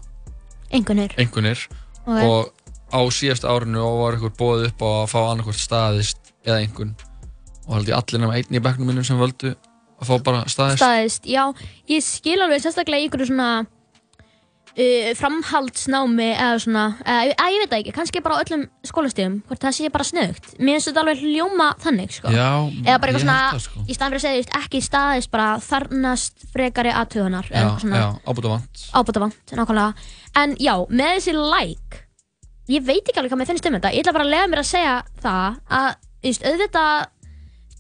einhvernir. 0.72 1.14
einhvernir 1.20 1.66
Ok. 2.06 2.22
og 2.24 2.52
á 2.94 3.00
síðast 3.12 3.44
árinu 3.50 3.82
og 3.82 4.00
var 4.04 4.16
einhver 4.18 4.34
bóðið 4.38 4.68
upp 4.70 4.82
á 4.86 4.90
að 5.02 5.10
fá 5.12 5.20
annarkvort 5.32 5.60
staðist 5.60 6.34
eða 6.46 6.60
einhvern 6.62 6.96
og 7.66 7.72
held 7.80 7.90
ég 7.90 7.98
allir 7.98 8.22
nema 8.22 8.36
einn 8.38 8.54
í 8.60 8.62
bekknum 8.62 8.88
minnum 8.92 9.04
sem 9.08 9.18
völdu 9.20 9.56
að 10.00 10.06
fá 10.10 10.16
bara 10.24 10.44
staðist 10.52 10.84
Staðist, 10.84 11.26
já, 11.26 11.44
ég 11.90 12.04
skil 12.06 12.38
alveg 12.46 12.62
sérstaklega 12.62 13.02
einhverju 13.08 13.30
svona 13.32 13.66
uh, 14.76 15.10
framhaldsnámi 15.20 16.28
eða 16.36 16.60
svona, 16.64 16.84
eða, 17.06 17.34
eða 17.36 17.48
ég 17.54 17.62
veit 17.64 17.72
það 17.72 17.80
ekki, 17.82 17.94
kannski 17.96 18.22
bara 18.26 18.38
á 18.38 18.42
öllum 18.44 18.64
skólastíðum, 18.88 19.38
hvort 19.48 19.64
það 19.66 19.76
sé 19.78 19.90
bara 19.94 20.08
snögt. 20.08 20.50
Mér 20.60 20.78
finnst 20.78 20.90
þetta 20.92 21.04
alveg 21.04 21.24
hljóma 21.24 21.70
þannig, 21.84 22.16
sko. 22.18 22.34
Já, 22.36 22.48
Eða 22.86 23.00
bara 23.02 23.12
eitthvað 23.14 23.26
svona, 23.26 23.60
sko. 23.66 23.84
í 23.88 23.96
staðan 23.98 24.16
fyrir 24.16 24.22
að 24.22 24.26
segja, 24.28 24.62
ekki 24.62 24.82
staðist, 24.86 25.32
bara 25.34 25.50
þarnast 25.66 26.48
frekari 26.54 26.94
aðtöðunar. 26.96 27.52
já, 27.52 27.66
já, 27.82 28.08
ábútavant 28.26 28.86
Ábútavant, 28.96 29.56
nákvæmlega. 29.56 29.94
En 30.42 30.56
já, 30.60 30.74
með 30.90 31.14
þessi 31.20 31.36
like, 31.40 32.02
ég 32.72 32.84
veit 32.86 33.04
ekki 33.06 33.20
alveg 33.22 33.32
hvað 33.32 33.42
mér 33.44 33.52
finnst 33.54 33.70
um 33.70 33.78
þetta. 33.80 33.94
Ég 33.96 34.04
ætla 34.04 34.14
bara 34.18 34.26
að 34.28 34.34
lega 34.36 34.48
mér 34.52 34.64
að 34.64 34.70
segja 34.72 34.96
það 35.22 35.60
að, 35.80 35.92
þú 36.26 36.32
veist, 36.32 36.46
auðvitað, 36.50 37.10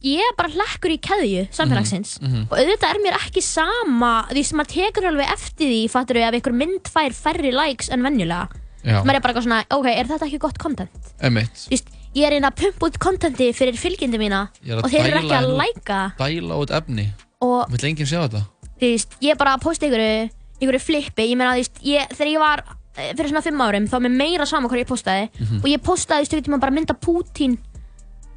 ég 0.05 0.21
er 0.21 0.35
bara 0.37 0.51
hlekkur 0.53 0.93
í 0.93 0.99
keðju 1.01 1.47
samfélagsins 1.55 2.15
Mhm, 2.21 2.29
mhm. 2.31 2.43
og 2.51 2.57
auðvitað 2.59 2.93
er 2.93 2.99
mér 3.03 3.17
ekki 3.19 3.41
sama, 3.43 4.13
þú 4.29 4.37
veist, 4.39 4.53
maður 4.53 4.71
tekur 4.75 5.07
alveg 5.09 5.31
eftir 5.33 5.67
því, 5.71 5.81
fattur 5.89 6.19
við, 6.19 6.27
ef 6.29 6.37
einhver 6.39 6.53
mynd 6.61 6.91
fær 6.93 7.13
færri 7.17 7.51
likes 7.55 7.89
en 7.89 8.05
venjulega. 8.05 8.47
Maður 8.85 9.15
er 9.17 9.21
bara 9.25 9.41
svona, 9.41 9.63
ok, 9.73 9.85
er 9.89 10.05
þetta 10.05 10.25
ekki 10.27 10.37
gott 10.39 10.57
content? 10.61 11.13
Emitt 11.25 11.67
ég 12.15 12.23
er 12.29 12.31
einn 12.37 12.45
að 12.47 12.55
pumpa 12.61 12.85
út 12.87 12.97
contenti 13.01 13.49
fyrir 13.51 13.75
fylgjandi 13.75 14.15
mína 14.21 14.43
er 14.63 14.77
að 14.77 14.85
og 14.85 14.91
þeir 14.93 15.07
eru 15.09 15.17
ekki 15.19 15.35
að 15.35 15.47
læka 15.59 15.97
Dæla 16.21 16.55
út 16.61 16.71
efni 16.71 17.09
og 17.43 17.65
Vill 17.73 17.89
enginn 17.89 18.07
sjá 18.07 18.21
þetta? 18.23 18.45
þú 18.79 18.85
veist, 18.93 19.17
ég 19.25 19.35
bara 19.37 19.57
posta 19.57 19.85
einhverju, 19.85 20.29
einhverju 20.61 20.79
flippi, 20.85 21.25
ég 21.33 21.35
meina, 21.35 21.57
þú 21.57 21.63
veist, 21.65 21.81
ég, 21.83 22.07
þegar 22.15 22.31
ég 22.31 22.39
var 22.39 22.63
eh, 22.95 23.11
fyrir 23.17 23.29
svona 23.33 23.43
fimm 23.43 23.59
árum, 23.65 23.87
þá 23.89 23.91
var 23.97 24.05
mér 24.05 24.15
meira 24.21 24.45
sama 24.47 24.69
hvað 24.69 24.79
ég 24.85 24.87
postaði 24.87 25.29
Mhm. 25.41 25.57
og 25.59 25.67
ég 25.67 25.81
postaði, 25.83 26.29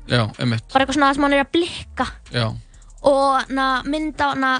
Já, 0.08 0.24
emitt 0.40 0.66
bara 0.72 0.84
eitthvað 0.84 0.98
svona 0.98 1.12
sem 1.16 1.26
hann 1.26 1.36
er 1.36 1.44
að 1.44 1.52
blikka. 1.54 2.08
Já, 2.32 2.46
og 3.08 3.52
na, 3.54 3.68
mynda 3.86 4.32
na, 4.38 4.56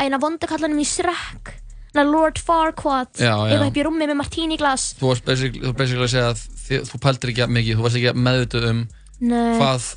eina 0.00 0.20
vondakallanum 0.22 0.82
í 0.82 0.88
Shrek. 0.88 1.54
Na, 1.96 2.04
Lord 2.04 2.40
Farquaad. 2.44 3.14
Já, 3.16 3.32
já. 3.32 3.52
eitthvað 3.54 3.70
upp 3.70 3.78
í 3.80 3.84
rúmi 3.86 4.08
með 4.08 4.18
martini 4.18 4.58
glas. 4.60 4.90
Þú 4.98 5.12
varst 5.12 5.28
basically, 5.28 5.62
þú 5.64 5.76
basically 5.78 6.04
að 6.04 6.12
segja 6.12 6.32
að 6.32 6.42
þið, 6.66 6.82
þú 6.90 7.00
pæltir 7.06 7.32
ekki 7.32 7.46
mikið, 7.56 7.78
þú 7.78 7.86
varst 7.86 8.00
ekki 8.00 8.26
meðvituð 8.26 8.68
um 8.72 8.82
Nei. 9.22 9.54
hvað 9.56 9.88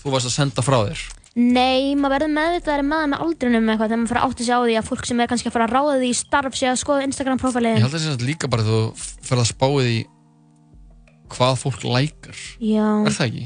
þú 0.00 0.14
varst 0.14 0.30
að 0.30 0.36
senda 0.38 0.64
frá 0.64 0.78
þér. 0.88 1.04
Nei, 1.34 1.96
maður 1.98 2.14
verður 2.14 2.32
meðvitaðari 2.36 2.86
með 2.86 3.00
það 3.00 3.08
með 3.10 3.22
aldrinum 3.24 3.70
eitthvað 3.72 3.88
þegar 3.90 4.00
maður 4.00 4.10
fyrir 4.12 4.20
að 4.22 4.28
átta 4.28 4.44
sig 4.46 4.54
á 4.54 4.60
því 4.62 4.74
að 4.78 4.88
fólk 4.88 5.08
sem 5.08 5.20
er 5.20 5.30
kannski 5.32 5.50
að 5.50 5.54
fara 5.56 5.66
að 5.66 5.72
ráða 5.74 5.94
því 5.98 6.10
í 6.12 6.18
starf 6.18 6.58
sé 6.58 6.68
að 6.70 6.76
skoða 6.78 7.06
Instagram 7.08 7.40
Ég 7.42 7.80
held 7.82 7.88
að 7.88 7.94
það 7.96 8.04
sé 8.04 8.28
líka 8.28 8.50
bara 8.52 8.66
þú 8.68 8.78
ferð 8.94 9.42
að 9.42 9.48
spáið 9.50 9.88
í 9.90 9.96
hvað 11.34 11.56
fólk 11.58 11.86
lækar. 11.88 12.38
Já. 12.62 12.86
Er 13.02 13.16
það 13.16 13.26
ekki? 13.26 13.44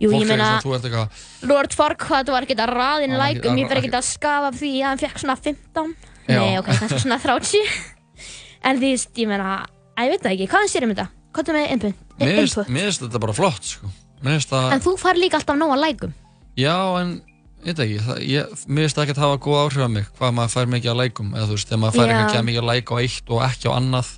Jú, 0.00 0.10
ég 0.16 0.26
meina- 0.28 0.58
eitthvað 0.64 1.08
Lord 1.50 1.74
Farquaad 1.76 2.28
var 2.32 2.42
ekkert 2.46 2.62
að 2.64 2.72
raðin 2.72 3.16
lækum, 3.20 3.58
ég 3.60 3.68
fer 3.68 3.80
ekkert 3.82 3.98
að 4.00 4.06
skafa 4.08 4.48
af 4.48 4.54
því 4.60 4.70
að 4.80 4.86
hann 4.88 4.98
fekk 5.02 5.18
svona 5.20 5.36
15 5.36 5.94
Já. 6.30 6.38
Nei, 6.40 6.58
ok, 6.58 6.66
kannski 6.66 7.00
svona 7.04 7.18
30 7.20 7.58
En 8.62 8.76
því, 8.80 8.92
ég 9.16 9.28
meina, 9.28 9.66
að 9.96 10.04
ég 10.06 10.10
veit 10.14 10.22
það 10.24 10.32
ekki, 10.36 10.46
hvað 10.50 10.60
hann 10.64 10.68
sér 10.72 10.84
um 10.86 10.90
þetta? 10.94 11.08
Hvað 11.32 11.48
er 11.48 11.56
með 11.56 11.72
input? 11.74 11.94
Mér 12.20 12.34
finnst- 12.90 13.02
þetta 13.04 13.20
bara 13.20 13.32
flott 13.32 13.64
sko. 13.64 13.90
Það 14.22 14.72
En 14.74 14.80
þú 14.84 14.92
fær 15.00 15.16
líka 15.16 15.38
alltaf 15.40 15.56
nóga 15.56 15.76
lækum 15.80 16.12
Já, 16.56 16.76
en 17.00 17.22
ég 17.64 17.76
veit 17.76 17.78
ekki, 17.84 17.98
það, 18.04 18.18
ég, 18.28 18.44
mér 18.68 18.82
finnst 18.84 18.96
það 18.96 19.04
ekki 19.06 19.14
að 19.16 19.22
hafa 19.24 19.38
góð 19.44 19.60
áhrif 19.64 19.84
á 19.84 19.88
mig 19.88 20.06
hvað 20.18 20.34
maður 20.36 20.52
fær 20.56 20.66
mikið 20.74 20.90
að 20.92 21.00
lækum 21.00 21.30
eða 21.36 21.46
þú 21.48 21.54
veist, 21.56 21.68
þegar 21.70 21.80
maður 21.84 21.96
fær 22.00 22.12
ekki 22.16 22.36
að 22.40 22.46
mikið 22.48 22.60
að 22.64 22.70
læka 22.72 22.90
á 22.90 22.96
eitt 23.00 23.30
og 23.30 23.42
ekki 23.48 23.68
á 23.68 23.72
annað 23.76 24.08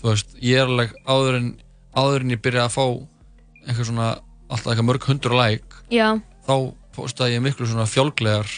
þú 0.00 0.08
veist, 0.10 0.28
ég 0.40 0.56
er 0.60 0.66
alveg 0.68 0.94
áður 1.08 1.36
en 1.40 1.48
áður 1.96 2.20
en 2.24 2.30
ég 2.34 2.40
byrja 2.44 2.64
að 2.64 2.74
fá 2.76 2.84
einhver 3.68 3.84
svona, 3.88 4.08
alltaf 4.54 4.70
eitthvað 4.72 4.88
mörg 4.90 5.08
hundur 5.10 5.36
læk 5.38 5.76
Já, 5.94 6.08
þá 6.46 6.54
postaði 6.94 7.36
ég 7.38 7.44
miklu 7.44 7.66
svona 7.68 7.88
fjálglegar 7.90 8.48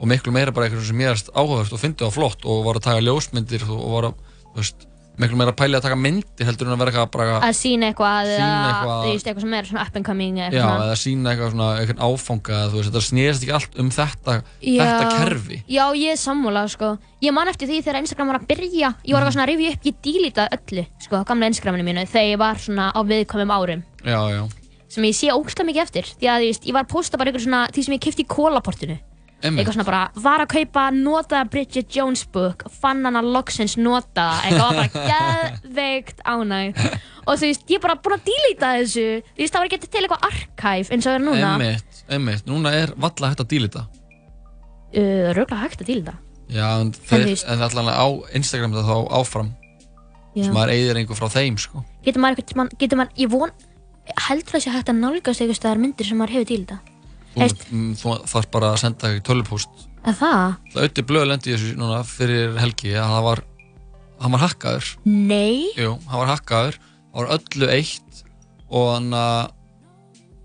og 0.00 0.08
miklu 0.10 0.32
meira 0.34 0.50
bara 0.56 0.66
eitthvað 0.70 0.88
sem 0.88 1.04
ég 1.04 1.12
erst 1.14 1.30
áhugavert 1.36 1.76
og 1.76 1.80
fyndi 1.84 2.02
það 2.02 2.16
flott 2.18 2.48
og 2.48 2.64
var 2.66 2.80
að 2.80 2.88
taka 2.88 3.04
ljósmyndir 3.06 3.62
og, 3.70 3.84
var 3.94 4.08
að, 4.10 4.18
þú 4.50 4.58
veist, 4.62 4.86
miklu 5.14 5.36
meira 5.38 5.52
pæli 5.54 5.76
að 5.78 5.84
taka 5.84 5.94
myndir 6.00 6.48
heldur 6.48 6.66
en 6.66 6.74
að 6.74 6.80
vera 6.82 6.90
eitthvað 6.90 7.10
bara 7.14 7.34
að 7.46 7.52
sína 7.54 7.90
eitthvað 7.92 8.30
Sýna 8.32 8.56
eitthvað- 8.70 9.04
þú 9.04 9.12
veist, 9.12 9.28
eitthvað 9.30 9.44
sem 9.44 9.54
er 9.54 9.68
svona 9.68 9.84
up 9.86 9.98
and 10.00 10.06
coming 10.08 10.40
eða 10.42 10.50
Já, 10.56 10.64
svona. 10.64 10.88
eða 10.88 10.96
sína 11.04 11.30
eitthvað 11.34 11.52
svona, 11.54 11.68
eitthvað 11.78 12.02
áfanga 12.08 12.58
þú 12.72 12.80
veist, 12.80 12.88
þetta 12.90 13.02
snýðist 13.10 13.44
ekki 13.46 13.54
allt 13.60 13.78
um 13.84 13.90
þetta, 13.94 14.34
þetta 14.64 15.12
kerfi. 15.14 15.60
Já, 15.70 15.84
ég 15.94 16.10
er 16.16 16.20
sammála, 16.24 16.64
sko 16.74 16.90
Ég 17.22 17.32
man 17.32 17.48
eftir 17.48 17.70
því 17.70 17.78
þegar 17.86 18.00
Instagram 18.02 18.32
var 18.32 18.40
að 18.40 18.48
byrja 18.50 18.90
Ég 19.06 19.14
var 19.14 19.22
eitthvað 19.22 19.36
svona 19.38 19.46
að 19.46 19.52
rifja 19.54 19.70
upp, 19.76 19.86
ég 19.86 20.02
dílitaði 20.08 20.58
öllu 20.58 20.86
Sko, 21.06 21.14
á 21.16 21.24
gamla 21.30 21.46
Instagraminu 21.54 21.86
mínu 21.86 22.02
Þegar 22.10 22.28
ég 22.34 22.38
var 22.42 22.54
svona 22.66 22.90
á 22.92 23.00
viðkomum 23.06 23.54
árum 23.54 23.84
Já, 24.04 24.18
já. 24.34 24.42
Sem 24.94 25.08
ég 25.08 25.16
sé 25.18 25.32
ógstlega 25.34 25.66
mikið 25.72 25.82
eftir. 25.88 26.12
Því 26.20 26.28
að, 26.30 26.44
veist, 26.46 26.68
ég 26.68 26.76
var 26.76 26.86
að 26.86 26.92
posta 26.94 27.18
bara 27.18 27.32
eitthvað 27.32 27.44
svona 27.48 27.64
Því 27.74 27.84
sem 27.88 27.96
ég 27.96 28.02
kipti 28.06 28.22
í 28.24 28.30
kólaportinu. 28.30 28.96
Eitthvað 29.44 29.74
svona 29.74 29.84
bara, 29.84 30.02
var 30.24 30.40
að 30.40 30.52
kaupa 30.54 30.82
notaða 30.96 31.48
Bridget 31.52 31.90
Jones 31.92 32.22
book 32.32 32.62
Fann 32.80 33.02
hana 33.04 33.20
loksins 33.20 33.74
notaða 33.76 34.38
Eitthvað 34.46 34.62
var 34.64 34.78
bara 34.78 35.02
geðveikt 35.10 36.22
ánæg 36.24 36.78
Og 37.26 37.36
þú 37.42 37.50
veist, 37.50 37.66
ég 37.68 37.76
er 37.76 37.82
bara 37.84 37.96
búin 38.00 38.14
að 38.16 38.22
dílita 38.30 38.70
þessu. 38.78 39.04
Þú 39.34 39.42
veist, 39.42 39.52
það 39.52 39.60
var 39.60 39.68
ekki 39.68 39.80
til 39.84 40.00
eitthvað 40.06 40.24
archive 40.30 40.94
eins 40.96 41.04
og 41.04 41.10
það 41.10 41.18
er 41.18 41.24
núna. 41.26 41.50
Einmitt, 41.58 42.00
einmitt, 42.16 42.46
núna 42.48 42.72
er 42.78 42.94
valla 43.04 43.30
hægt 43.34 43.44
að 43.44 43.50
díla 43.52 43.68
þetta. 43.68 43.84
uh, 44.94 45.28
Röglega 45.36 45.60
hægt 45.64 45.84
að 45.84 45.90
dílita 45.92 46.14
Já, 46.54 46.66
en, 46.80 46.90
veist- 47.10 47.46
en 47.48 47.62
allan 47.64 47.88
á 47.92 48.06
Instagram 48.36 48.74
það 48.76 48.88
þá 48.90 48.96
áfram. 49.20 49.52
Sem 50.34 50.52
maður 50.52 50.72
eigðir 50.74 50.98
einhver 51.00 51.16
frá 51.20 51.28
þeim, 51.32 51.56
sko. 51.62 51.80
Getur 52.04 52.20
maður 52.24 52.42
eitthvað, 52.42 52.74
getur 52.80 53.00
maður, 53.00 53.14
ég 53.22 53.30
von, 53.32 53.52
heldur 54.26 54.56
það 54.56 54.64
sé 54.64 54.74
hægt 54.74 54.92
að 54.92 55.00
nálgast 55.00 55.42
eitthvað 55.42 55.58
staðar 55.58 55.82
myndir 55.82 56.08
sem 56.08 56.20
maður 56.20 56.36
hefur 56.36 56.50
til 56.50 56.60
þetta? 56.64 56.78
Þú, 57.34 57.48
mm, 57.74 58.20
þarf 58.30 58.50
bara 58.54 58.70
að 58.74 58.80
senda 58.84 59.10
eitthvað 59.10 59.26
tölvupóst. 59.30 59.84
Að 60.04 60.20
það? 60.20 60.54
Það 60.74 60.82
auðvitað 60.82 61.08
blöð 61.10 61.26
lendi 61.30 61.50
í 61.50 61.54
þessu 61.54 61.78
núna 61.80 62.02
fyrir 62.06 62.58
helgi 62.60 62.92
að 62.94 63.14
það 63.14 63.26
var, 63.28 63.42
hann 64.20 64.36
var 64.36 64.44
hakkaður. 64.44 64.90
Nei? 65.08 65.72
Jú, 65.80 65.96
hann 66.10 66.22
var 66.22 66.32
hakkaður, 66.34 66.78
það 67.08 67.20
var 67.20 67.32
öllu 67.38 67.70
eitt 67.74 68.22
og 68.68 68.88
hann 68.92 69.10
að, 69.18 69.40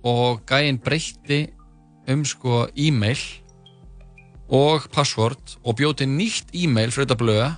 og 0.10 0.42
gæinn 0.50 0.82
breytti 0.82 1.42
um 2.10 2.24
sko 2.26 2.66
e-mail 2.74 3.20
og 4.50 4.88
password 4.94 5.58
og 5.62 5.78
bjóti 5.78 6.08
nýtt 6.10 6.56
e-mail 6.58 6.90
fyrir 6.90 7.06
þetta 7.06 7.20
blöða 7.20 7.50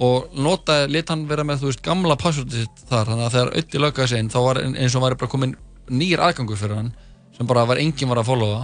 og 0.00 0.30
notaði, 0.40 0.88
lit 0.94 1.10
hann 1.12 1.26
vera 1.28 1.44
með 1.44 1.60
þú 1.62 1.70
veist 1.70 1.82
gamla 1.84 2.16
passwordið 2.20 2.62
sitt 2.64 2.84
þar 2.88 3.10
þannig 3.10 3.26
að 3.26 3.34
þegar 3.36 3.50
auðvitað 3.54 3.82
löggaði 3.84 4.08
sig 4.14 4.22
inn 4.24 4.30
þá 4.32 4.38
var 4.46 4.60
eins 4.64 4.94
og 4.94 5.00
hann 5.00 5.06
væri 5.08 5.18
bara 5.20 5.32
komin 5.34 5.54
nýr 5.90 6.22
aðgangur 6.24 6.56
fyrir 6.60 6.78
hann 6.80 6.90
sem 7.36 7.48
bara 7.50 7.66
var 7.68 7.80
enginn 7.82 8.08
var 8.12 8.20
að 8.22 8.30
followa 8.30 8.62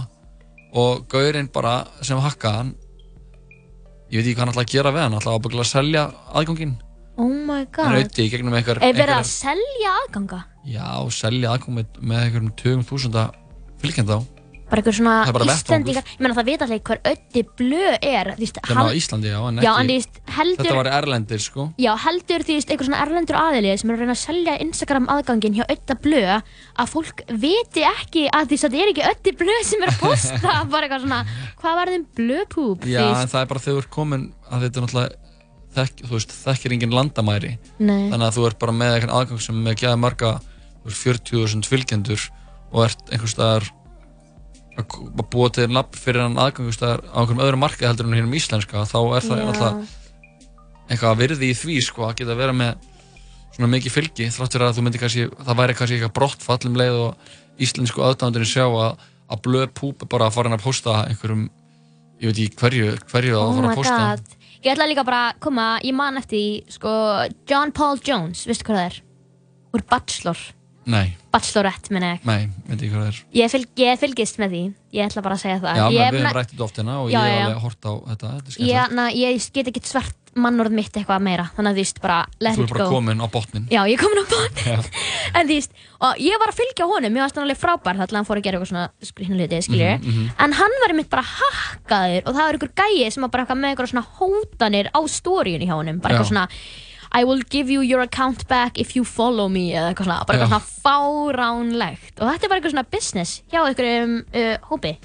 og 0.77 1.05
gaurinn 1.11 1.49
bara 1.53 1.75
sem 2.01 2.19
hakkaði 2.23 2.57
hann 2.61 2.73
ég 4.11 4.21
veit 4.21 4.27
ekki 4.31 4.35
hvað 4.37 4.43
hann 4.45 4.53
ætlaði 4.55 4.67
að 4.67 4.73
gera 4.73 4.93
við 4.95 5.03
hann 5.03 5.13
hann 5.13 5.21
ætlaði 5.21 5.39
ábygglega 5.41 5.65
að 5.67 5.71
selja 5.75 6.03
aðganginn 6.41 6.75
Oh 7.17 7.25
my 7.33 7.63
hann 7.63 7.69
god. 7.73 7.93
auðvitað 7.97 8.19
í 8.23 8.29
gegnum 8.29 8.53
einhver, 8.53 8.77
Er 8.85 8.93
verið 8.93 9.15
að 9.17 9.29
selja 9.31 9.93
aðganga? 10.03 10.37
já, 10.69 10.89
selja 11.17 11.53
aðgang 11.55 11.77
með, 11.79 11.87
með 12.01 12.19
einhverjum 12.27 12.51
20.000 12.61 13.23
fylgjandi 13.81 14.17
á 14.17 14.19
Bara 14.67 14.81
eitthvað 14.81 14.95
svona 14.97 15.15
Það 15.21 15.29
er 15.29 15.35
bara 15.37 15.53
Íslendingar, 15.53 16.07
ég 16.11 16.23
meina 16.23 16.35
það 16.37 16.47
vita 16.49 16.65
allir 16.65 16.81
hver 16.89 16.99
öddi 17.11 17.43
blöð 17.59 17.93
er, 18.03 18.29
þú 18.35 18.43
veist, 18.43 18.57
Þannig 18.67 18.89
á 18.91 18.99
Íslandi, 18.99 19.29
já, 19.31 19.37
en 19.47 19.61
Já, 19.63 19.69
ekki 19.71 19.79
en 19.79 19.87
þú 19.87 19.93
veist, 19.95 20.17
heldur, 20.37 20.57
Þetta 20.67 20.77
var 20.77 20.89
erlendir, 20.97 21.43
sko. 21.43 21.67
Já, 21.79 21.91
heldur 22.03 22.45
því, 22.47 22.57
eitthvað 22.59 22.89
svona 22.89 23.03
erlendur 23.05 23.39
aðilið 23.39 23.77
sem 23.79 23.93
er 23.93 23.95
að 23.95 24.03
reyna 24.03 24.15
að 24.17 24.21
selja 24.23 24.57
Instagram 24.65 25.07
aðgangin 25.13 25.55
hjá 25.55 25.63
ödda 25.71 25.97
blöð 26.03 26.33
að 26.35 26.91
fólk 26.91 27.23
viti 27.45 27.85
ekki 27.87 28.25
að 28.27 28.51
því 28.51 28.57
að 28.57 28.65
þetta 28.65 28.81
er 28.83 28.91
ekki 28.91 29.07
öddi 29.13 29.35
blöð 29.39 29.61
sem 29.71 29.85
er 29.87 29.93
að 29.93 30.01
posta, 30.03 30.57
bara 30.73 30.89
eitthvað 30.89 31.05
svona, 31.05 31.21
hvað 31.63 31.79
var 31.79 31.93
þeim 31.93 32.05
blöðpúp, 32.19 32.89
Já, 32.91 33.01
en 33.07 33.31
það 33.31 33.39
er 33.45 33.49
bara 33.53 33.63
þegar 33.63 33.79
þú 33.79 33.85
ert 33.85 33.93
komin 33.95 34.27
að 34.51 34.67
þetta 34.67 34.81
er 34.81 34.87
náttúrulega 34.87 35.23
þekk, 35.77 36.03
þú 36.07 36.15
veist, 36.15 36.35
þekkir 36.43 36.75
engin 36.75 36.95
landamæri. 36.95 37.51
Nei. 37.77 38.07
Þannig 38.11 38.27
að 38.27 38.37
þú 38.37 38.45
ert 38.49 38.59
bara 38.61 38.75
með 38.75 38.95
eitthvað 38.95 39.17
aðgang 39.19 39.43
sem 39.43 39.59
með 39.61 39.75
gæða 39.83 39.99
marga 40.01 40.31
þú 40.41 40.89
veist, 40.89 41.03
40.000 41.05 41.69
fylgjendur 41.69 42.23
og 42.71 42.85
ert 42.87 43.11
einhvers 43.13 43.35
staðar 43.35 43.67
að 44.77 45.23
búa 45.33 45.49
til 45.55 45.67
nafn 45.73 45.97
fyrir 45.97 46.23
hann 46.25 46.37
aðgangustæðar 46.41 47.01
á 47.09 47.17
einhverjum 47.21 47.43
öðrum 47.47 47.63
markið 47.65 47.87
heldur 47.89 48.07
en 48.09 48.17
hérna 48.17 48.29
um 48.29 48.37
íslenska 48.37 48.83
þá 48.85 48.97
er 49.17 49.25
það 49.27 49.41
náttúrulega 49.47 49.87
eitthvað 50.87 51.09
að 51.11 51.21
virði 51.23 51.49
í 51.51 51.57
því 51.57 51.77
sko 51.83 52.05
að 52.07 52.15
geta 52.21 52.37
vera 52.39 52.53
með 52.55 52.85
svona 53.57 53.69
mikið 53.73 53.95
fylgi 53.97 54.29
þrátt 54.31 54.53
fyrir 54.55 54.67
að 54.69 54.77
þú 54.77 54.83
myndir 54.85 55.01
kannski, 55.03 55.25
það 55.47 55.59
væri 55.61 55.75
kannski 55.79 55.97
eitthvað 55.97 56.15
brottfall 56.19 56.69
um 56.69 56.77
leið 56.79 56.97
og 57.01 57.33
íslensku 57.67 58.03
aðdándurinn 58.05 58.47
sjá 58.51 58.65
að, 58.69 58.99
að 59.33 59.41
blöð 59.47 59.67
púp 59.81 60.05
er 60.05 60.11
bara 60.13 60.29
að 60.29 60.35
fara 60.37 60.51
inn 60.51 60.57
að 60.59 60.65
posta 60.67 60.97
einhverjum 61.09 61.47
ég 62.21 62.29
veit 62.31 62.41
ekki 62.45 62.61
hverju, 62.61 62.91
hverju 63.11 63.33
á 63.33 63.41
að 63.41 63.47
Oh 63.47 63.57
fara 63.57 63.71
að 63.73 63.79
posta. 63.81 63.97
God. 63.97 64.37
Ég 64.63 64.71
ætla 64.73 64.87
líka 64.89 65.03
bara 65.05 65.23
að 65.31 65.41
koma, 65.45 65.65
ég 65.85 65.93
man 65.97 66.17
eftir 66.21 66.63
sko, 66.73 66.93
John 67.49 67.73
Paul 67.77 67.99
Jones, 68.05 68.45
veistu 68.49 68.65
hvað 68.69 68.79
það 68.79 68.87
er? 68.91 68.95
Úr 69.77 69.83
Bachelor, 69.91 70.39
Nei, 70.87 71.15
Bachelorette 71.33 71.91
minni 71.91 72.13
ég. 72.13 72.21
Nei, 72.27 72.47
veit 72.69 72.77
ekki 72.79 72.91
hvað 72.93 73.01
það 73.03 73.09
er. 73.11 73.17
Ég, 73.41 73.51
fylg, 73.51 73.71
ég 73.83 73.99
fylgist 73.99 74.37
með 74.39 74.53
því, 74.55 74.61
ég 74.95 75.09
ætla 75.09 75.23
bara 75.25 75.35
að 75.35 75.43
segja 75.43 75.57
það. 75.65 75.81
Já, 75.81 75.87
ég, 75.91 75.97
við 76.15 76.21
hefum 76.21 76.37
rætt 76.37 76.53
þetta 76.53 76.63
oft 76.67 76.79
hérna 76.79 76.95
og 77.01 77.09
Já, 77.11 77.17
ég 77.19 77.27
já, 77.27 77.33
hef 77.33 77.41
já. 77.41 77.47
alveg 77.49 77.65
hort 77.67 77.83
á 77.83 77.93
þetta, 78.13 78.31
þetta 78.37 78.47
er 78.47 78.47
ég, 78.47 78.55
skemmtilegt 78.55 78.95
na, 79.01 79.07
ég 79.19 79.49
get 79.57 79.71
ekki 79.73 79.83
svart 79.91 80.15
mannorð 80.37 80.73
mitt 80.77 80.93
eitthvað 80.93 81.23
meira. 81.25 81.47
Þannig 81.57 81.71
að 81.71 81.77
þú 81.77 81.81
veist, 81.81 81.99
bara 82.03 82.17
let 82.45 82.53
Þú 82.55 82.61
it 82.61 82.67
er 82.67 82.73
bara 82.75 82.83
go. 82.85 82.89
komin 82.93 83.21
á 83.25 83.27
botnin 83.33 83.63
Já, 83.73 83.79
ég 83.89 83.95
er 83.97 84.01
komin 84.03 84.21
á 84.21 84.25
botn 84.29 84.59
Já. 84.69 84.75
En 85.41 85.47
þú 85.49 85.55
veist, 85.57 85.71
og 86.05 86.19
ég 86.21 86.37
var 86.43 86.51
að 86.53 86.59
fylgja 86.59 86.87
honum, 86.91 87.17
varst 87.17 87.39
hann 87.39 87.47
alveg 87.47 87.57
frábær 87.57 87.97
Þannig 87.97 88.13
að 88.13 88.19
hann 88.19 88.27
fór 88.29 88.37
að 88.37 88.45
gera 88.45 88.59
eitthvað 88.59 88.69
svona 88.69 89.09
skrýhnu 89.09 89.39
hluti, 89.41 89.61
skiljur 89.65 89.95
Mhm, 89.97 90.11
mhm. 90.13 90.27
En 90.45 90.53
hann 90.59 90.77
var 90.83 90.93
einmitt 90.93 91.09
bara 91.09 91.25
hakkaður 91.25 92.21
Og 92.29 92.37
það 92.37 92.43
var 92.45 92.59
einhver 92.59 92.73
gæi 92.83 93.09
sem 93.17 93.25
var 93.25 93.33
bara 93.33 93.47
eitthvað 93.47 93.61
með 93.63 93.73
eitthvað 93.73 93.91
svona 93.95 94.05
hótanir 94.19 94.91
á 94.93 94.99
stóriunni 95.09 95.65
hjá 95.67 95.73
honum. 95.79 95.97
Bara 96.05 96.13
eitthvað 96.13 96.29
Já. 96.29 96.33
svona 96.35 96.47
I 97.15 97.23
will 97.23 97.41
give 97.49 97.69
you 97.71 97.81
your 97.81 98.01
account 98.03 98.47
back 98.47 98.77
if 98.79 98.95
you 98.95 99.03
follow 99.05 99.47
me 99.49 99.69
Eða 99.73 99.93
eitthvað 99.93 100.07
svona, 100.09 100.25
bara 100.27 100.39
eitthvað 100.39 100.53
svona 100.55 101.37
fáránlegt. 101.37 102.15
Og 102.19 102.27
þetta 102.31 102.45
er 102.45 102.51
bara 102.51 102.59
eitthvað 102.61 102.75
svona 102.75 102.89
business 102.91 103.37
hjá 103.51 103.61
einhverjum 103.63 104.17
uh, 104.33 104.57
hópi. 104.71 104.95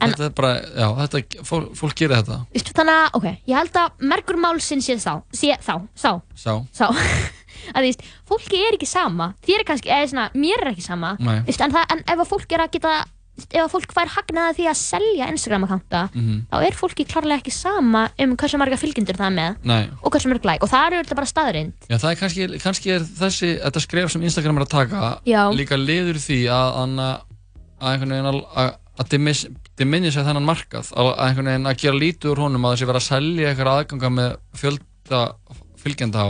En- 0.00 0.14
Þetta 0.14 0.24
er 0.30 0.36
bara, 0.38 0.52
já, 0.80 0.86
þetta, 1.02 1.44
fólk, 1.44 1.72
fólk 1.76 1.94
gerir 1.98 2.16
þetta. 2.22 2.38
Veistu, 2.54 2.72
Þannig 2.78 2.94
að, 3.02 3.08
ok, 3.18 3.26
ég 3.50 3.58
held 3.58 3.74
að 3.82 4.06
mergur 4.12 4.38
málsinn 4.40 4.80
sé 4.84 4.96
þá, 4.96 5.12
sé 5.36 5.50
þá, 5.60 5.74
sá, 5.92 6.12
Sá, 6.34 6.54
sá. 6.72 6.86
Að 7.76 7.82
þú 7.82 7.84
veist, 7.84 8.04
fólki 8.24 8.62
er 8.64 8.78
ekki 8.78 8.88
sama. 8.88 9.34
Þér 9.44 9.60
er 9.60 9.66
kannski, 9.68 9.90
eða 9.92 10.06
svona, 10.08 10.28
mér 10.40 10.62
er 10.64 10.70
ekki 10.72 10.86
sama. 10.86 11.10
Nei. 11.20 11.42
veist, 11.44 11.60
en, 11.60 11.74
það, 11.74 11.84
en 11.92 12.00
ef 12.14 12.22
að 12.24 12.30
fólk 12.30 12.54
er 12.56 12.64
að 12.64 12.72
geta 12.78 12.94
ef 13.48 13.62
að 13.64 13.70
fólk 13.72 13.92
fær 13.96 14.10
hagnaði 14.16 14.56
því 14.58 14.66
að 14.70 14.76
selja 14.80 15.28
Instagram-akkánta, 15.32 16.00
Mhm. 16.14 16.36
þá 16.52 16.56
er 16.66 16.76
fólki 16.76 17.06
klárlega 17.08 17.40
ekki 17.40 17.52
sama 17.54 18.02
um 18.18 18.36
hversu 18.36 18.58
marga 18.60 18.76
fylgjendur 18.76 19.16
það 19.16 19.26
er 19.30 19.36
með 19.38 19.56
nei 19.64 19.88
og 20.02 20.12
hversu 20.12 20.28
mörg 20.32 20.44
like, 20.44 20.62
og 20.62 20.70
það 20.70 20.86
eru 20.92 21.02
þetta 21.02 21.18
bara 21.20 21.30
staðrind 21.32 21.72
Já, 21.88 21.96
það 21.98 22.10
er 22.10 22.20
kannski, 22.20 22.48
kannski 22.62 22.90
er 22.96 23.00
þessi, 23.22 23.50
þetta 23.64 23.80
skref 23.86 24.10
sem 24.12 24.22
Instagram 24.22 24.56
er 24.60 24.66
að 24.66 24.72
taka 24.76 25.18
Já. 25.26 25.42
líka 25.54 25.76
liður 25.80 26.18
því 26.20 26.40
að, 26.48 26.68
að, 26.82 27.20
að 27.80 27.90
einhvern 27.94 28.14
veginn 28.16 28.30
að, 28.32 28.40
að, 29.00 29.08
dimis, 29.10 29.46
diminisa 29.80 30.24
þennan 30.26 30.44
markað 30.44 30.90
að, 30.92 31.12
einhvern 31.24 31.46
veginn 31.52 31.66
að 31.70 31.78
gera 31.84 31.96
lítið 32.02 32.30
úr 32.34 32.42
honum 32.44 32.64
að 32.68 32.74
þessi 32.76 32.86
vera 32.90 33.00
að 33.00 33.08
selja 33.10 33.48
eitthvað 33.54 33.78
aðganga 33.80 34.10
með 34.16 34.34
fjölda 34.60 35.22
fylgjenda 35.80 36.20
á 36.20 36.28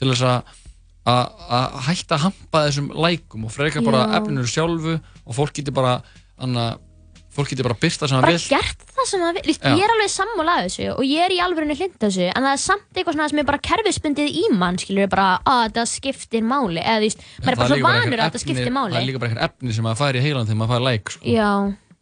til 0.00 0.08
þess 0.10 0.22
að 0.26 0.56
að 1.10 1.76
hætta 1.86 2.14
að 2.18 2.24
hampa 2.26 2.60
þessum 2.66 2.90
lækum 2.92 3.44
og 3.48 3.52
freka 3.54 3.80
bara 3.82 4.02
Já. 4.04 4.18
efninu 4.20 4.42
sjálfu 4.46 4.92
og 5.00 5.34
fólk 5.34 5.54
getur 5.56 5.72
bara 5.74 5.94
anna, 6.40 6.64
fólk 7.30 7.50
getur 7.52 7.68
bara 7.68 7.76
byrta 7.78 8.08
sem 8.10 8.16
það 8.18 8.24
bara 8.26 8.34
vil 8.34 8.48
gert 8.50 8.80
það 8.96 9.06
sem 9.10 9.20
það 9.22 9.36
vil, 9.38 9.54
ég 9.54 9.82
er 9.86 9.92
alveg 9.94 10.10
sammála 10.12 10.54
að 10.58 10.64
þessu 10.66 10.86
og 10.96 11.02
ég 11.06 11.24
er 11.26 11.34
í 11.36 11.38
alvörunni 11.44 11.76
hlind 11.78 11.94
þessu 12.02 12.26
en 12.26 12.42
það 12.46 12.54
er 12.56 12.62
samt 12.64 12.98
eitthvað 12.98 13.14
svona 13.16 13.28
sem 13.30 13.42
er 13.42 13.48
bara 13.50 13.60
kerfisbundið 13.70 14.32
í 14.40 14.44
mann 14.58 14.78
skilur 14.82 15.08
bara 15.12 15.28
að 15.46 15.60
þetta 15.68 15.84
skiptir 15.94 16.42
máli. 16.42 16.82
Eða 16.82 16.98
þú 16.98 17.06
veist, 17.06 17.22
maður 17.38 17.52
er 17.52 17.56
Það 17.56 17.62
bara 17.62 17.68
svo 17.70 17.86
vanur 17.86 18.18
að 18.24 18.26
efni- 18.30 18.42
skiptir 18.44 18.64
það 18.64 18.72
er 18.72 18.76
máli 18.80 19.04
líka 19.06 19.22
bara 19.22 19.30
einhver 19.30 19.44
efni 19.46 19.76
sem 19.78 19.86
maður 19.86 20.00
fær 20.02 20.18
í 20.18 20.24
heilan 20.26 20.48
þegar 20.50 20.60
maður 20.64 20.74
fær 20.74 20.84
læk 20.90 21.14
sko. 21.14 21.24
já, 21.38 21.50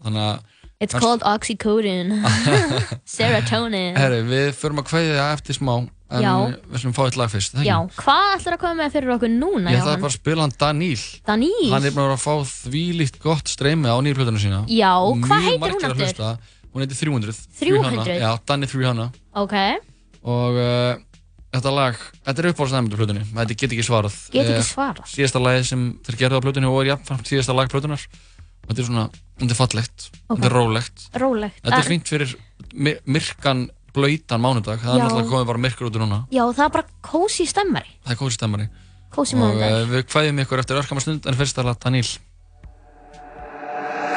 þannig 0.06 0.24
að 0.28 0.40
it's 0.80 0.94
kannski- 0.94 1.00
called 1.02 1.22
oxycodone. 1.26 2.18
Serotonin. 3.18 3.96
Herri, 3.98 4.20
við 4.28 4.50
förum 4.58 4.82
að 4.82 4.88
kveðja 4.92 5.24
eftir 5.34 5.56
smá 5.58 5.72
en 6.08 6.22
Já. 6.24 6.30
við 6.72 6.80
slum 6.80 6.94
fá 6.96 7.02
eitt 7.04 7.18
lag 7.20 7.28
fyrst, 7.32 7.52
það 7.58 7.66
Já, 7.68 7.74
hvað 7.98 8.28
ætlar 8.38 8.54
að 8.56 8.60
koma 8.62 8.76
með 8.78 8.94
fyrir 8.94 9.10
okkur 9.16 9.32
núna, 9.34 9.72
Ég 9.74 9.82
Jóhann? 9.82 10.00
bara 10.00 10.08
að 10.08 10.14
spila 10.14 10.46
hann 10.46 10.54
Daníl 10.62 11.02
Daníl? 11.28 11.66
Hann 11.74 11.84
er 11.90 11.92
búin 11.96 12.06
að 12.06 12.14
að 12.14 12.22
fá 12.22 12.34
þvílíkt 12.52 13.18
gott 13.26 13.52
streymi 13.52 13.90
á 13.92 13.96
nýrplötunum 14.06 14.40
sína. 14.40 14.62
Já, 14.72 14.94
hvað 15.26 15.44
heitir 15.50 15.74
hún 15.76 15.84
að 15.90 16.00
hlusta. 16.00 16.30
Hún 16.72 16.84
heitir 16.86 17.00
300 17.02 17.36
300? 17.60 18.16
Já, 18.22 18.30
Danny 18.48 18.70
300 18.72 19.10
Ok, 19.42 19.54
Og 20.28 20.56
uh, 20.58 20.96
þetta 21.54 21.70
lag, 21.76 22.00
þetta 22.26 22.42
er 22.42 22.48
uppáhaldstæmi 22.54 22.90
til 22.92 22.98
plötunni. 23.02 23.22
Þetta 23.28 23.54
get 23.60 23.72
ekki 23.76 23.84
svarað. 23.86 24.16
Get 24.32 24.48
ekki 24.48 24.58
Eh, 24.64 24.66
svarað. 24.66 25.06
Síðasta 25.12 25.40
lagi 25.44 25.62
sem 25.68 25.84
þeir 26.08 26.18
gerðu 26.24 26.40
á 26.40 26.44
plötunni 26.48 26.68
og 26.72 26.80
er 26.82 26.90
jafnframt 26.94 27.28
síðasta 27.30 27.54
lag 27.56 27.68
plötunar 27.72 28.00
Og 28.00 28.37
þetta 28.68 28.80
er 28.84 28.88
svona, 28.90 29.06
þetta 29.40 29.54
er 29.54 29.58
fallegt 29.58 30.08
Ok. 30.28 30.36
Þetta 30.36 30.46
er 30.50 30.54
rólegt. 30.58 31.06
Rólegt 31.24 31.60
Þetta 31.64 31.78
er 31.80 31.88
fínt 31.88 32.08
fyrir 32.12 32.36
myrkan, 33.08 33.64
blöytan 33.96 34.40
mánudag 34.44 34.78
Það 34.82 34.92
Já. 34.92 34.94
er 34.98 35.02
náttúrulega 35.08 35.32
komið 35.32 35.46
bara 35.50 35.58
myrkur 35.64 35.88
út 35.88 35.96
úr 35.96 36.04
núna. 36.04 36.20
Já, 36.30 36.44
það 36.52 36.64
er 36.66 36.72
bara 36.76 36.86
kósi 37.02 37.46
stemmari. 37.48 37.92
Það 38.04 38.14
er 38.14 38.20
kósi 38.22 38.36
stemmari. 38.38 38.68
Kósi 39.14 39.34
Og 39.36 39.40
mánudagur. 39.40 39.82
uh, 39.82 39.92
við 39.94 40.02
kvæðum 40.12 40.42
ykkur 40.44 40.58
eftir 40.62 40.76
örkama 40.82 41.00
stund 41.00 41.26
En 41.26 41.34
fyrst 41.38 41.56
það 41.56 41.74
Daníl 41.80 42.08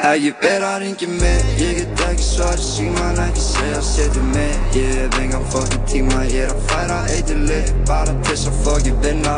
Ef 0.02 0.18
ég 0.18 0.34
ber 0.42 0.64
að 0.66 0.80
ringi 0.82 1.06
mig, 1.06 1.44
ég 1.62 1.76
get 1.78 2.00
ekki 2.08 2.24
svarið 2.26 2.64
síman 2.66 3.20
ekki 3.22 3.40
segja 3.44 3.82
setja 3.86 4.22
mig. 4.32 4.56
Ég 4.74 4.96
hef 4.98 5.18
engan 5.22 5.44
fokkin 5.52 5.84
tíma, 5.86 6.24
ég 6.26 6.48
er 6.48 6.50
að 6.50 6.64
færa 6.72 6.98
eitili 7.14 7.60
Bara 7.86 8.10
til 8.10 8.32
þess 8.32 8.50
að 8.50 8.58
fokkin 8.66 8.98
vinna 9.04 9.36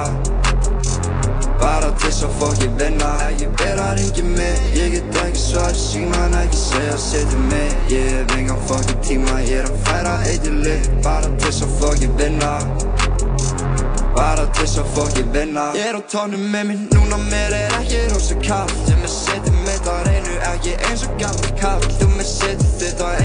Bara 1.64 1.88
til 1.96 2.10
að 2.26 2.32
fokkin 2.38 2.74
vinna. 2.76 3.10
Ég 3.40 3.52
ber 3.56 3.78
að 3.80 3.94
ringi 3.96 4.24
mig, 4.26 4.58
ég 4.76 4.90
get 4.92 5.16
ekki 5.22 5.40
svarið 5.40 5.78
síman 5.80 6.36
ekki 6.42 6.60
segja 6.60 6.96
setja 7.00 7.38
mig. 7.46 7.72
Ég 7.88 8.10
hef 8.12 8.34
engan 8.36 8.60
fokkin 8.68 9.00
tíma, 9.06 9.38
ég 9.48 9.62
er 9.62 9.70
að 9.70 9.78
færa 9.86 10.12
eitili 10.28 10.76
Bara 11.06 11.30
til 11.40 11.54
að 11.54 11.72
fokkin 11.80 12.12
vinna. 12.20 12.52
Bara 14.12 14.44
til 14.58 14.68
að 14.82 14.92
fokkin 14.98 15.32
vinna. 15.32 15.70
Ég 15.78 15.88
er 15.88 15.96
á 15.96 16.02
tónum 16.12 16.44
með 16.52 16.68
mér, 16.68 16.84
núna 16.92 17.22
mér 17.30 17.56
er 17.62 17.78
ekki 17.80 18.04
rosa 18.12 18.36
kall 18.44 18.76
Sem 18.84 19.00
er 19.00 19.14
setið 19.16 19.60
mitt 19.64 19.88
á 19.88 19.96
reynu, 20.04 20.36
ekki 20.52 20.76
eins 20.90 21.08
og 21.08 21.16
gammal 21.22 21.56
kall. 21.62 21.92
Þú 21.96 22.12
með 22.18 22.28
setið 22.36 22.76
þitt 22.82 23.00
á 23.00 23.08
einu 23.14 23.23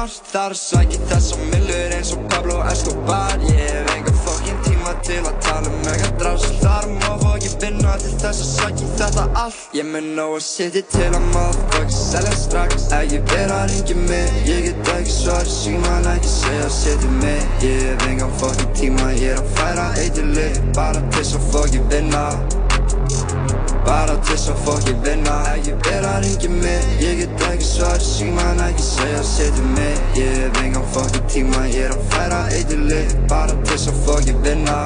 margt 0.00 0.28
Þar 0.32 0.54
sæki 0.56 0.98
þess 1.10 1.34
að 1.34 1.40
millur 1.50 1.92
eins 1.96 2.10
og 2.14 2.20
Pablo 2.32 2.60
Escobar. 2.70 3.34
Ég 3.50 3.58
hef 3.60 3.90
enga 3.94 4.12
fokkin 4.24 4.60
tíma 4.64 4.94
til 5.04 5.18
að 5.28 5.40
tala 5.44 5.72
um 5.72 5.88
eitthvað 5.90 6.14
drast 6.22 6.62
Þar 6.62 6.86
má 6.94 7.08
fokkin 7.24 7.56
vinna 7.64 7.96
til 8.00 8.12
þess 8.22 8.44
að 8.44 8.50
sæki 8.52 8.88
þetta 9.00 9.26
allt. 9.42 9.58
Ég 9.76 9.90
með 9.90 10.08
nóg 10.16 10.36
að 10.38 10.46
setja 10.46 10.84
til 10.94 11.10
að 11.10 11.26
motherfucking 11.34 11.92
selja 11.96 12.32
strax. 12.44 12.86
Ef 13.00 13.12
ég 13.16 13.26
ber 13.32 13.52
að 13.58 13.66
ringi 13.74 13.98
mig, 14.06 14.40
ég 14.48 14.64
get 14.68 14.92
ekki 14.94 15.16
svarið 15.18 15.52
síman 15.58 16.10
ekki 16.14 16.32
segja 16.36 16.72
setja 16.78 17.12
mig. 17.18 17.44
Ég 17.66 17.84
hef 17.90 18.08
engan 18.08 18.34
fokkin 18.40 18.72
tíma, 18.80 19.12
ég 19.20 19.36
er 19.36 19.44
að 19.44 19.52
færa 19.58 19.90
eitili 20.00 20.48
Bara 20.72 21.04
þess 21.12 21.36
að 21.36 21.52
fokkin 21.52 21.92
vinna 21.92 22.24
Bara 23.86 24.16
til 24.20 24.34
þess 24.34 24.50
að 24.52 24.58
fokkin 24.66 24.98
vinna 25.04 25.36
ég 25.66 25.78
ber 25.84 26.06
að 26.08 26.26
ringi 26.26 26.50
mig, 26.52 26.90
ég 27.00 27.22
get 27.22 27.46
ekki 27.50 27.68
svarið 27.70 28.06
síman 28.08 28.60
ekki 28.66 28.84
segja 28.86 29.22
setja 29.26 29.70
mig. 29.76 30.02
Ég 30.18 30.42
hef 30.42 30.60
engan 30.64 30.90
fokkin 30.96 31.24
tíma, 31.32 31.64
ég 31.72 31.88
er 31.88 31.96
að 31.96 32.04
færa 32.12 32.42
eitili 32.58 33.02
Bara 33.30 33.56
til 33.56 33.72
þess 33.72 33.92
að 33.94 34.04
fokkin 34.08 34.44
vinna 34.44 34.78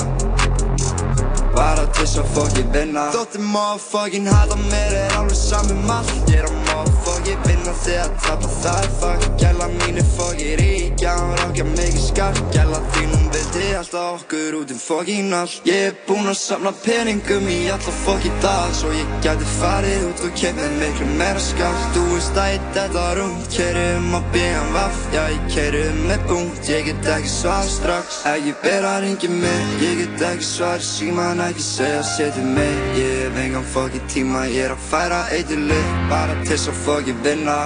Bara 1.54 1.86
til 1.94 2.02
þess 2.04 2.20
að 2.22 2.30
fokkin 2.34 2.70
vinna. 2.74 3.04
Þótti 3.14 3.42
motherfucking 3.54 4.28
hata 4.30 4.56
mér 4.66 4.96
er 5.04 5.16
alveg 5.18 5.38
saman 5.38 5.90
allt. 5.96 6.14
Ég 6.32 6.40
er 6.42 6.48
að 6.48 6.56
motherfucking 6.70 7.44
vinna 7.48 7.74
þegar 7.84 8.14
tapa 8.24 8.50
það 8.60 8.80
er 8.82 8.92
fuck. 9.00 9.28
Gæla 9.42 9.68
mín 9.78 10.00
er 10.02 10.08
fokkin 10.16 10.56
rík, 10.60 10.96
já 11.00 11.12
hún 11.18 11.36
rákja 11.40 11.66
mikið 11.70 12.02
skart 12.08 12.42
Gæla 12.54 12.80
þín 12.94 13.12
hún 13.14 13.28
vildi 13.34 13.68
alltaf 13.78 14.22
okkur 14.24 14.58
út 14.60 14.74
um 14.74 14.80
fokkin 14.82 15.34
allt. 15.38 15.60
Ég 15.68 15.88
er 15.90 15.96
búinn 16.08 16.30
að 16.32 16.38
safna 16.40 16.72
peningum 16.84 17.48
í 17.50 17.60
alla 17.74 17.94
fokkin 18.04 18.38
dag 18.42 18.74
Svo 18.74 18.90
ég 18.94 19.14
gæti 19.24 19.48
farið 19.58 20.08
út 20.10 20.24
og 20.26 20.34
kemur 20.40 20.76
miklu 20.80 21.08
meira 21.18 21.42
skart 21.42 21.86
Þú 21.94 22.04
veist 22.12 22.40
að 22.40 22.50
ég 22.54 22.68
þetta 22.78 23.06
rúmt 23.18 23.50
Keiri 23.54 23.86
um 23.98 24.18
að 24.18 24.28
BMW, 24.34 24.84
já 25.14 25.22
ég 25.30 25.48
keiri 25.54 25.84
um 25.92 26.02
með 26.10 26.26
búnt 26.30 26.70
Ég 26.70 26.88
get 26.88 27.10
ekki 27.16 27.28
svar 27.30 27.66
strax. 27.68 28.22
Ef 28.28 28.46
ég 28.48 28.56
ber 28.64 28.86
að 28.88 29.02
ringi 29.04 29.28
mig, 29.28 29.74
ég 29.82 29.98
get 30.00 30.22
ekki 30.30 30.46
svar 30.48 30.82
síman 30.82 31.43
ekki 31.48 31.62
segja 31.62 32.02
setja 32.02 32.42
mig 32.42 32.76
Ég 32.96 33.14
hef 33.22 33.38
engan 33.44 33.64
fokkin 33.74 34.04
tíma, 34.08 34.44
ég 34.46 34.66
er 34.66 34.74
að 34.74 34.84
færa 34.90 35.20
eitili 35.34 35.80
Bara 36.10 36.34
til 36.42 36.52
þess 36.52 36.70
að 36.72 36.78
fokkin 36.84 37.22
vinna 37.24 37.56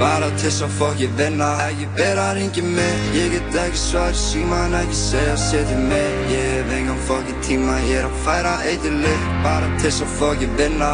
Bara 0.00 0.28
til 0.34 0.48
þess 0.48 0.66
að 0.66 0.76
fokkin 0.78 1.16
vinna 1.18 1.50
Ef 1.66 1.80
ég 1.82 1.96
ber 1.98 2.20
að 2.24 2.32
ringi 2.38 2.66
mig, 2.66 3.08
ég 3.16 3.32
get 3.34 3.58
ekki 3.64 3.80
svar 3.80 4.18
síman 4.18 4.76
ekki 4.80 5.00
segja 5.00 5.38
setja 5.46 5.80
mig 5.88 6.30
Ég 6.34 6.52
hef 6.58 6.76
engan 6.78 7.02
fokkin 7.08 7.42
tíma, 7.48 7.80
ég 7.88 8.02
er 8.02 8.10
að 8.10 8.20
færa 8.26 8.54
eitili 8.70 9.16
Bara 9.46 9.72
til 9.78 9.88
þess 9.88 10.06
að 10.06 10.14
fokkin 10.20 10.54
vinna 10.60 10.92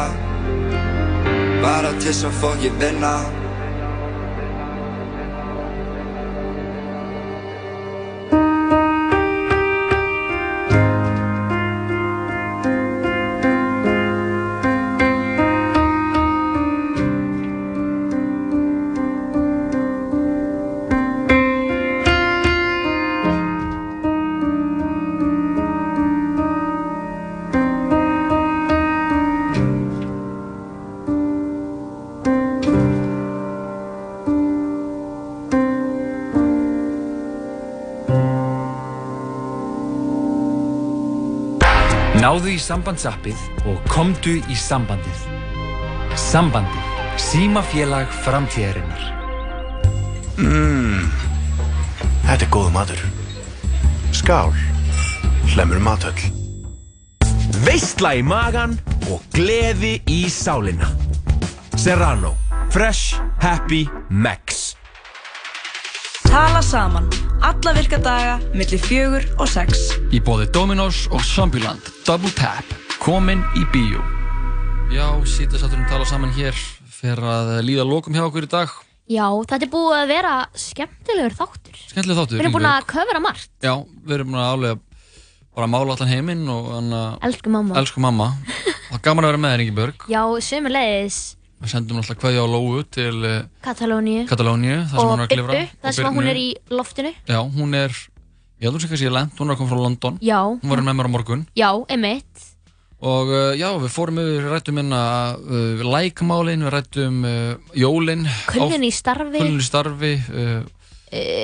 Bara 1.61 1.93
til 1.99 2.09
þess 2.09 2.27
að 2.31 2.41
fokkin 2.41 2.81
vinna 2.81 3.15
sambandsappið 42.71 43.39
og 43.67 43.79
komdu 43.91 44.37
í 44.47 44.55
sambandið. 44.55 45.23
Sambandið. 46.15 46.87
Símafélag 47.19 48.11
framtíðarinnar. 48.23 49.01
Mmm, 50.39 51.09
þetta 52.29 52.47
er 52.47 52.51
góð 52.53 52.69
matur. 52.71 53.01
Skál, 54.15 54.55
hlemur 55.51 55.83
matöll. 55.83 56.31
Veistla 57.65 58.15
í 58.15 58.23
magan 58.23 58.77
og 59.11 59.19
gleði 59.35 59.97
í 60.07 60.23
sálina. 60.31 60.87
Serrano. 61.75 62.37
Fresh. 62.71 63.19
Happy. 63.43 63.83
Max. 64.07 64.50
Tala 66.31 66.61
saman. 66.63 67.09
Alla 67.43 67.73
virka 67.75 67.97
daga, 67.99 68.37
millir 68.55 68.79
fjögur 68.79 69.25
og 69.35 69.49
sex. 69.51 69.89
Í 70.15 70.21
bóði 70.23 70.45
Dominos 70.55 71.01
og 71.11 71.19
Zombieland 71.27 71.89
Double 72.07 72.31
Tap, 72.37 72.63
komin 73.03 73.41
í 73.59 73.65
bíó 73.73 73.99
Já, 74.93 75.09
sýtasátturinn 75.27 75.89
tala 75.91 76.07
saman 76.07 76.31
hér 76.35 76.55
fyrir 76.87 77.27
að 77.27 77.51
líða 77.67 77.83
lokum 77.87 78.15
hjá 78.15 78.23
okkur 78.29 78.47
í 78.47 78.51
dag 78.53 78.71
Já, 79.11 79.25
þetta 79.27 79.67
er 79.67 79.71
búið 79.73 79.97
að 79.97 80.13
vera 80.13 80.33
skemmtilegur 80.55 81.35
þáttur. 81.41 81.83
Skemmtileg 81.91 82.21
þáttur 82.21 82.37
Við 82.37 82.45
erum 82.45 82.55
búin 82.55 82.69
að 82.71 82.87
köfra 82.93 83.23
margt. 83.27 83.51
Já, 83.59 83.73
við 84.07 84.15
erum 84.21 84.31
búin 84.31 84.39
að 84.39 84.53
álega 84.55 84.79
bara 85.51 85.67
mála 85.75 85.97
allan 85.97 86.13
heiminn 86.13 86.47
og 86.47 86.71
Elsku 87.27 87.51
mamma. 87.51 87.75
Elsku 87.83 87.99
mamma 88.07 88.31
Það 88.87 88.97
er 89.01 89.05
gaman 89.09 89.27
að 89.27 89.33
vera 89.33 89.43
með 89.43 89.55
þér 89.57 89.65
Ingeborg 89.65 90.07
Já, 90.15 90.23
sömulegis 90.47 91.19
Við 91.61 91.73
sendum 91.75 91.99
alltaf 92.01 92.17
kveðja 92.17 92.41
á 92.41 92.47
Lóu 92.49 92.81
til 92.89 93.17
uh, 93.21 93.41
Katalóníu. 93.61 94.23
Og 94.97 95.11
að 95.13 95.35
Bibbu, 95.35 95.59
þar 95.83 95.93
sem 95.93 96.15
hún 96.15 96.29
er 96.31 96.39
í 96.41 96.47
loftinu. 96.73 97.11
Já, 97.29 97.37
hún 97.43 97.77
er 97.77 97.93
Ég 98.61 98.69
heldur 98.69 98.83
sem 98.83 98.91
kannski 98.91 99.07
ég 99.07 99.13
lent, 99.13 99.37
hún 99.41 99.49
er 99.49 99.55
að 99.55 99.61
koma 99.63 99.71
frá 99.71 99.79
London 99.81 100.17
Já. 100.21 100.37
Hún 100.45 100.69
var 100.69 100.81
með 100.85 100.97
mér 100.99 101.07
á 101.09 101.13
morgun 101.15 101.45
Já, 101.57 101.69
emitt. 101.89 102.43
Og 103.01 103.31
uh, 103.33 103.53
já, 103.57 103.71
við 103.81 103.89
fórum 103.89 104.19
yfir, 104.21 104.43
við 104.43 104.51
rættum 104.53 104.81
að 104.93 105.47
uh, 105.49 105.81
lækmálin, 105.95 106.65
við 106.67 106.73
rættum 106.75 107.23
uh, 107.25 107.71
jólin 107.73 108.27
Kulnun 108.51 108.85
í 108.85 108.91
starfi. 108.93 109.41
Kulnun 109.41 109.63
í 109.63 109.65
starfi 109.65 110.13
Uh, 110.29 110.61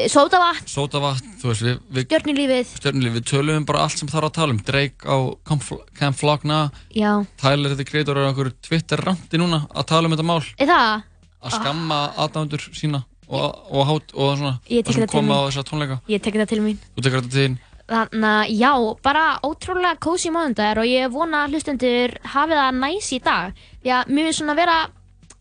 Sótavatn, 0.07 0.63
Sótavatn, 0.71 1.33
þú 1.41 1.49
veist, 1.51 1.63
við, 1.65 1.79
við 1.91 2.05
stjörnulífið. 2.07 2.69
Stjörnulíf, 2.79 3.15
við 3.17 3.25
tölum 3.27 3.57
um 3.59 3.65
bara 3.67 3.81
allt 3.83 3.99
sem 3.99 4.07
þarf 4.07 4.29
að 4.29 4.35
tala 4.37 4.55
um 4.55 4.61
Drake 4.63 5.03
á 5.03 5.17
Camp 5.49 5.63
Fl- 5.65 5.83
Camp 5.99 6.15
Flogna 6.15 6.59
Já. 6.95 7.11
Tyler 7.41 7.75
Creator 7.83 8.15
er 8.21 8.27
á 8.27 8.29
einhverju 8.31 8.53
Twitter 8.63 9.03
ranti 9.03 9.37
núna 9.41 9.65
að 9.75 9.87
tala 9.91 10.07
um 10.07 10.15
þetta 10.15 10.27
mál 10.29 10.39
Er 10.57 10.69
það? 10.71 11.03
að 11.43 11.55
skamma 11.59 11.97
aðdæmundur 12.15 12.63
sína 12.73 13.03
og, 13.27 13.43
og, 13.69 13.81
hát, 13.91 14.13
og 14.15 14.37
svona 14.39 14.53
Ég 14.71 14.85
tek 14.87 14.87
það 14.87 14.93
sem 14.95 15.03
þetta 15.03 15.17
til 15.17 15.25
mín. 15.27 15.35
þessa 15.51 15.65
tónleika 15.67 15.97
Ég 16.15 16.21
tek 16.23 16.37
þetta 16.39 16.49
til 16.53 16.61
mín. 16.63 16.77
Þú 16.95 17.03
tekur 17.03 17.19
þetta 17.21 17.33
til 17.35 17.43
þín 17.43 17.57
Þannig 17.87 18.25
að 18.27 18.49
já, 18.59 18.71
bara 19.03 19.25
ótrúlega 19.47 19.99
kósi 20.03 20.31
mánudagur 20.31 20.81
og 20.83 20.87
ég 20.91 21.11
vona 21.11 21.43
að 21.45 21.53
hlustendur 21.55 22.15
hafi 22.33 22.55
það 22.57 22.79
næs 22.81 23.11
í 23.15 23.19
dag. 23.23 23.53
Því 23.83 23.93
að 23.95 24.09
finnst 24.15 24.39
svona 24.41 24.55
vera 24.59 24.79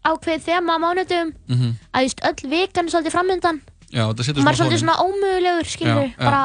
ákveðið 0.07 0.45
þema 0.47 0.77
á 0.79 0.79
mánudum 0.83 1.33
mm 1.51 1.73
að 1.97 2.05
just 2.07 2.23
öll 2.23 2.51
vikan 2.53 2.87
er 2.87 2.93
svolítið 2.95 3.17
framöndan. 3.17 3.59
Já, 3.93 4.03
þetta 4.11 4.27
setur 4.27 4.43
Maður 4.43 4.53
er 4.53 4.59
svona 4.59 4.71
svolítið 4.71 4.83
svona 4.83 4.97
ómögulegur, 5.07 5.69
skilur 5.71 6.03
Já, 6.03 6.11
já. 6.11 6.25
bara... 6.25 6.43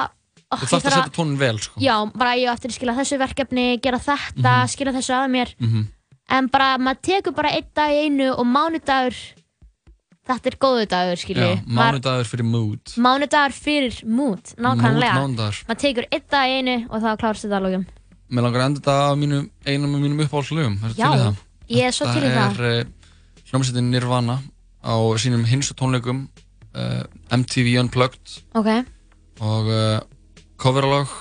ó, 0.51 0.55
Þú 0.55 0.61
ég 0.61 0.71
þarft 0.71 0.85
að 0.85 0.95
setja 0.97 1.13
tónin 1.15 1.37
vel 1.41 1.57
sko. 1.63 1.81
Já, 1.81 1.95
bara 2.21 2.35
ég 2.37 2.51
á 2.51 2.53
eftir 2.53 2.71
að 2.71 2.77
skila 2.77 2.95
þessu 2.99 3.19
verkefni, 3.21 3.65
gera 3.81 3.99
þetta, 4.05 4.55
skila 4.73 4.93
þessu 4.97 5.13
að 5.17 5.27
mér. 5.35 5.53
Mhm. 5.59 5.85
En 6.31 6.47
bara, 6.47 6.67
maður 6.79 6.99
tekur 7.09 7.33
bara 7.35 7.49
einn 7.57 7.67
dag 7.75 7.91
í 7.91 8.03
einu 8.05 8.27
og 8.31 8.45
mánudagur, 8.47 9.17
þetta 10.29 10.51
er 10.51 10.55
góðu 10.61 10.85
dagur, 10.91 11.19
skilur 11.19 11.49
Já, 11.57 11.63
mánudagur 11.67 12.29
fyrir 12.29 12.47
mood 12.47 12.93
Mánudagur 12.95 13.55
fyrir 13.57 13.97
mood, 14.07 14.53
nákvæmlega. 14.55 15.17
Mood 15.17 15.33
mánudagur. 15.33 15.63
Maður 15.67 15.81
tekur 15.83 16.07
einn 16.11 16.27
dag 16.31 16.47
í 16.47 16.59
einu 16.61 16.75
og 16.87 17.01
þá 17.03 17.09
klárast 17.19 17.47
þetta 17.47 17.57
að 17.59 17.65
lókjum. 17.67 17.85
Mér 18.31 18.45
langar 18.47 18.61
að 18.61 18.67
enda 18.69 18.79
þetta 18.79 18.95
á 18.95 19.11
mínu, 19.19 19.39
einum 19.67 19.95
af 19.97 20.03
mínum 20.05 20.21
uppáhaldslögum 20.23 20.77
Ertu 20.87 21.01
Já, 21.01 21.09
til 21.11 21.17
í 21.19 21.23
það? 21.25 21.41
ég 21.75 21.89
er 21.89 21.95
svo 21.97 22.05
til 22.07 22.21
í 22.23 22.29
það. 22.31 22.53
Þetta 22.55 22.69
er 22.69 22.85
uh, 22.85 23.41
hljómsveitin 23.51 23.89
Nirvana 23.91 24.37
á 24.87 24.93
sínum 25.19 25.43
hinstu 25.49 25.75
tónleikum 25.75 26.21
uh, 26.75 27.03
MTV 27.37 27.77
Unplugged. 27.83 28.37
Ok, 28.57 28.69
og 29.41 29.71
uh, 29.71 29.99
coverlag 30.61 31.11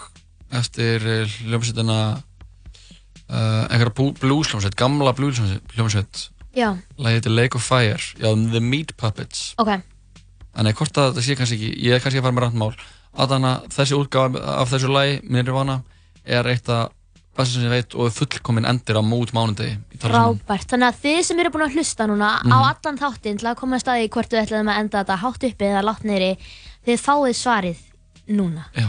eftir 0.60 1.06
uh, 1.06 1.38
hljómsveitina 1.46 2.00
uh, 2.16 3.64
einhverja 3.70 3.94
hljómsveit, 4.52 4.78
gamla 4.78 5.14
já, 6.54 6.74
lagið 6.98 7.20
heitir 7.20 7.36
Lake 7.36 7.58
of 7.58 7.66
Fire. 7.66 8.00
Já, 8.18 8.30
The 8.34 8.60
Meat 8.60 8.96
Puppets. 8.98 9.52
Ok. 9.62 9.76
Þannig 10.50 10.80
hvort 10.80 10.98
að 10.98 11.12
þetta 11.12 11.24
sé 11.24 11.36
kannski 11.38 11.58
ekki, 11.58 11.74
ég 11.86 11.94
er 11.94 12.02
kannski 12.02 12.18
að 12.18 12.26
fara 12.26 12.36
með 12.36 12.48
randmál 12.48 12.72
að 13.10 13.34
þannig 13.34 13.50
að 13.50 13.68
þessi 13.74 13.98
útgáfa 13.98 14.40
af 14.54 14.70
þessu 14.70 14.90
lagi 14.90 15.20
Nirvana 15.30 15.80
er 16.24 16.46
eitt 16.50 16.68
af 16.70 16.90
besta 17.40 17.56
sem 17.58 17.66
ég 17.66 17.74
veit 17.74 17.96
og 17.98 18.06
er 18.08 18.14
fullkomin 18.16 18.68
endir 18.70 19.00
á 19.00 19.02
mót 19.02 19.32
saman. 19.34 19.56
Frábært, 20.00 20.66
þannig 20.70 20.88
að 20.92 21.00
þið 21.04 21.20
sem 21.28 21.40
eru 21.42 21.50
búin 21.54 21.66
að 21.66 21.74
hlusta 21.76 22.06
núna 22.08 22.28
á 22.40 22.44
Mhm. 22.44 22.68
allan 22.70 22.98
þáttinn 23.02 23.38
til 23.40 23.48
að 23.50 23.56
koma 23.60 23.76
að 23.76 23.84
staði 23.84 24.08
hvort 24.08 24.30
við 24.30 24.42
ætlum 24.46 24.70
að 24.72 24.80
enda 24.80 25.04
þetta 25.04 25.16
hátt 25.24 25.44
uppi 25.50 25.64
eða 25.68 25.82
látt 25.88 26.04
niðri, 26.04 26.32
þið 26.86 26.98
fáið 27.06 27.36
svarið 27.44 27.78
núna. 28.28 28.64
Já. 28.76 28.88